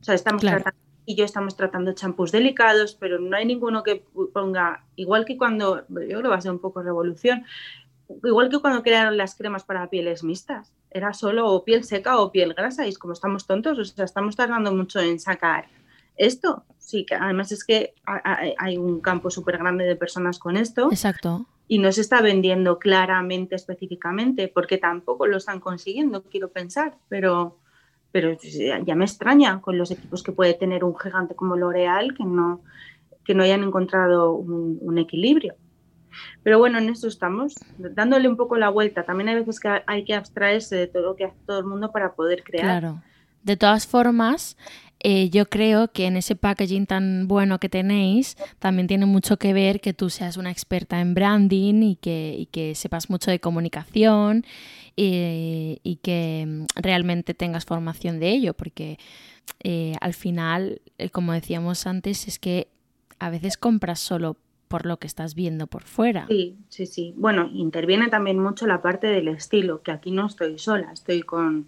O 0.00 0.04
sea, 0.04 0.14
estamos 0.14 0.42
tratando, 0.42 0.78
y 1.04 1.16
yo 1.16 1.24
estamos 1.24 1.56
tratando 1.56 1.92
champús 1.92 2.32
delicados, 2.32 2.96
pero 2.98 3.18
no 3.18 3.36
hay 3.36 3.44
ninguno 3.44 3.82
que 3.82 4.04
ponga, 4.32 4.84
igual 4.96 5.24
que 5.24 5.36
cuando, 5.36 5.80
yo 5.88 6.06
creo 6.06 6.22
que 6.22 6.28
va 6.28 6.36
a 6.36 6.40
ser 6.40 6.52
un 6.52 6.60
poco 6.60 6.82
revolución, 6.82 7.44
igual 8.24 8.50
que 8.50 8.58
cuando 8.58 8.82
crearon 8.82 9.16
las 9.16 9.34
cremas 9.34 9.64
para 9.64 9.88
pieles 9.88 10.22
mixtas, 10.24 10.72
era 10.90 11.14
solo 11.14 11.50
o 11.50 11.64
piel 11.64 11.84
seca 11.84 12.18
o 12.18 12.30
piel 12.30 12.54
grasa, 12.54 12.86
y 12.86 12.90
es 12.90 12.98
como 12.98 13.12
estamos 13.12 13.46
tontos, 13.46 13.78
o 13.78 13.84
sea, 13.84 14.04
estamos 14.04 14.36
tardando 14.36 14.72
mucho 14.74 15.00
en 15.00 15.18
sacar 15.18 15.66
esto. 16.16 16.64
Sí, 16.78 17.06
que 17.06 17.14
además 17.14 17.52
es 17.52 17.64
que 17.64 17.94
hay 18.04 18.76
un 18.76 19.00
campo 19.00 19.30
súper 19.30 19.58
grande 19.58 19.84
de 19.84 19.96
personas 19.96 20.38
con 20.38 20.56
esto. 20.56 20.88
Exacto. 20.90 21.46
Y 21.68 21.78
no 21.78 21.90
se 21.92 22.02
está 22.02 22.20
vendiendo 22.20 22.78
claramente, 22.78 23.54
específicamente, 23.54 24.48
porque 24.48 24.78
tampoco 24.78 25.26
lo 25.26 25.38
están 25.38 25.60
consiguiendo, 25.60 26.22
quiero 26.24 26.50
pensar, 26.50 26.96
pero 27.08 27.58
pero 28.12 28.36
ya 28.84 28.94
me 28.94 29.06
extraña 29.06 29.60
con 29.62 29.78
los 29.78 29.90
equipos 29.90 30.22
que 30.22 30.32
puede 30.32 30.52
tener 30.52 30.84
un 30.84 30.96
gigante 30.96 31.34
como 31.34 31.56
L'Oreal 31.56 32.14
que 32.14 32.24
no, 32.24 32.60
que 33.24 33.34
no 33.34 33.42
hayan 33.42 33.64
encontrado 33.64 34.34
un, 34.34 34.98
equilibrio. 34.98 35.54
Pero 36.42 36.58
bueno, 36.58 36.78
en 36.78 36.88
eso 36.88 37.08
estamos, 37.08 37.54
dándole 37.78 38.28
un 38.28 38.36
poco 38.36 38.56
la 38.56 38.68
vuelta. 38.68 39.04
También 39.04 39.28
hay 39.28 39.36
veces 39.36 39.60
que 39.60 39.82
hay 39.86 40.04
que 40.04 40.14
abstraerse 40.14 40.76
de 40.76 40.86
todo 40.86 41.02
lo 41.02 41.16
que 41.16 41.24
hace 41.24 41.36
todo 41.46 41.58
el 41.58 41.66
mundo 41.66 41.92
para 41.92 42.12
poder 42.12 42.42
crear. 42.42 42.64
Claro. 42.64 43.02
De 43.42 43.56
todas 43.56 43.86
formas, 43.86 44.56
eh, 45.04 45.30
yo 45.30 45.48
creo 45.48 45.88
que 45.88 46.06
en 46.06 46.16
ese 46.16 46.36
packaging 46.36 46.86
tan 46.86 47.26
bueno 47.26 47.58
que 47.58 47.68
tenéis 47.68 48.36
también 48.60 48.86
tiene 48.86 49.04
mucho 49.04 49.36
que 49.36 49.52
ver 49.52 49.80
que 49.80 49.92
tú 49.92 50.10
seas 50.10 50.36
una 50.36 50.52
experta 50.52 51.00
en 51.00 51.14
branding 51.14 51.82
y 51.82 51.96
que, 51.96 52.36
y 52.38 52.46
que 52.46 52.76
sepas 52.76 53.10
mucho 53.10 53.32
de 53.32 53.40
comunicación 53.40 54.44
y, 54.94 55.98
que 56.02 56.44
mm, 56.46 56.66
realmente 56.76 57.34
tengas 57.34 57.64
formación 57.64 58.20
de 58.20 58.30
ello, 58.30 58.54
porque 58.54 58.98
eh, 59.64 59.94
al 60.00 60.14
final, 60.14 60.80
eh, 60.98 61.10
como 61.10 61.32
decíamos 61.32 61.86
antes, 61.88 62.28
es 62.28 62.38
que 62.38 62.68
a 63.18 63.28
veces 63.30 63.56
compras 63.56 63.98
solo 63.98 64.36
por 64.72 64.86
lo 64.86 64.96
que 64.96 65.06
estás 65.06 65.34
viendo 65.34 65.66
por 65.66 65.82
fuera. 65.82 66.26
Sí, 66.28 66.56
sí, 66.70 66.86
sí. 66.86 67.12
Bueno, 67.18 67.50
interviene 67.52 68.08
también 68.08 68.38
mucho 68.38 68.66
la 68.66 68.80
parte 68.80 69.06
del 69.06 69.28
estilo, 69.28 69.82
que 69.82 69.90
aquí 69.90 70.10
no 70.10 70.26
estoy 70.26 70.58
sola, 70.58 70.90
estoy 70.94 71.20
con, 71.20 71.66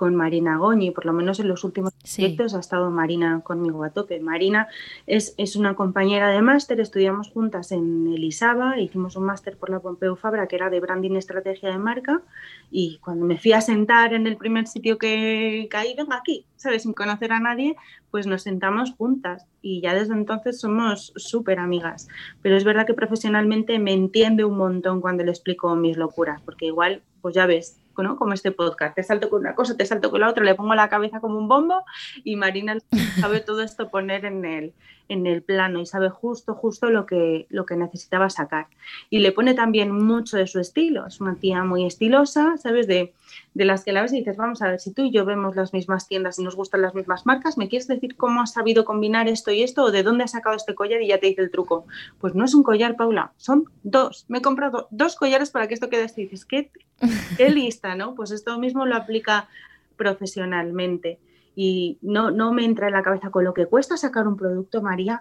con 0.00 0.14
Marina 0.14 0.56
Goñi, 0.56 0.92
por 0.92 1.04
lo 1.04 1.12
menos 1.12 1.40
en 1.40 1.48
los 1.48 1.62
últimos 1.62 1.92
proyectos 1.92 2.54
ha 2.54 2.60
estado 2.60 2.90
Marina 2.90 3.42
conmigo 3.44 3.84
a 3.84 3.90
tope. 3.90 4.18
Marina 4.18 4.66
es, 5.06 5.34
es 5.36 5.56
una 5.56 5.74
compañera 5.74 6.30
de 6.30 6.40
máster, 6.40 6.80
estudiamos 6.80 7.28
juntas 7.28 7.70
en 7.70 8.10
Elisaba, 8.10 8.80
hicimos 8.80 9.16
un 9.16 9.24
máster 9.24 9.58
por 9.58 9.68
la 9.68 9.80
Pompeu 9.80 10.16
Fabra 10.16 10.46
que 10.46 10.56
era 10.56 10.70
de 10.70 10.80
branding 10.80 11.16
estrategia 11.16 11.68
de 11.68 11.76
marca 11.76 12.22
y 12.70 12.96
cuando 13.04 13.26
me 13.26 13.36
fui 13.36 13.52
a 13.52 13.60
sentar 13.60 14.14
en 14.14 14.26
el 14.26 14.38
primer 14.38 14.66
sitio 14.68 14.96
que 14.96 15.68
caí, 15.70 15.94
venga 15.94 16.16
aquí, 16.16 16.46
¿sabes? 16.56 16.84
Sin 16.84 16.94
conocer 16.94 17.32
a 17.32 17.40
nadie, 17.40 17.76
pues 18.10 18.26
nos 18.26 18.40
sentamos 18.40 18.94
juntas 18.94 19.44
y 19.60 19.82
ya 19.82 19.92
desde 19.92 20.14
entonces 20.14 20.60
somos 20.60 21.12
súper 21.16 21.58
amigas. 21.58 22.08
Pero 22.40 22.56
es 22.56 22.64
verdad 22.64 22.86
que 22.86 22.94
profesionalmente 22.94 23.78
me 23.78 23.92
entiende 23.92 24.46
un 24.46 24.56
montón 24.56 25.02
cuando 25.02 25.24
le 25.24 25.30
explico 25.30 25.76
mis 25.76 25.98
locuras, 25.98 26.40
porque 26.40 26.64
igual, 26.64 27.02
pues 27.20 27.34
ya 27.34 27.44
ves, 27.44 27.79
como 27.94 28.32
este 28.32 28.50
podcast. 28.52 28.94
Te 28.94 29.02
salto 29.02 29.28
con 29.28 29.40
una 29.40 29.54
cosa, 29.54 29.76
te 29.76 29.84
salto 29.84 30.10
con 30.10 30.20
la 30.20 30.28
otra, 30.28 30.44
le 30.44 30.54
pongo 30.54 30.74
la 30.74 30.88
cabeza 30.88 31.20
como 31.20 31.38
un 31.38 31.48
bombo 31.48 31.84
y 32.24 32.36
Marina 32.36 32.78
sabe 33.20 33.40
todo 33.40 33.62
esto 33.62 33.90
poner 33.90 34.24
en 34.24 34.44
el, 34.44 34.72
en 35.08 35.26
el 35.26 35.42
plano 35.42 35.80
y 35.80 35.86
sabe 35.86 36.08
justo, 36.08 36.54
justo 36.54 36.90
lo 36.90 37.06
que, 37.06 37.46
lo 37.50 37.66
que 37.66 37.76
necesitaba 37.76 38.30
sacar. 38.30 38.68
Y 39.10 39.18
le 39.18 39.32
pone 39.32 39.54
también 39.54 39.90
mucho 39.90 40.36
de 40.36 40.46
su 40.46 40.60
estilo. 40.60 41.06
Es 41.06 41.20
una 41.20 41.34
tía 41.34 41.64
muy 41.64 41.84
estilosa, 41.84 42.56
¿sabes? 42.56 42.86
De, 42.86 43.12
de 43.54 43.64
las 43.64 43.84
que 43.84 43.92
la 43.92 44.02
ves 44.02 44.12
y 44.12 44.18
dices, 44.18 44.36
vamos 44.36 44.62
a 44.62 44.68
ver, 44.68 44.80
si 44.80 44.92
tú 44.92 45.02
y 45.04 45.10
yo 45.10 45.24
vemos 45.24 45.56
las 45.56 45.72
mismas 45.72 46.08
tiendas 46.08 46.38
y 46.38 46.42
nos 46.42 46.56
gustan 46.56 46.82
las 46.82 46.94
mismas 46.94 47.26
marcas, 47.26 47.58
¿me 47.58 47.68
quieres 47.68 47.88
decir 47.88 48.16
cómo 48.16 48.42
has 48.42 48.52
sabido 48.52 48.84
combinar 48.84 49.28
esto 49.28 49.50
y 49.50 49.62
esto 49.62 49.84
o 49.84 49.90
de 49.90 50.02
dónde 50.02 50.24
has 50.24 50.32
sacado 50.32 50.56
este 50.56 50.74
collar 50.74 51.02
y 51.02 51.08
ya 51.08 51.18
te 51.18 51.26
dice 51.26 51.42
el 51.42 51.50
truco? 51.50 51.86
Pues 52.20 52.34
no 52.34 52.44
es 52.44 52.54
un 52.54 52.62
collar, 52.62 52.96
Paula, 52.96 53.32
son 53.36 53.64
dos. 53.82 54.24
Me 54.28 54.38
he 54.38 54.42
comprado 54.42 54.88
dos 54.90 55.16
collares 55.16 55.50
para 55.50 55.68
que 55.68 55.74
esto 55.74 55.88
quede 55.88 56.04
así. 56.04 56.22
Dices, 56.22 56.44
qué, 56.44 56.70
qué 57.36 57.50
lista, 57.50 57.94
¿no? 57.94 58.14
Pues 58.14 58.30
esto 58.30 58.58
mismo 58.58 58.86
lo 58.86 58.96
aplica 58.96 59.48
profesionalmente 59.96 61.18
y 61.54 61.98
no, 62.00 62.30
no 62.30 62.52
me 62.52 62.64
entra 62.64 62.86
en 62.86 62.94
la 62.94 63.02
cabeza 63.02 63.30
con 63.30 63.44
lo 63.44 63.52
que 63.54 63.66
cuesta 63.66 63.96
sacar 63.96 64.26
un 64.26 64.36
producto, 64.36 64.80
María, 64.80 65.20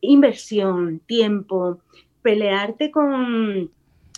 inversión, 0.00 1.00
tiempo, 1.06 1.80
pelearte 2.22 2.90
con, 2.90 3.70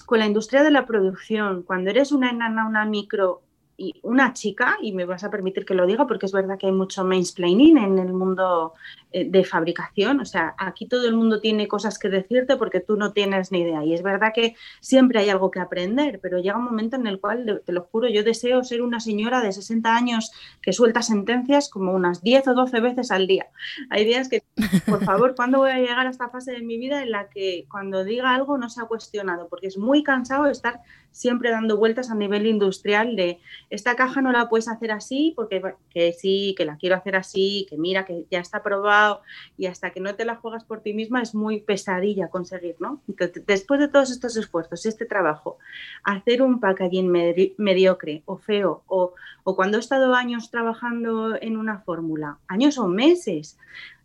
con 0.05 0.19
la 0.19 0.27
industria 0.27 0.63
de 0.63 0.71
la 0.71 0.87
producción, 0.87 1.63
cuando 1.63 1.91
eres 1.91 2.13
una 2.13 2.31
enana, 2.31 2.67
una 2.67 2.85
micro 2.85 3.44
y 3.77 4.01
una 4.03 4.33
chica, 4.33 4.79
y 4.81 4.93
me 4.93 5.05
vas 5.05 5.25
a 5.25 5.31
permitir 5.31 5.65
que 5.65 5.75
lo 5.75 5.87
diga 5.87 6.07
porque 6.07 6.27
es 6.27 6.33
verdad 6.33 6.59
que 6.59 6.67
hay 6.67 6.73
mucho 6.73 7.05
mansplaining 7.05 7.79
en 7.79 7.99
el 7.99 8.13
mundo 8.13 8.75
eh, 9.11 9.29
de 9.29 9.45
fabricación, 9.45 10.21
o 10.21 10.25
sea, 10.25 10.55
aquí 10.59 10.87
todo 10.87 11.07
el 11.07 11.15
mundo 11.15 11.41
tiene 11.41 11.69
cosas 11.69 11.99
que 11.99 12.09
decirte 12.09 12.57
porque 12.57 12.81
tú 12.81 12.97
no 12.97 13.13
tienes 13.13 13.53
ni 13.53 13.61
idea. 13.61 13.85
Y 13.85 13.95
es 13.95 14.03
verdad 14.03 14.33
que 14.35 14.57
siempre 14.81 15.21
hay 15.21 15.29
algo 15.29 15.51
que 15.51 15.61
aprender, 15.61 16.21
pero 16.21 16.39
llega 16.39 16.57
un 16.57 16.65
momento 16.65 16.97
en 16.97 17.07
el 17.07 17.21
cual, 17.21 17.63
te 17.65 17.73
lo 17.73 17.83
juro, 17.83 18.09
yo 18.09 18.23
deseo 18.23 18.65
ser 18.65 18.83
una 18.83 19.01
señora 19.01 19.41
de 19.41 19.53
60 19.53 19.95
años 19.95 20.33
que 20.61 20.73
suelta 20.73 21.03
sentencias 21.03 21.69
como 21.69 21.93
unas 21.93 22.23
10 22.23 22.49
o 22.49 22.55
12 22.55 22.81
veces 22.81 23.11
al 23.11 23.27
día. 23.27 23.47
Hay 23.91 24.05
días 24.05 24.29
que, 24.29 24.43
por 24.87 25.05
favor, 25.05 25.35
¿cuándo 25.37 25.59
voy 25.59 25.71
a 25.71 25.79
llegar 25.79 26.07
a 26.07 26.11
esta 26.11 26.29
fase 26.29 26.53
de 26.53 26.63
mi 26.63 26.79
vida 26.79 27.03
en 27.03 27.11
la 27.11 27.29
que 27.29 27.67
cuando 27.71 28.05
diga 28.05 28.35
algo 28.35 28.59
no 28.59 28.69
se 28.69 28.81
ha 28.81 28.85
cuestionado? 28.85 29.49
Porque 29.49 29.67
es 29.67 29.79
muy 29.79 30.03
cansado 30.03 30.47
estar 30.47 30.81
siempre 31.15 31.51
dando 31.51 31.77
vueltas 31.77 32.11
a 32.11 32.15
nivel 32.17 32.45
industrial 32.47 33.15
de 33.15 33.39
esta 33.71 33.97
caja 33.97 34.21
no 34.21 34.33
la 34.33 34.49
puedes 34.49 34.69
hacer 34.69 34.93
así 34.93 35.33
porque 35.37 35.63
que 35.91 36.13
sí, 36.13 36.55
que 36.57 36.65
la 36.65 36.77
quiero 36.77 36.97
hacer 36.97 37.17
así, 37.17 37.67
que 37.69 37.77
mira, 37.77 38.05
que 38.05 38.27
ya 38.31 38.41
está 38.41 38.63
probado 38.63 39.23
y 39.57 39.67
hasta 39.67 39.91
que 39.91 40.01
no 40.01 40.15
te 40.15 40.25
la 40.25 40.37
juegas 40.37 40.65
por 40.65 40.81
ti 40.81 40.95
misma 40.95 41.23
es 41.23 41.35
muy 41.35 41.61
pesadilla 41.61 42.29
conseguir, 42.29 42.77
¿no? 42.79 43.01
después 43.47 43.81
de 43.81 43.89
todos 43.89 44.11
estos 44.11 44.37
esfuerzos 44.37 44.87
este 44.87 45.07
trabajo, 45.07 45.59
hacer 46.03 46.43
un 46.43 46.61
packaging 46.61 47.11
mediocre 47.57 48.23
o 48.27 48.37
feo 48.37 48.83
o, 48.87 49.15
o 49.45 49.57
cuando 49.57 49.79
he 49.79 49.81
estado 49.81 50.15
años 50.15 50.51
trabajando 50.51 51.41
en 51.41 51.57
una 51.57 51.81
fórmula, 51.81 52.39
años 52.49 52.79
o 52.79 52.89
meses, 52.89 53.59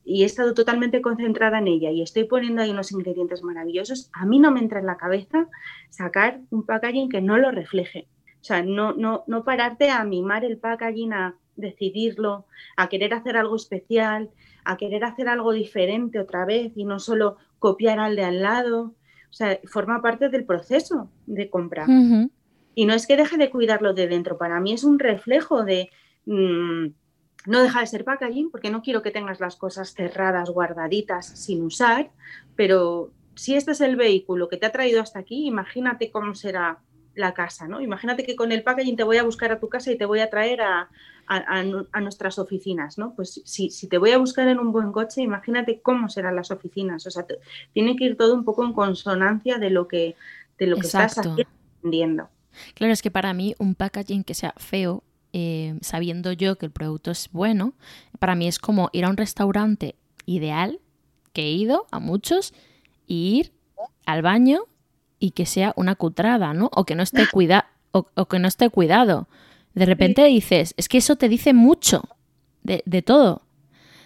y 0.10 0.24
he 0.24 0.26
estado 0.26 0.56
totalmente 0.56 1.02
concentrada 1.02 1.60
en 1.60 1.68
ella 1.68 1.92
y 1.92 2.02
estoy 2.02 2.24
poniendo 2.24 2.64
ahí 2.64 2.72
unos 2.72 2.92
ingredientes 2.92 3.44
maravillosos, 3.44 4.10
a 4.12 4.26
mí 4.26 4.40
no 4.40 4.50
me 4.52 4.60
entra 4.60 4.80
en 4.80 4.88
la 4.88 4.98
cabeza 4.98 5.48
sacar 5.92 6.40
un 6.50 6.66
packaging 6.66 7.10
que 7.10 7.22
no 7.22 7.38
lo 7.38 7.52
refleje. 7.52 8.08
O 8.42 8.44
sea, 8.44 8.64
no, 8.64 8.94
no, 8.94 9.24
no 9.28 9.44
pararte 9.44 9.90
a 9.90 10.04
mimar 10.04 10.46
el 10.46 10.58
packaging, 10.58 11.14
a 11.14 11.36
decidirlo, 11.56 12.46
a 12.78 12.88
querer 12.88 13.14
hacer 13.14 13.38
algo 13.38 13.56
especial, 13.56 14.30
a 14.64 14.78
querer 14.78 15.04
hacer 15.04 15.28
algo 15.28 15.52
diferente 15.52 16.20
otra 16.20 16.46
vez 16.46 16.72
y 16.76 16.86
no 16.86 17.00
solo 17.00 17.38
copiar 17.60 18.00
al 18.00 18.16
de 18.16 18.24
al 18.24 18.42
lado. 18.42 18.94
O 19.30 19.34
sea, 19.34 19.60
forma 19.66 20.02
parte 20.02 20.30
del 20.30 20.46
proceso 20.46 21.10
de 21.26 21.50
compra. 21.50 21.86
Y 22.76 22.86
no 22.86 22.94
es 22.94 23.06
que 23.06 23.18
deje 23.18 23.38
de 23.38 23.50
cuidarlo 23.50 23.94
de 23.94 24.08
dentro, 24.08 24.38
para 24.38 24.60
mí 24.60 24.74
es 24.74 24.84
un 24.84 25.00
reflejo 25.00 25.64
de... 25.64 25.90
Mm, 26.26 26.88
no 27.46 27.64
deja 27.64 27.80
de 27.80 27.88
ser 27.88 28.04
packaging 28.04 28.52
porque 28.52 28.70
no 28.70 28.82
quiero 28.82 29.02
que 29.02 29.12
tengas 29.12 29.40
las 29.40 29.56
cosas 29.56 29.94
cerradas, 29.94 30.50
guardaditas, 30.50 31.26
sin 31.26 31.64
usar, 31.64 32.12
pero 32.56 33.12
si 33.36 33.56
este 33.56 33.72
es 33.72 33.82
el 33.82 33.96
vehículo 33.96 34.50
que 34.50 34.58
te 34.58 34.66
ha 34.66 34.72
traído 34.72 35.02
hasta 35.02 35.20
aquí, 35.20 35.48
imagínate 35.48 36.12
cómo 36.12 36.36
será 36.36 36.80
la 37.16 37.34
casa, 37.34 37.68
¿no? 37.68 37.82
Imagínate 37.82 38.24
que 38.24 38.36
con 38.36 38.52
el 38.52 38.64
packaging 38.64 38.96
te 38.96 39.04
voy 39.04 39.18
a 39.18 39.24
buscar 39.24 39.52
a 39.52 39.60
tu 39.60 39.70
casa 39.70 39.92
y 39.92 39.98
te 39.98 40.06
voy 40.06 40.20
a 40.20 40.30
traer 40.30 40.62
a, 40.62 40.90
nuestras 42.02 42.40
oficinas, 42.40 42.98
¿no? 42.98 43.14
Pues 43.16 43.42
si, 43.46 43.70
te 43.88 43.98
voy 44.00 44.12
a 44.12 44.18
buscar 44.18 44.48
en 44.48 44.58
un 44.58 44.72
buen 44.72 44.92
coche, 44.92 45.22
imagínate 45.22 45.80
cómo 45.80 46.10
serán 46.10 46.36
las 46.36 46.50
oficinas. 46.50 47.06
O 47.06 47.12
sea, 47.12 47.26
tiene 47.72 47.96
que 47.96 48.06
ir 48.06 48.18
todo 48.18 48.34
un 48.34 48.44
poco 48.44 48.66
en 48.66 48.74
consonancia 48.74 49.60
de 49.60 49.70
lo 49.70 49.88
que, 49.88 50.16
de 50.58 50.68
lo 50.68 50.78
que 50.78 50.88
estás 50.88 51.20
haciendo. 51.20 52.30
Claro, 52.74 52.94
es 52.94 53.02
que 53.04 53.12
para 53.12 53.34
mí 53.34 53.56
un 53.60 53.76
packaging 53.76 54.24
que 54.24 54.34
sea 54.34 54.54
feo 54.58 55.04
eh, 55.32 55.78
sabiendo 55.82 56.32
yo 56.32 56.58
que 56.58 56.66
el 56.66 56.72
producto 56.72 57.12
es 57.12 57.30
bueno, 57.32 57.74
para 58.18 58.34
mí 58.34 58.48
es 58.48 58.58
como 58.58 58.90
ir 58.94 59.06
a 59.06 59.10
un 59.10 59.18
restaurante 59.18 59.96
ideal, 60.26 60.80
que 61.34 61.44
he 61.44 61.52
ido 61.52 61.86
a 61.92 62.00
muchos, 62.00 62.54
ir 63.06 63.54
al 64.08 64.24
baño 64.24 64.62
y 65.20 65.32
que 65.32 65.46
sea 65.46 65.74
una 65.76 65.96
cutrada, 65.96 66.54
¿no? 66.54 66.70
O 66.74 66.86
que 66.86 66.96
no 66.96 67.04
esté, 67.04 67.28
cuida 67.32 67.68
o, 67.92 68.04
que 68.26 68.40
no 68.40 68.48
esté 68.48 68.70
cuidado. 68.70 69.28
De 69.74 69.86
repente 69.86 70.24
dices, 70.26 70.74
es 70.78 70.90
que 70.90 70.98
eso 70.98 71.16
te 71.16 71.30
dice 71.30 71.54
mucho 71.54 72.04
de, 72.64 73.02
todo. 73.02 73.44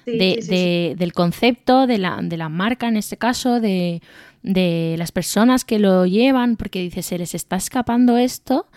del 0.06 1.14
concepto, 1.14 1.88
de 1.88 1.98
la, 1.98 2.20
de 2.22 2.38
la 2.38 2.50
marca 2.50 2.88
en 2.88 2.98
este 2.98 3.18
caso, 3.18 3.60
de, 3.60 4.02
de 4.44 4.96
las 4.98 5.12
personas 5.12 5.66
que 5.66 5.80
lo 5.80 6.06
llevan, 6.06 6.58
porque 6.58 6.82
dice, 6.82 7.02
se 7.02 7.18
les 7.18 7.34
está 7.34 7.56
escapando 7.56 8.18
esto, 8.18 8.68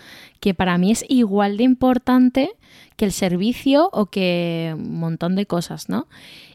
que 0.40 0.54
para 0.54 0.78
mí 0.78 0.92
es 0.92 1.04
igual 1.08 1.56
de 1.56 1.64
importante 1.64 2.50
que 2.96 3.04
el 3.04 3.12
servicio 3.12 3.90
o 3.92 4.06
que 4.06 4.74
un 4.76 4.98
montón 4.98 5.34
de 5.34 5.46
cosas, 5.46 5.88
¿no? 5.88 6.06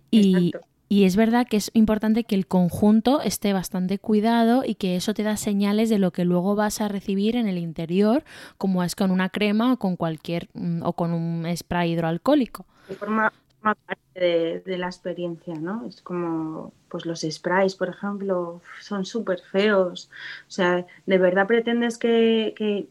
Y, 0.10 0.53
y 0.91 1.05
es 1.05 1.15
verdad 1.15 1.47
que 1.47 1.55
es 1.55 1.72
importante 1.73 2.26
que 2.26 2.35
el 2.35 2.47
conjunto 2.47 3.22
esté 3.22 3.53
bastante 3.53 3.97
cuidado 3.97 4.63
y 4.65 4.76
que 4.76 4.97
eso 4.97 5.13
te 5.13 5.23
da 5.23 5.38
señales 5.38 5.89
de 5.89 5.99
lo 5.99 6.11
que 6.11 6.26
luego 6.26 6.53
vas 6.57 6.81
a 6.81 6.89
recibir 6.89 7.38
en 7.38 7.47
el 7.47 7.57
interior, 7.57 8.26
como 8.57 8.84
es 8.84 8.93
con 8.93 9.09
una 9.09 9.30
crema 9.30 9.72
o 9.72 9.77
con 9.77 9.95
cualquier 9.95 10.49
mm, 10.53 10.84
o 10.84 10.91
con 10.91 11.13
un 11.13 11.47
spray 11.55 11.93
hidroalcohólico. 11.93 12.65
Forma, 12.99 13.31
parte 13.61 14.61
de, 14.65 14.77
la 14.77 14.88
experiencia, 14.88 15.55
¿no? 15.55 15.85
Es 15.88 16.01
como, 16.01 16.73
pues 16.89 17.05
los 17.05 17.22
sprays, 17.22 17.76
por 17.76 17.88
ejemplo, 17.88 18.59
son 18.81 19.05
súper 19.05 19.39
feos. 19.39 20.09
O 20.49 20.51
sea, 20.51 20.85
de 21.05 21.18
verdad 21.18 21.47
pretendes 21.47 21.97
que, 21.97 22.53
que, 22.57 22.89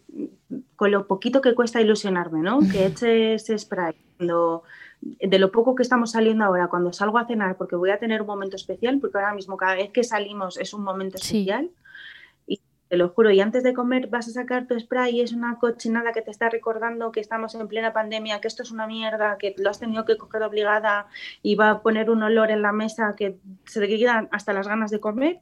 con 0.74 0.90
lo 0.90 1.06
poquito 1.06 1.42
que 1.42 1.54
cuesta 1.54 1.82
ilusionarme, 1.82 2.40
¿no? 2.40 2.60
Que 2.60 2.86
eche 2.86 3.34
ese 3.34 3.58
spray 3.58 3.94
cuando 4.16 4.62
de 5.00 5.38
lo 5.38 5.50
poco 5.50 5.74
que 5.74 5.82
estamos 5.82 6.12
saliendo 6.12 6.44
ahora, 6.44 6.68
cuando 6.68 6.92
salgo 6.92 7.18
a 7.18 7.26
cenar, 7.26 7.56
porque 7.56 7.76
voy 7.76 7.90
a 7.90 7.98
tener 7.98 8.20
un 8.20 8.26
momento 8.26 8.56
especial, 8.56 8.98
porque 9.00 9.18
ahora 9.18 9.34
mismo 9.34 9.56
cada 9.56 9.74
vez 9.74 9.90
que 9.90 10.04
salimos 10.04 10.58
es 10.58 10.74
un 10.74 10.82
momento 10.82 11.16
especial, 11.16 11.70
te 12.90 12.96
lo 12.96 13.08
juro, 13.08 13.30
y 13.30 13.40
antes 13.40 13.62
de 13.62 13.72
comer 13.72 14.08
vas 14.08 14.26
a 14.26 14.32
sacar 14.32 14.66
tu 14.66 14.78
spray 14.78 15.16
y 15.16 15.20
es 15.20 15.32
una 15.32 15.58
cochinada 15.60 16.12
que 16.12 16.22
te 16.22 16.32
está 16.32 16.50
recordando 16.50 17.12
que 17.12 17.20
estamos 17.20 17.54
en 17.54 17.68
plena 17.68 17.92
pandemia, 17.92 18.40
que 18.40 18.48
esto 18.48 18.64
es 18.64 18.72
una 18.72 18.88
mierda, 18.88 19.38
que 19.38 19.54
lo 19.58 19.70
has 19.70 19.78
tenido 19.78 20.04
que 20.04 20.16
coger 20.16 20.42
obligada 20.42 21.06
y 21.40 21.54
va 21.54 21.70
a 21.70 21.82
poner 21.82 22.10
un 22.10 22.24
olor 22.24 22.50
en 22.50 22.62
la 22.62 22.72
mesa 22.72 23.14
que 23.16 23.36
se 23.64 23.78
te 23.78 23.86
quedan 23.86 24.28
hasta 24.32 24.52
las 24.52 24.66
ganas 24.66 24.90
de 24.90 24.98
comer. 24.98 25.38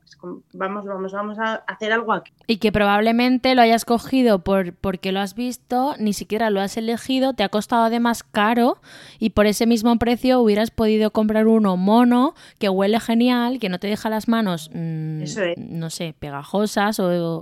vamos, 0.53 0.85
vamos, 0.85 1.13
vamos 1.13 1.39
a 1.39 1.55
hacer 1.67 1.91
algo 1.91 2.13
aquí. 2.13 2.31
Y 2.47 2.59
que 2.59 2.71
probablemente 2.71 3.55
lo 3.55 3.63
hayas 3.63 3.87
cogido 3.87 4.41
por, 4.41 4.75
porque 4.75 5.11
lo 5.13 5.21
has 5.21 5.35
visto, 5.35 5.95
ni 5.99 6.13
siquiera 6.13 6.51
lo 6.51 6.61
has 6.61 6.77
elegido, 6.77 7.33
te 7.33 7.45
ha 7.45 7.49
costado 7.49 7.85
además 7.85 8.25
caro 8.25 8.77
y 9.19 9.31
por 9.31 9.47
ese 9.47 9.67
mismo 9.67 9.97
precio 9.97 10.41
hubieras 10.41 10.71
podido 10.71 11.13
comprar 11.13 11.47
uno 11.47 11.79
mono 11.79 12.35
que 12.59 12.69
huele 12.69 13.01
genial, 13.01 13.59
que 13.59 13.71
no 13.71 13.79
te 13.79 13.87
deja 13.87 14.11
las 14.11 14.29
manos, 14.29 14.71
mm, 14.75 15.25
no 15.57 15.89
sé, 15.89 16.15
pegajosas 16.19 17.01
o 17.01 17.38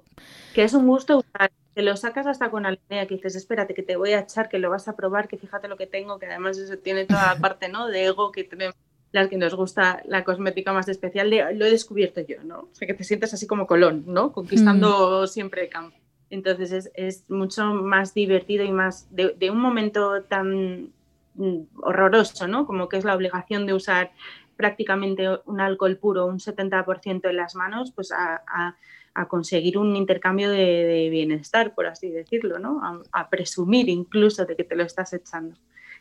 que 0.54 0.64
es 0.64 0.74
un 0.74 0.86
gusto 0.86 1.18
usar, 1.18 1.50
que 1.74 1.82
lo 1.82 1.96
sacas 1.96 2.26
hasta 2.26 2.50
con 2.50 2.66
alegría, 2.66 3.06
que 3.06 3.16
dices, 3.16 3.36
espérate, 3.36 3.74
que 3.74 3.82
te 3.82 3.96
voy 3.96 4.12
a 4.12 4.20
echar, 4.20 4.48
que 4.48 4.58
lo 4.58 4.70
vas 4.70 4.88
a 4.88 4.96
probar, 4.96 5.28
que 5.28 5.36
fíjate 5.36 5.68
lo 5.68 5.76
que 5.76 5.86
tengo, 5.86 6.18
que 6.18 6.26
además 6.26 6.58
eso 6.58 6.78
tiene 6.78 7.04
toda 7.04 7.34
la 7.34 7.40
parte 7.40 7.68
¿no? 7.68 7.86
de 7.88 8.06
ego 8.06 8.32
que 8.32 8.44
tenemos 8.44 8.74
las 9.12 9.28
que 9.28 9.36
nos 9.36 9.54
gusta 9.54 10.02
la 10.06 10.24
cosmética 10.24 10.72
más 10.72 10.88
especial, 10.88 11.30
lo 11.30 11.64
he 11.64 11.70
descubierto 11.70 12.20
yo, 12.20 12.42
¿no? 12.44 12.60
O 12.60 12.68
sea, 12.72 12.86
que 12.86 12.94
te 12.94 13.04
sientes 13.04 13.32
así 13.32 13.46
como 13.46 13.66
Colón, 13.66 14.04
¿no? 14.06 14.32
Conquistando 14.32 15.22
mm. 15.22 15.26
siempre 15.26 15.64
el 15.64 15.68
campo. 15.70 15.96
Entonces 16.28 16.72
es, 16.72 16.90
es, 16.94 17.30
mucho 17.30 17.64
más 17.66 18.14
divertido 18.14 18.64
y 18.64 18.72
más 18.72 19.06
de, 19.14 19.34
de, 19.38 19.50
un 19.50 19.60
momento 19.60 20.22
tan 20.24 20.90
mm, 21.34 21.58
horroroso, 21.82 22.46
¿no? 22.48 22.66
Como 22.66 22.88
que 22.88 22.96
es 22.98 23.04
la 23.04 23.14
obligación 23.14 23.64
de 23.64 23.74
usar 23.74 24.12
prácticamente 24.56 25.28
un 25.46 25.60
alcohol 25.60 25.96
puro, 25.96 26.26
un 26.26 26.38
70% 26.38 27.28
en 27.28 27.36
las 27.36 27.54
manos, 27.54 27.92
pues 27.92 28.10
a 28.12 28.42
a 28.46 28.76
conseguir 29.24 29.78
un 29.78 29.96
intercambio 29.96 30.50
de, 30.50 31.08
bienestar, 31.10 31.74
por 31.74 31.86
así 31.86 32.10
decirlo, 32.10 32.58
¿no? 32.58 32.82
A, 33.12 33.30
presumir 33.30 33.88
incluso 33.88 34.44
de 34.44 34.54
que 34.54 34.64
te 34.64 34.76
lo 34.76 34.84
estás 34.84 35.14
echando, 35.14 35.56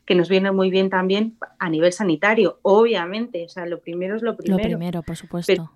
que 0.06 0.16
nos 0.16 0.28
viene 0.28 0.52
muy 0.52 0.70
bien 0.70 0.90
también 0.90 1.38
a 1.58 1.70
nivel 1.70 1.94
sanitario, 1.94 2.60
obviamente, 2.62 3.46
o 3.46 3.50
sea, 3.50 3.66
lo 3.66 3.80
primero 3.80 4.18
es 4.18 4.22
lo 4.22 4.36
primero. 4.36 4.62
Lo 4.62 4.64
primero, 4.64 5.02
por 5.02 5.16
supuesto. 5.16 5.72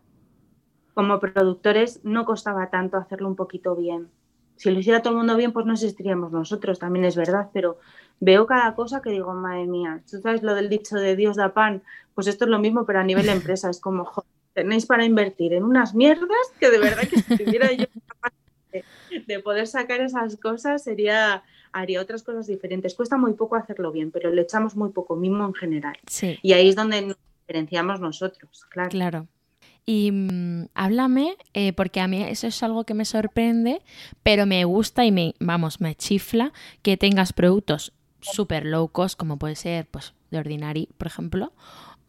como 0.93 1.19
productores 1.19 2.01
no 2.03 2.25
costaba 2.25 2.69
tanto 2.69 2.97
hacerlo 2.97 3.29
un 3.29 3.37
poquito 3.37 3.75
bien. 3.75 4.09
Si 4.57 4.69
lo 4.69 4.77
hiciera 4.77 5.01
todo 5.01 5.13
el 5.13 5.19
mundo 5.19 5.37
bien, 5.37 5.53
pues 5.53 5.65
no 5.65 5.71
existiríamos 5.71 6.33
nosotros, 6.33 6.79
también 6.79 7.05
es 7.05 7.15
verdad, 7.15 7.49
pero 7.53 7.77
veo 8.19 8.45
cada 8.45 8.75
cosa 8.75 9.01
que 9.01 9.11
digo, 9.11 9.33
madre 9.33 9.65
mía, 9.65 10.03
tú 10.11 10.19
sabes 10.19 10.43
lo 10.43 10.53
del 10.53 10.67
dicho 10.67 10.97
de 10.97 11.15
Dios 11.15 11.37
da 11.37 11.53
pan, 11.53 11.81
pues 12.13 12.27
esto 12.27 12.43
es 12.43 12.51
lo 12.51 12.59
mismo, 12.59 12.85
pero 12.85 12.99
a 12.99 13.03
nivel 13.05 13.25
de 13.25 13.31
empresa, 13.39 13.69
es 13.69 13.79
como, 13.79 14.03
joder, 14.03 14.29
tenéis 14.59 14.85
para 14.85 15.05
invertir 15.05 15.53
en 15.53 15.63
unas 15.63 15.95
mierdas 15.95 16.53
que 16.59 16.69
de 16.69 16.79
verdad 16.79 17.07
que 17.07 17.21
si 17.21 17.37
tuviera 17.37 17.71
yo 17.71 17.85
capaz 18.07 18.33
de, 19.25 19.39
poder 19.39 19.67
sacar 19.67 20.01
esas 20.01 20.35
cosas 20.37 20.83
sería 20.83 21.43
haría 21.71 22.01
otras 22.01 22.23
cosas 22.23 22.47
diferentes. 22.47 22.95
Cuesta 22.95 23.15
muy 23.17 23.33
poco 23.33 23.55
hacerlo 23.55 23.91
bien, 23.91 24.11
pero 24.11 24.31
le 24.31 24.41
echamos 24.41 24.75
muy 24.75 24.89
poco 24.89 25.15
mimo 25.15 25.45
en 25.45 25.53
general. 25.53 25.97
Y 26.41 26.53
ahí 26.53 26.69
es 26.69 26.75
donde 26.75 27.01
nos 27.01 27.17
diferenciamos 27.41 27.99
nosotros, 27.99 28.65
claro. 28.69 28.89
Claro. 28.89 29.27
Y 29.85 30.11
mm, 30.11 30.67
háblame, 30.73 31.37
eh, 31.53 31.73
porque 31.73 32.01
a 32.01 32.07
mí 32.07 32.23
eso 32.23 32.47
es 32.47 32.61
algo 32.63 32.85
que 32.85 32.93
me 32.95 33.05
sorprende, 33.05 33.81
pero 34.23 34.45
me 34.45 34.65
gusta 34.65 35.05
y 35.05 35.11
me, 35.11 35.35
vamos, 35.39 35.79
me 35.79 35.95
chifla 35.95 36.53
que 36.81 36.97
tengas 36.97 37.33
productos 37.33 37.93
súper 38.19 38.65
low 38.65 38.89
cost, 38.89 39.17
como 39.17 39.37
puede 39.37 39.55
ser, 39.55 39.87
pues, 39.87 40.13
de 40.31 40.39
Ordinary, 40.39 40.89
por 40.97 41.07
ejemplo, 41.07 41.53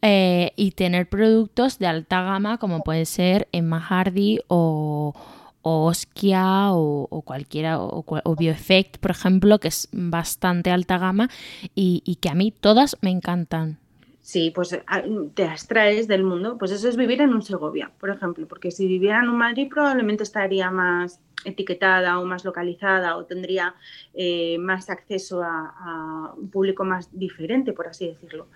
eh, 0.01 0.51
y 0.55 0.71
tener 0.71 1.07
productos 1.07 1.77
de 1.79 1.87
alta 1.87 2.23
gama 2.23 2.57
como 2.57 2.83
puede 2.83 3.05
ser 3.05 3.47
Emma 3.51 3.79
Hardy 3.79 4.39
o, 4.47 5.13
Oskia 5.61 6.71
o, 6.71 7.21
cualquiera, 7.23 7.79
o, 7.79 8.35
Bioeffect, 8.35 8.97
por 8.97 9.11
ejemplo, 9.11 9.59
que 9.59 9.67
es 9.67 9.87
bastante 9.91 10.71
alta 10.71 10.97
gama 10.97 11.29
y, 11.75 12.17
que 12.19 12.29
a 12.29 12.33
mí 12.33 12.51
todas 12.51 12.97
me 13.01 13.11
encantan. 13.11 13.77
Sí, 14.21 14.51
pues 14.53 14.79
ah, 14.87 15.03
te 15.33 15.45
abstraes 15.45 16.07
del 16.07 16.23
mundo. 16.23 16.57
Pues 16.57 16.71
eso 16.71 16.87
es 16.87 16.95
vivir 16.95 17.21
en 17.21 17.33
un 17.33 17.41
Segovia, 17.41 17.91
por 17.99 18.09
ejemplo, 18.09 18.47
porque 18.47 18.71
si 18.71 18.87
viviera 18.87 19.19
en 19.19 19.29
un 19.29 19.37
Madrid 19.37 19.67
probablemente 19.69 20.23
estaría 20.23 20.71
más 20.71 21.19
etiquetada 21.45 22.19
o 22.19 22.25
más 22.25 22.45
localizada 22.45 23.17
o 23.17 23.25
tendría 23.25 23.75
eh, 24.13 24.57
más 24.59 24.89
acceso 24.89 25.41
a, 25.43 26.33
un 26.37 26.49
público 26.49 26.83
más 26.83 27.09
diferente, 27.17 27.73
por 27.73 27.87
así 27.87 28.07
decirlo. 28.07 28.47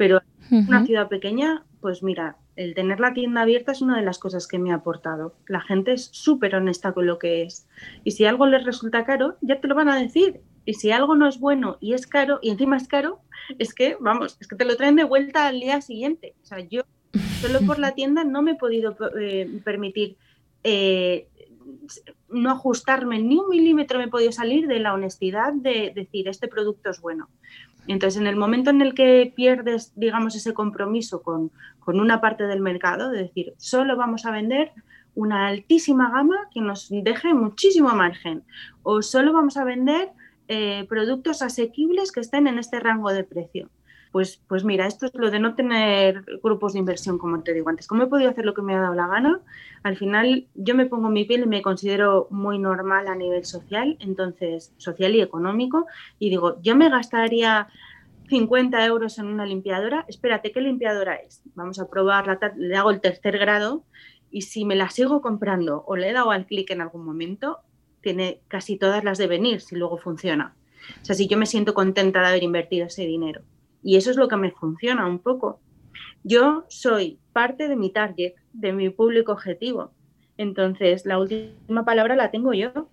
Pero 0.00 0.22
en 0.50 0.66
una 0.66 0.86
ciudad 0.86 1.10
pequeña, 1.10 1.62
pues 1.82 2.02
mira, 2.02 2.38
el 2.56 2.74
tener 2.74 3.00
la 3.00 3.12
tienda 3.12 3.42
abierta 3.42 3.72
es 3.72 3.82
una 3.82 3.98
de 3.98 4.02
las 4.02 4.18
cosas 4.18 4.46
que 4.46 4.58
me 4.58 4.72
ha 4.72 4.76
aportado. 4.76 5.34
La 5.46 5.60
gente 5.60 5.92
es 5.92 6.08
súper 6.10 6.54
honesta 6.54 6.94
con 6.94 7.06
lo 7.06 7.18
que 7.18 7.42
es. 7.42 7.68
Y 8.02 8.12
si 8.12 8.24
algo 8.24 8.46
les 8.46 8.64
resulta 8.64 9.04
caro, 9.04 9.36
ya 9.42 9.60
te 9.60 9.68
lo 9.68 9.74
van 9.74 9.90
a 9.90 10.00
decir. 10.00 10.40
Y 10.64 10.72
si 10.72 10.90
algo 10.90 11.16
no 11.16 11.28
es 11.28 11.38
bueno 11.38 11.76
y 11.82 11.92
es 11.92 12.06
caro, 12.06 12.38
y 12.40 12.48
encima 12.48 12.78
es 12.78 12.88
caro, 12.88 13.20
es 13.58 13.74
que, 13.74 13.98
vamos, 14.00 14.38
es 14.40 14.48
que 14.48 14.56
te 14.56 14.64
lo 14.64 14.74
traen 14.74 14.96
de 14.96 15.04
vuelta 15.04 15.46
al 15.46 15.60
día 15.60 15.82
siguiente. 15.82 16.34
O 16.42 16.46
sea, 16.46 16.60
yo 16.60 16.84
solo 17.42 17.60
por 17.66 17.78
la 17.78 17.90
tienda 17.94 18.24
no 18.24 18.40
me 18.40 18.52
he 18.52 18.56
podido 18.56 18.96
eh, 19.20 19.60
permitir 19.62 20.16
eh, 20.64 21.28
no 22.30 22.50
ajustarme 22.50 23.18
ni 23.18 23.36
un 23.36 23.50
milímetro, 23.50 23.98
me 23.98 24.04
he 24.04 24.08
podido 24.08 24.32
salir 24.32 24.66
de 24.66 24.80
la 24.80 24.94
honestidad 24.94 25.52
de 25.52 25.92
decir, 25.94 26.26
este 26.26 26.48
producto 26.48 26.88
es 26.88 27.02
bueno. 27.02 27.28
Entonces, 27.86 28.20
en 28.20 28.26
el 28.26 28.36
momento 28.36 28.70
en 28.70 28.82
el 28.82 28.94
que 28.94 29.32
pierdes, 29.34 29.92
digamos, 29.96 30.34
ese 30.36 30.54
compromiso 30.54 31.22
con, 31.22 31.50
una 31.86 32.20
parte 32.20 32.46
del 32.46 32.60
mercado, 32.60 33.10
de 33.10 33.24
decir, 33.24 33.54
solo 33.56 33.96
vamos 33.96 34.24
a 34.24 34.30
vender 34.30 34.70
una 35.16 35.48
altísima 35.48 36.08
gama 36.08 36.36
que 36.54 36.60
nos 36.60 36.88
deje 36.88 37.34
muchísimo 37.34 37.88
margen, 37.94 38.44
o 38.84 39.02
solo 39.02 39.32
vamos 39.32 39.56
a 39.56 39.64
vender 39.64 40.10
eh, 40.46 40.86
productos 40.88 41.42
asequibles 41.42 42.12
que 42.12 42.20
estén 42.20 42.46
en 42.46 42.60
este 42.60 42.78
rango 42.78 43.12
de 43.12 43.24
precio 43.24 43.70
pues, 44.12 44.40
pues 44.48 44.64
mira, 44.64 44.86
esto 44.86 45.06
es 45.06 45.14
lo 45.14 45.30
de 45.30 45.38
no 45.38 45.54
tener 45.54 46.24
grupos 46.42 46.72
de 46.72 46.80
inversión, 46.80 47.18
como 47.18 47.42
te 47.42 47.54
digo 47.54 47.68
antes. 47.68 47.86
Como 47.86 48.02
he 48.02 48.06
podido 48.06 48.30
hacer 48.30 48.44
lo 48.44 48.54
que 48.54 48.62
me 48.62 48.74
ha 48.74 48.80
dado 48.80 48.94
la 48.94 49.06
gana, 49.06 49.40
al 49.82 49.96
final 49.96 50.46
yo 50.54 50.74
me 50.74 50.86
pongo 50.86 51.10
mi 51.10 51.24
piel 51.24 51.42
y 51.42 51.46
me 51.46 51.62
considero 51.62 52.26
muy 52.30 52.58
normal 52.58 53.08
a 53.08 53.14
nivel 53.14 53.44
social, 53.44 53.96
entonces 54.00 54.72
social 54.78 55.14
y 55.14 55.20
económico, 55.20 55.86
y 56.18 56.30
digo, 56.30 56.60
yo 56.62 56.74
me 56.76 56.90
gastaría 56.90 57.68
50 58.28 58.84
euros 58.86 59.18
en 59.18 59.26
una 59.26 59.46
limpiadora, 59.46 60.04
espérate, 60.08 60.52
¿qué 60.52 60.60
limpiadora 60.60 61.14
es? 61.16 61.42
Vamos 61.54 61.78
a 61.78 61.88
probarla, 61.88 62.38
le 62.56 62.76
hago 62.76 62.90
el 62.90 63.00
tercer 63.00 63.38
grado 63.38 63.84
y 64.30 64.42
si 64.42 64.64
me 64.64 64.76
la 64.76 64.88
sigo 64.90 65.20
comprando 65.20 65.84
o 65.86 65.96
le 65.96 66.10
he 66.10 66.12
dado 66.12 66.30
al 66.30 66.46
clic 66.46 66.70
en 66.70 66.80
algún 66.80 67.04
momento, 67.04 67.58
tiene 68.00 68.40
casi 68.48 68.76
todas 68.76 69.04
las 69.04 69.18
de 69.18 69.26
venir 69.26 69.60
si 69.60 69.76
luego 69.76 69.98
funciona. 69.98 70.54
O 71.02 71.04
sea, 71.04 71.14
si 71.14 71.28
yo 71.28 71.36
me 71.36 71.46
siento 71.46 71.74
contenta 71.74 72.20
de 72.20 72.28
haber 72.28 72.42
invertido 72.42 72.86
ese 72.86 73.04
dinero. 73.04 73.42
Y 73.82 73.96
eso 73.96 74.10
es 74.10 74.16
lo 74.16 74.28
que 74.28 74.36
me 74.36 74.50
funciona 74.50 75.06
un 75.06 75.18
poco. 75.18 75.60
Yo 76.22 76.64
soy 76.68 77.18
parte 77.32 77.68
de 77.68 77.76
mi 77.76 77.90
target, 77.90 78.34
de 78.52 78.72
mi 78.72 78.90
público 78.90 79.32
objetivo. 79.32 79.92
Entonces, 80.36 81.06
la 81.06 81.18
última 81.18 81.84
palabra 81.84 82.16
la 82.16 82.30
tengo 82.30 82.52
yo. 82.52 82.88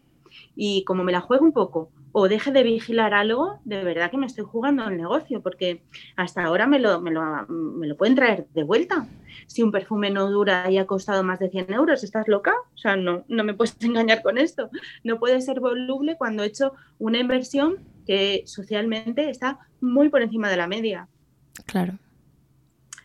Y 0.55 0.83
como 0.83 1.03
me 1.03 1.11
la 1.11 1.21
juego 1.21 1.45
un 1.45 1.53
poco 1.53 1.91
o 2.19 2.27
deje 2.27 2.51
de 2.51 2.63
vigilar 2.63 3.13
algo, 3.13 3.59
de 3.63 3.83
verdad 3.83 4.09
que 4.09 4.17
me 4.17 4.25
estoy 4.25 4.43
jugando 4.43 4.87
el 4.87 4.97
negocio, 4.97 5.43
porque 5.43 5.83
hasta 6.15 6.43
ahora 6.43 6.65
me 6.65 6.79
lo, 6.79 6.99
me 6.99 7.11
lo, 7.11 7.95
pueden 7.95 8.15
traer 8.15 8.47
de 8.55 8.63
vuelta. 8.63 9.07
Si 9.45 9.61
un 9.61 9.71
perfume 9.71 10.09
no 10.09 10.27
dura 10.27 10.69
y 10.71 10.79
ha 10.79 10.87
costado 10.87 11.23
más 11.23 11.37
de 11.37 11.51
100 11.51 11.73
euros, 11.73 12.03
¿estás 12.03 12.27
loca? 12.27 12.55
O 12.73 12.77
sea, 12.77 12.95
no, 12.95 13.23
no 13.27 13.43
me 13.43 13.53
puedes 13.53 13.77
engañar 13.81 14.23
con 14.23 14.39
esto. 14.39 14.71
No 15.03 15.19
puede 15.19 15.41
ser 15.41 15.59
voluble 15.59 16.17
cuando 16.17 16.41
he 16.41 16.47
hecho 16.47 16.73
una 16.97 17.19
inversión 17.19 17.77
que 18.07 18.43
socialmente 18.45 19.29
está 19.29 19.59
muy 19.81 20.09
por 20.09 20.21
encima 20.21 20.49
de 20.49 20.57
la 20.57 20.67
media. 20.67 21.07
Claro. 21.65 21.99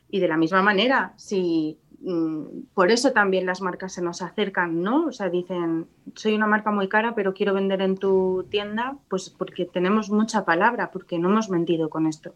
Y 0.09 0.21
de 0.21 0.29
la 0.29 0.37
misma 0.37 0.63
manera, 0.63 1.13
si 1.17 1.79
Mm, 2.05 2.65
por 2.75 2.91
eso 2.91 3.13
también 3.13 3.47
las 3.47 3.61
marcas 3.61 3.93
se 3.93 4.03
nos 4.03 4.23
acercan, 4.23 4.83
¿no? 4.83 5.07
O 5.07 5.13
sea, 5.13 5.31
dicen, 5.31 5.87
soy 6.17 6.35
una 6.35 6.49
marca 6.49 6.73
muy 6.73 6.89
cara, 6.89 7.15
pero 7.15 7.33
quiero 7.33 7.55
vender 7.55 7.81
en 7.81 7.97
tu 7.97 8.45
tienda, 8.51 8.97
pues 9.09 9.31
porque 9.31 9.67
tenemos 9.67 10.11
mucha 10.11 10.45
palabra, 10.45 10.91
porque 10.91 11.19
no 11.21 11.31
hemos 11.31 11.49
mentido 11.49 11.91
con 11.91 12.07
esto. 12.07 12.35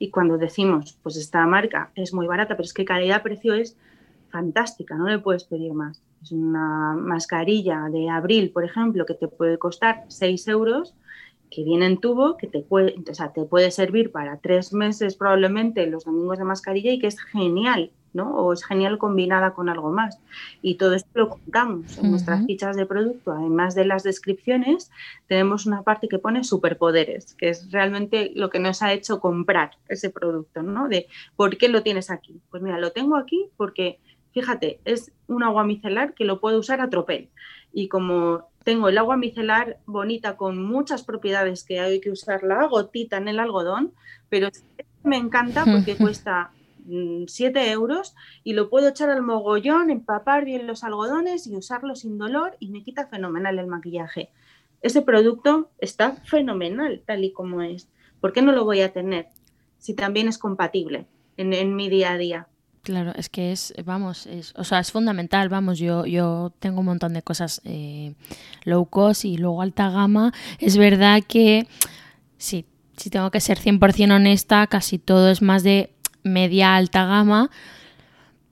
Y 0.00 0.10
cuando 0.10 0.38
decimos, 0.38 0.98
pues 1.04 1.16
esta 1.16 1.46
marca 1.46 1.92
es 1.94 2.12
muy 2.12 2.26
barata, 2.26 2.56
pero 2.56 2.64
es 2.64 2.74
que 2.74 2.84
calidad-precio 2.84 3.54
es 3.54 3.76
fantástica, 4.30 4.96
no 4.96 5.08
le 5.08 5.20
puedes 5.20 5.44
pedir 5.44 5.72
más. 5.72 6.02
Es 6.20 6.32
una 6.32 6.94
mascarilla 6.94 7.88
de 7.92 8.10
abril, 8.10 8.50
por 8.50 8.64
ejemplo, 8.64 9.06
que 9.06 9.14
te 9.14 9.28
puede 9.28 9.56
costar 9.58 10.04
6 10.08 10.48
euros, 10.48 10.94
que 11.56 11.64
viene 11.64 11.86
en 11.86 11.96
tubo, 11.96 12.36
que 12.36 12.46
te 12.46 12.60
puede, 12.60 12.96
o 13.10 13.14
sea, 13.14 13.32
te 13.32 13.42
puede 13.46 13.70
servir 13.70 14.12
para 14.12 14.36
tres 14.36 14.74
meses 14.74 15.16
probablemente 15.16 15.86
los 15.86 16.04
domingos 16.04 16.36
de 16.36 16.44
mascarilla 16.44 16.92
y 16.92 16.98
que 16.98 17.06
es 17.06 17.18
genial 17.18 17.90
o 18.18 18.52
es 18.52 18.62
genial 18.62 18.98
combinada 18.98 19.54
con 19.54 19.70
algo 19.70 19.90
más. 19.90 20.18
Y 20.60 20.74
todo 20.74 20.94
esto 20.94 21.08
lo 21.14 21.30
contamos 21.30 21.96
en 21.96 22.10
nuestras 22.10 22.44
fichas 22.44 22.76
de 22.76 22.84
producto. 22.84 23.32
Además 23.32 23.74
de 23.74 23.86
las 23.86 24.02
descripciones, 24.02 24.90
tenemos 25.28 25.64
una 25.64 25.82
parte 25.82 26.08
que 26.08 26.18
pone 26.18 26.44
superpoderes, 26.44 27.34
que 27.34 27.48
es 27.48 27.70
realmente 27.72 28.32
lo 28.34 28.50
que 28.50 28.58
nos 28.58 28.82
ha 28.82 28.92
hecho 28.92 29.20
comprar 29.20 29.70
ese 29.88 30.10
producto, 30.10 30.62
¿no? 30.62 30.88
De 30.88 31.06
por 31.36 31.56
qué 31.56 31.68
lo 31.68 31.82
tienes 31.82 32.10
aquí. 32.10 32.40
Pues 32.50 32.62
mira, 32.62 32.78
lo 32.78 32.92
tengo 32.92 33.16
aquí 33.16 33.48
porque, 33.56 33.98
fíjate, 34.32 34.80
es 34.84 35.10
un 35.26 35.42
agua 35.42 35.64
micelar 35.64 36.12
que 36.12 36.24
lo 36.24 36.38
puedo 36.38 36.58
usar 36.58 36.82
a 36.82 36.90
tropel. 36.90 37.30
Y 37.72 37.88
como 37.88 38.44
tengo 38.66 38.88
el 38.88 38.98
agua 38.98 39.16
micelar 39.16 39.78
bonita 39.86 40.36
con 40.36 40.60
muchas 40.60 41.04
propiedades 41.04 41.62
que 41.62 41.78
hay 41.78 42.00
que 42.00 42.10
usar 42.10 42.42
la 42.42 42.66
gotita 42.66 43.16
en 43.16 43.28
el 43.28 43.38
algodón, 43.38 43.92
pero 44.28 44.48
me 45.04 45.16
encanta 45.16 45.64
porque 45.64 45.94
cuesta 45.96 46.50
7 46.84 47.60
mm, 47.60 47.70
euros 47.70 48.16
y 48.42 48.54
lo 48.54 48.68
puedo 48.68 48.88
echar 48.88 49.08
al 49.08 49.22
mogollón, 49.22 49.88
empapar 49.88 50.44
bien 50.44 50.66
los 50.66 50.82
algodones 50.82 51.46
y 51.46 51.54
usarlo 51.54 51.94
sin 51.94 52.18
dolor 52.18 52.56
y 52.58 52.70
me 52.70 52.82
quita 52.82 53.06
fenomenal 53.06 53.56
el 53.60 53.68
maquillaje. 53.68 54.30
Ese 54.82 55.00
producto 55.00 55.70
está 55.78 56.16
fenomenal 56.24 57.04
tal 57.06 57.22
y 57.22 57.32
como 57.32 57.62
es. 57.62 57.88
¿Por 58.20 58.32
qué 58.32 58.42
no 58.42 58.50
lo 58.50 58.64
voy 58.64 58.80
a 58.80 58.92
tener 58.92 59.28
si 59.78 59.94
también 59.94 60.26
es 60.26 60.38
compatible 60.38 61.06
en, 61.36 61.76
mi 61.76 61.88
día 61.88 62.14
a 62.14 62.18
día? 62.18 62.48
Claro, 62.86 63.12
es 63.16 63.28
que 63.28 63.50
es, 63.50 63.74
vamos, 63.84 64.26
es, 64.26 64.54
o 64.56 64.62
sea, 64.62 64.78
es 64.78 64.92
fundamental, 64.92 65.48
vamos, 65.48 65.80
yo, 65.80 66.06
yo 66.06 66.52
tengo 66.60 66.78
un 66.78 66.86
montón 66.86 67.14
de 67.14 67.22
cosas 67.22 67.60
eh, 67.64 68.14
low 68.62 68.86
cost 68.86 69.24
y 69.24 69.38
luego 69.38 69.60
alta 69.60 69.90
gama. 69.90 70.32
Es 70.60 70.76
verdad 70.76 71.20
que, 71.26 71.66
sí, 72.38 72.64
si 72.96 73.10
tengo 73.10 73.32
que 73.32 73.40
ser 73.40 73.58
100% 73.58 74.14
honesta, 74.14 74.68
casi 74.68 75.00
todo 75.00 75.32
es 75.32 75.42
más 75.42 75.64
de 75.64 75.94
media 76.22 76.76
alta 76.76 77.06
gama, 77.06 77.50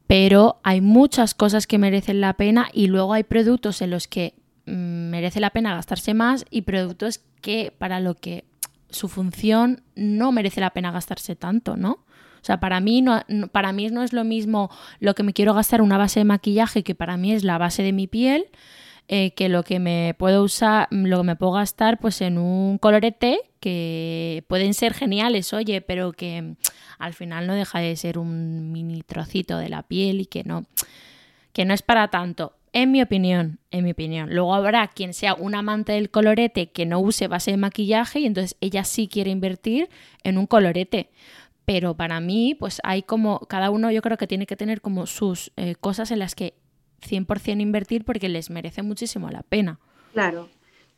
pero 0.09 0.59
hay 0.65 0.81
muchas 0.81 1.33
cosas 1.35 1.69
que 1.69 1.79
merecen 1.79 2.21
la 2.21 2.33
pena 2.33 2.71
y 2.73 2.89
luego 2.89 3.13
hay 3.13 3.23
productos 3.23 3.83
en 3.83 3.91
los 3.91 4.09
que 4.09 4.35
mm, 4.67 5.11
merece 5.11 5.39
la 5.39 5.51
pena 5.51 5.77
gastarse 5.77 6.13
más 6.13 6.45
y 6.51 6.63
productos 6.63 7.21
que 7.41 7.73
para 7.79 8.01
lo 8.01 8.17
que 8.17 8.47
su 8.91 9.07
función 9.07 9.85
no 9.95 10.33
merece 10.33 10.61
la 10.61 10.71
pena 10.71 10.91
gastarse 10.91 11.37
tanto, 11.37 11.77
¿no? 11.77 12.01
O 12.45 12.47
sea, 12.47 12.61
para 12.61 12.79
mí 12.81 13.01
no, 13.01 13.23
para 13.53 13.73
mí 13.73 13.89
no 13.89 14.03
es 14.03 14.13
lo 14.13 14.23
mismo 14.23 14.71
lo 15.01 15.15
que 15.15 15.23
me 15.23 15.33
quiero 15.33 15.55
gastar 15.55 15.81
una 15.81 15.97
base 15.97 16.21
de 16.21 16.25
maquillaje 16.25 16.83
que 16.83 16.95
para 16.95 17.17
mí 17.17 17.33
es 17.33 17.43
la 17.43 17.57
base 17.57 17.83
de 17.83 17.95
mi 17.95 18.07
piel, 18.07 18.49
eh, 19.09 19.31
que 19.31 19.49
lo 19.49 19.63
que 19.63 19.79
me 19.79 20.15
puedo 20.19 20.43
usar, 20.43 20.87
lo 20.91 21.17
que 21.17 21.25
me 21.25 21.37
puedo 21.37 21.53
gastar 21.53 21.99
pues 21.99 22.21
en 22.21 22.37
un 22.37 22.77
colorete 22.77 23.41
que 23.61 24.45
pueden 24.47 24.75
ser 24.75 24.93
geniales, 24.93 25.55
oye, 25.55 25.81
pero 25.81 26.13
que 26.13 26.57
al 26.99 27.15
final 27.15 27.47
no 27.47 27.55
deja 27.55 27.79
de 27.79 27.97
ser 27.97 28.19
un 28.19 28.73
mini 28.73 29.01
trocito 29.01 29.57
de 29.57 29.71
la 29.71 29.83
piel 29.83 30.21
y 30.21 30.27
que 30.27 30.45
no, 30.45 30.67
que 31.55 31.65
no 31.65 31.73
es 31.73 31.81
para 31.81 32.09
tanto. 32.09 32.53
En 32.75 32.91
mi 32.91 33.01
opinión, 33.01 33.61
en 33.71 33.85
mi 33.85 33.93
opinión. 33.93 34.35
Luego 34.35 34.53
habrá 34.53 34.89
quien 34.89 35.15
sea 35.15 35.35
un 35.35 35.55
amante 35.55 35.93
del 35.93 36.11
colorete 36.11 36.73
que 36.73 36.87
no 36.87 36.99
use 36.99 37.29
base 37.29 37.53
de 37.53 37.57
maquillaje 37.57 38.19
y 38.19 38.27
entonces 38.27 38.57
ella 38.61 38.83
sí 38.83 39.07
quiere 39.07 39.31
invertir 39.31 39.89
en 40.25 40.39
un 40.39 40.47
colorete. 40.47 41.09
Pero 41.65 41.95
para 41.95 42.21
mí, 42.21 42.55
pues 42.55 42.81
hay 42.85 43.03
como, 43.03 43.41
cada 43.41 43.71
uno 43.71 43.91
yo 43.91 44.03
creo 44.03 44.19
que 44.19 44.27
tiene 44.27 44.47
que 44.47 44.57
tener 44.57 44.81
como 44.81 45.07
sus 45.07 45.53
eh, 45.57 45.75
cosas 45.77 46.11
en 46.11 46.19
las 46.19 46.35
que 46.35 46.55
100% 47.05 47.61
invertir 47.61 48.05
porque 48.05 48.29
les 48.29 48.51
merece 48.51 48.83
muchísimo 48.83 49.31
la 49.31 49.43
pena. 49.43 49.79
Claro. 50.13 50.49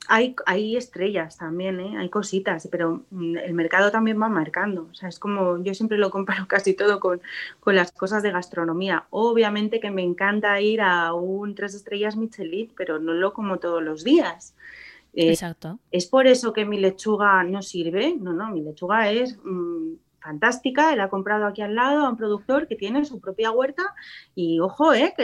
Hay, 0.09 0.37
hay 0.45 0.77
estrellas 0.77 1.37
también, 1.37 1.81
¿eh? 1.81 1.97
hay 1.99 2.09
cositas, 2.11 2.69
pero 2.71 3.05
mm, 3.11 3.39
el 3.39 3.55
mercado 3.55 3.91
también 3.91 4.21
va 4.21 4.29
marcando. 4.29 4.89
O 4.91 4.95
sea, 4.95 5.09
es 5.09 5.19
como, 5.19 5.63
yo 5.63 5.75
siempre 5.75 5.99
lo 5.99 6.11
comparo 6.11 6.47
casi 6.49 6.75
todo 6.75 7.01
con, 7.01 7.21
las 7.67 7.93
cosas 7.93 8.23
de 8.23 8.31
gastronomía. 8.31 9.07
Obviamente 9.11 9.81
que 9.81 9.91
me 9.91 10.03
encanta 10.03 10.61
ir 10.61 10.81
a 10.81 11.13
un 11.13 11.55
tres 11.55 11.75
estrellas 11.75 12.17
Michelin, 12.17 12.73
pero 12.77 12.99
no 12.99 13.15
lo 13.15 13.33
como 13.33 13.59
todos 13.59 13.83
los 13.83 14.05
días. 14.05 14.55
Eh, 15.13 15.31
Exacto. 15.31 15.79
¿Es 15.91 16.07
por 16.07 16.27
eso 16.27 16.53
que 16.53 16.67
mi 16.67 16.79
lechuga 16.79 17.43
no 17.43 17.63
sirve? 17.63 18.17
No, 18.21 18.33
no, 18.33 18.51
mi 18.51 18.61
lechuga 18.61 19.11
es 19.11 19.39
mm, 19.43 19.95
fantástica, 20.27 20.93
él 20.93 21.01
ha 21.01 21.09
comprado 21.09 21.47
aquí 21.47 21.63
al 21.63 21.77
lado 21.77 22.05
a 22.05 22.11
un 22.11 22.17
productor 22.17 22.67
que 22.67 22.75
tiene 22.75 23.05
su 23.05 23.21
propia 23.21 23.53
huerta 23.53 23.95
y 24.35 24.59
ojo, 24.59 24.93
eh, 24.93 25.15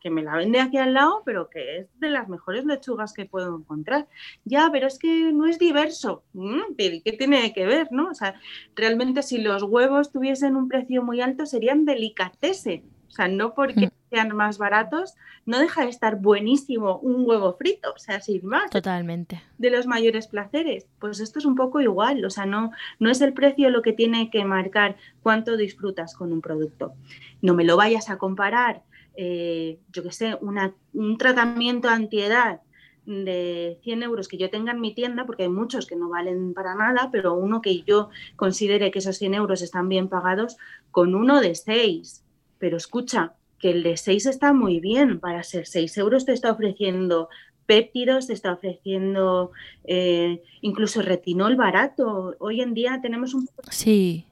que, 0.00 0.10
me 0.10 0.22
la 0.22 0.36
vende 0.36 0.60
aquí 0.60 0.78
al 0.78 0.94
lado, 0.94 1.22
pero 1.24 1.50
que 1.50 1.78
es 1.78 1.86
de 1.98 2.10
las 2.10 2.28
mejores 2.28 2.64
lechugas 2.64 3.12
que 3.12 3.26
puedo 3.26 3.56
encontrar. 3.56 4.06
Ya, 4.44 4.68
pero 4.70 4.86
es 4.86 4.98
que 4.98 5.32
no 5.32 5.46
es 5.46 5.58
diverso. 5.58 6.22
Mm, 6.34 6.74
¿Qué 6.78 7.16
tiene 7.18 7.52
que 7.52 7.66
ver? 7.66 7.88
¿no? 7.90 8.10
O 8.10 8.14
sea, 8.14 8.40
realmente 8.76 9.22
si 9.22 9.38
los 9.38 9.64
huevos 9.64 10.12
tuviesen 10.12 10.54
un 10.54 10.68
precio 10.68 11.02
muy 11.02 11.20
alto 11.20 11.46
serían 11.46 11.84
delicatessen 11.84 12.94
o 13.14 13.16
sea, 13.16 13.28
no 13.28 13.54
porque 13.54 13.86
mm. 13.86 13.90
Sean 14.14 14.34
más 14.36 14.58
baratos, 14.58 15.14
no 15.44 15.58
deja 15.58 15.82
de 15.82 15.90
estar 15.90 16.20
buenísimo 16.20 16.98
un 16.98 17.26
huevo 17.26 17.54
frito, 17.54 17.92
o 17.94 17.98
sea, 17.98 18.20
sin 18.20 18.46
más. 18.46 18.70
Totalmente. 18.70 19.42
De 19.58 19.70
los 19.70 19.88
mayores 19.88 20.28
placeres. 20.28 20.86
Pues 21.00 21.18
esto 21.18 21.40
es 21.40 21.44
un 21.44 21.56
poco 21.56 21.80
igual, 21.80 22.24
o 22.24 22.30
sea, 22.30 22.46
no, 22.46 22.70
no 23.00 23.10
es 23.10 23.20
el 23.20 23.32
precio 23.32 23.70
lo 23.70 23.82
que 23.82 23.92
tiene 23.92 24.30
que 24.30 24.44
marcar 24.44 24.96
cuánto 25.20 25.56
disfrutas 25.56 26.14
con 26.14 26.32
un 26.32 26.40
producto. 26.40 26.94
No 27.42 27.54
me 27.54 27.64
lo 27.64 27.76
vayas 27.76 28.08
a 28.08 28.18
comparar, 28.18 28.82
eh, 29.16 29.80
yo 29.92 30.04
qué 30.04 30.12
sé, 30.12 30.38
un 30.40 31.18
tratamiento 31.18 31.88
antiedad 31.88 32.60
de 33.06 33.80
100 33.82 34.02
euros 34.04 34.28
que 34.28 34.38
yo 34.38 34.48
tenga 34.48 34.72
en 34.72 34.80
mi 34.80 34.94
tienda, 34.94 35.26
porque 35.26 35.42
hay 35.42 35.48
muchos 35.48 35.86
que 35.86 35.96
no 35.96 36.08
valen 36.08 36.54
para 36.54 36.76
nada, 36.76 37.10
pero 37.10 37.34
uno 37.34 37.60
que 37.60 37.82
yo 37.82 38.10
considere 38.36 38.92
que 38.92 39.00
esos 39.00 39.18
100 39.18 39.34
euros 39.34 39.60
están 39.60 39.88
bien 39.88 40.08
pagados, 40.08 40.56
con 40.92 41.16
uno 41.16 41.40
de 41.40 41.56
6 41.56 42.24
pero 42.64 42.78
escucha, 42.78 43.34
que 43.64 43.70
el 43.70 43.82
de 43.82 43.96
6 43.96 44.26
está 44.26 44.52
muy 44.52 44.78
bien, 44.78 45.20
para 45.20 45.42
ser 45.42 45.66
6 45.66 45.96
euros 45.96 46.26
te 46.26 46.34
está 46.34 46.52
ofreciendo 46.52 47.30
péptidos, 47.64 48.26
te 48.26 48.34
está 48.34 48.52
ofreciendo 48.52 49.52
eh, 49.84 50.42
incluso 50.60 51.00
retinol 51.00 51.56
barato. 51.56 52.36
Hoy 52.40 52.60
en 52.60 52.74
día 52.74 53.00
tenemos 53.00 53.32
un... 53.32 53.48
Sí. 53.70 54.26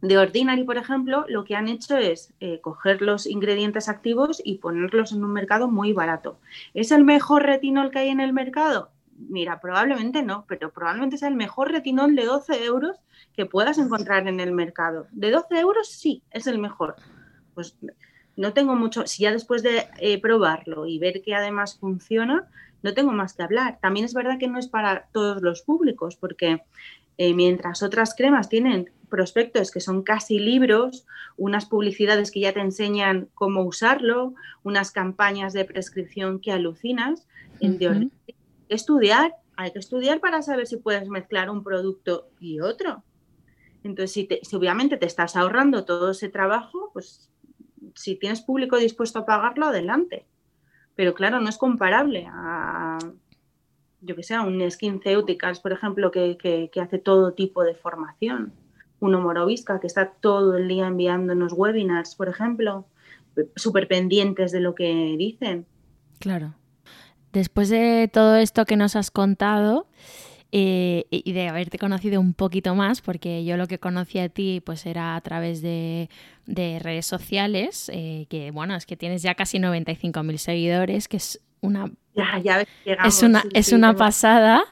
De 0.00 0.16
Ordinary, 0.16 0.62
por 0.62 0.76
ejemplo, 0.76 1.24
lo 1.28 1.42
que 1.42 1.56
han 1.56 1.66
hecho 1.66 1.96
es 1.96 2.32
eh, 2.38 2.60
coger 2.60 3.02
los 3.02 3.26
ingredientes 3.26 3.88
activos 3.88 4.40
y 4.44 4.58
ponerlos 4.58 5.10
en 5.10 5.24
un 5.24 5.32
mercado 5.32 5.66
muy 5.66 5.92
barato. 5.92 6.38
¿Es 6.72 6.92
el 6.92 7.02
mejor 7.02 7.42
retinol 7.42 7.90
que 7.90 7.98
hay 7.98 8.10
en 8.10 8.20
el 8.20 8.32
mercado? 8.32 8.92
Mira, 9.16 9.60
probablemente 9.60 10.22
no, 10.22 10.44
pero 10.46 10.70
probablemente 10.70 11.18
sea 11.18 11.30
el 11.30 11.34
mejor 11.34 11.72
retinol 11.72 12.14
de 12.14 12.26
12 12.26 12.64
euros 12.64 12.96
que 13.34 13.44
puedas 13.44 13.76
encontrar 13.78 14.28
en 14.28 14.38
el 14.38 14.52
mercado. 14.52 15.08
De 15.10 15.32
12 15.32 15.58
euros 15.58 15.88
sí, 15.88 16.22
es 16.30 16.46
el 16.46 16.58
mejor 16.58 16.94
pues 17.58 17.76
no 18.38 18.52
tengo 18.52 18.76
mucho, 18.76 19.04
si 19.06 19.24
ya 19.24 19.32
después 19.32 19.64
de 19.64 19.88
eh, 19.98 20.20
probarlo 20.20 20.86
y 20.86 21.00
ver 21.00 21.22
que 21.22 21.34
además 21.34 21.76
funciona, 21.76 22.48
no 22.84 22.94
tengo 22.94 23.10
más 23.10 23.34
que 23.34 23.42
hablar. 23.42 23.80
También 23.82 24.06
es 24.06 24.14
verdad 24.14 24.38
que 24.38 24.46
no 24.46 24.60
es 24.60 24.68
para 24.68 25.08
todos 25.12 25.42
los 25.42 25.62
públicos, 25.62 26.14
porque 26.14 26.62
eh, 27.18 27.34
mientras 27.34 27.82
otras 27.82 28.14
cremas 28.14 28.48
tienen 28.48 28.92
prospectos 29.08 29.72
que 29.72 29.80
son 29.80 30.04
casi 30.04 30.38
libros, 30.38 31.04
unas 31.36 31.66
publicidades 31.66 32.30
que 32.30 32.38
ya 32.38 32.52
te 32.52 32.60
enseñan 32.60 33.28
cómo 33.34 33.64
usarlo, 33.64 34.34
unas 34.62 34.92
campañas 34.92 35.52
de 35.52 35.64
prescripción 35.64 36.38
que 36.38 36.52
alucinas, 36.52 37.26
en 37.58 37.72
hay 37.82 38.10
que 38.28 38.34
estudiar, 38.68 39.34
hay 39.56 39.72
que 39.72 39.80
estudiar 39.80 40.20
para 40.20 40.42
saber 40.42 40.68
si 40.68 40.76
puedes 40.76 41.08
mezclar 41.08 41.50
un 41.50 41.64
producto 41.64 42.28
y 42.38 42.60
otro. 42.60 43.02
Entonces, 43.82 44.12
si, 44.12 44.28
si 44.42 44.54
obviamente 44.54 44.96
te 44.96 45.06
estás 45.06 45.34
ahorrando 45.34 45.84
todo 45.84 46.12
ese 46.12 46.28
trabajo, 46.28 46.90
pues 46.92 47.28
si 47.98 48.14
tienes 48.14 48.42
público 48.42 48.76
dispuesto 48.76 49.18
a 49.18 49.26
pagarlo, 49.26 49.66
adelante. 49.66 50.24
Pero 50.94 51.14
claro, 51.14 51.40
no 51.40 51.48
es 51.48 51.58
comparable 51.58 52.28
a, 52.30 52.98
yo 54.00 54.14
que 54.14 54.22
sé, 54.22 54.34
a 54.34 54.42
un 54.42 54.70
SkinCeuticals, 54.70 55.58
por 55.58 55.72
ejemplo, 55.72 56.12
que, 56.12 56.70
hace 56.80 56.98
todo 56.98 57.32
tipo 57.32 57.64
de 57.64 57.74
formación. 57.74 58.52
Un 59.00 59.20
Morovisca, 59.20 59.80
que 59.80 59.88
está 59.88 60.10
todo 60.10 60.56
el 60.56 60.68
día 60.68 60.86
enviándonos 60.86 61.52
webinars, 61.52 62.14
por 62.14 62.28
ejemplo, 62.28 62.86
súper 63.56 63.88
pendientes 63.88 64.52
de 64.52 64.60
lo 64.60 64.76
que 64.76 65.16
dicen. 65.18 65.66
Claro. 66.20 66.54
Después 67.32 67.68
de 67.68 68.08
todo 68.12 68.36
esto 68.36 68.64
que 68.64 68.76
nos 68.76 68.94
has 68.94 69.10
contado, 69.10 69.88
eh, 70.50 71.04
y 71.10 71.32
de 71.32 71.48
haberte 71.48 71.78
conocido 71.78 72.20
un 72.20 72.32
poquito 72.32 72.74
más, 72.74 73.00
porque 73.02 73.44
yo 73.44 73.56
lo 73.56 73.66
que 73.66 73.78
conocí 73.78 74.18
a 74.18 74.28
ti 74.28 74.62
pues 74.64 74.86
era 74.86 75.14
a 75.14 75.20
través 75.20 75.60
de, 75.60 76.08
redes 76.46 77.04
sociales, 77.04 77.90
eh, 77.92 78.26
que 78.30 78.50
bueno, 78.50 78.74
es 78.74 78.86
que 78.86 78.96
tienes 78.96 79.22
ya 79.22 79.34
casi 79.34 79.58
95.000 79.58 80.36
seguidores, 80.38 81.08
que 81.08 81.18
es 81.18 81.40
una 81.60 81.90
es 83.04 83.22
una, 83.22 83.44
es 83.52 83.72
una 83.72 83.94
pasada. 83.94 84.64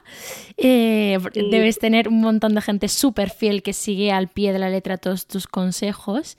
Eh, 0.57 1.17
debes 1.33 1.79
tener 1.79 2.09
un 2.09 2.21
montón 2.21 2.55
de 2.55 2.61
gente 2.61 2.87
súper 2.87 3.29
fiel 3.29 3.63
que 3.63 3.73
sigue 3.73 4.11
al 4.11 4.27
pie 4.27 4.53
de 4.53 4.59
la 4.59 4.69
letra 4.69 4.97
todos 4.97 5.27
tus 5.27 5.47
consejos 5.47 6.37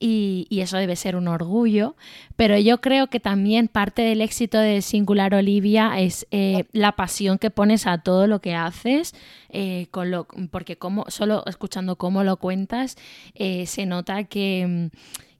y, 0.00 0.46
eso 0.50 0.76
debe 0.76 0.96
ser 0.96 1.16
un 1.16 1.28
orgullo. 1.28 1.96
Pero 2.36 2.58
yo 2.58 2.80
creo 2.80 3.08
que 3.08 3.20
también 3.20 3.68
parte 3.68 4.02
del 4.02 4.20
éxito 4.20 4.58
de 4.58 4.82
Singular 4.82 5.34
Olivia 5.34 5.98
es 5.98 6.26
eh, 6.30 6.64
la 6.72 6.92
pasión 6.92 7.38
que 7.38 7.50
pones 7.50 7.86
a 7.86 7.98
todo 7.98 8.26
lo 8.26 8.40
que 8.40 8.54
haces, 8.54 9.14
eh, 9.48 9.86
con 9.90 10.10
lo, 10.10 10.26
porque 10.50 10.76
como, 10.76 11.04
solo 11.08 11.44
escuchando 11.46 11.96
cómo 11.96 12.24
lo 12.24 12.36
cuentas, 12.36 12.96
eh, 13.34 13.66
se 13.66 13.86
nota 13.86 14.24
que 14.24 14.90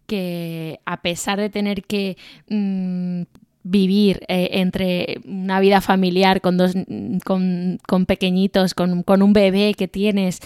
que 0.08 0.80
a 0.86 1.02
pesar 1.02 1.38
de 1.38 1.50
tener 1.50 1.84
que 1.84 2.16
mm, 2.48 3.24
vivir 3.62 4.24
eh, 4.28 4.50
entre 4.52 5.20
una 5.24 5.60
vida 5.60 5.80
familiar 5.80 6.40
con 6.40 6.56
dos 6.56 6.74
con, 7.24 7.78
con 7.86 8.06
pequeñitos, 8.06 8.74
con, 8.74 9.02
con, 9.02 9.22
un 9.22 9.32
bebé 9.32 9.74
que 9.74 9.88
tienes, 9.88 10.40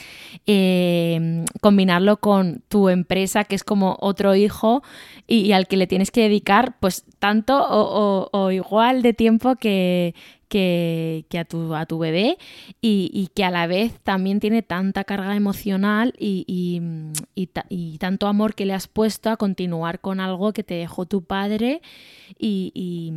eh, 0.47 1.44
combinarlo 1.60 2.18
con 2.18 2.62
tu 2.68 2.89
empresa, 2.89 3.44
que 3.44 3.55
es 3.55 3.64
como 3.64 3.97
otro 4.01 4.34
hijo, 4.34 4.82
y, 5.26 5.52
al 5.52 5.68
que 5.68 5.76
le 5.76 5.86
tienes 5.86 6.10
que 6.10 6.22
dedicar 6.22 6.76
pues 6.80 7.05
tanto 7.18 7.62
o, 7.62 8.28
o 8.32 8.51
igual 8.51 9.02
de 9.02 9.12
tiempo 9.12 9.56
que, 9.56 10.14
que, 10.52 11.38
a, 11.38 11.46
tu, 11.46 11.74
a 11.74 11.86
tu 11.86 11.98
bebé 11.98 12.36
y, 12.82 13.30
que 13.34 13.42
a 13.42 13.50
la 13.50 13.66
vez 13.66 13.98
también 14.00 14.38
tiene 14.38 14.60
tanta 14.60 15.04
carga 15.04 15.34
emocional 15.34 16.12
y, 16.18 16.82
tanto 17.98 18.26
amor 18.26 18.54
que 18.54 18.66
le 18.66 18.74
has 18.74 18.86
puesto 18.86 19.30
a 19.30 19.38
continuar 19.38 20.00
con 20.00 20.20
algo 20.20 20.52
que 20.52 20.62
te 20.62 20.74
dejó 20.74 21.06
tu 21.06 21.24
padre 21.24 21.80
y, 22.38 23.10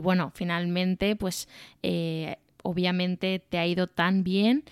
bueno, 0.00 0.30
finalmente 0.32 1.16
pues 1.16 1.48
eh, 1.82 2.36
obviamente 2.62 3.40
te 3.40 3.58
ha 3.58 3.66
ido 3.66 3.88
tan 3.88 4.22
bien. 4.22 4.62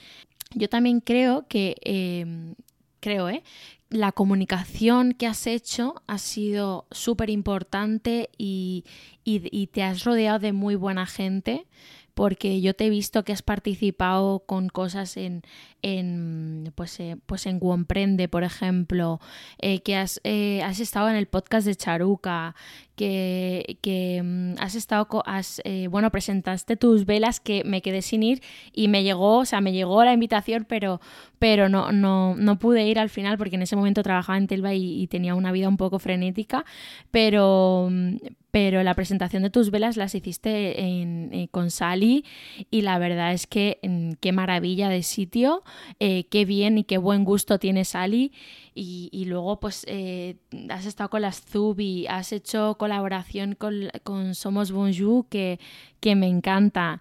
Yo 0.55 0.69
también 0.69 1.01
creo 1.01 1.49
que, 1.49 1.75
em, 1.83 2.55
creo, 3.01 3.29
¿eh? 3.29 3.43
la 3.91 4.13
comunicación 4.13 5.15
que 5.15 5.27
has 5.27 5.49
hecho 5.49 6.03
ha 6.07 6.19
sido 6.19 6.87
súper 6.93 7.29
importante 7.31 8.31
y, 8.39 8.85
y, 9.25 9.67
te 9.69 9.83
has 9.83 10.05
rodeado 10.05 10.39
de 10.39 10.53
muy 10.53 10.77
buena 10.77 11.07
gente 11.07 11.67
porque 12.15 12.61
yo 12.61 12.75
te 12.75 12.87
he 12.87 12.91
visto 12.91 13.25
que 13.25 13.33
has 13.33 13.43
participado 13.43 14.41
con 14.41 14.69
cosas 14.69 15.17
en, 15.17 15.43
en 15.83 16.73
pues, 16.75 16.99
eh, 17.01 17.17
pues 17.27 17.47
en 17.47 17.59
Guomprende, 17.59 18.29
por 18.29 18.45
ejemplo, 18.45 19.21
eh, 19.59 19.81
que 19.83 19.97
has, 19.97 20.21
eh, 20.25 20.63
has, 20.63 20.81
estado 20.81 21.09
en 21.11 21.17
el 21.17 21.27
podcast 21.27 21.67
de 21.67 21.75
Charuca, 21.75 22.55
que, 22.97 24.23
mm, 24.25 24.55
has 24.59 24.75
estado, 24.75 25.23
has, 25.27 25.63
bueno, 25.91 26.11
presentaste 26.11 26.77
tus 26.77 27.07
velas 27.07 27.41
que 27.41 27.63
me 27.65 27.83
quedé 27.83 28.03
sin 28.03 28.23
ir 28.23 28.43
y 28.73 28.89
me 28.89 29.03
llegó, 29.03 29.39
o 29.39 29.45
sea, 29.45 29.61
me 29.61 29.73
llegó 29.73 30.05
la 30.05 30.13
invitación, 30.13 30.67
pero, 30.69 31.01
pero 31.39 31.69
no, 31.69 31.93
no, 31.93 32.35
no 32.37 32.59
pude 32.59 32.87
ir 32.87 32.99
al 32.99 33.11
final 33.11 33.39
porque 33.39 33.57
en 33.57 33.63
ese 33.63 33.77
momento 33.77 34.03
trabajaba 34.03 34.39
en 34.39 34.47
Telva 34.47 34.75
y, 34.75 35.03
y 35.03 35.07
tenía 35.09 35.35
una 35.35 35.53
vida 35.53 35.69
un 35.69 35.77
poco 35.77 35.99
frenética, 35.99 36.65
pero, 37.11 37.89
mm, 37.91 38.17
pero 38.55 38.85
la 38.85 38.95
presentación 38.95 39.43
de 39.43 39.51
tus 39.51 39.73
velas 39.73 39.97
las 39.97 40.15
hiciste 40.15 40.75
eh, 40.79 41.49
con 41.51 41.73
Sally 41.73 42.25
y 42.71 42.83
la 42.83 43.01
verdad 43.01 43.33
es 43.33 43.49
que 43.49 43.81
mm, 43.83 44.13
qué 44.21 44.31
maravilla 44.31 44.89
de 44.89 45.03
sitio, 45.03 45.65
eh, 45.99 46.27
qué 46.31 46.45
bien 46.45 46.79
y 46.79 46.85
qué 46.85 46.99
buen 46.99 47.25
gusto 47.25 47.59
tiene 47.59 47.85
Sally 47.85 48.31
y, 48.75 49.25
luego 49.27 49.61
pues 49.61 49.85
eh, 49.89 50.37
has 50.69 50.87
estado 50.87 51.11
con 51.11 51.23
las 51.23 51.41
Zubi, 51.41 52.07
has 52.07 52.33
hecho 52.33 52.77
colaboración 52.79 53.55
con, 53.57 54.35
Somos 54.35 54.73
Bonjour 54.73 55.27
que, 55.29 55.61
que 56.01 56.17
me 56.17 56.29
encanta. 56.29 57.01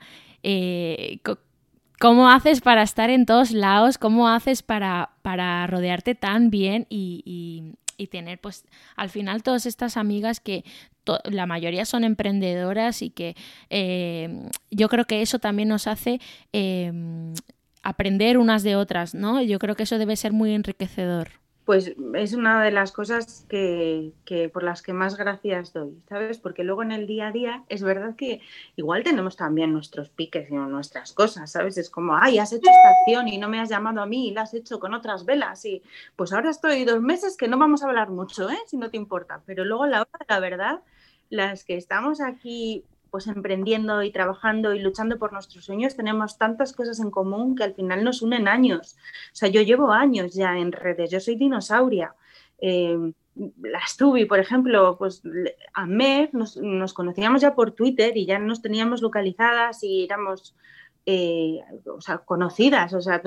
¿Cómo 1.99 2.29
haces 2.29 2.61
para 2.61 2.83
estar 2.83 3.09
en 3.09 3.25
todos 3.25 3.51
lados? 3.51 3.97
¿Cómo 3.97 4.27
haces 4.27 4.61
para, 4.61 5.11
para 5.21 5.65
rodearte 5.67 6.15
tan 6.15 6.49
bien 6.49 6.85
y, 6.89 7.75
y 7.97 8.07
tener 8.07 8.39
pues 8.39 8.65
al 8.95 9.09
final 9.09 9.43
todas 9.43 9.65
estas 9.65 9.97
amigas 9.97 10.39
que 10.39 10.63
la 11.25 11.45
mayoría 11.45 11.85
son 11.85 12.03
emprendedoras 12.03 13.01
y 13.01 13.09
que 13.09 13.35
eh, 13.69 14.49
yo 14.71 14.87
creo 14.89 15.05
que 15.05 15.21
eso 15.21 15.39
también 15.39 15.69
nos 15.69 15.87
hace 15.87 16.19
eh, 16.53 16.91
aprender 17.81 18.37
unas 18.37 18.63
de 18.63 18.75
otras, 18.75 19.13
¿no? 19.13 19.41
Yo 19.41 19.59
creo 19.59 19.75
que 19.75 19.83
eso 19.83 19.97
debe 19.97 20.15
ser 20.15 20.31
muy 20.31 20.53
enriquecedor 20.53 21.42
pues 21.65 21.93
es 22.15 22.33
una 22.33 22.61
de 22.61 22.71
las 22.71 22.91
cosas 22.91 23.45
que, 23.47 24.11
por 24.51 24.63
las 24.63 24.81
que 24.81 24.91
más 24.91 25.15
gracias 25.15 25.71
doy, 25.71 25.97
¿sabes? 26.09 26.37
Porque 26.37 26.63
luego 26.63 26.83
en 26.83 26.91
el 26.91 27.07
día 27.07 27.27
a 27.27 27.31
día 27.31 27.63
es 27.69 27.83
verdad 27.83 28.15
que 28.15 28.41
igual 28.75 29.03
tenemos 29.03 29.37
también 29.37 29.71
nuestros 29.71 30.09
piques 30.09 30.49
y 30.49 30.55
nuestras 30.55 31.13
cosas, 31.13 31.51
¿sabes? 31.51 31.77
Es 31.77 31.89
como, 31.89 32.17
ay, 32.17 32.37
has 32.37 32.51
hecho 32.51 32.69
esta 32.69 32.89
acción 32.89 33.29
y 33.29 33.37
no 33.37 33.47
me 33.47 33.61
has 33.61 33.69
llamado 33.69 34.01
a 34.01 34.05
mí 34.05 34.27
y 34.27 34.31
la 34.31 34.41
has 34.41 34.53
hecho 34.53 34.79
con 34.79 34.93
otras 34.93 35.25
velas 35.25 35.63
y 35.63 35.81
pues 36.17 36.33
ahora 36.33 36.49
estoy 36.49 36.83
dos 36.83 37.01
meses 37.01 37.37
que 37.37 37.47
no 37.47 37.57
vamos 37.57 37.81
a 37.81 37.87
hablar 37.87 38.09
mucho, 38.09 38.49
¿eh? 38.49 38.59
Si 38.67 38.75
no 38.75 38.89
te 38.89 38.97
importa. 38.97 39.41
Pero 39.45 39.63
luego 39.63 39.85
la 39.85 40.01
hora 40.01 40.25
la 40.27 40.39
verdad, 40.39 40.81
las 41.29 41.63
que 41.63 41.77
estamos 41.77 42.19
aquí 42.19 42.83
pues 43.13 43.27
emprendiendo 43.27 44.01
y 44.01 44.11
trabajando 44.11 44.73
y 44.73 44.79
luchando 44.79 45.19
por 45.19 45.33
nuestros 45.33 45.65
sueños, 45.65 45.95
tenemos 45.95 46.39
tantas 46.39 46.73
cosas 46.73 46.99
en 46.99 47.11
común 47.11 47.55
que 47.55 47.63
al 47.63 47.75
final 47.75 48.03
nos 48.03 48.23
unen 48.23 48.47
años. 48.47 48.95
O 49.31 49.35
sea, 49.35 49.49
yo 49.49 49.61
llevo 49.61 49.91
años 49.91 50.33
ya 50.33 50.57
en 50.57 50.71
redes, 50.71 51.11
yo 51.11 51.19
soy 51.19 51.35
dinosauria. 51.35 52.15
Eh, 52.57 53.13
las 53.61 53.97
por 54.27 54.39
ejemplo, 54.39 54.97
pues 54.97 55.21
a 55.75 55.85
Mer 55.85 56.31
nos, 56.33 56.93
conocíamos 56.95 57.43
ya 57.43 57.53
por 57.53 57.73
Twitter 57.73 58.17
y 58.17 58.25
ya 58.25 58.39
nos 58.39 58.63
teníamos 58.63 59.03
localizadas 59.03 59.83
y 59.83 60.05
éramos 60.05 60.55
eh, 61.05 61.59
o 61.85 62.01
sea, 62.01 62.17
conocidas, 62.17 62.95
o 62.95 63.01
sea, 63.01 63.21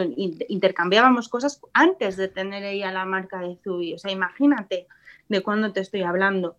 intercambiábamos 0.49 1.29
cosas 1.29 1.61
antes 1.73 2.17
de 2.17 2.27
tener 2.27 2.65
ella 2.65 2.91
la 2.91 3.05
marca 3.05 3.39
de 3.39 3.57
Zubi. 3.63 3.95
O 3.95 3.99
sea, 3.99 4.11
imagínate 4.11 4.89
de 5.29 5.43
cuándo 5.45 5.73
te 5.73 5.79
estoy 5.79 6.03
hablando. 6.03 6.57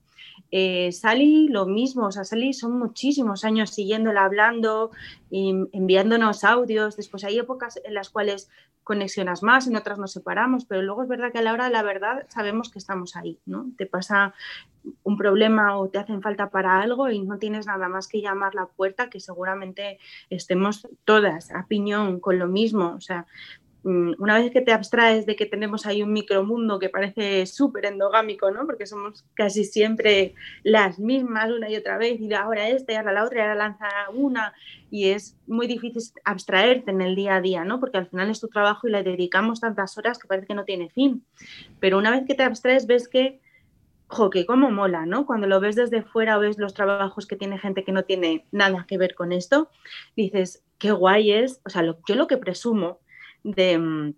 Eh, 0.51 0.91
Sally, 0.91 1.49
lo 1.49 1.65
mismo, 1.65 2.07
o 2.07 2.11
sea, 2.11 2.23
Sally 2.23 2.53
son 2.53 2.79
muchísimos 2.79 3.43
años 3.43 3.71
siguiéndola 3.71 4.23
hablando, 4.23 4.91
y 5.29 5.49
enviándonos 5.71 6.43
audios. 6.43 6.95
Después 6.95 7.23
hay 7.23 7.37
épocas 7.37 7.79
en 7.83 7.93
las 7.93 8.09
cuales 8.09 8.49
conexionas 8.83 9.43
más, 9.43 9.67
en 9.67 9.75
otras 9.75 9.99
nos 9.99 10.13
separamos, 10.13 10.63
pero 10.63 10.81
luego 10.81 11.03
es 11.03 11.09
verdad 11.09 11.33
que 11.33 11.39
a 11.39 11.41
la 11.41 11.51
hora 11.51 11.65
de 11.65 11.71
la 11.71 11.83
verdad 11.83 12.25
sabemos 12.29 12.71
que 12.71 12.79
estamos 12.79 13.17
ahí, 13.17 13.37
¿no? 13.45 13.69
Te 13.77 13.85
pasa 13.85 14.33
un 15.03 15.17
problema 15.17 15.77
o 15.77 15.89
te 15.89 15.97
hacen 15.97 16.21
falta 16.21 16.49
para 16.49 16.79
algo 16.79 17.09
y 17.09 17.19
no 17.19 17.37
tienes 17.37 17.67
nada 17.67 17.89
más 17.89 18.07
que 18.07 18.21
llamar 18.21 18.55
la 18.55 18.67
puerta, 18.67 19.09
que 19.09 19.19
seguramente 19.19 19.99
estemos 20.29 20.87
todas 21.03 21.51
a 21.51 21.65
piñón 21.67 22.21
con 22.21 22.39
lo 22.39 22.47
mismo. 22.47 22.93
O 22.95 23.01
sea, 23.01 23.25
una 23.88 24.38
vez 24.38 24.51
que 24.51 24.59
te 24.59 24.73
abstraes 24.73 25.26
de 25.26 25.38
que 25.38 25.45
tenemos 25.45 25.85
ahí 25.85 26.03
un 26.03 26.11
micromundo 26.11 26.77
que 26.77 26.89
parece 26.89 27.45
súper 27.45 27.85
endogámico, 27.85 28.51
¿no? 28.51 28.65
Porque 28.65 28.85
somos 28.85 29.23
casi 29.34 29.64
siempre 29.64 30.35
las 30.64 30.99
mismas 30.99 31.49
una 31.51 31.69
y 31.69 31.77
otra 31.77 31.97
vez, 31.97 32.19
y 32.19 32.34
ahora 32.34 32.68
esta, 32.68 32.91
y 32.91 32.95
ahora 32.95 33.14
la 33.14 33.23
otra, 33.23 33.38
y 33.38 33.41
ahora 33.43 33.55
lanza 33.55 33.88
una, 34.14 34.53
y 34.91 35.09
es 35.09 35.38
muy 35.47 35.68
difícil 35.68 36.01
abstraerte 36.26 36.91
en 36.91 36.99
el 36.99 37.15
día 37.15 37.35
a 37.35 37.41
día, 37.41 37.64
¿no? 37.64 37.80
Porque 37.80 37.97
al 37.97 38.07
final 38.07 38.30
es 38.30 38.41
tu 38.41 38.49
trabajo 38.49 38.89
y 38.89 38.91
le 38.91 39.03
dedicamos 39.03 39.61
tantas 39.61 39.97
horas 39.97 40.19
que 40.19 40.27
parece 40.27 40.47
que 40.47 40.55
no 40.55 40.65
tiene 40.65 40.89
fin. 40.89 41.23
Pero 41.80 41.97
una 41.97 42.11
vez 42.11 42.26
que 42.27 42.35
te 42.35 42.43
abstraes, 42.43 42.88
ves 42.88 43.07
que, 43.07 43.39
jo, 44.07 44.30
que 44.30 44.45
cómo 44.45 44.69
mola, 44.69 45.05
¿no? 45.05 45.26
Cuando 45.26 45.47
lo 45.47 45.61
ves 45.61 45.77
desde 45.77 46.03
fuera 46.03 46.38
o 46.38 46.41
ves 46.41 46.57
los 46.57 46.73
trabajos 46.73 47.26
que 47.26 47.38
tiene 47.38 47.57
gente 47.57 47.85
que 47.85 47.93
no 47.93 48.03
tiene 48.03 48.45
nada 48.51 48.85
que 48.85 48.97
ver 48.97 49.15
con 49.15 49.31
esto, 49.31 49.69
dices, 50.18 50.65
qué 50.77 50.91
guay 50.91 51.31
es, 51.31 51.61
o 51.65 51.69
sea, 51.69 51.84
yo 51.84 52.15
lo 52.15 52.27
que 52.27 52.38
presumo 52.38 52.99
Mm, 53.47 54.11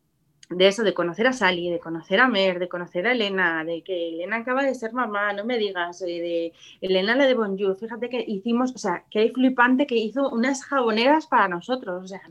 de, 0.49 0.67
eso, 0.67 0.83
de 0.83 0.95
conocer 0.95 1.27
a 1.27 1.33
Sally, 1.33 1.69
de 1.69 1.79
conocer 1.79 2.19
a 2.19 2.27
Mer, 2.27 2.57
de 2.57 2.67
conocer 2.67 3.05
a 3.05 3.11
Elena, 3.11 3.63
de 3.63 3.83
que 3.83 4.09
Elena 4.09 4.37
acaba 4.37 4.63
de 4.63 4.73
ser 4.73 4.93
mamá, 4.93 5.31
no 5.33 5.45
me 5.45 5.59
digas, 5.59 6.01
eh, 6.01 6.05
de 6.07 6.53
Elena 6.81 7.15
la 7.15 7.27
de 7.27 7.35
Bonjour, 7.35 7.77
fíjate 7.77 8.09
que 8.09 8.23
hicimos, 8.27 8.73
o 8.73 8.79
sea, 8.79 9.03
que 9.11 9.19
hay 9.19 9.29
flipante 9.29 9.85
que 9.85 9.95
hizo 9.95 10.29
unas 10.29 10.65
jaboneras 10.65 11.27
para 11.27 11.47
nosotros, 11.47 12.03
o 12.03 12.07
sea, 12.07 12.21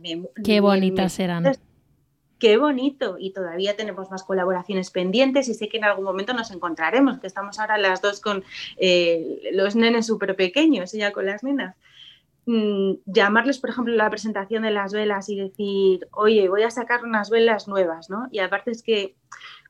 qué 0.42 0.60
bonitas 0.60 1.20
eran. 1.20 1.44
Qué 2.40 2.56
bonito, 2.56 3.16
y 3.18 3.32
todavía 3.32 3.74
tenemos 3.74 4.12
más 4.12 4.22
colaboraciones 4.22 4.92
pendientes 4.92 5.48
y 5.48 5.54
sé 5.54 5.68
que 5.68 5.78
en 5.78 5.84
algún 5.84 6.04
momento 6.04 6.32
nos 6.34 6.52
encontraremos, 6.52 7.18
que 7.18 7.26
estamos 7.26 7.58
ahora 7.58 7.78
las 7.78 8.00
dos 8.00 8.20
con 8.20 8.44
eh, 8.76 9.50
los 9.52 9.74
nenes 9.74 10.06
súper 10.06 10.36
pequeños, 10.36 10.94
ella 10.94 11.10
con 11.10 11.26
las 11.26 11.42
nenas. 11.42 11.74
Mm, 12.50 13.02
llamarles, 13.04 13.58
por 13.58 13.68
ejemplo, 13.68 13.94
la 13.94 14.08
presentación 14.08 14.62
de 14.62 14.70
las 14.70 14.94
velas 14.94 15.28
y 15.28 15.36
decir, 15.36 16.08
oye, 16.12 16.48
voy 16.48 16.62
a 16.62 16.70
sacar 16.70 17.04
unas 17.04 17.28
velas 17.28 17.68
nuevas, 17.68 18.08
¿no? 18.08 18.26
Y 18.30 18.38
aparte 18.38 18.70
es 18.70 18.82
que 18.82 19.16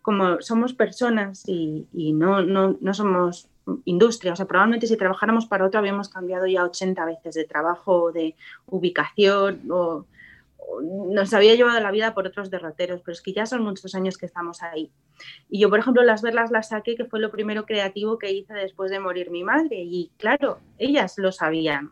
como 0.00 0.40
somos 0.42 0.74
personas 0.74 1.42
y, 1.48 1.88
no, 1.92 2.42
no, 2.42 2.76
no, 2.80 2.94
somos 2.94 3.48
industria, 3.84 4.32
o 4.32 4.36
sea, 4.36 4.46
probablemente 4.46 4.86
si 4.86 4.96
trabajáramos 4.96 5.46
para 5.46 5.66
otro 5.66 5.80
habíamos 5.80 6.08
cambiado 6.08 6.46
ya 6.46 6.62
80 6.62 7.04
veces 7.04 7.34
de 7.34 7.44
trabajo, 7.46 8.12
de 8.12 8.36
ubicación 8.66 9.62
o, 9.72 10.06
nos 10.80 11.34
había 11.34 11.56
llevado 11.56 11.80
la 11.80 11.90
vida 11.90 12.14
por 12.14 12.28
otros 12.28 12.48
derroteros, 12.48 13.00
pero 13.00 13.12
es 13.12 13.22
que 13.22 13.32
ya 13.32 13.44
son 13.44 13.64
muchos 13.64 13.92
años 13.96 14.18
que 14.18 14.26
estamos 14.26 14.62
ahí. 14.62 14.92
Y 15.50 15.58
yo, 15.60 15.68
por 15.68 15.80
ejemplo, 15.80 16.04
las 16.04 16.22
verlas 16.22 16.52
las 16.52 16.68
saqué, 16.68 16.94
que 16.94 17.06
fue 17.06 17.18
lo 17.18 17.32
primero 17.32 17.66
creativo 17.66 18.18
que 18.18 18.30
hice 18.30 18.54
después 18.54 18.92
de 18.92 19.00
morir 19.00 19.30
mi 19.30 19.42
madre. 19.42 19.82
Y 19.82 20.12
claro, 20.18 20.60
ellas 20.78 21.14
lo 21.16 21.32
sabían. 21.32 21.90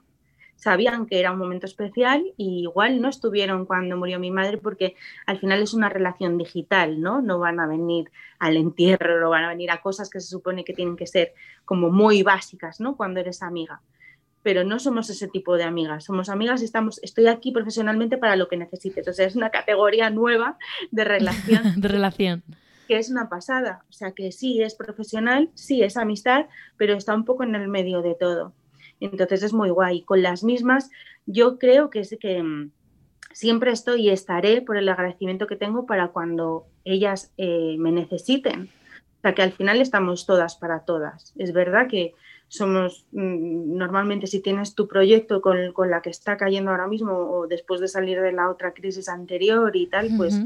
Sabían 0.57 1.07
que 1.07 1.21
era 1.21 1.33
un 1.33 1.39
momento 1.39 1.67
especial 1.67 2.25
y 2.37 2.63
igual 2.63 3.01
no 3.01 3.09
estuvieron 3.09 3.67
cuando 3.67 3.97
murió 3.97 4.19
mi 4.19 4.31
madre 4.31 4.59
porque 4.59 4.97
al 5.27 5.39
final 5.39 5.63
es 5.63 5.75
una 5.75 5.89
relación 5.89 6.39
digital, 6.39 7.01
¿no? 7.01 7.21
No 7.23 7.39
van 7.39 7.61
a 7.61 7.67
venir 7.67 8.11
al 8.39 8.57
entierro, 8.57 9.21
no 9.21 9.31
van 9.31 9.45
a 9.45 9.51
venir 9.51 9.71
a 9.71 9.81
cosas 9.81 10.11
que 10.11 10.21
se 10.21 10.29
supone 10.29 10.65
que 10.65 10.73
tienen 10.73 10.97
que 10.97 11.07
ser 11.07 11.35
como 11.65 11.91
muy 11.91 12.23
básicas, 12.23 12.81
¿no? 12.81 12.97
Cuando 12.97 13.21
eres 13.21 13.43
amiga 13.43 13.81
pero 14.47 14.63
no 14.63 14.79
somos 14.79 15.11
ese 15.11 15.27
tipo 15.27 15.57
de 15.57 15.65
amigas. 15.65 16.05
Somos 16.05 16.29
amigas 16.29 16.63
y 16.63 16.67
estamos, 16.67 17.01
estoy 17.03 17.27
aquí 17.27 17.51
profesionalmente 17.51 18.17
para 18.17 18.37
lo 18.37 18.47
que 18.47 18.57
necesites. 18.57 19.09
O 19.09 19.13
sea, 19.13 19.27
es 19.27 19.35
una 19.35 19.51
categoría 19.51 20.09
nueva 20.09 20.57
de 20.93 21.03
relación. 21.03 21.65
de 21.81 21.89
relación. 21.89 22.45
Que 22.87 22.97
es 22.97 23.11
una 23.11 23.29
pasada. 23.29 23.85
O 23.91 23.93
sea, 23.93 24.13
que 24.13 24.31
sí 24.31 24.63
es 24.63 24.77
profesional, 24.77 25.51
sí 25.55 25.83
es 25.83 25.97
amistad, 25.97 26.47
pero 26.77 26.95
está 26.95 27.13
un 27.13 27.25
poco 27.25 27.43
en 27.43 27.57
el 27.57 27.67
medio 27.67 28.03
de 28.03 28.15
todo. 28.15 28.53
Entonces 29.01 29.43
es 29.43 29.53
muy 29.53 29.71
guay. 29.71 30.03
Con 30.03 30.23
las 30.23 30.45
mismas, 30.45 30.91
yo 31.27 31.59
creo 31.59 31.91
que 31.91 32.01
es 32.01 32.17
que 32.21 32.43
mm, 32.43 32.71
siempre 33.33 33.71
estoy 33.71 34.03
y 34.03 34.11
estaré 34.11 34.63
por 34.63 34.77
el 34.77 34.89
agradecimiento 34.89 35.47
que 35.47 35.57
tengo 35.57 35.87
para 35.87 36.09
cuando 36.09 36.67
ellas 36.85 37.33
eh, 37.37 37.77
me 37.79 37.93
necesiten. 37.93 38.71
O 39.19 39.21
sea, 39.23 39.35
que 39.35 39.43
al 39.43 39.53
final 39.53 39.81
estamos 39.81 40.27
todas 40.27 40.57
para 40.57 40.81
todas. 40.81 41.35
Es 41.37 41.53
verdad 41.53 41.89
que 41.89 42.15
somos 42.49 43.07
mm, 43.13 43.77
normalmente 43.77 44.27
si 44.27 44.41
tienes 44.41 44.75
tu 44.75 44.87
proyecto 44.89 45.41
con, 45.41 45.73
la 45.91 46.01
que 46.01 46.11
está 46.11 46.37
cayendo 46.37 46.71
ahora 46.71 46.87
mismo 46.87 47.13
o 47.13 47.47
después 47.47 47.81
de 47.81 47.89
salir 47.89 48.21
de 48.21 48.33
la 48.33 48.51
otra 48.51 48.73
crisis 48.73 49.09
anterior 49.09 49.75
y 49.75 49.87
tal, 49.87 50.11
pues 50.17 50.41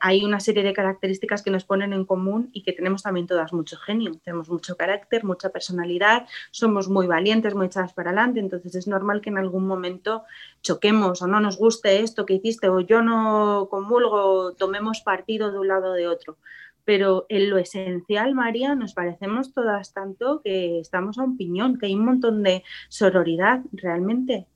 hay 0.00 0.24
una 0.24 0.40
serie 0.40 0.62
de 0.62 0.72
características 0.72 1.42
que 1.42 1.50
nos 1.50 1.64
ponen 1.64 1.92
en 1.92 2.04
común 2.04 2.50
y 2.52 2.62
que 2.62 2.72
tenemos 2.72 3.02
también 3.02 3.26
todas 3.26 3.52
mucho 3.52 3.76
genio, 3.76 4.12
tenemos 4.24 4.48
mucho 4.48 4.76
carácter, 4.76 5.24
mucha 5.24 5.50
personalidad, 5.50 6.26
somos 6.50 6.88
muy 6.88 7.06
valientes, 7.06 7.54
muy 7.54 7.66
echadas 7.66 7.92
para 7.92 8.10
adelante, 8.10 8.40
entonces 8.40 8.74
es 8.74 8.86
normal 8.86 9.20
que 9.20 9.30
en 9.30 9.38
algún 9.38 9.66
momento 9.66 10.24
choquemos 10.62 11.22
o 11.22 11.26
no 11.26 11.40
nos 11.40 11.58
guste 11.58 12.00
esto 12.00 12.26
que 12.26 12.34
hiciste 12.34 12.68
o 12.68 12.80
yo 12.80 13.02
no 13.02 13.68
comulgo, 13.70 14.52
tomemos 14.54 15.00
partido 15.00 15.52
de 15.52 15.58
un 15.58 15.68
lado 15.68 15.92
o 15.92 15.94
de 15.94 16.08
otro. 16.08 16.36
Pero 16.84 17.24
en 17.30 17.48
lo 17.48 17.56
esencial, 17.56 18.34
María, 18.34 18.74
nos 18.74 18.92
parecemos 18.92 19.54
todas 19.54 19.94
tanto 19.94 20.42
que 20.42 20.80
estamos 20.80 21.18
a 21.18 21.22
un 21.22 21.38
piñón, 21.38 21.78
que 21.78 21.86
hay 21.86 21.94
un 21.94 22.04
montón 22.04 22.42
de 22.42 22.62
sororidad 22.90 23.62
realmente, 23.72 24.46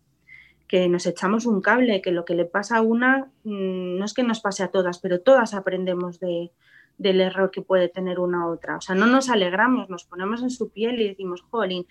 que 0.69 0.89
nos 0.89 1.07
echamos 1.07 1.47
un 1.47 1.61
cable, 1.61 2.03
que 2.03 2.13
lo 2.13 2.25
que 2.25 2.35
le 2.35 2.45
pasa 2.45 2.77
a 2.77 2.83
una 2.83 3.31
mm, 3.45 3.99
no 3.99 4.05
es 4.05 4.15
que 4.15 4.23
nos 4.23 4.41
pase 4.41 4.63
a 4.63 4.69
todas, 4.69 4.99
pero 4.99 5.21
todas 5.21 5.55
aprendemos 5.55 6.21
de, 6.21 6.53
del 6.99 7.21
error 7.21 7.51
que 7.51 7.63
puede 7.63 7.89
tener 7.89 8.21
una 8.21 8.47
u 8.47 8.51
otra. 8.53 8.77
O 8.77 8.81
sea, 8.81 8.95
no 8.95 9.07
nos 9.07 9.31
alegramos, 9.31 9.89
nos 9.89 10.05
ponemos 10.05 10.43
en 10.43 10.51
su 10.51 10.71
piel 10.71 11.01
y 11.01 11.09
decimos, 11.09 11.43
jolín, 11.51 11.87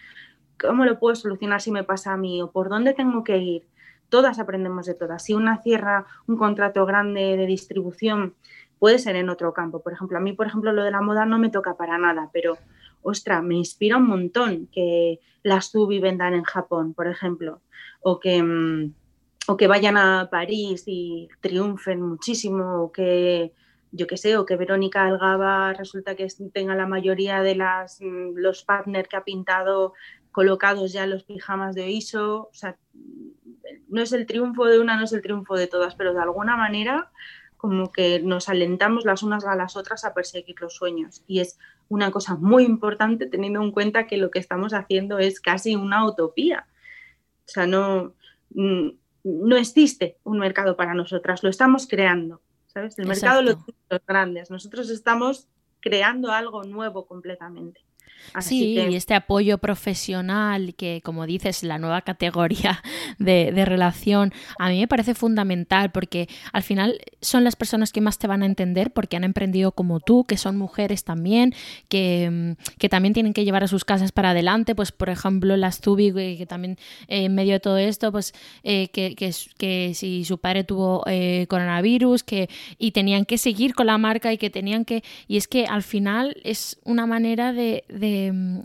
¿cómo 0.60 0.86
lo 0.86 1.00
puedo 1.00 1.16
solucionar 1.16 1.62
si 1.62 1.72
me 1.72 1.84
pasa 1.84 2.14
a 2.14 2.18
mí? 2.18 2.42
¿O 2.42 2.52
por 2.52 2.70
dónde 2.70 2.94
tengo 2.94 3.24
que 3.24 3.38
ir? 3.38 3.68
Todas 4.10 4.40
aprendemos 4.40 4.86
de 4.86 4.94
todas. 4.94 5.24
Si 5.24 5.34
una 5.34 5.62
cierra 5.62 6.06
un 6.28 6.38
contrato 6.38 6.86
grande 6.86 7.36
de 7.36 7.46
distribución 7.46 8.36
puede 8.80 9.00
ser 9.00 9.16
en 9.16 9.30
otro 9.30 9.54
campo. 9.54 9.82
Por 9.82 9.94
ejemplo, 9.94 10.18
a 10.18 10.22
mí, 10.22 10.34
por 10.34 10.48
ejemplo, 10.48 10.72
lo 10.72 10.84
de 10.84 10.92
la 10.92 11.02
moda 11.02 11.26
no 11.26 11.40
me 11.40 11.50
toca 11.50 11.76
para 11.76 11.98
nada, 11.98 12.30
pero, 12.32 12.58
ostra, 13.10 13.42
me 13.42 13.56
inspira 13.56 13.98
un 13.98 14.08
montón 14.08 14.68
que 14.72 15.20
las 15.44 15.72
Zubi 15.72 16.00
vendan 16.00 16.34
en 16.34 16.44
Japón, 16.44 16.94
por 16.94 17.08
ejemplo, 17.08 17.62
o 18.02 18.20
que, 18.20 18.44
mm, 18.44 18.94
o 19.48 19.58
que 19.58 19.68
vayan 19.68 19.98
a 19.98 20.30
París 20.30 20.84
y 20.88 21.30
triunfen 21.42 22.02
muchísimo, 22.02 22.84
o 22.84 22.92
que, 22.92 23.54
yo 23.92 24.08
qué 24.08 24.18
sé, 24.18 24.38
o 24.38 24.46
que 24.46 24.58
Verónica 24.58 25.06
Algaba 25.06 25.74
resulta 25.74 26.16
que 26.16 26.28
tenga 26.54 26.76
la 26.76 26.88
mayoría 26.88 27.42
de 27.42 27.56
las, 27.56 28.02
mm, 28.02 28.36
los 28.36 28.64
partners 28.64 29.08
que 29.08 29.16
ha 29.18 29.24
pintado 29.24 29.94
colocados 30.32 30.92
ya 30.92 31.08
los 31.08 31.24
pijamas 31.24 31.76
de 31.76 31.90
ISO. 31.90 32.50
O 32.52 32.54
sea, 32.54 32.78
no 33.88 34.02
es 34.02 34.12
el 34.12 34.26
triunfo 34.26 34.66
de 34.66 34.80
una, 34.80 34.98
no 34.98 35.06
es 35.06 35.14
el 35.14 35.22
triunfo 35.22 35.56
de 35.56 35.68
todas, 35.68 35.96
pero 35.96 36.14
de 36.14 36.22
alguna 36.22 36.56
manera 36.58 37.10
como 37.58 37.92
que 37.92 38.20
nos 38.22 38.50
alentamos 38.50 39.06
las 39.06 39.24
unas 39.24 39.46
a 39.46 39.56
las 39.56 39.76
otras 39.76 40.06
a 40.06 40.14
perseguir 40.14 40.56
los 40.62 40.76
sueños. 40.76 41.24
Y 41.28 41.40
es 41.40 41.58
una 41.90 42.12
cosa 42.12 42.36
muy 42.36 42.64
importante 42.64 43.26
teniendo 43.28 43.62
en 43.62 43.72
cuenta 43.72 44.08
que 44.08 44.18
lo 44.18 44.32
que 44.32 44.40
estamos 44.40 44.74
haciendo 44.74 45.20
es 45.20 45.40
casi 45.40 45.76
una 45.76 46.06
utopía. 46.06 46.68
O 47.46 47.50
sea, 47.50 47.66
no, 47.66 48.14
mm, 48.52 48.90
no 49.24 49.58
existe 49.58 50.18
un 50.24 50.40
mercado 50.40 50.76
para 50.76 50.94
nosotras, 50.94 51.44
lo 51.44 51.50
estamos 51.50 51.88
creando. 51.88 52.42
¿sabes? 52.68 52.98
El 53.00 53.08
mercado 53.08 53.42
lo 53.42 53.56
tienen 53.56 53.82
los 53.90 54.06
grandes, 54.06 54.52
nosotros 54.52 54.90
estamos 54.90 55.48
creando 55.80 56.32
algo 56.32 56.64
nuevo 56.64 57.08
completamente 57.08 57.82
sí, 58.42 58.74
y 58.74 58.96
este 58.96 59.14
apoyo 59.14 59.58
profesional, 59.58 60.76
que 60.76 61.02
como 61.04 61.26
dices, 61.26 61.64
la 61.64 61.78
nueva 61.78 62.02
categoría 62.02 62.82
de, 63.20 63.52
relación, 63.66 64.34
a 64.60 64.70
mí 64.70 64.80
me 64.80 64.88
parece 64.88 65.14
fundamental 65.14 65.92
porque 65.92 66.28
al 66.54 66.64
final 66.64 67.00
son 67.22 67.44
las 67.44 67.56
personas 67.56 67.92
que 67.92 68.02
más 68.02 68.18
te 68.18 68.28
van 68.28 68.44
a 68.44 68.46
entender 68.46 68.92
porque 68.92 69.18
han 69.18 69.24
emprendido 69.24 69.72
como 69.72 70.00
tú, 70.00 70.24
que 70.26 70.38
son 70.38 70.58
mujeres 70.58 71.04
también, 71.04 71.54
que, 71.90 72.30
mm, 72.32 72.78
que 72.78 72.90
también 72.90 73.14
tienen 73.14 73.34
que 73.34 73.46
llevar 73.46 73.64
a 73.64 73.68
sus 73.68 73.86
casas 73.86 74.12
para 74.12 74.32
adelante, 74.32 74.76
pues 74.76 74.92
por 74.92 75.10
ejemplo 75.10 75.58
las 75.58 75.80
Zubi, 75.80 76.14
que 76.38 76.46
también 76.46 76.78
eh, 77.08 77.26
en 77.26 77.36
medio 77.36 77.54
de 77.54 77.60
todo 77.60 77.78
esto, 77.78 78.12
pues 78.12 78.34
eh, 78.64 78.90
que, 78.90 79.16
que, 79.16 79.34
que, 79.58 79.94
si 79.94 80.26
su 80.26 80.38
padre 80.38 80.64
tuvo 80.64 81.04
eh, 81.08 81.46
coronavirus, 81.50 82.24
que 82.24 82.50
y 82.78 82.92
tenían 82.92 83.26
que 83.26 83.38
seguir 83.38 83.74
con 83.74 83.88
la 83.88 83.98
marca 83.98 84.32
y 84.34 84.38
que 84.38 84.50
tenían 84.50 84.86
que, 84.86 85.04
y 85.28 85.38
es 85.38 85.48
que 85.48 85.66
al 85.66 85.84
final 85.84 86.38
es 86.44 86.80
una 86.84 87.06
manera 87.06 87.54
de 87.54 87.68
de, 87.68 88.07
de 88.08 88.62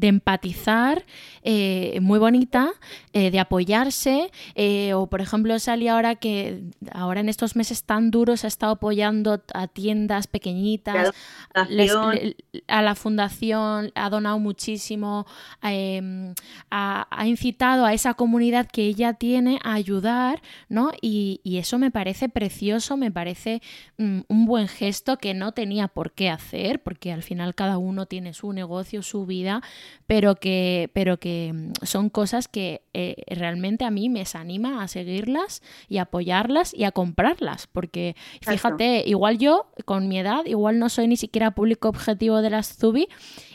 empatizar 0.00 1.04
eh, 1.42 1.98
muy 2.00 2.18
bonita, 2.18 2.72
eh, 3.12 3.30
de 3.30 3.40
apoyarse. 3.40 4.30
Eh, 4.54 4.94
o 4.94 5.06
por 5.06 5.20
ejemplo, 5.20 5.58
salía 5.58 5.94
ahora 5.94 6.14
que 6.16 6.62
ahora 6.92 7.20
en 7.20 7.28
estos 7.28 7.56
meses 7.56 7.84
tan 7.84 8.10
duros 8.10 8.44
ha 8.44 8.48
estado 8.48 8.72
apoyando 8.72 9.42
a 9.54 9.68
tiendas 9.68 10.26
pequeñitas, 10.26 11.12
a 11.54 12.82
la 12.82 12.94
fundación, 12.94 13.92
ha 13.94 14.10
donado 14.10 14.38
muchísimo, 14.38 15.26
em, 15.62 16.34
ha, 16.70 17.06
incitado 17.26 17.84
a 17.84 17.92
esa 17.92 18.14
comunidad 18.14 18.66
que 18.66 18.86
ella 18.86 19.14
tiene 19.14 19.58
a 19.62 19.74
ayudar, 19.74 20.42
¿no? 20.68 20.92
Y, 21.00 21.40
eso 21.62 21.78
me 21.78 21.92
parece 21.92 22.28
precioso, 22.28 22.96
me 22.96 23.12
parece 23.12 23.62
mm, 23.98 24.22
un 24.26 24.46
buen 24.46 24.66
gesto 24.66 25.18
que 25.18 25.32
no 25.32 25.52
tenía 25.52 25.86
por 25.86 26.10
qué 26.10 26.28
hacer, 26.28 26.82
porque 26.82 27.12
al 27.12 27.22
final 27.22 27.54
cada 27.54 27.78
uno 27.78 28.06
tiene 28.06 28.34
su 28.34 28.52
negocio, 28.52 29.02
su 29.02 29.26
vida 29.26 29.62
pero 30.06 30.34
que, 30.34 30.90
pero 30.92 31.18
que 31.18 31.52
mm, 31.52 31.72
son 31.84 32.10
cosas 32.10 32.48
que 32.48 32.82
eh, 32.92 33.16
realmente 33.28 33.84
a 33.84 33.90
mí 33.90 34.08
me 34.08 34.20
desanima 34.20 34.82
a 34.82 34.88
seguirlas 34.88 35.62
y 35.88 35.98
apoyarlas 35.98 36.74
y 36.74 36.84
a 36.84 36.92
comprarlas, 36.92 37.66
porque 37.66 38.16
fíjate, 38.40 39.04
igual 39.06 39.38
yo 39.38 39.66
con 39.84 40.08
mi 40.08 40.18
edad, 40.18 40.44
igual 40.46 40.78
no 40.78 40.88
soy 40.88 41.08
ni 41.08 41.16
siquiera 41.16 41.52
público 41.52 41.88
objetivo 41.88 42.42
de 42.42 42.50
las 42.50 42.76
Zubi 42.76 43.08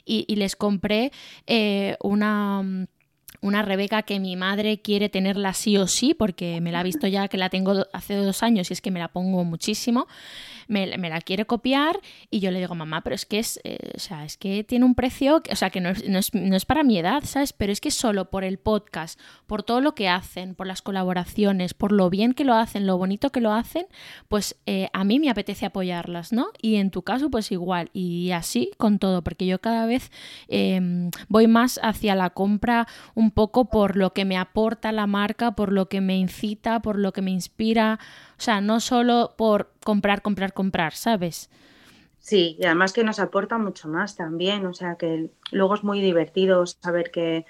y, 0.06 0.36
les 0.38 0.56
compré 0.56 1.12
eh, 1.48 1.98
una 2.02 2.62
mm, 2.62 2.86
una 3.42 3.62
Rebeca 3.62 4.04
que 4.04 4.20
mi 4.20 4.36
madre 4.36 4.82
quiere 4.82 5.10
tenerla 5.10 5.54
sí 5.54 5.78
o 5.78 5.88
sí, 5.88 6.14
porque 6.14 6.62
me 6.62 6.72
la 6.72 6.80
ha 6.80 6.84
visto 6.84 7.08
ya 7.08 7.28
que 7.28 7.38
la 7.38 7.50
tengo 7.50 7.86
hace 7.94 8.16
dos 8.16 8.44
años 8.44 8.70
y 8.70 8.74
es 8.74 8.82
que 8.82 8.92
me 8.92 9.00
la 9.00 9.10
pongo 9.10 9.44
muchísimo 9.44 10.08
me, 10.68 10.98
la 10.98 11.22
quiere 11.22 11.46
copiar 11.46 12.00
y 12.30 12.40
yo 12.40 12.52
le 12.52 12.60
digo, 12.60 12.76
mamá, 12.76 13.02
pero 13.02 13.16
es 13.16 13.26
que 13.26 13.40
es, 13.40 13.60
eh, 13.64 13.92
o 13.96 14.00
sea, 14.00 14.26
es 14.26 14.38
que 14.38 14.64
tiene 14.64 14.86
un 14.86 14.96
precio, 14.96 15.42
o 15.50 15.56
sea, 15.56 15.70
que 15.70 15.82
no 15.82 15.90
es, 15.90 16.08
no, 16.08 16.20
es, 16.56 16.66
para 16.66 16.84
mi 16.84 16.98
edad, 16.98 17.24
¿sabes? 17.24 17.54
Pero 17.54 17.72
es 17.72 17.82
que 17.82 17.92
solo 17.92 18.30
por 18.30 18.44
el 18.44 18.58
podcast, 18.58 19.20
por 19.46 19.64
todo 19.64 19.82
lo 19.82 19.96
que 19.96 20.10
hacen, 20.10 20.56
por 20.56 20.68
las 20.68 20.82
colaboraciones, 20.82 21.74
por 21.74 21.92
lo 21.92 22.10
bien 22.10 22.34
que 22.34 22.44
lo 22.44 22.54
hacen, 22.54 22.86
lo 22.86 22.98
bonito 22.98 23.32
que 23.32 23.42
lo 23.42 23.54
hacen, 23.54 23.86
pues 24.28 24.58
eh, 24.66 24.90
a 24.94 25.04
mí 25.04 25.20
me 25.20 25.30
apetece 25.30 25.66
apoyarlas, 25.66 26.34
¿no? 26.34 26.48
Y 26.62 26.76
en 26.76 26.92
tu 26.92 27.02
caso, 27.02 27.30
pues 27.30 27.52
igual, 27.52 27.90
y 27.94 28.32
así 28.32 28.72
con 28.78 29.00
todo, 29.00 29.24
porque 29.24 29.46
yo 29.46 29.60
cada 29.60 29.86
vez 29.86 30.12
em, 30.48 31.12
voy 31.28 31.48
más 31.48 31.80
hacia 31.84 32.16
la 32.16 32.30
compra 32.32 32.88
un 33.16 33.32
poco 33.32 33.66
por 33.66 33.96
lo 33.96 34.14
que 34.14 34.26
me 34.26 34.38
aporta 34.38 34.92
la 34.92 35.08
marca, 35.08 35.52
por 35.52 35.72
lo 35.72 35.88
que 35.90 36.02
me 36.02 36.18
incita, 36.18 36.82
por 36.82 36.98
lo 36.98 37.14
que 37.14 37.22
me 37.22 37.32
inspira, 37.32 38.00
o 38.38 38.42
sea, 38.42 38.62
no 38.62 38.80
solo 38.80 39.34
por 39.38 39.72
comprar, 39.84 40.22
comprar, 40.22 40.54
comprar, 40.54 40.94
¿sabes? 40.94 41.50
Sí, 42.28 42.58
y 42.60 42.66
además 42.66 42.92
que 42.92 43.06
nos 43.06 43.20
aporta 43.20 43.58
mucho 43.58 43.88
más 43.88 44.18
también, 44.18 44.66
o 44.66 44.74
sea 44.74 44.96
que 44.98 45.30
luego 45.54 45.76
es 45.76 45.84
muy 45.86 46.02
divertido 46.02 46.66
saber 46.66 47.10
que, 47.10 47.46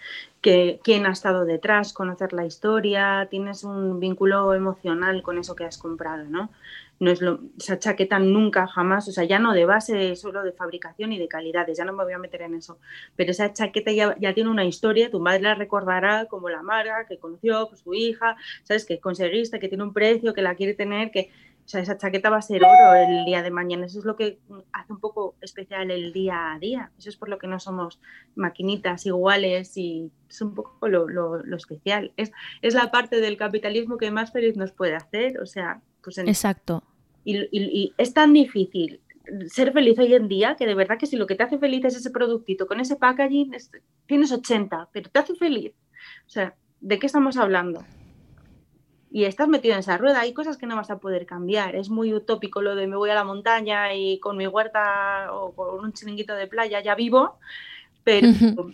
quién 0.83 1.07
ha 1.07 1.11
estado 1.13 1.45
detrás, 1.45 1.93
conocer 1.93 2.31
la 2.31 2.45
historia, 2.45 3.27
tienes 3.31 3.63
un 3.63 3.99
vínculo 3.99 4.53
emocional 4.53 5.23
con 5.23 5.39
eso 5.39 5.55
que 5.55 5.65
has 5.65 5.79
comprado, 5.79 6.25
¿no? 6.25 6.51
No 6.99 7.09
es 7.09 7.21
lo, 7.21 7.39
esa 7.59 7.79
chaqueta 7.79 8.19
nunca, 8.19 8.67
jamás, 8.67 9.07
o 9.07 9.11
sea, 9.11 9.23
ya 9.23 9.39
no 9.39 9.53
de 9.53 9.65
base 9.65 10.15
solo 10.15 10.43
de 10.43 10.51
fabricación 10.51 11.11
y 11.11 11.17
de 11.17 11.27
calidades, 11.27 11.75
ya 11.77 11.83
no 11.83 11.93
me 11.93 12.03
voy 12.03 12.13
a 12.13 12.19
meter 12.19 12.43
en 12.43 12.53
eso, 12.53 12.77
pero 13.15 13.31
esa 13.31 13.51
chaqueta 13.53 13.91
ya, 13.91 14.15
ya 14.19 14.35
tiene 14.35 14.51
una 14.51 14.65
historia, 14.65 15.09
tu 15.09 15.19
madre 15.19 15.41
la 15.41 15.55
recordará 15.55 16.25
como 16.27 16.49
la 16.49 16.61
marca 16.61 17.05
que 17.07 17.17
conoció, 17.17 17.67
pues, 17.67 17.81
su 17.81 17.95
hija, 17.95 18.35
sabes, 18.63 18.85
que 18.85 18.99
conseguiste, 18.99 19.59
que 19.59 19.69
tiene 19.69 19.83
un 19.83 19.93
precio, 19.93 20.35
que 20.35 20.43
la 20.43 20.53
quiere 20.55 20.75
tener, 20.75 21.09
que 21.09 21.31
o 21.67 21.69
sea, 21.69 21.81
esa 21.81 21.97
chaqueta 21.97 22.29
va 22.29 22.37
a 22.37 22.41
ser 22.41 22.63
oro 22.63 22.95
el 22.95 23.25
día 23.25 23.43
de 23.43 23.51
mañana. 23.51 23.87
Eso 23.87 23.99
es 23.99 24.05
lo 24.05 24.15
que 24.15 24.39
hace 24.71 24.93
un 24.93 25.01
poco 25.01 25.35
especial 25.41 25.91
el 25.91 26.13
día 26.13 26.53
a 26.53 26.59
día. 26.59 26.91
Eso 26.97 27.09
es 27.09 27.17
por 27.17 27.27
lo 27.27 27.39
que 27.39 27.47
no 27.47 27.59
somos 27.59 27.99
maquinitas 28.35 29.05
iguales 29.05 29.75
y 29.75 30.09
es 30.29 30.41
un 30.41 30.55
poco 30.55 30.87
lo, 30.87 31.43
especial. 31.57 32.13
Es, 32.15 32.31
es 32.61 32.73
la 32.73 32.89
parte 32.89 33.19
del 33.19 33.35
capitalismo 33.35 33.97
que 33.97 34.11
más 34.11 34.31
feliz 34.31 34.55
nos 34.55 34.71
puede 34.71 34.95
hacer. 34.95 35.41
O 35.41 35.45
sea, 35.45 35.81
pues 36.01 36.17
Exacto. 36.19 36.83
Y, 37.25 37.93
es 37.97 38.13
tan 38.13 38.31
difícil 38.31 39.01
ser 39.47 39.73
feliz 39.73 39.99
hoy 39.99 40.13
en 40.13 40.29
día 40.29 40.55
que 40.55 40.67
de 40.67 40.73
verdad 40.73 40.97
que 40.97 41.05
si 41.05 41.17
lo 41.17 41.27
que 41.27 41.35
te 41.35 41.43
hace 41.43 41.57
feliz 41.57 41.83
es 41.83 41.97
ese 41.97 42.11
productito 42.11 42.65
con 42.65 42.79
ese 42.79 42.95
packaging, 42.95 43.53
tienes 44.05 44.31
80, 44.31 44.87
pero 44.93 45.09
te 45.09 45.19
hace 45.19 45.35
feliz. 45.35 45.73
O 46.27 46.29
sea, 46.29 46.55
¿de 46.79 46.97
qué 46.97 47.07
estamos 47.07 47.35
hablando? 47.35 47.83
Y 49.09 49.25
estás 49.25 49.47
metido 49.47 49.73
en 49.73 49.79
esa 49.79 49.97
rueda. 49.97 50.21
Hay 50.21 50.33
cosas 50.33 50.57
que 50.57 50.65
no 50.65 50.75
vas 50.75 50.89
a 50.89 50.99
poder 50.99 51.25
cambiar. 51.25 51.75
Es 51.75 51.89
muy 51.89 52.13
utópico 52.13 52.61
lo 52.61 52.75
de 52.75 52.87
me 52.87 52.97
voy 52.97 53.09
a 53.09 53.15
la 53.15 53.23
montaña 53.23 53.93
y 53.93 54.19
con 54.19 54.37
mi 54.37 54.47
huerta 54.47 55.33
o 55.33 55.53
con 55.53 55.83
un 55.83 55.93
chiringuito 55.93 56.35
de 56.35 56.47
playa 56.47 56.81
ya 56.81 56.95
vivo, 56.95 57.37
pero, 58.03 58.27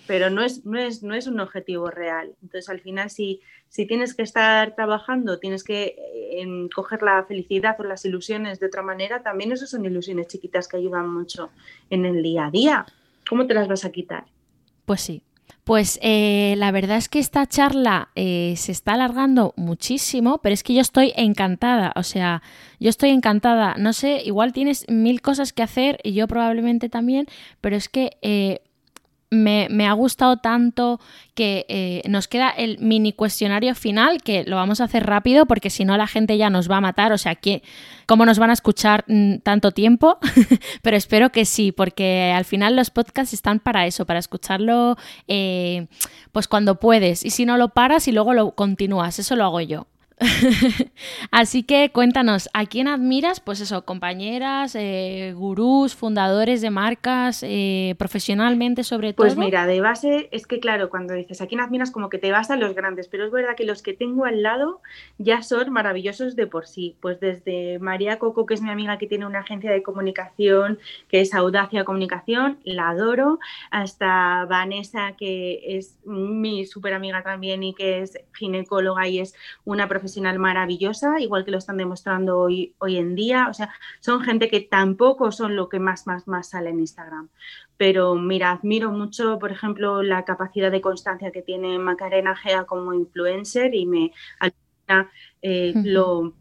pero 0.07 0.29
no, 0.29 0.43
es, 0.43 0.65
no, 0.65 0.79
es, 0.79 1.03
no 1.03 1.13
es 1.15 1.27
un 1.27 1.39
objetivo 1.39 1.89
real. 1.89 2.35
Entonces, 2.41 2.69
al 2.69 2.81
final, 2.81 3.09
si, 3.09 3.41
si 3.69 3.85
tienes 3.85 4.13
que 4.13 4.21
estar 4.21 4.75
trabajando, 4.75 5.39
tienes 5.39 5.63
que 5.63 5.95
eh, 5.97 6.69
coger 6.75 7.01
la 7.01 7.23
felicidad 7.23 7.79
o 7.79 7.83
las 7.83 8.05
ilusiones 8.05 8.59
de 8.59 8.67
otra 8.67 8.83
manera, 8.83 9.23
también 9.23 9.51
eso 9.51 9.65
son 9.65 9.85
ilusiones 9.85 10.27
chiquitas 10.27 10.67
que 10.67 10.77
ayudan 10.77 11.09
mucho 11.09 11.49
en 11.89 12.05
el 12.05 12.21
día 12.21 12.47
a 12.47 12.51
día. 12.51 12.85
¿Cómo 13.27 13.47
te 13.47 13.53
las 13.53 13.67
vas 13.67 13.85
a 13.85 13.91
quitar? 13.91 14.25
Pues 14.85 15.01
sí, 15.01 15.23
pues 15.63 15.97
eh, 16.01 16.55
la 16.57 16.71
verdad 16.71 16.97
es 16.97 17.07
que 17.07 17.19
esta 17.19 17.47
charla 17.47 18.09
eh, 18.15 18.55
se 18.57 18.71
está 18.71 18.93
alargando 18.93 19.53
muchísimo, 19.55 20.39
pero 20.39 20.53
es 20.53 20.63
que 20.63 20.73
yo 20.73 20.81
estoy 20.81 21.13
encantada, 21.15 21.93
o 21.95 22.03
sea, 22.03 22.41
yo 22.79 22.89
estoy 22.89 23.11
encantada. 23.11 23.75
No 23.77 23.93
sé, 23.93 24.21
igual 24.25 24.51
tienes 24.51 24.85
mil 24.89 25.21
cosas 25.21 25.53
que 25.53 25.63
hacer 25.63 25.99
y 26.03 26.13
yo 26.13 26.27
probablemente 26.27 26.89
también, 26.89 27.27
pero 27.61 27.77
es 27.77 27.87
que 27.87 28.17
eh, 28.21 28.61
me, 29.33 29.87
ha 29.87 29.93
gustado 29.93 30.37
tanto 30.37 30.99
que 31.33 31.65
eh, 31.67 32.01
nos 32.07 32.27
queda 32.27 32.49
el 32.49 32.77
mini 32.79 33.13
cuestionario 33.13 33.73
final, 33.75 34.21
que 34.21 34.43
lo 34.43 34.55
vamos 34.55 34.81
a 34.81 34.85
hacer 34.85 35.05
rápido 35.05 35.45
porque 35.45 35.69
si 35.69 35.83
no 35.85 35.97
la 35.97 36.07
gente 36.07 36.37
ya 36.37 36.49
nos 36.49 36.69
va 36.69 36.77
a 36.77 36.81
matar, 36.81 37.11
o 37.11 37.17
sea, 37.17 37.37
¿cómo 38.05 38.25
nos 38.25 38.39
van 38.39 38.51
a 38.51 38.53
escuchar 38.53 39.03
mm, 39.07 39.37
tanto 39.37 39.71
tiempo? 39.71 40.19
Pero 40.81 40.97
espero 40.97 41.31
que 41.31 41.45
sí, 41.45 41.71
porque 41.71 42.31
al 42.35 42.45
final 42.45 42.75
los 42.75 42.91
podcasts 42.91 43.33
están 43.33 43.59
para 43.59 43.87
eso, 43.87 44.05
para 44.05 44.19
escucharlo 44.19 44.97
eh, 45.27 45.87
pues 46.31 46.47
cuando 46.47 46.79
puedes 46.79 47.25
y 47.25 47.31
si 47.31 47.45
no 47.45 47.57
lo 47.57 47.69
paras 47.69 48.07
y 48.07 48.11
luego 48.11 48.33
lo 48.33 48.51
continúas, 48.51 49.19
eso 49.19 49.35
lo 49.35 49.45
hago 49.45 49.61
yo. 49.61 49.87
Así 51.31 51.63
que 51.63 51.91
cuéntanos, 51.91 52.49
¿a 52.53 52.65
quién 52.65 52.87
admiras? 52.87 53.39
Pues 53.39 53.59
eso, 53.61 53.85
compañeras, 53.85 54.75
eh, 54.75 55.33
gurús, 55.35 55.95
fundadores 55.95 56.61
de 56.61 56.69
marcas, 56.69 57.43
eh, 57.43 57.95
profesionalmente 57.97 58.83
sobre 58.83 59.13
pues 59.13 59.33
todo. 59.33 59.37
Pues 59.37 59.45
mira, 59.45 59.65
de 59.65 59.81
base 59.81 60.29
es 60.31 60.47
que 60.47 60.59
claro, 60.59 60.89
cuando 60.89 61.13
dices 61.13 61.41
a 61.41 61.47
quién 61.47 61.61
admiras 61.61 61.91
como 61.91 62.09
que 62.09 62.17
te 62.17 62.31
vas 62.31 62.51
a 62.51 62.55
los 62.55 62.75
grandes, 62.75 63.07
pero 63.07 63.25
es 63.25 63.31
verdad 63.31 63.55
que 63.55 63.65
los 63.65 63.81
que 63.81 63.93
tengo 63.93 64.25
al 64.25 64.43
lado 64.43 64.81
ya 65.17 65.41
son 65.41 65.71
maravillosos 65.71 66.35
de 66.35 66.47
por 66.47 66.67
sí. 66.67 66.95
Pues 67.01 67.19
desde 67.19 67.79
María 67.79 68.19
Coco, 68.19 68.45
que 68.45 68.53
es 68.53 68.61
mi 68.61 68.69
amiga 68.69 68.97
que 68.97 69.07
tiene 69.07 69.25
una 69.25 69.39
agencia 69.39 69.71
de 69.71 69.83
comunicación, 69.83 70.79
que 71.09 71.21
es 71.21 71.33
Audacia 71.33 71.83
Comunicación, 71.83 72.59
la 72.63 72.89
adoro, 72.89 73.39
hasta 73.71 74.45
Vanessa, 74.45 75.15
que 75.17 75.77
es 75.77 75.97
mi 76.05 76.65
súper 76.65 76.93
amiga 76.93 77.23
también 77.23 77.63
y 77.63 77.73
que 77.73 78.01
es 78.01 78.17
ginecóloga 78.33 79.07
y 79.07 79.19
es 79.19 79.35
una 79.65 79.87
profesional 79.87 80.12
profesional 80.13 80.37
maravillosa, 80.37 81.19
igual 81.19 81.43
que 81.43 81.51
lo 81.51 81.57
están 81.57 81.77
demostrando 81.77 82.37
hoy, 82.37 82.75
hoy 82.77 82.97
en 82.97 83.15
día. 83.15 83.47
O 83.49 83.53
sea, 83.53 83.73
son 83.99 84.21
gente 84.21 84.47
que 84.47 84.61
tampoco 84.61 85.31
son 85.31 85.55
lo 85.55 85.69
que 85.69 85.79
más, 85.79 86.05
más, 86.05 86.27
más 86.27 86.49
sale 86.49 86.69
en 86.69 86.79
Instagram. 86.79 87.29
Pero 87.77 88.13
mira, 88.15 88.51
admiro 88.51 88.91
mucho, 88.91 89.39
por 89.39 89.51
ejemplo, 89.51 90.03
la 90.03 90.23
capacidad 90.23 90.69
de 90.69 90.81
constancia 90.81 91.31
que 91.31 91.41
tiene 91.41 91.79
Macarena 91.79 92.35
Gea 92.35 92.65
como 92.65 92.93
influencer 92.93 93.73
y 93.73 93.87
me 93.87 94.11
eh, 95.41 95.73
lo 95.83 96.33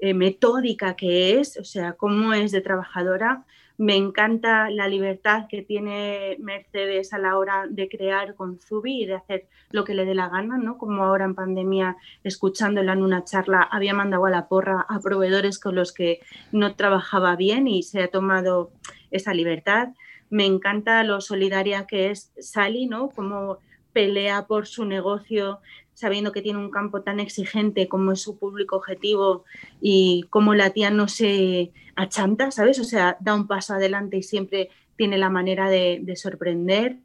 eh, 0.00 0.14
metódica 0.14 0.96
que 0.96 1.38
es, 1.38 1.56
o 1.56 1.64
sea, 1.64 1.92
cómo 1.92 2.34
es 2.34 2.50
de 2.50 2.62
trabajadora 2.62 3.44
me 3.80 3.96
encanta 3.96 4.68
la 4.68 4.88
libertad 4.88 5.46
que 5.48 5.62
tiene 5.62 6.36
Mercedes 6.38 7.14
a 7.14 7.18
la 7.18 7.38
hora 7.38 7.64
de 7.66 7.88
crear 7.88 8.34
con 8.34 8.58
Zubi 8.58 9.04
y 9.04 9.06
de 9.06 9.14
hacer 9.14 9.48
lo 9.70 9.84
que 9.84 9.94
le 9.94 10.04
dé 10.04 10.14
la 10.14 10.28
gana, 10.28 10.58
¿no? 10.58 10.76
Como 10.76 11.02
ahora 11.02 11.24
en 11.24 11.34
pandemia, 11.34 11.96
escuchándola 12.22 12.92
en 12.92 13.02
una 13.02 13.24
charla, 13.24 13.62
había 13.62 13.94
mandado 13.94 14.26
a 14.26 14.30
la 14.30 14.48
porra 14.48 14.84
a 14.86 15.00
proveedores 15.00 15.58
con 15.58 15.76
los 15.76 15.94
que 15.94 16.20
no 16.52 16.74
trabajaba 16.74 17.36
bien 17.36 17.68
y 17.68 17.82
se 17.82 18.02
ha 18.02 18.08
tomado 18.08 18.70
esa 19.10 19.32
libertad. 19.32 19.94
Me 20.28 20.44
encanta 20.44 21.02
lo 21.02 21.22
solidaria 21.22 21.86
que 21.86 22.10
es 22.10 22.34
Sally, 22.38 22.84
¿no? 22.84 23.08
Como 23.08 23.60
pelea 23.94 24.46
por 24.46 24.66
su 24.66 24.84
negocio 24.84 25.60
sabiendo 26.00 26.32
que 26.32 26.40
tiene 26.40 26.58
un 26.58 26.70
campo 26.70 27.02
tan 27.02 27.20
exigente 27.20 27.86
como 27.86 28.12
es 28.12 28.22
su 28.22 28.38
público 28.38 28.76
objetivo 28.76 29.44
y 29.82 30.24
como 30.30 30.54
la 30.54 30.70
tía 30.70 30.90
no 30.90 31.08
se 31.08 31.72
achanta, 31.94 32.50
¿sabes? 32.50 32.78
O 32.78 32.84
sea, 32.84 33.18
da 33.20 33.34
un 33.34 33.46
paso 33.46 33.74
adelante 33.74 34.16
y 34.16 34.22
siempre 34.22 34.70
tiene 34.96 35.18
la 35.18 35.28
manera 35.28 35.68
de, 35.68 36.02
sorprender. 36.16 36.96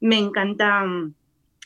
Me 0.00 0.18
encanta 0.18 0.84
mm, 0.84 1.14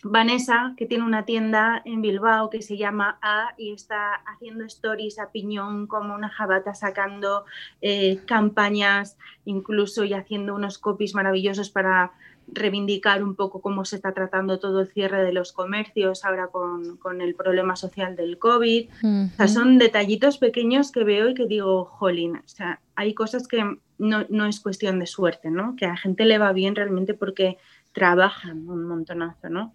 Vanessa, 0.02 0.74
que 0.76 0.84
tiene 0.84 1.04
una 1.04 1.24
tienda 1.24 1.80
en 1.86 2.02
Bilbao 2.02 2.50
que 2.50 2.60
se 2.60 2.76
llama 2.76 3.18
A 3.22 3.54
y 3.56 3.72
está 3.72 4.12
haciendo 4.26 4.66
stories 4.66 5.18
a 5.18 5.32
piñón 5.32 5.86
como 5.86 6.14
una 6.14 6.28
jabata 6.28 6.74
sacando 6.74 7.46
eh, 7.80 8.20
campañas 8.26 9.16
incluso 9.46 10.04
y 10.04 10.12
haciendo 10.12 10.54
unos 10.54 10.76
copies 10.76 11.14
maravillosos 11.14 11.70
para 11.70 12.12
reivindicar 12.48 13.22
un 13.22 13.34
poco 13.34 13.60
cómo 13.60 13.84
se 13.84 13.96
está 13.96 14.12
tratando 14.12 14.58
todo 14.58 14.80
el 14.80 14.88
cierre 14.88 15.24
de 15.24 15.32
los 15.32 15.52
comercios 15.52 16.24
ahora 16.24 16.48
con, 16.48 17.20
el 17.20 17.34
problema 17.34 17.76
social 17.76 18.16
del 18.16 18.38
COVID. 18.38 18.88
o 19.02 19.36
sea, 19.36 19.48
son 19.48 19.78
detallitos 19.78 20.38
pequeños 20.38 20.92
que 20.92 21.04
veo 21.04 21.28
y 21.28 21.34
que 21.34 21.46
digo, 21.46 21.84
jolín, 21.84 22.36
o 22.36 22.48
sea, 22.48 22.80
hay 22.94 23.14
cosas 23.14 23.48
que 23.48 23.78
no, 23.98 24.46
es 24.46 24.60
cuestión 24.60 24.98
de 24.98 25.06
suerte, 25.06 25.50
¿no? 25.50 25.76
Que 25.76 25.86
a 25.86 25.90
la 25.90 25.96
gente 25.96 26.24
le 26.24 26.38
va 26.38 26.52
bien 26.52 26.74
realmente 26.74 27.14
porque 27.14 27.58
trabajan 27.92 28.68
un 28.68 28.84
montonazo, 28.84 29.48
¿no? 29.48 29.74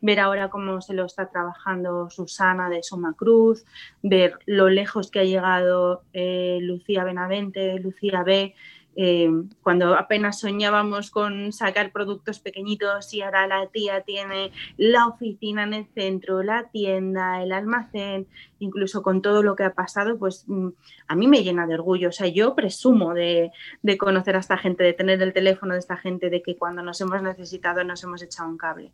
Ver 0.00 0.18
ahora 0.18 0.50
cómo 0.50 0.80
se 0.82 0.94
lo 0.94 1.06
está 1.06 1.30
trabajando 1.30 2.10
Susana 2.10 2.68
de 2.68 2.82
Suma 2.82 3.14
Cruz, 3.14 3.64
ver 4.02 4.38
lo 4.46 4.68
lejos 4.68 5.10
que 5.10 5.20
ha 5.20 5.24
llegado 5.24 6.02
eh, 6.12 6.58
Lucía 6.60 7.04
Benavente, 7.04 7.78
Lucía 7.78 8.24
B, 8.24 8.54
eh, 8.94 9.30
cuando 9.62 9.94
apenas 9.94 10.40
soñábamos 10.40 11.10
con 11.10 11.52
sacar 11.52 11.92
productos 11.92 12.40
pequeñitos 12.40 13.12
y 13.14 13.22
ahora 13.22 13.46
la 13.46 13.66
tía 13.68 14.02
tiene 14.02 14.52
la 14.76 15.06
oficina 15.06 15.62
en 15.64 15.74
el 15.74 15.86
centro, 15.94 16.42
la 16.42 16.68
tienda, 16.68 17.42
el 17.42 17.52
almacén, 17.52 18.26
incluso 18.58 19.02
con 19.02 19.22
todo 19.22 19.42
lo 19.42 19.56
que 19.56 19.64
ha 19.64 19.72
pasado, 19.72 20.18
pues 20.18 20.44
mm, 20.46 20.68
a 21.08 21.14
mí 21.14 21.26
me 21.26 21.42
llena 21.42 21.66
de 21.66 21.74
orgullo. 21.74 22.10
O 22.10 22.12
sea, 22.12 22.26
yo 22.28 22.54
presumo 22.54 23.14
de, 23.14 23.50
de 23.82 23.98
conocer 23.98 24.36
a 24.36 24.40
esta 24.40 24.58
gente, 24.58 24.84
de 24.84 24.92
tener 24.92 25.22
el 25.22 25.32
teléfono 25.32 25.72
de 25.72 25.80
esta 25.80 25.96
gente, 25.96 26.28
de 26.28 26.42
que 26.42 26.56
cuando 26.56 26.82
nos 26.82 27.00
hemos 27.00 27.22
necesitado 27.22 27.84
nos 27.84 28.04
hemos 28.04 28.22
echado 28.22 28.48
un 28.48 28.58
cable. 28.58 28.92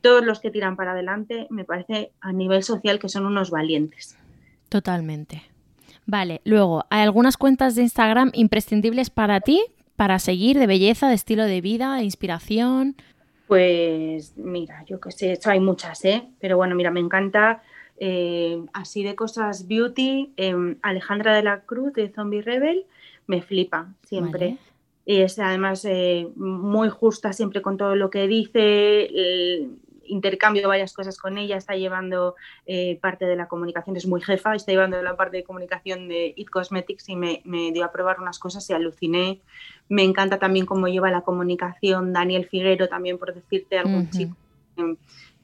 Todos 0.00 0.24
los 0.24 0.40
que 0.40 0.50
tiran 0.50 0.76
para 0.76 0.92
adelante, 0.92 1.46
me 1.50 1.64
parece 1.64 2.12
a 2.20 2.32
nivel 2.32 2.62
social 2.62 2.98
que 2.98 3.08
son 3.08 3.26
unos 3.26 3.50
valientes. 3.50 4.16
Totalmente. 4.68 5.55
Vale, 6.06 6.40
luego, 6.44 6.84
¿hay 6.88 7.02
algunas 7.02 7.36
cuentas 7.36 7.74
de 7.74 7.82
Instagram 7.82 8.30
imprescindibles 8.32 9.10
para 9.10 9.40
ti, 9.40 9.60
para 9.96 10.20
seguir, 10.20 10.58
de 10.58 10.68
belleza, 10.68 11.08
de 11.08 11.14
estilo 11.14 11.44
de 11.44 11.60
vida, 11.60 11.96
de 11.96 12.04
inspiración? 12.04 12.94
Pues 13.48 14.36
mira, 14.36 14.84
yo 14.86 15.00
qué 15.00 15.10
sé, 15.10 15.38
hay 15.44 15.60
muchas, 15.60 16.04
¿eh? 16.04 16.28
Pero 16.40 16.56
bueno, 16.56 16.76
mira, 16.76 16.92
me 16.92 17.00
encanta 17.00 17.62
eh, 17.98 18.62
así 18.72 19.02
de 19.02 19.16
cosas 19.16 19.66
beauty. 19.66 20.32
Em, 20.36 20.78
Alejandra 20.82 21.34
de 21.34 21.42
la 21.42 21.60
Cruz 21.62 21.92
de 21.92 22.08
Zombie 22.08 22.42
Rebel 22.42 22.86
me 23.26 23.42
flipa 23.42 23.92
siempre. 24.04 24.58
Y 25.04 25.20
es 25.20 25.38
además 25.38 25.84
eh, 25.84 26.28
muy 26.36 26.88
justa 26.88 27.32
siempre 27.32 27.62
con 27.62 27.76
todo 27.76 27.94
lo 27.94 28.10
que 28.10 28.26
dice 28.26 29.08
intercambio 30.08 30.68
varias 30.68 30.92
cosas 30.92 31.18
con 31.18 31.38
ella, 31.38 31.56
está 31.56 31.74
llevando 31.74 32.34
eh, 32.66 32.98
parte 33.00 33.26
de 33.26 33.36
la 33.36 33.48
comunicación, 33.48 33.96
es 33.96 34.06
muy 34.06 34.20
jefa, 34.20 34.54
está 34.54 34.72
llevando 34.72 35.02
la 35.02 35.16
parte 35.16 35.38
de 35.38 35.44
comunicación 35.44 36.08
de 36.08 36.32
It 36.36 36.50
Cosmetics 36.50 37.08
y 37.08 37.16
me, 37.16 37.42
dio 37.44 37.84
a 37.84 37.92
probar 37.92 38.20
unas 38.20 38.38
cosas 38.38 38.68
y 38.70 38.72
aluciné. 38.72 39.40
Me 39.88 40.02
encanta 40.02 40.38
también 40.38 40.66
cómo 40.66 40.88
lleva 40.88 41.10
la 41.10 41.22
comunicación 41.22 42.12
Daniel 42.12 42.46
Figuero, 42.46 42.88
también 42.88 43.18
por 43.18 43.34
decirte 43.34 43.78
algún 43.78 44.10
chico. 44.10 44.36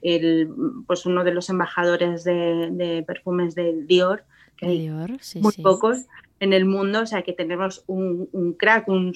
El, 0.03 0.51
pues 0.87 1.07
uno 1.07 1.23
de 1.23 1.33
los 1.33 1.49
embajadores 1.49 2.25
de, 2.25 3.05
perfumes 3.07 3.55
de 3.55 3.83
Dior, 3.85 4.25
que 4.57 4.67
Dior, 4.67 5.17
sí, 5.21 5.41
muy 5.41 5.53
pocos, 5.53 6.07
en 6.43 6.53
el 6.53 6.65
mundo, 6.65 7.03
o 7.03 7.07
sea, 7.07 7.23
que 7.23 7.33
tenemos 7.33 7.85
un, 7.87 8.57
crack, 8.59 8.89
un, 8.89 9.15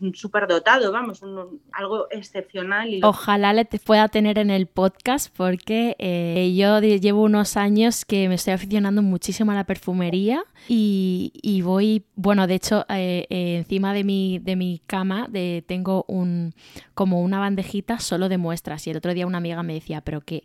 un, 0.00 0.14
superdotado, 0.14 0.90
vamos, 0.90 1.22
algo 1.70 2.06
excepcional. 2.10 2.88
Y 2.88 3.00
Ojalá 3.04 3.52
le 3.52 3.66
pueda 3.66 4.08
tener 4.08 4.38
en 4.38 4.48
el 4.48 4.66
podcast 4.66 5.28
porque 5.36 5.96
eh, 5.98 6.54
yo 6.56 6.80
llevo 6.80 7.24
unos 7.24 7.58
años 7.58 8.06
que 8.06 8.26
me 8.30 8.36
estoy 8.36 8.54
aficionando 8.54 9.02
muchísimo 9.02 9.52
a 9.52 9.54
la 9.54 9.64
perfumería 9.64 10.44
y, 10.66 11.60
voy, 11.62 12.06
bueno, 12.16 12.46
de 12.46 12.54
hecho, 12.54 12.86
eh, 12.88 13.26
eh, 13.28 13.56
encima 13.58 13.92
de 13.92 14.04
mi, 14.04 14.38
de 14.38 14.56
mi 14.56 14.80
cama 14.86 15.26
de, 15.28 15.62
tengo 15.68 16.06
un, 16.08 16.54
como 16.94 17.20
una 17.20 17.38
bandejita 17.38 17.98
solo 17.98 18.30
de 18.30 18.38
muestras 18.38 18.86
y 18.86 18.90
el 18.90 18.96
otro 18.96 19.12
día 19.12 19.26
una 19.26 19.36
amiga 19.36 19.62
me 19.62 19.74
decía, 19.74 20.00
pero 20.00 20.22
qué 20.22 20.44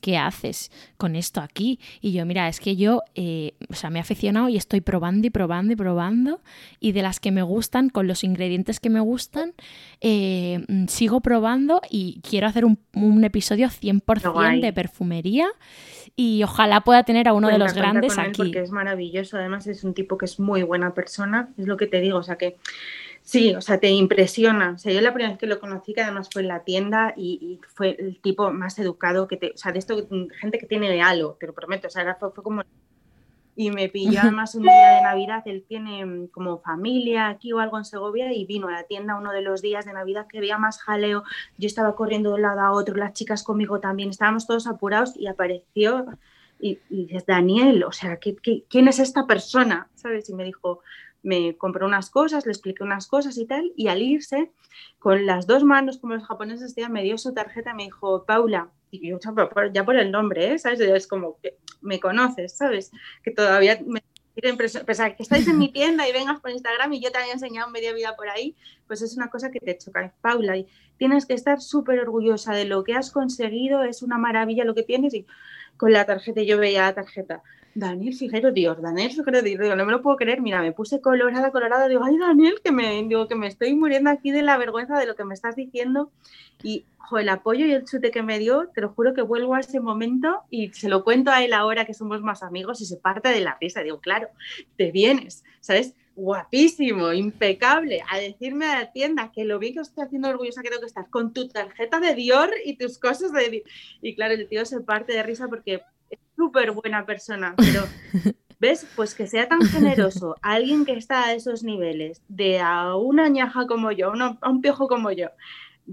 ¿qué 0.00 0.16
haces 0.16 0.70
con 0.96 1.16
esto 1.16 1.40
aquí? 1.40 1.78
Y 2.00 2.12
yo, 2.12 2.24
mira, 2.26 2.48
es 2.48 2.60
que 2.60 2.76
yo, 2.76 3.02
eh, 3.14 3.52
o 3.70 3.74
sea, 3.74 3.90
me 3.90 3.98
he 3.98 4.02
aficionado 4.02 4.48
y 4.48 4.56
estoy 4.56 4.80
probando 4.80 5.26
y 5.26 5.30
probando 5.30 5.72
y 5.72 5.76
probando 5.76 6.40
y 6.80 6.92
de 6.92 7.02
las 7.02 7.20
que 7.20 7.30
me 7.30 7.42
gustan, 7.42 7.88
con 7.90 8.06
los 8.06 8.24
ingredientes 8.24 8.80
que 8.80 8.90
me 8.90 9.00
gustan, 9.00 9.54
eh, 10.00 10.64
sigo 10.88 11.20
probando 11.20 11.80
y 11.90 12.20
quiero 12.28 12.46
hacer 12.46 12.64
un, 12.64 12.78
episodio 13.24 13.68
100% 13.68 14.60
de 14.60 14.72
perfumería 14.72 15.48
y 16.16 16.42
ojalá 16.42 16.80
pueda 16.80 17.04
tener 17.04 17.28
a 17.28 17.32
uno 17.32 17.48
de 17.48 17.58
los 17.58 17.74
grandes 17.74 18.18
aquí. 18.18 18.42
Porque 18.42 18.60
es 18.60 18.70
maravilloso, 18.70 19.36
además 19.36 19.66
es 19.66 19.84
un 19.84 19.94
tipo 19.94 20.18
que 20.18 20.24
es 20.24 20.40
muy 20.40 20.62
buena 20.62 20.94
persona, 20.94 21.50
es 21.56 21.66
lo 21.66 21.76
que 21.76 21.86
te 21.86 22.00
digo, 22.00 22.18
o 22.18 22.22
sea 22.22 22.36
que 22.36 22.56
Sí, 23.28 23.54
o 23.54 23.60
sea, 23.60 23.78
te 23.78 23.90
impresiona. 23.90 24.70
O 24.70 24.78
sea, 24.78 24.90
yo 24.90 25.02
la 25.02 25.12
primera 25.12 25.32
vez 25.32 25.38
que 25.38 25.46
lo 25.46 25.60
conocí, 25.60 25.92
que 25.92 26.00
además 26.00 26.30
fue 26.32 26.40
en 26.40 26.48
la 26.48 26.64
tienda 26.64 27.12
y, 27.14 27.60
fue 27.74 27.94
el 27.98 28.18
tipo 28.22 28.50
más 28.52 28.78
educado 28.78 29.28
que 29.28 29.36
te, 29.36 29.50
o 29.50 29.56
sea, 29.58 29.70
de 29.70 29.80
esto, 29.80 30.08
gente 30.40 30.58
que 30.58 30.64
tiene 30.64 31.02
halo, 31.02 31.36
te 31.38 31.46
lo 31.46 31.52
prometo. 31.52 31.88
O 31.88 31.90
sea, 31.90 32.14
fue, 32.14 32.32
como 32.32 32.62
y 33.54 33.70
me 33.70 33.90
pilló 33.90 34.20
además 34.22 34.54
un 34.54 34.62
día 34.62 34.94
de 34.94 35.02
Navidad, 35.02 35.42
él 35.44 35.62
tiene 35.68 36.06
mm, 36.06 36.28
como 36.28 36.60
familia 36.60 37.28
aquí 37.28 37.52
o 37.52 37.58
algo 37.58 37.76
en 37.76 37.84
Segovia 37.84 38.32
y 38.32 38.46
vino 38.46 38.68
a 38.68 38.72
la 38.72 38.84
tienda 38.84 39.16
uno 39.16 39.30
de 39.32 39.42
los 39.42 39.60
días 39.60 39.84
de 39.84 39.92
Navidad 39.92 40.26
que 40.26 40.38
había 40.38 40.56
más 40.56 40.80
jaleo, 40.80 41.22
yo 41.58 41.66
estaba 41.66 41.94
corriendo 41.96 42.30
de 42.30 42.36
un 42.36 42.42
lado 42.42 42.60
a 42.60 42.72
otro, 42.72 42.96
las 42.96 43.12
chicas 43.12 43.42
conmigo 43.42 43.78
también, 43.78 44.08
estábamos 44.08 44.46
todos 44.46 44.66
apurados 44.66 45.14
y 45.14 45.26
apareció 45.26 46.06
y, 46.58 46.78
y 46.88 47.04
dices, 47.04 47.26
Daniel, 47.26 47.84
o 47.84 47.92
sea, 47.92 48.16
quién 48.16 48.88
es 48.88 48.98
esta 48.98 49.26
persona? 49.26 49.88
¿Sabes? 49.96 50.30
Y 50.30 50.34
me 50.34 50.44
dijo, 50.44 50.80
me 51.22 51.56
compró 51.56 51.86
unas 51.86 52.10
cosas, 52.10 52.46
le 52.46 52.52
expliqué 52.52 52.82
unas 52.84 53.06
cosas 53.06 53.36
y 53.38 53.46
tal, 53.46 53.72
y 53.76 53.88
al 53.88 54.02
irse, 54.02 54.50
con 54.98 55.26
las 55.26 55.46
dos 55.46 55.64
manos, 55.64 55.98
como 55.98 56.14
los 56.14 56.24
japoneses, 56.24 56.74
me 56.90 57.02
dio 57.02 57.18
su 57.18 57.34
tarjeta 57.34 57.74
me 57.74 57.84
dijo, 57.84 58.24
Paula, 58.24 58.70
y 58.90 59.08
yo 59.08 59.18
ya 59.72 59.84
por 59.84 59.96
el 59.96 60.10
nombre, 60.10 60.52
¿eh? 60.52 60.58
¿sabes? 60.58 60.80
Es 60.80 61.06
como 61.06 61.38
que 61.40 61.58
me 61.80 62.00
conoces, 62.00 62.56
¿sabes? 62.56 62.90
Que 63.22 63.30
todavía 63.30 63.78
me 63.84 64.02
Pese 64.40 65.16
que 65.16 65.22
estáis 65.24 65.48
en 65.48 65.58
mi 65.58 65.72
tienda 65.72 66.08
y 66.08 66.12
vengas 66.12 66.40
por 66.40 66.50
Instagram 66.50 66.92
y 66.92 67.00
yo 67.00 67.10
te 67.10 67.18
había 67.18 67.32
enseñado 67.32 67.70
media 67.70 67.92
vida 67.92 68.14
por 68.14 68.28
ahí, 68.28 68.54
pues 68.86 69.02
es 69.02 69.16
una 69.16 69.30
cosa 69.30 69.50
que 69.50 69.58
te 69.58 69.76
choca. 69.76 70.14
Paula, 70.20 70.56
y 70.56 70.68
tienes 70.96 71.26
que 71.26 71.34
estar 71.34 71.60
súper 71.60 71.98
orgullosa 71.98 72.52
de 72.52 72.64
lo 72.64 72.84
que 72.84 72.94
has 72.94 73.10
conseguido, 73.10 73.82
es 73.82 74.02
una 74.02 74.16
maravilla 74.16 74.64
lo 74.64 74.76
que 74.76 74.84
tienes. 74.84 75.12
Y 75.14 75.26
con 75.76 75.92
la 75.92 76.04
tarjeta, 76.04 76.42
yo 76.42 76.56
veía 76.56 76.82
la 76.82 76.94
tarjeta, 76.94 77.42
Daniel 77.78 78.14
Figuero 78.14 78.50
Dios, 78.50 78.82
Daniel 78.82 79.12
Figuero 79.12 79.40
Dios, 79.40 79.76
no 79.76 79.86
me 79.86 79.92
lo 79.92 80.02
puedo 80.02 80.16
creer, 80.16 80.40
mira, 80.40 80.60
me 80.60 80.72
puse 80.72 81.00
colorada, 81.00 81.52
colorada, 81.52 81.86
digo, 81.86 82.02
ay 82.02 82.18
Daniel, 82.18 82.60
que 82.62 82.72
me, 82.72 83.04
digo, 83.04 83.28
que 83.28 83.36
me 83.36 83.46
estoy 83.46 83.74
muriendo 83.74 84.10
aquí 84.10 84.32
de 84.32 84.42
la 84.42 84.58
vergüenza 84.58 84.98
de 84.98 85.06
lo 85.06 85.14
que 85.14 85.24
me 85.24 85.34
estás 85.34 85.54
diciendo 85.54 86.10
y 86.62 86.84
el 87.16 87.28
apoyo 87.28 87.64
y 87.66 87.72
el 87.72 87.84
chute 87.84 88.10
que 88.10 88.22
me 88.22 88.40
dio, 88.40 88.68
te 88.74 88.80
lo 88.80 88.90
juro 88.90 89.14
que 89.14 89.22
vuelvo 89.22 89.54
a 89.54 89.60
ese 89.60 89.78
momento 89.78 90.42
y 90.50 90.70
se 90.72 90.88
lo 90.88 91.04
cuento 91.04 91.30
a 91.30 91.42
él 91.44 91.52
ahora 91.52 91.84
que 91.84 91.94
somos 91.94 92.20
más 92.20 92.42
amigos 92.42 92.80
y 92.80 92.84
se 92.84 92.96
parte 92.96 93.28
de 93.28 93.40
la 93.40 93.56
risa, 93.60 93.82
digo, 93.82 94.00
claro, 94.00 94.28
te 94.76 94.90
vienes, 94.90 95.44
¿sabes? 95.60 95.94
guapísimo, 96.16 97.12
impecable, 97.12 98.02
a 98.10 98.18
decirme 98.18 98.66
a 98.66 98.80
la 98.80 98.92
tienda 98.92 99.30
que 99.32 99.44
lo 99.44 99.60
vi 99.60 99.72
que 99.72 99.80
estoy 99.80 100.02
haciendo 100.02 100.28
orgullosa 100.28 100.62
tengo 100.62 100.80
que 100.80 100.86
estar 100.86 101.08
con 101.10 101.32
tu 101.32 101.46
tarjeta 101.46 102.00
de 102.00 102.12
Dior 102.16 102.50
y 102.64 102.76
tus 102.76 102.98
cosas 102.98 103.32
de... 103.32 103.62
Y 104.02 104.16
claro, 104.16 104.34
el 104.34 104.48
tío 104.48 104.64
se 104.66 104.80
parte 104.80 105.12
de 105.12 105.22
risa 105.22 105.46
porque 105.46 105.80
súper 106.36 106.72
buena 106.72 107.04
persona, 107.04 107.54
pero 107.56 107.82
¿ves? 108.60 108.86
Pues 108.96 109.14
que 109.14 109.26
sea 109.26 109.48
tan 109.48 109.62
generoso 109.62 110.36
alguien 110.42 110.84
que 110.84 110.92
está 110.92 111.26
a 111.26 111.34
esos 111.34 111.62
niveles, 111.62 112.22
de 112.28 112.60
a 112.60 112.94
una 112.96 113.28
ñaja 113.28 113.66
como 113.66 113.92
yo, 113.92 114.12
a 114.12 114.50
un 114.50 114.60
piojo 114.60 114.88
como 114.88 115.10
yo, 115.12 115.28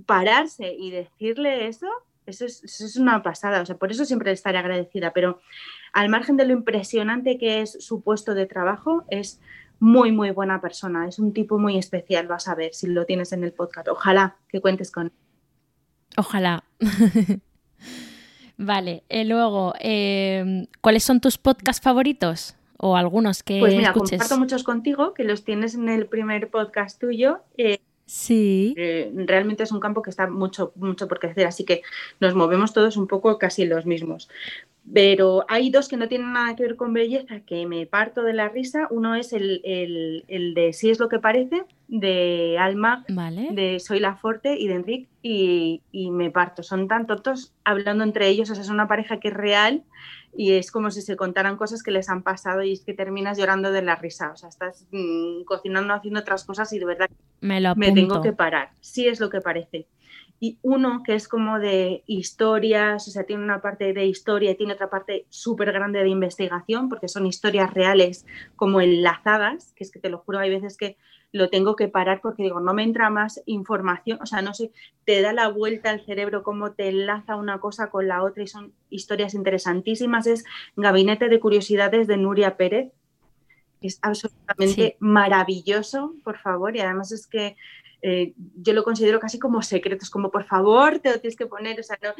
pararse 0.05 0.73
y 0.73 0.91
decirle 0.91 1.67
eso, 1.67 1.87
eso 2.25 2.45
es, 2.45 2.97
una 2.97 3.21
pasada. 3.23 3.61
O 3.61 3.65
sea, 3.65 3.77
por 3.77 3.91
eso 3.91 4.05
siempre 4.05 4.31
estaré 4.31 4.57
agradecida, 4.57 5.11
pero 5.13 5.41
al 5.93 6.09
margen 6.09 6.37
de 6.37 6.45
lo 6.45 6.53
impresionante 6.53 7.37
que 7.37 7.61
es 7.61 7.77
su 7.83 8.01
puesto 8.01 8.33
de 8.33 8.45
trabajo, 8.45 9.05
es 9.09 9.39
muy, 9.79 10.11
muy 10.11 10.31
buena 10.31 10.61
persona. 10.61 11.07
Es 11.07 11.19
un 11.19 11.33
tipo 11.33 11.59
muy 11.59 11.77
especial, 11.77 12.27
vas 12.27 12.47
a 12.47 12.55
ver 12.55 12.73
si 12.73 12.87
lo 12.87 13.05
tienes 13.05 13.31
en 13.31 13.43
el 13.43 13.53
podcast. 13.53 13.87
Ojalá 13.89 14.37
que 14.49 14.61
cuentes 14.61 14.91
con 14.91 15.07
él. 15.07 15.13
Ojalá. 16.17 16.63
Vale, 18.57 19.03
eh, 19.09 19.25
luego, 19.25 19.73
em, 19.79 20.67
¿cuáles 20.81 21.03
son 21.03 21.19
tus 21.19 21.37
podcasts 21.37 21.83
favoritos? 21.83 22.55
O 22.77 22.95
algunos 22.95 23.41
que 23.43 23.59
Pues 23.59 23.73
mira, 23.75 23.89
escuches? 23.89 24.19
comparto 24.19 24.37
muchos 24.37 24.63
contigo, 24.63 25.13
que 25.13 25.23
los 25.23 25.43
tienes 25.43 25.75
en 25.75 25.89
el 25.89 26.07
primer 26.07 26.49
podcast 26.49 26.99
tuyo. 26.99 27.39
Eh, 27.57 27.79
sí. 28.05 28.73
Eh, 28.77 29.11
realmente 29.15 29.63
es 29.63 29.71
un 29.71 29.79
campo 29.79 30.01
que 30.01 30.09
está 30.09 30.27
mucho, 30.27 30.71
mucho 30.75 31.07
por 31.07 31.19
crecer, 31.19 31.47
así 31.47 31.63
que 31.63 31.81
nos 32.19 32.35
movemos 32.35 32.73
todos 32.73 32.97
un 32.97 33.07
poco 33.07 33.37
casi 33.39 33.65
los 33.65 33.85
mismos. 33.85 34.29
Pero 34.93 35.45
hay 35.49 35.71
dos 35.71 35.87
que 35.87 35.97
no 35.97 36.07
tienen 36.07 36.33
nada 36.33 36.55
que 36.55 36.63
ver 36.63 36.75
con 36.75 36.93
belleza, 36.93 37.39
que 37.39 37.65
me 37.65 37.87
parto 37.87 38.21
de 38.21 38.33
la 38.33 38.49
risa. 38.49 38.87
Uno 38.91 39.15
es 39.15 39.33
el, 39.33 39.61
de 40.27 40.73
Si 40.73 40.91
es 40.91 40.99
lo 40.99 41.09
que 41.09 41.17
parece, 41.17 41.63
de 41.87 42.57
Alma, 42.59 43.03
de 43.07 43.79
Soy 43.79 43.99
la 43.99 44.15
Forte 44.15 44.57
y 44.59 44.67
de 44.67 44.75
Enrique, 44.75 45.09
y, 45.23 46.11
me 46.11 46.29
parto. 46.29 46.61
Son 46.61 46.87
tan 46.87 47.07
tontos 47.07 47.53
hablando 47.63 48.03
entre 48.03 48.27
ellos, 48.27 48.51
o 48.51 48.55
sea, 48.55 48.63
es 48.63 48.69
una 48.69 48.87
pareja 48.87 49.19
que 49.19 49.29
es 49.29 49.33
real 49.33 49.83
y 50.37 50.51
es 50.51 50.71
como 50.71 50.91
si 50.91 51.01
se 51.01 51.15
contaran 51.15 51.57
cosas 51.57 51.81
que 51.81 51.91
les 51.91 52.09
han 52.09 52.21
pasado 52.21 52.61
y 52.61 52.73
es 52.73 52.81
que 52.81 52.93
terminas 52.93 53.37
llorando 53.37 53.71
de 53.71 53.81
la 53.81 53.95
risa. 53.95 54.31
O 54.31 54.37
sea, 54.37 54.49
estás 54.49 54.85
mm, 54.91 55.45
cocinando, 55.45 55.93
haciendo 55.93 56.19
otras 56.19 56.43
cosas 56.43 56.71
y 56.73 56.79
de 56.79 56.85
verdad 56.85 57.09
me, 57.41 57.59
lo 57.59 57.75
me 57.75 57.91
tengo 57.91 58.21
que 58.21 58.33
parar. 58.33 58.71
Sí 58.81 59.07
es 59.07 59.19
lo 59.19 59.29
que 59.29 59.41
parece 59.41 59.87
y 60.39 60.59
uno 60.61 61.01
que 61.03 61.15
es 61.15 61.27
como 61.27 61.59
de 61.59 62.03
historias, 62.07 63.07
o 63.07 63.11
sea, 63.11 63.23
tiene 63.23 63.43
una 63.43 63.61
parte 63.61 63.93
de 63.93 64.05
historia 64.05 64.51
y 64.51 64.55
tiene 64.55 64.73
otra 64.73 64.89
parte 64.89 65.25
súper 65.29 65.71
grande 65.71 66.03
de 66.03 66.09
investigación, 66.09 66.89
porque 66.89 67.07
son 67.07 67.25
historias 67.25 67.73
reales 67.73 68.25
como 68.55 68.81
enlazadas, 68.81 69.71
que 69.73 69.83
es 69.83 69.91
que 69.91 69.99
te 69.99 70.09
lo 70.09 70.19
juro, 70.19 70.39
hay 70.39 70.49
veces 70.49 70.77
que 70.77 70.97
lo 71.31 71.49
tengo 71.49 71.75
que 71.75 71.89
parar 71.89 72.21
porque 72.21 72.43
digo, 72.43 72.59
no 72.59 72.73
me 72.73 72.83
entra 72.83 73.09
más 73.09 73.41
información, 73.45 74.19
o 74.21 74.25
sea, 74.25 74.41
no 74.41 74.53
sé, 74.53 74.71
te 75.03 75.21
da 75.21 75.33
la 75.33 75.49
vuelta 75.49 75.89
al 75.89 76.05
cerebro 76.05 76.43
cómo 76.43 76.71
te 76.71 76.87
enlaza 76.87 77.35
una 77.35 77.59
cosa 77.59 77.89
con 77.89 78.07
la 78.07 78.23
otra 78.23 78.43
y 78.43 78.47
son 78.47 78.73
historias 78.89 79.33
interesantísimas. 79.33 80.27
Es 80.27 80.45
Gabinete 80.77 81.27
de 81.27 81.39
Curiosidades 81.39 82.07
de 82.07 82.17
Nuria 82.17 82.55
Pérez, 82.55 82.93
que 83.81 83.87
es 83.87 83.99
absolutamente 84.01 84.95
maravilloso, 84.99 86.15
por 86.23 86.37
favor, 86.37 86.75
y 86.75 86.79
además 86.79 87.11
es 87.11 87.27
que 87.27 87.57
eh, 88.01 88.33
yo 88.55 88.73
lo 88.73 88.83
considero 88.83 89.19
casi 89.19 89.39
como 89.39 89.61
secretos, 89.61 90.09
como 90.09 90.31
por 90.31 90.45
favor 90.45 90.99
te 90.99 91.11
lo 91.11 91.19
tienes 91.19 91.37
que 91.37 91.45
poner, 91.45 91.79
o 91.79 91.83
sea, 91.83 91.97
no, 92.01 92.13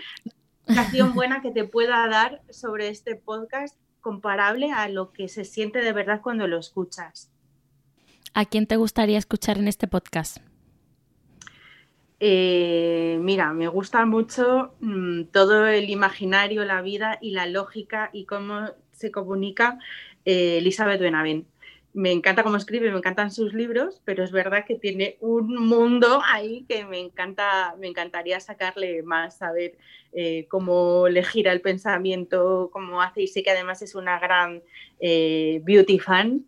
una 0.67 1.13
buena 1.13 1.41
que 1.41 1.51
te 1.51 1.63
pueda 1.65 2.07
dar 2.07 2.41
sobre 2.49 2.89
este 2.89 3.15
podcast 3.15 3.77
comparable 4.01 4.71
a 4.71 4.87
lo 4.89 5.11
que 5.11 5.27
se 5.27 5.45
siente 5.45 5.79
de 5.79 5.93
verdad 5.93 6.21
cuando 6.21 6.47
lo 6.47 6.59
escuchas. 6.59 7.31
¿A 8.33 8.45
quién 8.45 8.67
te 8.67 8.75
gustaría 8.75 9.17
escuchar 9.17 9.57
en 9.57 9.67
este 9.67 9.87
podcast? 9.87 10.37
Eh, 12.19 13.17
mira, 13.21 13.53
me 13.53 13.67
gusta 13.67 14.05
mucho 14.05 14.75
mm, 14.79 15.25
todo 15.25 15.67
el 15.67 15.89
imaginario, 15.89 16.65
la 16.65 16.81
vida 16.81 17.17
y 17.21 17.31
la 17.31 17.45
lógica 17.45 18.09
y 18.13 18.25
cómo 18.25 18.69
se 18.91 19.11
comunica 19.11 19.79
eh, 20.23 20.57
Elizabeth 20.57 21.01
Benavent 21.01 21.47
me 21.95 22.11
encanta 22.11 22.43
cómo 22.43 22.57
escribe, 22.57 22.91
me 22.91 22.97
encantan 22.97 23.31
sus 23.31 23.53
libros, 23.53 24.01
pero 24.03 24.25
es 24.25 24.31
verdad 24.33 24.65
que 24.67 24.75
tiene 24.75 25.17
un 25.21 25.55
mundo 25.65 26.21
ahí 26.25 26.65
que 26.67 26.83
me 26.83 26.99
encanta, 26.99 27.73
me 27.79 27.87
encantaría 27.87 28.37
sacarle 28.41 29.01
más, 29.01 29.37
saber 29.37 29.77
eh, 30.11 30.45
cómo 30.49 31.07
le 31.07 31.23
gira 31.23 31.53
el 31.53 31.61
pensamiento, 31.61 32.69
cómo 32.73 33.01
hace, 33.01 33.21
y 33.21 33.27
sé 33.27 33.43
que 33.43 33.51
además 33.51 33.81
es 33.81 33.95
una 33.95 34.19
gran 34.19 34.61
eh, 34.99 35.61
beauty 35.63 35.97
fan. 35.99 36.45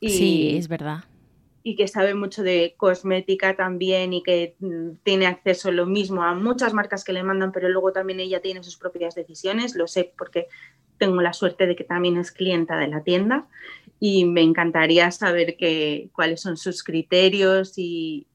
sí, 0.00 0.56
es 0.56 0.66
verdad. 0.66 1.04
y 1.62 1.76
que 1.76 1.86
sabe 1.86 2.14
mucho 2.14 2.42
de 2.42 2.74
cosmética 2.76 3.54
también 3.54 4.12
y 4.12 4.24
que 4.24 4.56
mm, 4.58 5.02
tiene 5.04 5.26
acceso 5.26 5.70
lo 5.70 5.86
mismo 5.86 6.24
a 6.24 6.34
muchas 6.34 6.74
marcas 6.74 7.04
que 7.04 7.12
le 7.12 7.22
mandan, 7.22 7.52
pero 7.52 7.68
luego 7.68 7.92
también 7.92 8.18
ella 8.18 8.40
tiene 8.40 8.64
sus 8.64 8.76
propias 8.76 9.14
decisiones, 9.14 9.76
lo 9.76 9.86
sé 9.86 10.12
porque 10.18 10.48
tengo 10.98 11.22
la 11.22 11.32
suerte 11.32 11.66
de 11.66 11.76
que 11.76 11.84
también 11.84 12.16
es 12.18 12.30
clienta 12.30 12.76
de 12.76 12.88
la 12.88 13.02
tienda 13.02 13.46
y 14.00 14.24
me 14.24 14.42
encantaría 14.42 15.10
saber 15.10 15.56
cuáles 16.12 16.40
son 16.40 16.56
sus 16.56 16.82
criterios 16.82 17.74
y, 17.76 18.26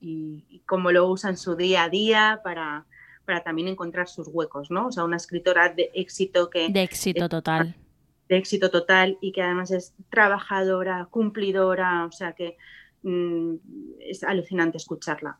cómo 0.65 0.91
lo 0.91 1.09
usa 1.09 1.29
en 1.31 1.37
su 1.37 1.55
día 1.55 1.83
a 1.83 1.89
día 1.89 2.39
para, 2.43 2.85
para 3.25 3.43
también 3.43 3.67
encontrar 3.67 4.07
sus 4.07 4.27
huecos, 4.27 4.71
¿no? 4.71 4.87
O 4.87 4.91
sea, 4.91 5.03
una 5.03 5.17
escritora 5.17 5.69
de 5.69 5.91
éxito 5.93 6.49
que... 6.49 6.69
De 6.69 6.83
éxito 6.83 7.27
total. 7.27 7.75
De 8.29 8.37
éxito 8.37 8.71
total 8.71 9.17
y 9.21 9.31
que 9.31 9.41
además 9.41 9.71
es 9.71 9.93
trabajadora, 10.09 11.07
cumplidora, 11.11 12.05
o 12.05 12.11
sea 12.11 12.33
que 12.33 12.57
Mm, 13.05 13.57
es 13.99 14.23
alucinante 14.23 14.77
escucharla. 14.77 15.37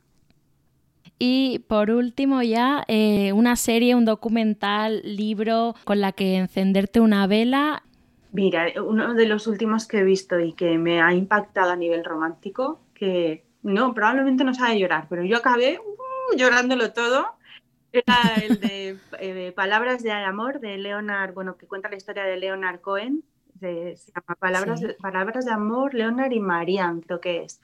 Y 1.18 1.60
por 1.68 1.90
último 1.90 2.44
ya, 2.44 2.84
eh, 2.88 3.34
una 3.34 3.56
serie, 3.56 3.96
un 3.96 4.06
documental, 4.06 5.02
libro 5.04 5.74
con 5.84 6.00
la 6.00 6.12
que 6.12 6.36
encenderte 6.36 7.00
una 7.00 7.26
vela. 7.26 7.84
Mira, 8.36 8.66
uno 8.84 9.14
de 9.14 9.26
los 9.28 9.48
últimos 9.48 9.88
que 9.88 10.00
he 10.00 10.04
visto 10.04 10.38
y 10.42 10.52
que 10.52 10.78
me 10.78 11.02
ha 11.02 11.14
impactado 11.14 11.72
a 11.72 11.78
nivel 11.78 12.04
romántico, 12.04 12.82
que 12.94 13.46
no, 13.64 13.94
probablemente 13.94 14.44
no 14.44 14.54
sabe 14.54 14.78
llorar, 14.78 15.08
pero 15.10 15.24
yo 15.24 15.38
acabé 15.38 15.80
uh, 15.80 16.36
llorándolo 16.36 16.92
todo. 16.92 17.38
Era 17.94 18.36
el 18.44 18.60
de 18.60 18.98
eh, 19.20 19.54
Palabras 19.56 20.04
de 20.04 20.12
Amor 20.12 20.60
de 20.60 20.78
Leonard, 20.78 21.34
bueno, 21.34 21.56
que 21.56 21.66
cuenta 21.66 21.88
la 21.88 21.96
historia 21.96 22.26
de 22.26 22.36
Leonard 22.36 22.82
Cohen, 22.82 23.24
se 23.58 23.96
llama 23.96 24.36
Palabras, 24.38 24.82
de, 24.82 24.96
Palabras 24.96 25.46
de 25.46 25.52
Amor, 25.52 25.94
Leonard 25.94 26.34
y 26.34 26.42
Marianne, 26.42 27.04
creo 27.08 27.22
que 27.22 27.44
es. 27.44 27.62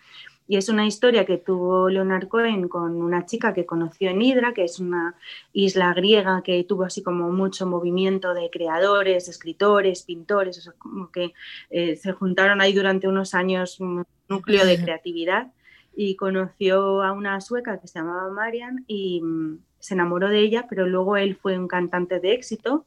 Y 0.48 0.58
es 0.58 0.70
una 0.70 0.86
historia 0.86 1.26
que 1.26 1.38
tuvo 1.38 1.90
Leonard 1.90 2.28
Cohen 2.28 2.68
con 2.68 3.02
una 3.02 3.26
chica 3.26 3.54
que 3.54 3.66
conoció 3.66 4.10
en 4.10 4.22
Hydra, 4.22 4.54
que 4.54 4.66
es 4.66 4.80
una 4.80 5.16
isla 5.54 5.94
griega 5.94 6.42
que 6.44 6.64
tuvo 6.64 6.84
así 6.84 7.02
como 7.04 7.32
mucho 7.32 7.66
movimiento 7.66 8.34
de 8.34 8.50
creadores, 8.50 9.30
escritores, 9.30 10.04
pintores, 10.04 10.68
o 10.68 10.74
como 10.78 11.12
que 11.12 11.34
eh, 11.70 11.96
se 11.96 12.12
juntaron 12.12 12.60
ahí 12.60 12.74
durante 12.74 13.08
unos 13.08 13.34
años 13.34 13.80
un 13.80 14.06
núcleo 14.28 14.66
de 14.66 14.82
creatividad 14.82 15.52
y 15.96 16.16
conoció 16.16 17.02
a 17.02 17.12
una 17.12 17.40
sueca 17.42 17.80
que 17.80 17.88
se 17.88 18.00
llamaba 18.00 18.30
Marianne 18.30 18.84
y 18.88 19.22
mm, 19.22 19.60
se 19.80 19.94
enamoró 19.94 20.30
de 20.30 20.40
ella, 20.40 20.68
pero 20.70 20.88
luego 20.88 21.18
él 21.18 21.36
fue 21.36 21.58
un 21.58 21.68
cantante 21.68 22.20
de 22.20 22.34
éxito 22.34 22.86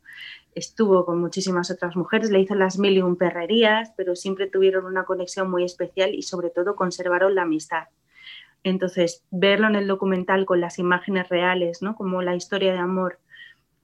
estuvo 0.55 1.05
con 1.05 1.21
muchísimas 1.21 1.71
otras 1.71 1.97
mujeres, 1.97 2.31
le 2.31 2.41
hizo 2.41 2.55
las 2.55 2.79
mil 2.79 2.97
y 2.97 3.03
un 3.03 3.17
perrerías, 3.17 3.93
pero 3.97 4.17
siempre 4.17 4.49
tuvieron 4.49 4.87
una 4.87 5.05
conexión 5.05 5.51
muy 5.51 5.65
especial 5.65 6.15
y 6.15 6.23
sobre 6.23 6.51
todo 6.51 6.77
conservaron 6.77 7.35
la 7.35 7.43
amistad. 7.43 7.85
Entonces, 8.63 9.25
verlo 9.31 9.67
en 9.67 9.77
el 9.77 9.87
documental 9.87 10.47
con 10.47 10.61
las 10.61 10.79
imágenes 10.79 11.29
reales, 11.29 11.83
¿no? 11.83 11.95
Como 11.97 12.23
la 12.23 12.35
historia 12.35 12.73
de 12.73 12.79
amor 12.79 13.19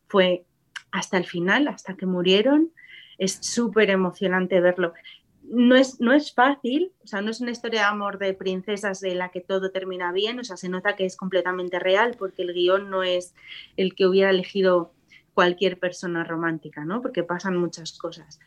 fue 0.08 0.44
hasta 0.90 1.18
el 1.18 1.26
final, 1.26 1.68
hasta 1.68 1.94
que 1.96 2.06
murieron, 2.06 2.72
es 3.18 3.38
súper 3.42 3.90
emocionante 3.90 4.60
verlo. 4.60 4.94
No 5.42 5.76
es, 5.76 6.00
no 6.00 6.12
es 6.12 6.32
fácil, 6.32 6.92
o 7.02 7.06
sea, 7.06 7.20
no 7.20 7.30
es 7.30 7.40
una 7.40 7.50
historia 7.50 7.80
de 7.80 7.86
amor 7.86 8.18
de 8.18 8.32
princesas 8.34 9.00
de 9.00 9.14
la 9.14 9.30
que 9.30 9.40
todo 9.40 9.70
termina 9.70 10.12
bien, 10.12 10.38
o 10.38 10.44
sea, 10.44 10.56
se 10.56 10.68
nota 10.68 10.96
que 10.96 11.04
es 11.04 11.16
completamente 11.16 11.78
real 11.78 12.16
porque 12.18 12.42
el 12.42 12.54
guion 12.54 12.88
no 12.88 13.02
es 13.02 13.34
el 13.76 13.94
que 13.94 14.06
hubiera 14.06 14.30
elegido 14.30 14.92
cualquier 15.34 15.78
persona 15.78 16.24
romántica, 16.24 16.84
¿no? 16.84 17.02
Porque 17.02 17.22
pasan 17.22 17.56
muchas 17.56 17.96
cosas. 17.96 18.40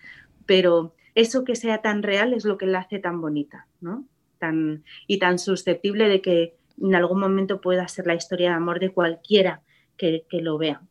Pero 0.46 0.94
eso 1.16 1.44
que 1.44 1.56
sea 1.56 1.82
tan 1.82 2.04
real 2.04 2.34
es 2.34 2.46
lo 2.46 2.58
que 2.58 2.66
la 2.66 2.80
hace 2.80 3.00
tan 3.00 3.22
bonita, 3.22 3.68
¿no? 3.82 4.06
Tan, 4.40 4.84
y 5.08 5.20
tan 5.20 5.40
susceptible 5.40 6.10
de 6.10 6.22
que 6.22 6.56
en 6.82 6.96
algún 6.96 7.20
momento 7.20 7.62
pueda 7.62 7.88
ser 7.88 8.08
la 8.08 8.16
historia 8.16 8.50
de 8.50 8.56
amor 8.56 8.80
de 8.80 8.92
cualquiera 8.92 9.62
que, 9.98 10.26
lo 10.32 10.58
vea. 10.58 10.82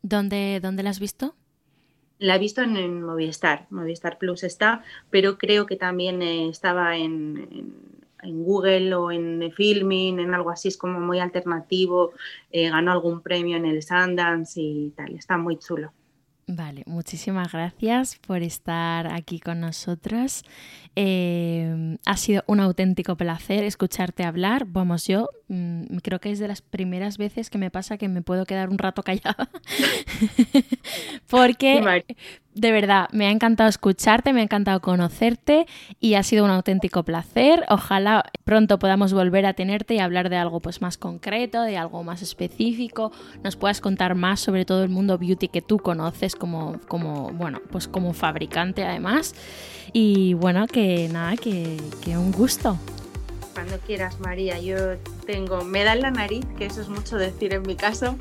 ¿Dónde, 0.00 0.60
¿Dónde 0.62 0.82
la 0.82 0.90
has 0.90 1.00
visto? 1.00 1.34
La 2.18 2.36
he 2.36 2.38
visto 2.38 2.62
en, 2.62 3.02
Movistar, 3.02 3.66
Movistar 3.68 4.16
Plus 4.16 4.44
está, 4.44 4.82
pero 5.10 5.36
creo 5.36 5.66
que 5.66 5.76
también 5.76 6.22
eh, 6.22 6.48
estaba 6.48 6.96
en 6.96 8.01
en 8.01 8.01
Google 8.22 8.94
o 8.94 9.10
en 9.10 9.50
Filming, 9.52 10.20
en 10.20 10.34
algo 10.34 10.50
así, 10.50 10.68
es 10.68 10.76
como 10.76 11.00
muy 11.00 11.18
alternativo, 11.18 12.12
eh, 12.50 12.70
ganó 12.70 12.92
algún 12.92 13.22
premio 13.22 13.56
en 13.56 13.66
el 13.66 13.82
Sundance 13.82 14.60
y 14.60 14.90
tal, 14.96 15.14
está 15.16 15.36
muy 15.36 15.58
chulo. 15.58 15.92
Vale, 16.48 16.82
muchísimas 16.86 17.52
gracias 17.52 18.18
por 18.18 18.42
estar 18.42 19.06
aquí 19.06 19.38
con 19.38 19.60
nosotros. 19.60 20.42
Eh, 20.96 21.96
ha 22.04 22.16
sido 22.16 22.42
un 22.48 22.58
auténtico 22.60 23.16
placer 23.16 23.62
escucharte 23.62 24.24
hablar. 24.24 24.66
Vamos, 24.66 25.06
yo 25.06 25.28
mm, 25.52 25.98
creo 26.02 26.20
que 26.20 26.30
es 26.30 26.38
de 26.38 26.48
las 26.48 26.62
primeras 26.62 27.18
veces 27.18 27.50
que 27.50 27.58
me 27.58 27.70
pasa 27.70 27.98
que 27.98 28.08
me 28.08 28.22
puedo 28.22 28.46
quedar 28.46 28.70
un 28.70 28.78
rato 28.78 29.02
callada. 29.02 29.48
Porque 31.28 32.04
de 32.54 32.70
verdad, 32.70 33.08
me 33.12 33.26
ha 33.26 33.30
encantado 33.30 33.68
escucharte, 33.68 34.32
me 34.32 34.40
ha 34.40 34.44
encantado 34.44 34.80
conocerte 34.80 35.66
y 36.00 36.14
ha 36.14 36.22
sido 36.22 36.44
un 36.44 36.50
auténtico 36.50 37.02
placer. 37.02 37.64
Ojalá 37.70 38.24
pronto 38.44 38.78
podamos 38.78 39.14
volver 39.14 39.46
a 39.46 39.54
tenerte 39.54 39.94
y 39.94 39.98
hablar 40.00 40.28
de 40.28 40.36
algo 40.36 40.60
pues 40.60 40.82
más 40.82 40.98
concreto, 40.98 41.62
de 41.62 41.78
algo 41.78 42.04
más 42.04 42.20
específico, 42.20 43.10
nos 43.42 43.56
puedas 43.56 43.80
contar 43.80 44.14
más 44.14 44.40
sobre 44.40 44.64
todo 44.64 44.82
el 44.84 44.90
mundo 44.90 45.16
beauty 45.16 45.48
que 45.48 45.62
tú 45.62 45.78
conoces 45.78 46.36
como, 46.36 46.78
como 46.88 47.32
bueno, 47.32 47.60
pues 47.70 47.88
como 47.88 48.12
fabricante 48.12 48.84
además. 48.84 49.34
Y 49.94 50.34
bueno, 50.34 50.66
que 50.66 51.08
nada, 51.10 51.36
que, 51.36 51.78
que 52.04 52.18
un 52.18 52.32
gusto. 52.32 52.78
Cuando 53.52 53.78
quieras, 53.78 54.18
María, 54.20 54.58
yo 54.58 54.76
tengo, 55.26 55.64
me 55.64 55.84
da 55.84 55.92
en 55.92 56.02
la 56.02 56.10
nariz, 56.10 56.44
que 56.56 56.66
eso 56.66 56.80
es 56.80 56.88
mucho 56.88 57.16
decir 57.16 57.52
en 57.52 57.62
mi 57.62 57.76
caso, 57.76 58.16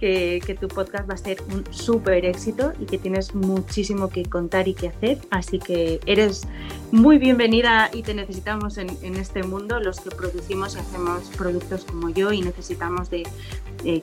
que, 0.00 0.56
tu 0.58 0.68
podcast 0.68 1.08
va 1.08 1.14
a 1.14 1.18
ser 1.18 1.42
un 1.52 1.64
súper 1.72 2.24
éxito 2.24 2.72
y 2.80 2.86
que 2.86 2.96
tienes 2.96 3.34
muchísimo 3.34 4.08
que 4.08 4.24
contar 4.24 4.66
y 4.66 4.74
que 4.74 4.88
hacer. 4.88 5.18
Así 5.30 5.58
que 5.58 6.00
eres 6.06 6.48
muy 6.90 7.18
bienvenida 7.18 7.90
y 7.92 8.02
te 8.02 8.14
necesitamos 8.14 8.78
en, 8.78 8.88
este 9.16 9.42
mundo, 9.42 9.78
los 9.78 10.00
que 10.00 10.10
producimos 10.10 10.74
y 10.74 10.78
hacemos 10.78 11.28
productos 11.36 11.84
como 11.84 12.08
yo 12.08 12.32
y 12.32 12.40
necesitamos 12.40 13.10
de, 13.10 13.24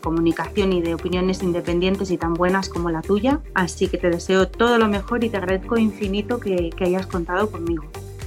comunicación 0.02 0.74
y 0.74 0.82
de 0.82 0.96
opiniones 0.96 1.44
independientes 1.44 2.10
y 2.12 2.18
tan 2.18 2.34
buenas 2.36 2.70
como 2.70 2.92
la 2.92 3.02
tuya. 3.02 3.42
Así 3.56 3.88
que 3.88 3.98
te 3.98 4.10
deseo 4.10 4.48
todo 4.48 4.78
lo 4.78 4.88
mejor 4.88 5.24
y 5.24 5.30
te 5.30 5.38
agradezco 5.38 5.78
infinito 5.78 6.40
que 6.40 6.72
hayas 6.80 7.08
contado 7.08 7.50
conmigo. 7.50 7.84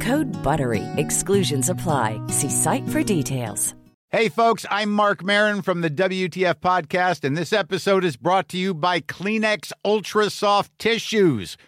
Code 0.00 0.28
BUTTERY. 0.44 0.84
Exclusions 0.96 1.70
apply. 1.70 2.20
See 2.28 2.50
site 2.50 2.86
for 2.90 3.02
details. 3.02 3.74
Hey, 4.10 4.30
folks, 4.30 4.64
I'm 4.70 4.90
Mark 4.90 5.22
Marin 5.22 5.60
from 5.60 5.82
the 5.82 5.90
WTF 5.90 6.54
Podcast, 6.60 7.24
and 7.24 7.36
this 7.36 7.52
episode 7.52 8.06
is 8.06 8.16
brought 8.16 8.48
to 8.48 8.56
you 8.56 8.72
by 8.72 9.00
Kleenex 9.00 9.70
Ultra 9.84 10.30
Soft 10.30 10.72
Tissues 10.78 11.58